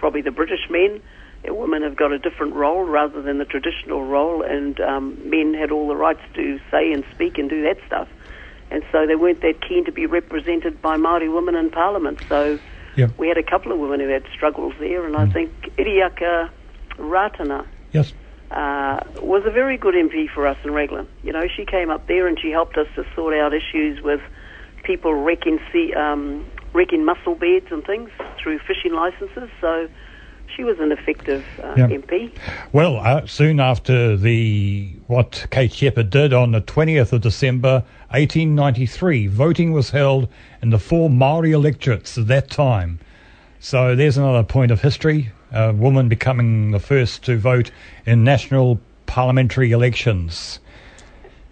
probably 0.00 0.22
the 0.22 0.32
British 0.32 0.68
men. 0.70 1.00
Women 1.44 1.82
have 1.82 1.96
got 1.96 2.12
a 2.12 2.18
different 2.18 2.54
role 2.54 2.82
rather 2.84 3.22
than 3.22 3.38
the 3.38 3.44
traditional 3.44 4.04
role, 4.04 4.42
and 4.42 4.78
um, 4.80 5.16
men 5.30 5.54
had 5.54 5.70
all 5.70 5.86
the 5.88 5.96
rights 5.96 6.20
to 6.34 6.58
say 6.70 6.92
and 6.92 7.04
speak 7.14 7.38
and 7.38 7.48
do 7.48 7.62
that 7.62 7.78
stuff. 7.86 8.08
And 8.70 8.82
so 8.92 9.06
they 9.06 9.16
weren't 9.16 9.40
that 9.42 9.60
keen 9.66 9.84
to 9.86 9.92
be 9.92 10.06
represented 10.06 10.80
by 10.82 10.96
Maori 10.96 11.28
women 11.28 11.54
in 11.54 11.70
parliament. 11.70 12.18
So 12.28 12.58
we 13.18 13.28
had 13.28 13.38
a 13.38 13.42
couple 13.42 13.72
of 13.72 13.78
women 13.78 14.00
who 14.00 14.08
had 14.08 14.24
struggles 14.34 14.74
there, 14.78 15.06
and 15.06 15.16
I 15.16 15.26
think 15.32 15.50
Iriaka 15.78 16.50
Ratana 16.98 17.66
Yes. 17.92 18.12
uh, 18.50 19.00
was 19.22 19.44
a 19.46 19.50
very 19.50 19.76
good 19.78 19.94
MP 19.94 20.28
for 20.28 20.46
us 20.46 20.58
in 20.64 20.72
Raglan. 20.72 21.08
You 21.22 21.32
know, 21.32 21.46
she 21.48 21.64
came 21.64 21.90
up 21.90 22.06
there 22.06 22.26
and 22.26 22.38
she 22.38 22.50
helped 22.50 22.76
us 22.76 22.86
to 22.96 23.04
sort 23.14 23.34
out 23.34 23.54
issues 23.54 24.02
with 24.02 24.20
people 24.84 25.14
wrecking 25.14 25.58
sea, 25.72 25.94
um, 25.94 26.44
wrecking 26.72 27.04
mussel 27.04 27.34
beds 27.34 27.66
and 27.70 27.84
things 27.84 28.10
through 28.42 28.58
fishing 28.60 28.94
licenses. 28.94 29.48
So 29.60 29.88
she 30.54 30.64
was 30.64 30.78
an 30.80 30.92
effective 30.92 31.44
uh, 31.62 31.74
Yeah. 31.76 31.86
MP. 31.88 32.32
Well, 32.72 32.96
uh, 32.98 33.26
soon 33.26 33.60
after 33.60 34.16
the 34.16 34.90
what 35.06 35.46
Kate 35.50 35.72
Sheppard 35.72 36.10
did 36.10 36.32
on 36.32 36.52
the 36.52 36.60
20th 36.60 37.12
of 37.12 37.20
December 37.20 37.84
1893, 38.10 39.26
voting 39.28 39.72
was 39.72 39.90
held 39.90 40.28
in 40.62 40.70
the 40.70 40.78
four 40.78 41.08
Maori 41.10 41.52
electorates 41.52 42.18
at 42.18 42.26
that 42.28 42.50
time. 42.50 42.98
So 43.60 43.94
there's 43.94 44.16
another 44.16 44.42
point 44.42 44.70
of 44.72 44.80
history: 44.80 45.30
a 45.52 45.72
woman 45.72 46.08
becoming 46.08 46.70
the 46.72 46.80
first 46.80 47.24
to 47.24 47.36
vote 47.38 47.70
in 48.06 48.24
national 48.24 48.80
parliamentary 49.06 49.70
elections. 49.72 50.58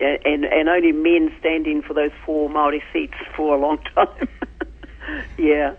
A- 0.00 0.18
And, 0.24 0.44
and 0.44 0.68
only 0.68 0.92
men 0.92 1.32
standing 1.40 1.82
for 1.82 1.92
those 1.94 2.12
four 2.24 2.48
Maori 2.48 2.82
seats 2.92 3.14
for 3.36 3.54
a 3.56 3.60
long 3.60 3.78
time. 3.94 4.28
yeah, 5.38 5.74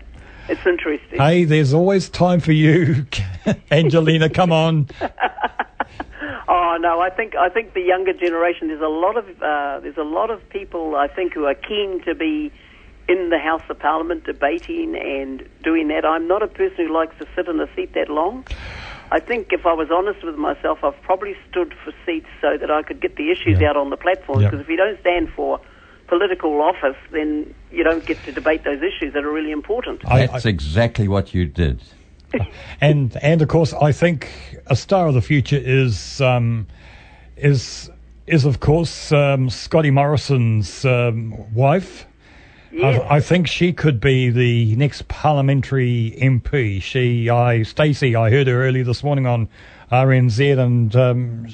it's 0.48 0.66
interesting. 0.66 1.18
Hey, 1.18 1.44
there's 1.44 1.74
always 1.74 2.08
time 2.08 2.40
for 2.40 2.52
you, 2.52 3.06
Angelina. 3.70 4.28
Come 4.28 4.52
on. 4.52 4.88
Oh 6.52 6.76
no, 6.80 7.00
I 7.00 7.10
think 7.10 7.36
I 7.36 7.48
think 7.48 7.74
the 7.74 7.80
younger 7.80 8.12
generation. 8.12 8.68
There's 8.68 8.82
a 8.82 8.86
lot 8.86 9.16
of 9.16 9.24
uh, 9.40 9.78
there's 9.80 9.96
a 9.96 10.02
lot 10.02 10.30
of 10.30 10.40
people 10.50 10.96
I 10.96 11.06
think 11.06 11.32
who 11.32 11.44
are 11.44 11.54
keen 11.54 12.02
to 12.04 12.14
be 12.14 12.50
in 13.08 13.30
the 13.30 13.38
House 13.38 13.62
of 13.70 13.78
Parliament 13.78 14.24
debating 14.24 14.96
and 14.96 15.48
doing 15.62 15.86
that. 15.88 16.04
I'm 16.04 16.26
not 16.26 16.42
a 16.42 16.48
person 16.48 16.88
who 16.88 16.92
likes 16.92 17.14
to 17.18 17.26
sit 17.36 17.46
in 17.46 17.60
a 17.60 17.68
seat 17.76 17.94
that 17.94 18.08
long. 18.08 18.44
I 19.12 19.20
think 19.20 19.48
if 19.50 19.64
I 19.64 19.72
was 19.72 19.88
honest 19.92 20.24
with 20.24 20.36
myself, 20.36 20.78
I've 20.82 21.00
probably 21.02 21.34
stood 21.48 21.72
for 21.84 21.92
seats 22.04 22.28
so 22.40 22.56
that 22.60 22.70
I 22.70 22.82
could 22.82 23.00
get 23.00 23.16
the 23.16 23.30
issues 23.30 23.60
out 23.62 23.76
on 23.76 23.90
the 23.90 23.96
platform. 23.96 24.42
Because 24.44 24.60
if 24.60 24.68
you 24.68 24.76
don't 24.76 25.00
stand 25.00 25.28
for 25.34 25.60
political 26.10 26.60
office, 26.60 26.96
then 27.12 27.54
you 27.72 27.82
don't 27.84 28.04
get 28.04 28.22
to 28.24 28.32
debate 28.32 28.64
those 28.64 28.82
issues 28.82 29.14
that 29.14 29.24
are 29.24 29.32
really 29.32 29.52
important. 29.52 30.02
I- 30.06 30.26
That's 30.26 30.44
exactly 30.44 31.08
what 31.08 31.32
you 31.32 31.46
did. 31.46 31.82
and 32.80 33.16
and 33.22 33.40
of 33.42 33.48
course, 33.48 33.72
I 33.72 33.92
think 33.92 34.28
a 34.66 34.76
star 34.76 35.08
of 35.08 35.14
the 35.14 35.22
future 35.22 35.60
is 35.60 36.20
um, 36.20 36.66
is 37.36 37.90
is 38.26 38.44
of 38.44 38.60
course 38.60 39.10
um, 39.12 39.50
Scotty 39.50 39.90
Morrison's 39.90 40.84
um, 40.84 41.34
wife. 41.54 42.06
Yes. 42.72 43.02
I, 43.10 43.16
I 43.16 43.20
think 43.20 43.48
she 43.48 43.72
could 43.72 44.00
be 44.00 44.30
the 44.30 44.76
next 44.76 45.08
parliamentary 45.08 46.16
MP. 46.22 46.80
She, 46.80 47.28
I, 47.28 47.64
Stacey, 47.64 48.14
I 48.14 48.30
heard 48.30 48.46
her 48.46 48.62
early 48.64 48.84
this 48.84 49.02
morning 49.02 49.26
on 49.26 49.48
RNZ, 49.90 50.56
and 50.56 50.94
um, 50.94 51.48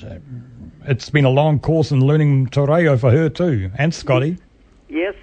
it's 0.86 1.08
been 1.08 1.24
a 1.24 1.30
long 1.30 1.58
course 1.58 1.90
in 1.90 2.00
learning 2.00 2.48
Te 2.48 2.60
Reo 2.60 2.98
for 2.98 3.10
her 3.10 3.30
too, 3.30 3.70
and 3.78 3.94
Scotty. 3.94 4.36
Yes. 4.88 5.14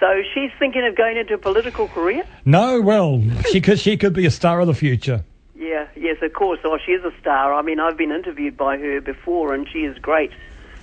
So 0.00 0.06
So 0.06 0.22
she's 0.34 0.50
thinking 0.58 0.86
of 0.86 0.94
going 0.94 1.16
into 1.16 1.34
a 1.34 1.38
political 1.38 1.88
career. 1.88 2.24
No, 2.44 2.80
well, 2.80 3.22
she 3.50 3.60
could 3.60 3.78
she 3.78 3.96
could 3.96 4.12
be 4.12 4.26
a 4.26 4.30
star 4.30 4.60
of 4.60 4.66
the 4.66 4.74
future. 4.74 5.24
Yeah, 5.56 5.88
yes, 5.96 6.18
of 6.22 6.32
course. 6.32 6.60
Oh, 6.64 6.78
she 6.84 6.92
is 6.92 7.04
a 7.04 7.12
star. 7.20 7.54
I 7.54 7.62
mean, 7.62 7.80
I've 7.80 7.96
been 7.96 8.12
interviewed 8.12 8.56
by 8.56 8.76
her 8.76 9.00
before, 9.00 9.54
and 9.54 9.66
she 9.68 9.80
is 9.80 9.98
great. 9.98 10.32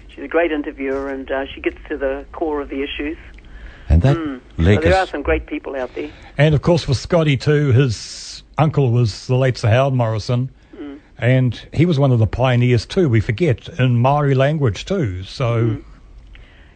She's 0.10 0.24
a 0.24 0.28
great 0.28 0.52
interviewer, 0.52 1.10
and 1.10 1.32
uh, 1.32 1.46
she 1.46 1.62
gets 1.62 1.78
to 1.90 1.98
the 1.98 2.26
core 2.32 2.62
of 2.62 2.70
the 2.70 2.84
issues. 2.84 3.18
And 3.88 4.02
that 4.02 4.18
hmm. 4.18 4.38
So 4.58 4.64
legacy. 4.64 4.90
there 4.90 5.00
are 5.00 5.08
some 5.08 5.22
great 5.22 5.46
people 5.46 5.76
out 5.76 5.94
there. 5.96 6.12
And 6.38 6.56
of 6.56 6.62
course, 6.62 6.84
for 6.84 6.94
Scotty 6.94 7.38
too, 7.38 7.72
his 7.72 8.44
uncle 8.58 8.92
was 8.92 9.28
the 9.28 9.36
late 9.36 9.58
Sir 9.58 9.70
Howard 9.70 9.94
Morrison, 9.94 10.50
hmm. 10.76 10.96
and 11.18 11.68
he 11.72 11.86
was 11.86 12.00
one 12.00 12.12
of 12.12 12.20
the 12.20 12.28
pioneers 12.28 12.86
too. 12.86 13.10
We 13.10 13.20
forget 13.20 13.70
in 13.80 13.98
Maori 13.98 14.36
language 14.36 14.86
too. 14.86 15.24
So 15.24 15.68
hmm. 15.68 15.93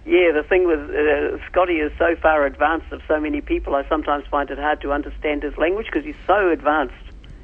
Yeah, 0.07 0.31
the 0.31 0.43
thing 0.43 0.65
with 0.65 0.79
uh, 0.89 1.37
Scotty 1.47 1.79
is 1.79 1.91
so 1.97 2.15
far 2.15 2.45
advanced 2.45 2.93
of 2.93 3.01
so 3.09 3.19
many 3.19 3.41
people. 3.41 3.75
I 3.75 3.85
sometimes 3.89 4.25
find 4.27 4.49
it 4.49 4.57
hard 4.57 4.79
to 4.81 4.93
understand 4.93 5.43
his 5.43 5.57
language 5.57 5.87
because 5.87 6.05
he's 6.05 6.15
so 6.25 6.49
advanced. 6.49 6.93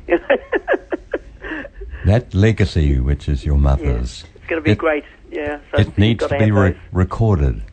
You 0.07 0.17
know? 0.29 1.63
that 2.05 2.33
legacy, 2.33 2.99
which 3.01 3.27
is 3.27 3.43
your 3.45 3.57
mother's, 3.57 4.23
it's 4.35 4.45
going 4.47 4.61
to 4.61 4.63
be 4.63 4.71
It- 4.71 4.77
great. 4.77 5.03
Yeah, 5.29 5.59
so 5.71 5.81
it 5.81 5.97
needs 5.97 6.25
to 6.27 6.37
be 6.37 6.51
re- 6.51 6.77
recorded. 6.91 7.63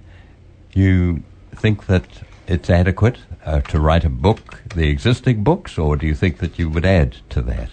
You 0.73 1.23
think 1.55 1.87
that 1.87 2.05
it's 2.47 2.71
adequate 2.71 3.19
uh, 3.45 3.61
to 3.61 3.79
write 3.79 4.05
a 4.05 4.09
book, 4.09 4.62
the 4.75 4.89
existing 4.89 5.45
books, 5.45 5.77
or 5.79 5.95
do 5.97 6.07
you 6.07 6.15
think 6.15 6.39
that 6.39 6.59
you 6.59 6.71
would 6.71 6.87
add 6.87 7.19
to 7.29 7.43
that? 7.43 7.69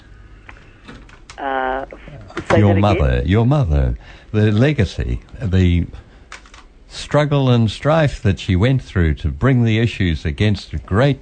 Uh, 1.37 1.85
your 2.57 2.73
that 2.73 2.79
mother, 2.81 3.21
your 3.25 3.45
mother, 3.45 3.97
the 4.33 4.51
legacy, 4.51 5.21
the 5.41 5.87
struggle 6.97 7.49
and 7.49 7.69
strife 7.69 8.21
that 8.21 8.39
she 8.39 8.55
went 8.55 8.81
through 8.81 9.13
to 9.15 9.29
bring 9.29 9.63
the 9.63 9.79
issues 9.79 10.25
against 10.25 10.71
the 10.71 10.79
great 10.79 11.19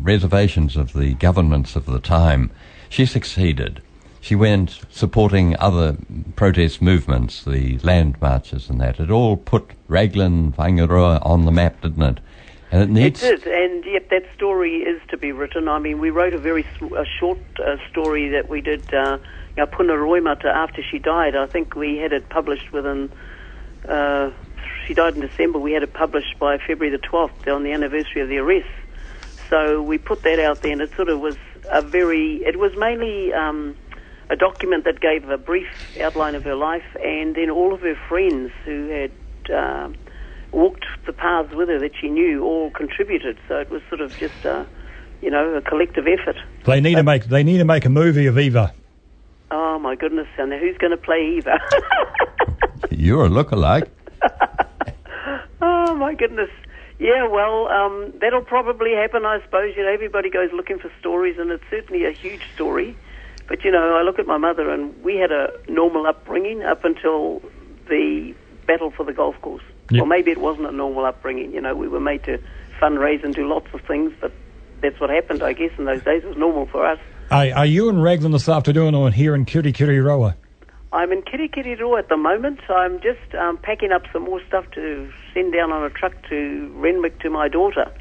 reservations 0.00 0.76
of 0.76 0.92
the 0.92 1.14
governments 1.14 1.76
of 1.76 1.86
the 1.86 1.98
time. 1.98 2.50
She 2.88 3.04
succeeded. 3.04 3.82
She 4.20 4.34
went 4.34 4.80
supporting 4.90 5.56
other 5.58 5.96
protest 6.36 6.82
movements, 6.82 7.44
the 7.44 7.78
land 7.78 8.20
marches 8.20 8.68
and 8.68 8.80
that. 8.80 9.00
It 9.00 9.10
all 9.10 9.36
put 9.36 9.70
Raglan, 9.88 10.52
Whangaroa 10.52 11.24
on 11.24 11.44
the 11.44 11.52
map, 11.52 11.80
didn't 11.82 12.02
it? 12.02 12.20
And 12.70 12.98
it 12.98 13.22
It 13.22 13.42
did, 13.42 13.46
and 13.46 13.84
yet 13.84 14.10
that 14.10 14.24
story 14.34 14.78
is 14.78 15.00
to 15.08 15.16
be 15.16 15.32
written. 15.32 15.68
I 15.68 15.78
mean, 15.78 15.98
we 15.98 16.10
wrote 16.10 16.34
a 16.34 16.38
very 16.38 16.66
a 16.96 17.04
short 17.18 17.38
uh, 17.64 17.76
story 17.90 18.28
that 18.28 18.48
we 18.48 18.60
did, 18.60 18.92
uh, 18.92 19.18
Puna 19.56 19.94
Roimata, 19.94 20.46
after 20.46 20.82
she 20.82 20.98
died. 20.98 21.34
I 21.34 21.46
think 21.46 21.74
we 21.74 21.96
had 21.96 22.12
it 22.12 22.28
published 22.28 22.70
within, 22.72 23.10
uh, 23.88 24.30
she 24.88 24.94
died 24.94 25.14
in 25.14 25.20
December, 25.20 25.58
we 25.58 25.72
had 25.72 25.82
it 25.82 25.92
published 25.92 26.38
by 26.40 26.56
February 26.56 26.90
the 26.90 27.06
12th 27.06 27.46
on 27.54 27.62
the 27.62 27.72
anniversary 27.72 28.22
of 28.22 28.28
the 28.28 28.38
arrest. 28.38 28.66
So 29.50 29.82
we 29.82 29.98
put 29.98 30.22
that 30.22 30.40
out 30.40 30.62
there, 30.62 30.72
and 30.72 30.80
it 30.80 30.90
sort 30.96 31.10
of 31.10 31.20
was 31.20 31.36
a 31.70 31.82
very, 31.82 32.36
it 32.36 32.58
was 32.58 32.72
mainly 32.76 33.32
um, 33.34 33.76
a 34.30 34.36
document 34.36 34.84
that 34.84 35.00
gave 35.00 35.28
a 35.28 35.36
brief 35.36 35.68
outline 36.00 36.34
of 36.34 36.44
her 36.44 36.54
life, 36.54 36.84
and 37.04 37.34
then 37.34 37.50
all 37.50 37.74
of 37.74 37.80
her 37.82 37.98
friends 38.08 38.50
who 38.64 38.88
had 38.88 39.12
uh, 39.54 39.90
walked 40.52 40.86
the 41.06 41.12
paths 41.12 41.54
with 41.54 41.68
her 41.68 41.78
that 41.78 41.92
she 42.00 42.08
knew 42.08 42.42
all 42.42 42.70
contributed. 42.70 43.38
So 43.46 43.58
it 43.58 43.70
was 43.70 43.82
sort 43.90 44.00
of 44.00 44.16
just, 44.16 44.42
a, 44.46 44.66
you 45.20 45.30
know, 45.30 45.54
a 45.54 45.60
collective 45.60 46.06
effort. 46.06 46.36
they 46.64 46.80
need 46.80 46.94
to 46.94 47.02
make 47.02 47.24
they 47.26 47.42
need 47.42 47.58
to 47.58 47.64
make 47.66 47.84
a 47.84 47.90
movie 47.90 48.26
of 48.26 48.38
Eva. 48.38 48.72
Oh 49.50 49.78
my 49.78 49.96
goodness! 49.96 50.28
And 50.38 50.52
who's 50.52 50.76
going 50.78 50.90
to 50.92 50.96
play 50.98 51.36
Eva? 51.36 51.58
you're 52.90 53.26
a 53.26 53.28
lookalike. 53.28 53.88
oh 55.60 55.94
my 55.94 56.14
goodness! 56.14 56.50
Yeah, 56.98 57.28
well, 57.28 57.68
um, 57.68 58.12
that'll 58.20 58.42
probably 58.42 58.92
happen, 58.92 59.24
I 59.24 59.40
suppose. 59.42 59.76
You 59.76 59.84
know, 59.84 59.92
everybody 59.92 60.30
goes 60.30 60.50
looking 60.52 60.78
for 60.78 60.90
stories, 60.98 61.38
and 61.38 61.50
it's 61.50 61.64
certainly 61.70 62.04
a 62.04 62.10
huge 62.10 62.42
story. 62.54 62.96
But 63.46 63.64
you 63.64 63.70
know, 63.70 63.96
I 63.96 64.02
look 64.02 64.18
at 64.18 64.26
my 64.26 64.36
mother, 64.36 64.70
and 64.70 65.02
we 65.02 65.16
had 65.16 65.30
a 65.32 65.52
normal 65.68 66.06
upbringing 66.06 66.62
up 66.62 66.84
until 66.84 67.42
the 67.88 68.34
battle 68.66 68.90
for 68.90 69.04
the 69.04 69.12
golf 69.12 69.40
course. 69.40 69.62
Yep. 69.90 70.00
Well, 70.00 70.06
maybe 70.06 70.30
it 70.30 70.38
wasn't 70.38 70.66
a 70.66 70.72
normal 70.72 71.04
upbringing. 71.04 71.52
You 71.52 71.60
know, 71.60 71.74
we 71.74 71.88
were 71.88 72.00
made 72.00 72.24
to 72.24 72.40
fundraise 72.80 73.24
and 73.24 73.34
do 73.34 73.48
lots 73.48 73.68
of 73.72 73.80
things, 73.82 74.12
but 74.20 74.32
that's 74.80 75.00
what 75.00 75.10
happened, 75.10 75.42
I 75.42 75.52
guess, 75.52 75.70
in 75.78 75.84
those 75.84 76.02
days. 76.02 76.22
It 76.24 76.28
was 76.28 76.36
normal 76.36 76.66
for 76.66 76.84
us. 76.84 76.98
Are, 77.30 77.46
are 77.54 77.66
you 77.66 77.88
in 77.88 78.00
Raglan 78.00 78.32
this 78.32 78.48
afternoon 78.48 78.94
or 78.94 79.10
here 79.10 79.34
in 79.34 79.44
Kirikiriroa? 79.44 80.34
I'm 80.92 81.12
in 81.12 81.22
Kirikiriroa 81.22 81.98
at 81.98 82.08
the 82.08 82.16
moment. 82.16 82.60
I'm 82.70 83.00
just 83.00 83.34
um, 83.34 83.58
packing 83.58 83.92
up 83.92 84.04
some 84.12 84.22
more 84.22 84.40
stuff 84.46 84.70
to 84.72 85.12
send 85.34 85.52
down 85.52 85.70
on 85.70 85.84
a 85.84 85.90
truck 85.90 86.14
to 86.30 86.72
Renwick 86.76 87.20
to 87.20 87.30
my 87.30 87.48
daughter. 87.48 87.92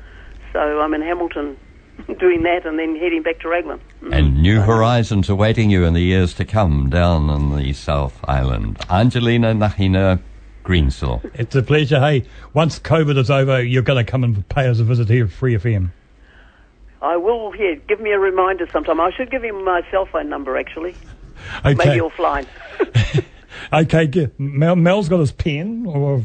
So 0.54 0.60
I'm 0.60 0.94
in 0.94 1.02
Hamilton 1.02 1.58
doing 2.20 2.44
that 2.44 2.66
and 2.66 2.80
then 2.80 2.96
heading 2.96 3.24
back 3.24 3.40
to 3.42 3.50
Raglan. 3.50 3.82
And 4.12 4.42
new 4.42 4.62
horizons 4.62 5.28
awaiting 5.28 5.70
you 5.70 5.84
in 5.84 5.94
the 5.94 6.02
years 6.02 6.34
to 6.36 6.46
come 6.46 6.90
down 6.90 7.30
in 7.30 7.58
the 7.58 7.74
South 7.74 8.18
Island. 8.26 8.78
Angelina 8.90 9.54
Ngahina 9.54 10.22
Greensill. 10.64 11.30
It's 11.34 11.56
a 11.56 11.64
pleasure. 11.64 12.00
Hey, 12.00 12.24
once 12.54 12.80
COVID 12.80 13.18
is 13.18 13.30
over, 13.30 13.62
you're 13.62 13.84
going 13.84 14.04
to 14.04 14.10
come 14.10 14.24
and 14.24 14.48
pay 14.48 14.68
us 14.68 14.80
a 14.80 14.86
visit 14.86 15.10
here 15.10 15.26
at 15.26 15.32
Free 15.32 15.56
FM. 15.56 15.92
I 17.02 17.18
will, 17.18 17.54
yeah, 17.56 17.76
give 17.88 18.00
me 18.00 18.12
a 18.12 18.20
reminder 18.20 18.68
sometime. 18.72 19.00
I 19.00 19.12
should 19.12 19.30
give 19.30 19.44
him 19.44 19.64
my 19.64 19.82
cell 19.92 20.06
phone 20.06 20.30
number, 20.30 20.58
actually. 20.58 20.96
Okay. 21.66 21.74
Maybe 21.76 22.00
offline. 22.00 22.46
Okay, 23.74 24.08
g- 24.08 24.30
Mel, 24.38 24.76
Mel's 24.76 25.10
got 25.10 25.20
his 25.20 25.32
pen. 25.32 25.86
Or 25.88 26.24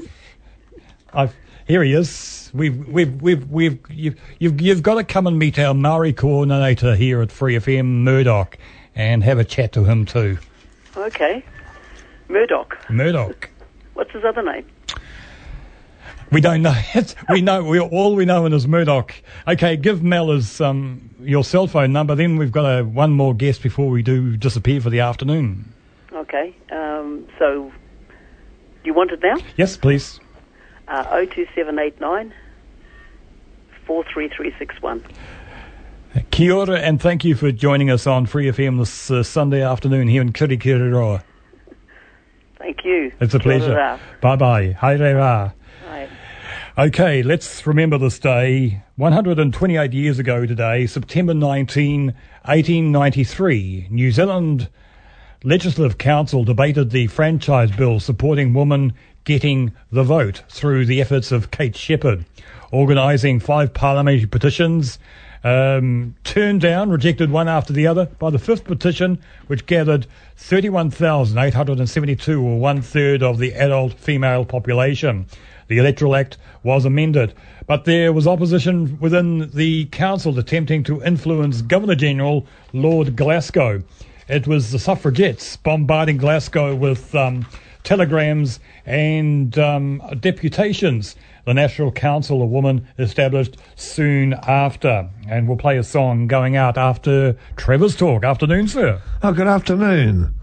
I've, 1.12 1.34
here 1.66 1.82
he 1.82 1.92
is. 1.92 2.50
We've, 2.54 2.86
we've, 2.88 3.20
we've, 3.20 3.50
we've, 3.50 3.78
you've, 3.90 4.20
you've, 4.38 4.60
you've 4.60 4.82
got 4.82 4.94
to 4.96 5.04
come 5.04 5.26
and 5.26 5.38
meet 5.38 5.58
our 5.58 5.74
Maori 5.74 6.12
coordinator 6.12 6.94
here 6.94 7.20
at 7.22 7.32
Free 7.32 7.56
FM, 7.56 8.02
Murdoch, 8.04 8.58
and 8.94 9.24
have 9.24 9.38
a 9.38 9.44
chat 9.44 9.72
to 9.72 9.84
him 9.84 10.04
too. 10.06 10.38
Okay. 10.96 11.44
Murdoch. 12.28 12.78
Murdoch. 12.90 13.50
What's 13.94 14.12
his 14.12 14.24
other 14.24 14.42
name? 14.42 14.66
We 16.32 16.40
don't 16.40 16.62
know. 16.62 16.74
It's, 16.94 17.14
we 17.28 17.40
know. 17.40 17.62
We 17.64 17.78
all 17.80 18.14
we 18.14 18.24
know 18.24 18.46
is 18.46 18.66
Murdoch. 18.66 19.14
Okay, 19.46 19.76
give 19.76 20.02
Mel 20.02 20.30
his 20.30 20.60
um, 20.60 21.10
your 21.20 21.44
cell 21.44 21.66
phone 21.66 21.92
number. 21.92 22.14
Then 22.14 22.36
we've 22.36 22.52
got 22.52 22.64
a, 22.64 22.82
one 22.84 23.12
more 23.12 23.34
guest 23.34 23.62
before 23.62 23.88
we 23.88 24.02
do 24.02 24.36
disappear 24.36 24.80
for 24.80 24.90
the 24.90 25.00
afternoon. 25.00 25.72
Okay. 26.12 26.54
Um, 26.70 27.26
so, 27.38 27.72
do 28.10 28.84
you 28.84 28.94
want 28.94 29.10
it 29.10 29.22
now? 29.22 29.36
Yes, 29.56 29.76
please. 29.76 30.20
Uh, 30.88 31.02
02789 31.04 32.32
43361. 33.86 35.04
Kia 36.30 36.52
ora, 36.52 36.78
and 36.78 37.00
thank 37.00 37.24
you 37.24 37.34
for 37.34 37.50
joining 37.52 37.90
us 37.90 38.06
on 38.06 38.26
Free 38.26 38.46
FM 38.46 38.78
this 38.78 39.10
uh, 39.10 39.22
Sunday 39.22 39.62
afternoon 39.62 40.08
here 40.08 40.20
in 40.22 40.32
Kirikiriroa. 40.32 41.22
Thank 42.58 42.84
you. 42.84 43.12
It's 43.20 43.34
a 43.34 43.38
Kia 43.38 43.58
pleasure. 43.58 44.00
Bye 44.20 44.36
bye. 44.36 44.76
Haere 44.78 45.14
rā. 45.14 45.52
Okay, 46.78 47.22
let's 47.22 47.66
remember 47.66 47.98
this 47.98 48.18
day. 48.18 48.82
128 48.96 49.92
years 49.92 50.18
ago 50.18 50.46
today, 50.46 50.86
September 50.86 51.34
19, 51.34 52.06
1893, 52.06 53.88
New 53.90 54.10
Zealand 54.10 54.70
Legislative 55.44 55.98
Council 55.98 56.44
debated 56.44 56.88
the 56.88 57.08
franchise 57.08 57.70
bill 57.72 58.00
supporting 58.00 58.54
women 58.54 58.94
getting 59.24 59.72
the 59.90 60.02
vote 60.02 60.44
through 60.48 60.86
the 60.86 61.02
efforts 61.02 61.30
of 61.30 61.50
Kate 61.50 61.76
Sheppard, 61.76 62.24
organising 62.70 63.38
five 63.38 63.74
parliamentary 63.74 64.26
petitions. 64.26 64.98
Um, 65.44 66.14
turned 66.24 66.62
down, 66.62 66.88
rejected 66.88 67.30
one 67.30 67.48
after 67.48 67.74
the 67.74 67.86
other 67.86 68.06
by 68.18 68.30
the 68.30 68.38
fifth 68.38 68.64
petition, 68.64 69.18
which 69.46 69.66
gathered 69.66 70.06
31,872, 70.36 72.42
or 72.42 72.58
one 72.58 72.80
third 72.80 73.22
of 73.22 73.36
the 73.36 73.52
adult 73.52 73.92
female 73.92 74.46
population. 74.46 75.26
The 75.68 75.78
Electoral 75.78 76.14
Act 76.16 76.38
was 76.62 76.84
amended, 76.84 77.34
but 77.66 77.84
there 77.84 78.12
was 78.12 78.26
opposition 78.26 78.98
within 79.00 79.50
the 79.54 79.86
council 79.86 80.38
attempting 80.38 80.82
to 80.84 81.02
influence 81.02 81.62
Governor 81.62 81.94
General 81.94 82.46
Lord 82.72 83.16
Glasgow. 83.16 83.82
It 84.28 84.46
was 84.46 84.70
the 84.70 84.78
suffragettes 84.78 85.56
bombarding 85.56 86.16
Glasgow 86.16 86.74
with 86.74 87.14
um, 87.14 87.46
telegrams 87.82 88.60
and 88.86 89.58
um, 89.58 90.02
deputations. 90.20 91.16
The 91.44 91.54
National 91.54 91.90
Council 91.90 92.42
of 92.42 92.50
Women 92.50 92.86
established 92.98 93.56
soon 93.74 94.34
after. 94.46 95.08
And 95.28 95.48
we'll 95.48 95.56
play 95.56 95.76
a 95.76 95.82
song 95.82 96.28
going 96.28 96.56
out 96.56 96.78
after 96.78 97.36
Trevor's 97.56 97.96
talk. 97.96 98.24
Afternoon, 98.24 98.68
sir. 98.68 99.02
Oh, 99.22 99.32
good 99.32 99.48
afternoon. 99.48 100.34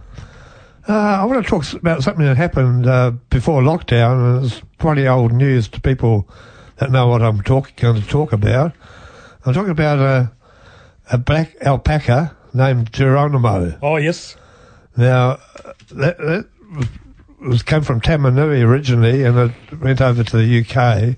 Uh, 0.88 0.94
I 0.94 1.26
want 1.26 1.44
to 1.44 1.50
talk 1.50 1.72
about 1.74 2.04
something 2.04 2.26
that 2.26 2.38
happened 2.38 2.88
uh, 2.88 3.12
before 3.30 3.62
lockdown, 3.62 4.38
and 4.38 4.46
it's 4.46 4.62
probably 4.78 5.08
old 5.08 5.32
news 5.34 5.68
to 5.70 5.82
people 5.82 6.28
that 6.78 6.92
know 6.92 7.08
what 7.08 7.22
I'm 7.22 7.42
talking 7.42 7.74
going 7.78 8.02
to 8.02 8.08
talk 8.08 8.34
about. 8.34 8.74
I'm 9.46 9.54
talking 9.54 9.72
about 9.72 10.00
a 10.00 10.32
a 11.12 11.18
black 11.18 11.56
alpaca 11.62 12.36
named 12.54 12.94
Geronimo. 12.94 13.78
Oh, 13.82 13.98
yes. 13.98 14.36
Now, 14.96 15.40
that, 15.92 16.18
that 16.18 16.48
was, 17.40 17.64
came 17.64 17.82
from 17.82 18.02
Tamanui 18.02 18.64
originally, 18.64 19.24
and 19.24 19.38
it 19.38 19.80
went 19.80 20.02
over 20.02 20.24
to 20.24 20.38
the 20.38 20.60
UK. 20.60 21.16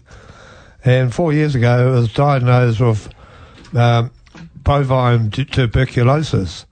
And 0.83 1.13
four 1.13 1.33
years 1.33 1.55
ago, 1.55 1.89
it 1.89 1.91
was 1.91 2.13
diagnosed 2.13 2.79
with 2.79 3.09
um, 3.75 4.11
bovine 4.55 5.29
tu- 5.31 5.45
tuberculosis. 5.45 6.65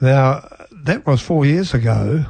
Now, 0.00 0.48
that 0.84 1.06
was 1.06 1.20
four 1.20 1.44
years 1.44 1.74
ago, 1.74 2.24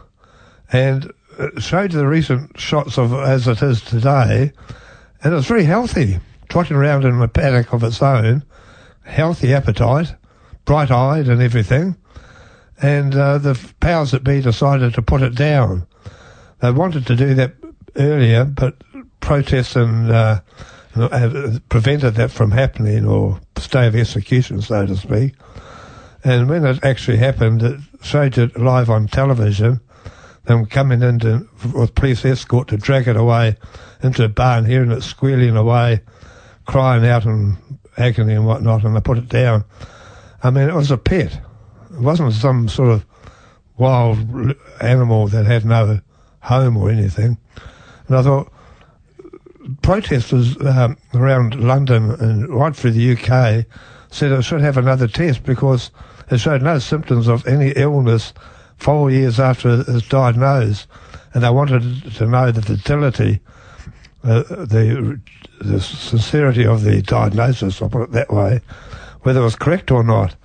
and 0.73 1.13
it 1.39 1.63
showed 1.63 1.93
you 1.93 1.99
the 1.99 2.07
recent 2.07 2.59
shots 2.59 2.99
of 2.99 3.13
as 3.13 3.47
it 3.49 3.63
is 3.63 3.81
today, 3.83 4.53
and 5.23 5.33
it 5.33 5.37
was 5.37 5.47
very 5.47 5.65
healthy, 5.65 6.19
trotting 6.49 6.77
around 6.77 7.05
in 7.05 7.21
a 7.21 7.29
paddock 7.29 7.73
of 7.73 7.83
its 7.83 8.01
own, 8.03 8.45
healthy 9.03 9.53
appetite, 9.53 10.15
bright 10.65 10.91
eyed 10.91 11.29
and 11.29 11.43
everything. 11.43 11.97
And 12.81 13.15
uh, 13.15 13.39
the 13.39 13.59
powers 13.81 14.11
that 14.11 14.25
be 14.25 14.41
decided 14.41 14.95
to 14.95 15.03
put 15.03 15.23
it 15.23 15.35
down. 15.35 15.87
They 16.61 16.71
wanted 16.71 17.07
to 17.07 17.17
do 17.17 17.35
that 17.35 17.55
earlier, 17.97 18.45
but 18.45 18.83
protests 19.21 19.77
and 19.77 20.11
uh, 20.11 20.41
uh, 20.97 21.59
prevented 21.69 22.15
that 22.15 22.31
from 22.31 22.51
happening, 22.51 23.07
or 23.07 23.41
stay 23.57 23.87
of 23.87 23.97
execution, 23.97 24.61
so 24.61 24.87
to 24.87 24.97
speak. 24.97 25.35
And 26.25 26.49
when 26.49 26.65
it 26.65 26.83
actually 26.83 27.19
happened, 27.19 27.63
it 27.63 27.81
showed 28.03 28.39
it 28.39 28.59
live 28.59 28.89
on 28.89 29.09
television. 29.09 29.81
Them 30.45 30.65
coming 30.65 31.03
in 31.03 31.49
with 31.75 31.95
police 31.95 32.25
escort 32.25 32.69
to 32.69 32.79
drag 32.79 33.09
it 33.09 33.17
away 33.17 33.57
into 34.03 34.25
a 34.25 34.29
barn, 34.29 34.65
hearing 34.65 34.91
it 34.91 35.03
squealing 35.03 35.57
away, 35.57 36.01
crying 36.67 37.07
out 37.07 37.27
in 37.27 37.59
agony 37.99 38.35
and 38.35 38.47
whatnot, 38.47 38.85
and 38.85 38.97
they 38.97 39.01
put 39.01 39.19
it 39.19 39.29
down. 39.29 39.65
I 40.43 40.51
mean, 40.51 40.69
it 40.69 40.75
was 40.75 40.91
a 40.91 40.99
pet. 40.99 41.41
It 41.93 42.01
wasn't 42.01 42.33
some 42.33 42.69
sort 42.69 42.91
of 42.91 43.07
wild 43.77 44.19
animal 44.81 45.29
that 45.29 45.47
had 45.47 45.65
no 45.65 46.01
home 46.41 46.77
or 46.77 46.91
anything. 46.91 47.39
And 48.09 48.17
I 48.17 48.23
thought, 48.23 48.53
protesters 49.83 50.57
um, 50.61 50.97
around 51.15 51.55
London 51.55 52.11
and 52.13 52.49
right 52.49 52.75
through 52.75 52.93
the 52.93 53.13
UK 53.13 53.67
said 54.11 54.31
it 54.31 54.43
should 54.43 54.61
have 54.61 54.77
another 54.77 55.09
test 55.09 55.43
because 55.45 55.91
it 56.31 56.39
showed 56.39 56.63
no 56.63 56.79
symptoms 56.79 57.29
of 57.29 57.47
any 57.47 57.71
illness 57.71 58.33
four 58.77 59.11
years 59.11 59.39
after 59.41 59.81
it 59.81 59.87
was 59.87 60.07
diagnosed. 60.09 60.87
And 61.33 61.43
they 61.43 61.51
wanted 61.51 62.15
to 62.15 62.27
know 62.27 62.53
the 62.53 62.63
fertility, 62.63 63.41
uh, 64.23 64.43
the, 64.43 65.21
the 65.61 65.81
sincerity 65.81 66.67
of 66.67 66.83
the 66.83 67.03
diagnosis, 67.03 67.83
I'll 67.83 67.89
put 67.89 68.03
it 68.03 68.13
that 68.13 68.33
way, 68.33 68.61
whether 69.23 69.41
it 69.41 69.45
was 69.45 69.57
correct 69.57 69.91
or 69.91 70.05
not. 70.05 70.37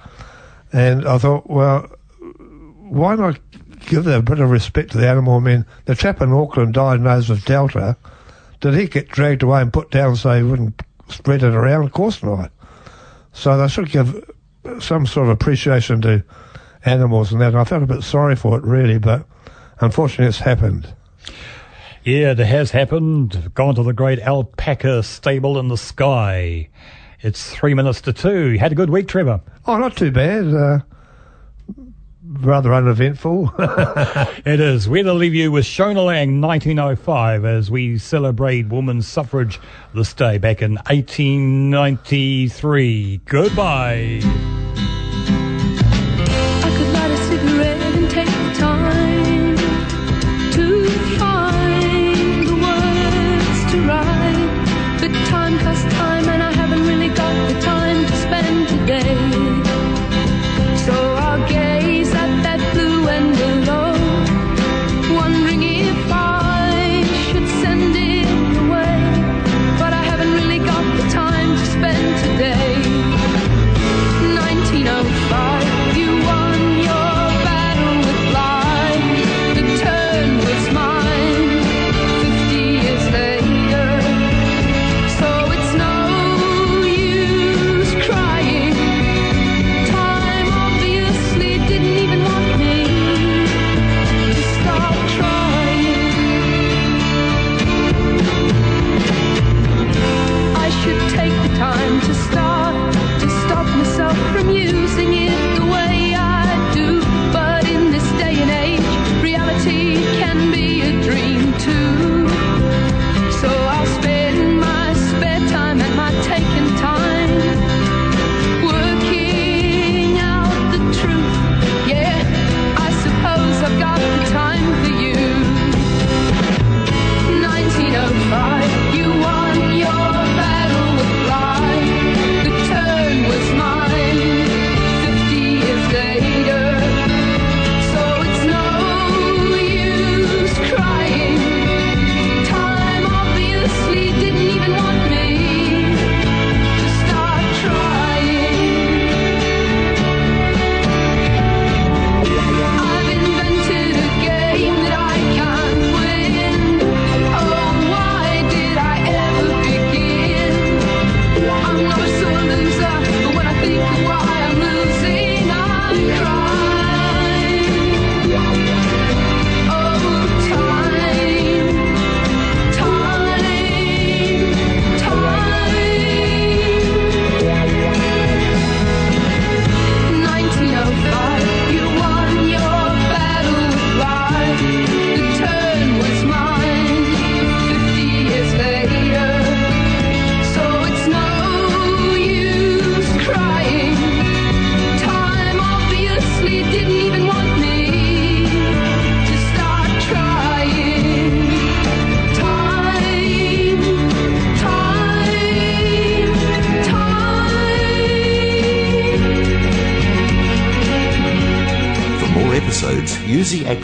And 0.74 1.08
I 1.08 1.18
thought, 1.18 1.50
well, 1.50 1.90
why 2.90 3.16
not 3.16 3.40
give 3.88 4.08
a 4.08 4.22
bit 4.22 4.40
of 4.40 4.50
respect 4.50 4.92
to 4.92 4.98
the 4.98 5.08
animal? 5.08 5.36
I 5.36 5.40
mean, 5.40 5.66
the 5.86 5.96
chap 5.96 6.22
in 6.22 6.32
Auckland 6.32 6.74
diagnosed 6.74 7.30
with 7.30 7.46
Delta, 7.46 7.96
did 8.60 8.74
he 8.74 8.88
get 8.88 9.10
dragged 9.10 9.44
away 9.44 9.62
and 9.62 9.72
put 9.72 9.92
down 9.92 10.16
so 10.16 10.36
he 10.36 10.44
wouldn't 10.44 10.82
spread 11.08 11.44
it 11.44 11.54
around? 11.54 11.86
Of 11.86 11.94
course 11.94 12.22
not. 12.22 12.52
So 13.32 13.58
they 13.58 13.68
should 13.68 13.92
give 13.92 14.30
some 14.80 15.06
sort 15.06 15.28
of 15.28 15.30
appreciation 15.30 16.02
to 16.02 16.24
animals 16.86 17.32
and 17.32 17.42
that. 17.42 17.50
And 17.50 17.58
I 17.58 17.64
felt 17.64 17.84
a 17.84 17.88
bit 17.88 18.04
sorry 18.04 18.36
for 18.36 18.58
it, 18.58 18.64
really, 18.64 18.98
but 18.98 19.26
unfortunately 19.80 20.28
it's 20.28 20.40
happened. 20.40 20.94
Yeah, 22.04 22.32
it 22.32 22.40
has 22.40 22.72
happened. 22.72 23.52
Gone 23.54 23.76
to 23.76 23.84
the 23.84 23.94
great 23.94 24.20
alpaca 24.20 25.04
stable 25.04 25.60
in 25.60 25.68
the 25.68 25.78
sky. 25.78 26.70
It's 27.22 27.54
three 27.54 27.74
minutes 27.74 28.02
to 28.02 28.14
two. 28.14 28.48
You 28.52 28.60
had 28.60 28.72
a 28.72 28.76
good 28.76 28.90
week, 28.90 29.08
Trevor. 29.08 29.42
Oh, 29.68 29.78
not 29.78 29.98
too 29.98 30.12
bad. 30.12 30.48
Uh, 30.54 30.80
rather 32.30 32.74
uneventful. 32.74 33.54
It 34.46 34.60
is. 34.60 34.88
We're 34.88 35.04
to 35.04 35.14
leave 35.14 35.34
you 35.36 35.52
with 35.52 35.66
Shona 35.66 36.06
Laing 36.06 36.40
1905 36.42 37.46
as 37.46 37.70
we 37.70 37.98
celebrate 37.98 38.70
women's 38.70 39.08
suffrage 39.08 39.60
this 39.94 40.14
day 40.14 40.38
back 40.38 40.62
in 40.62 40.76
1893. 40.76 43.22
Goodbye. 43.26 44.69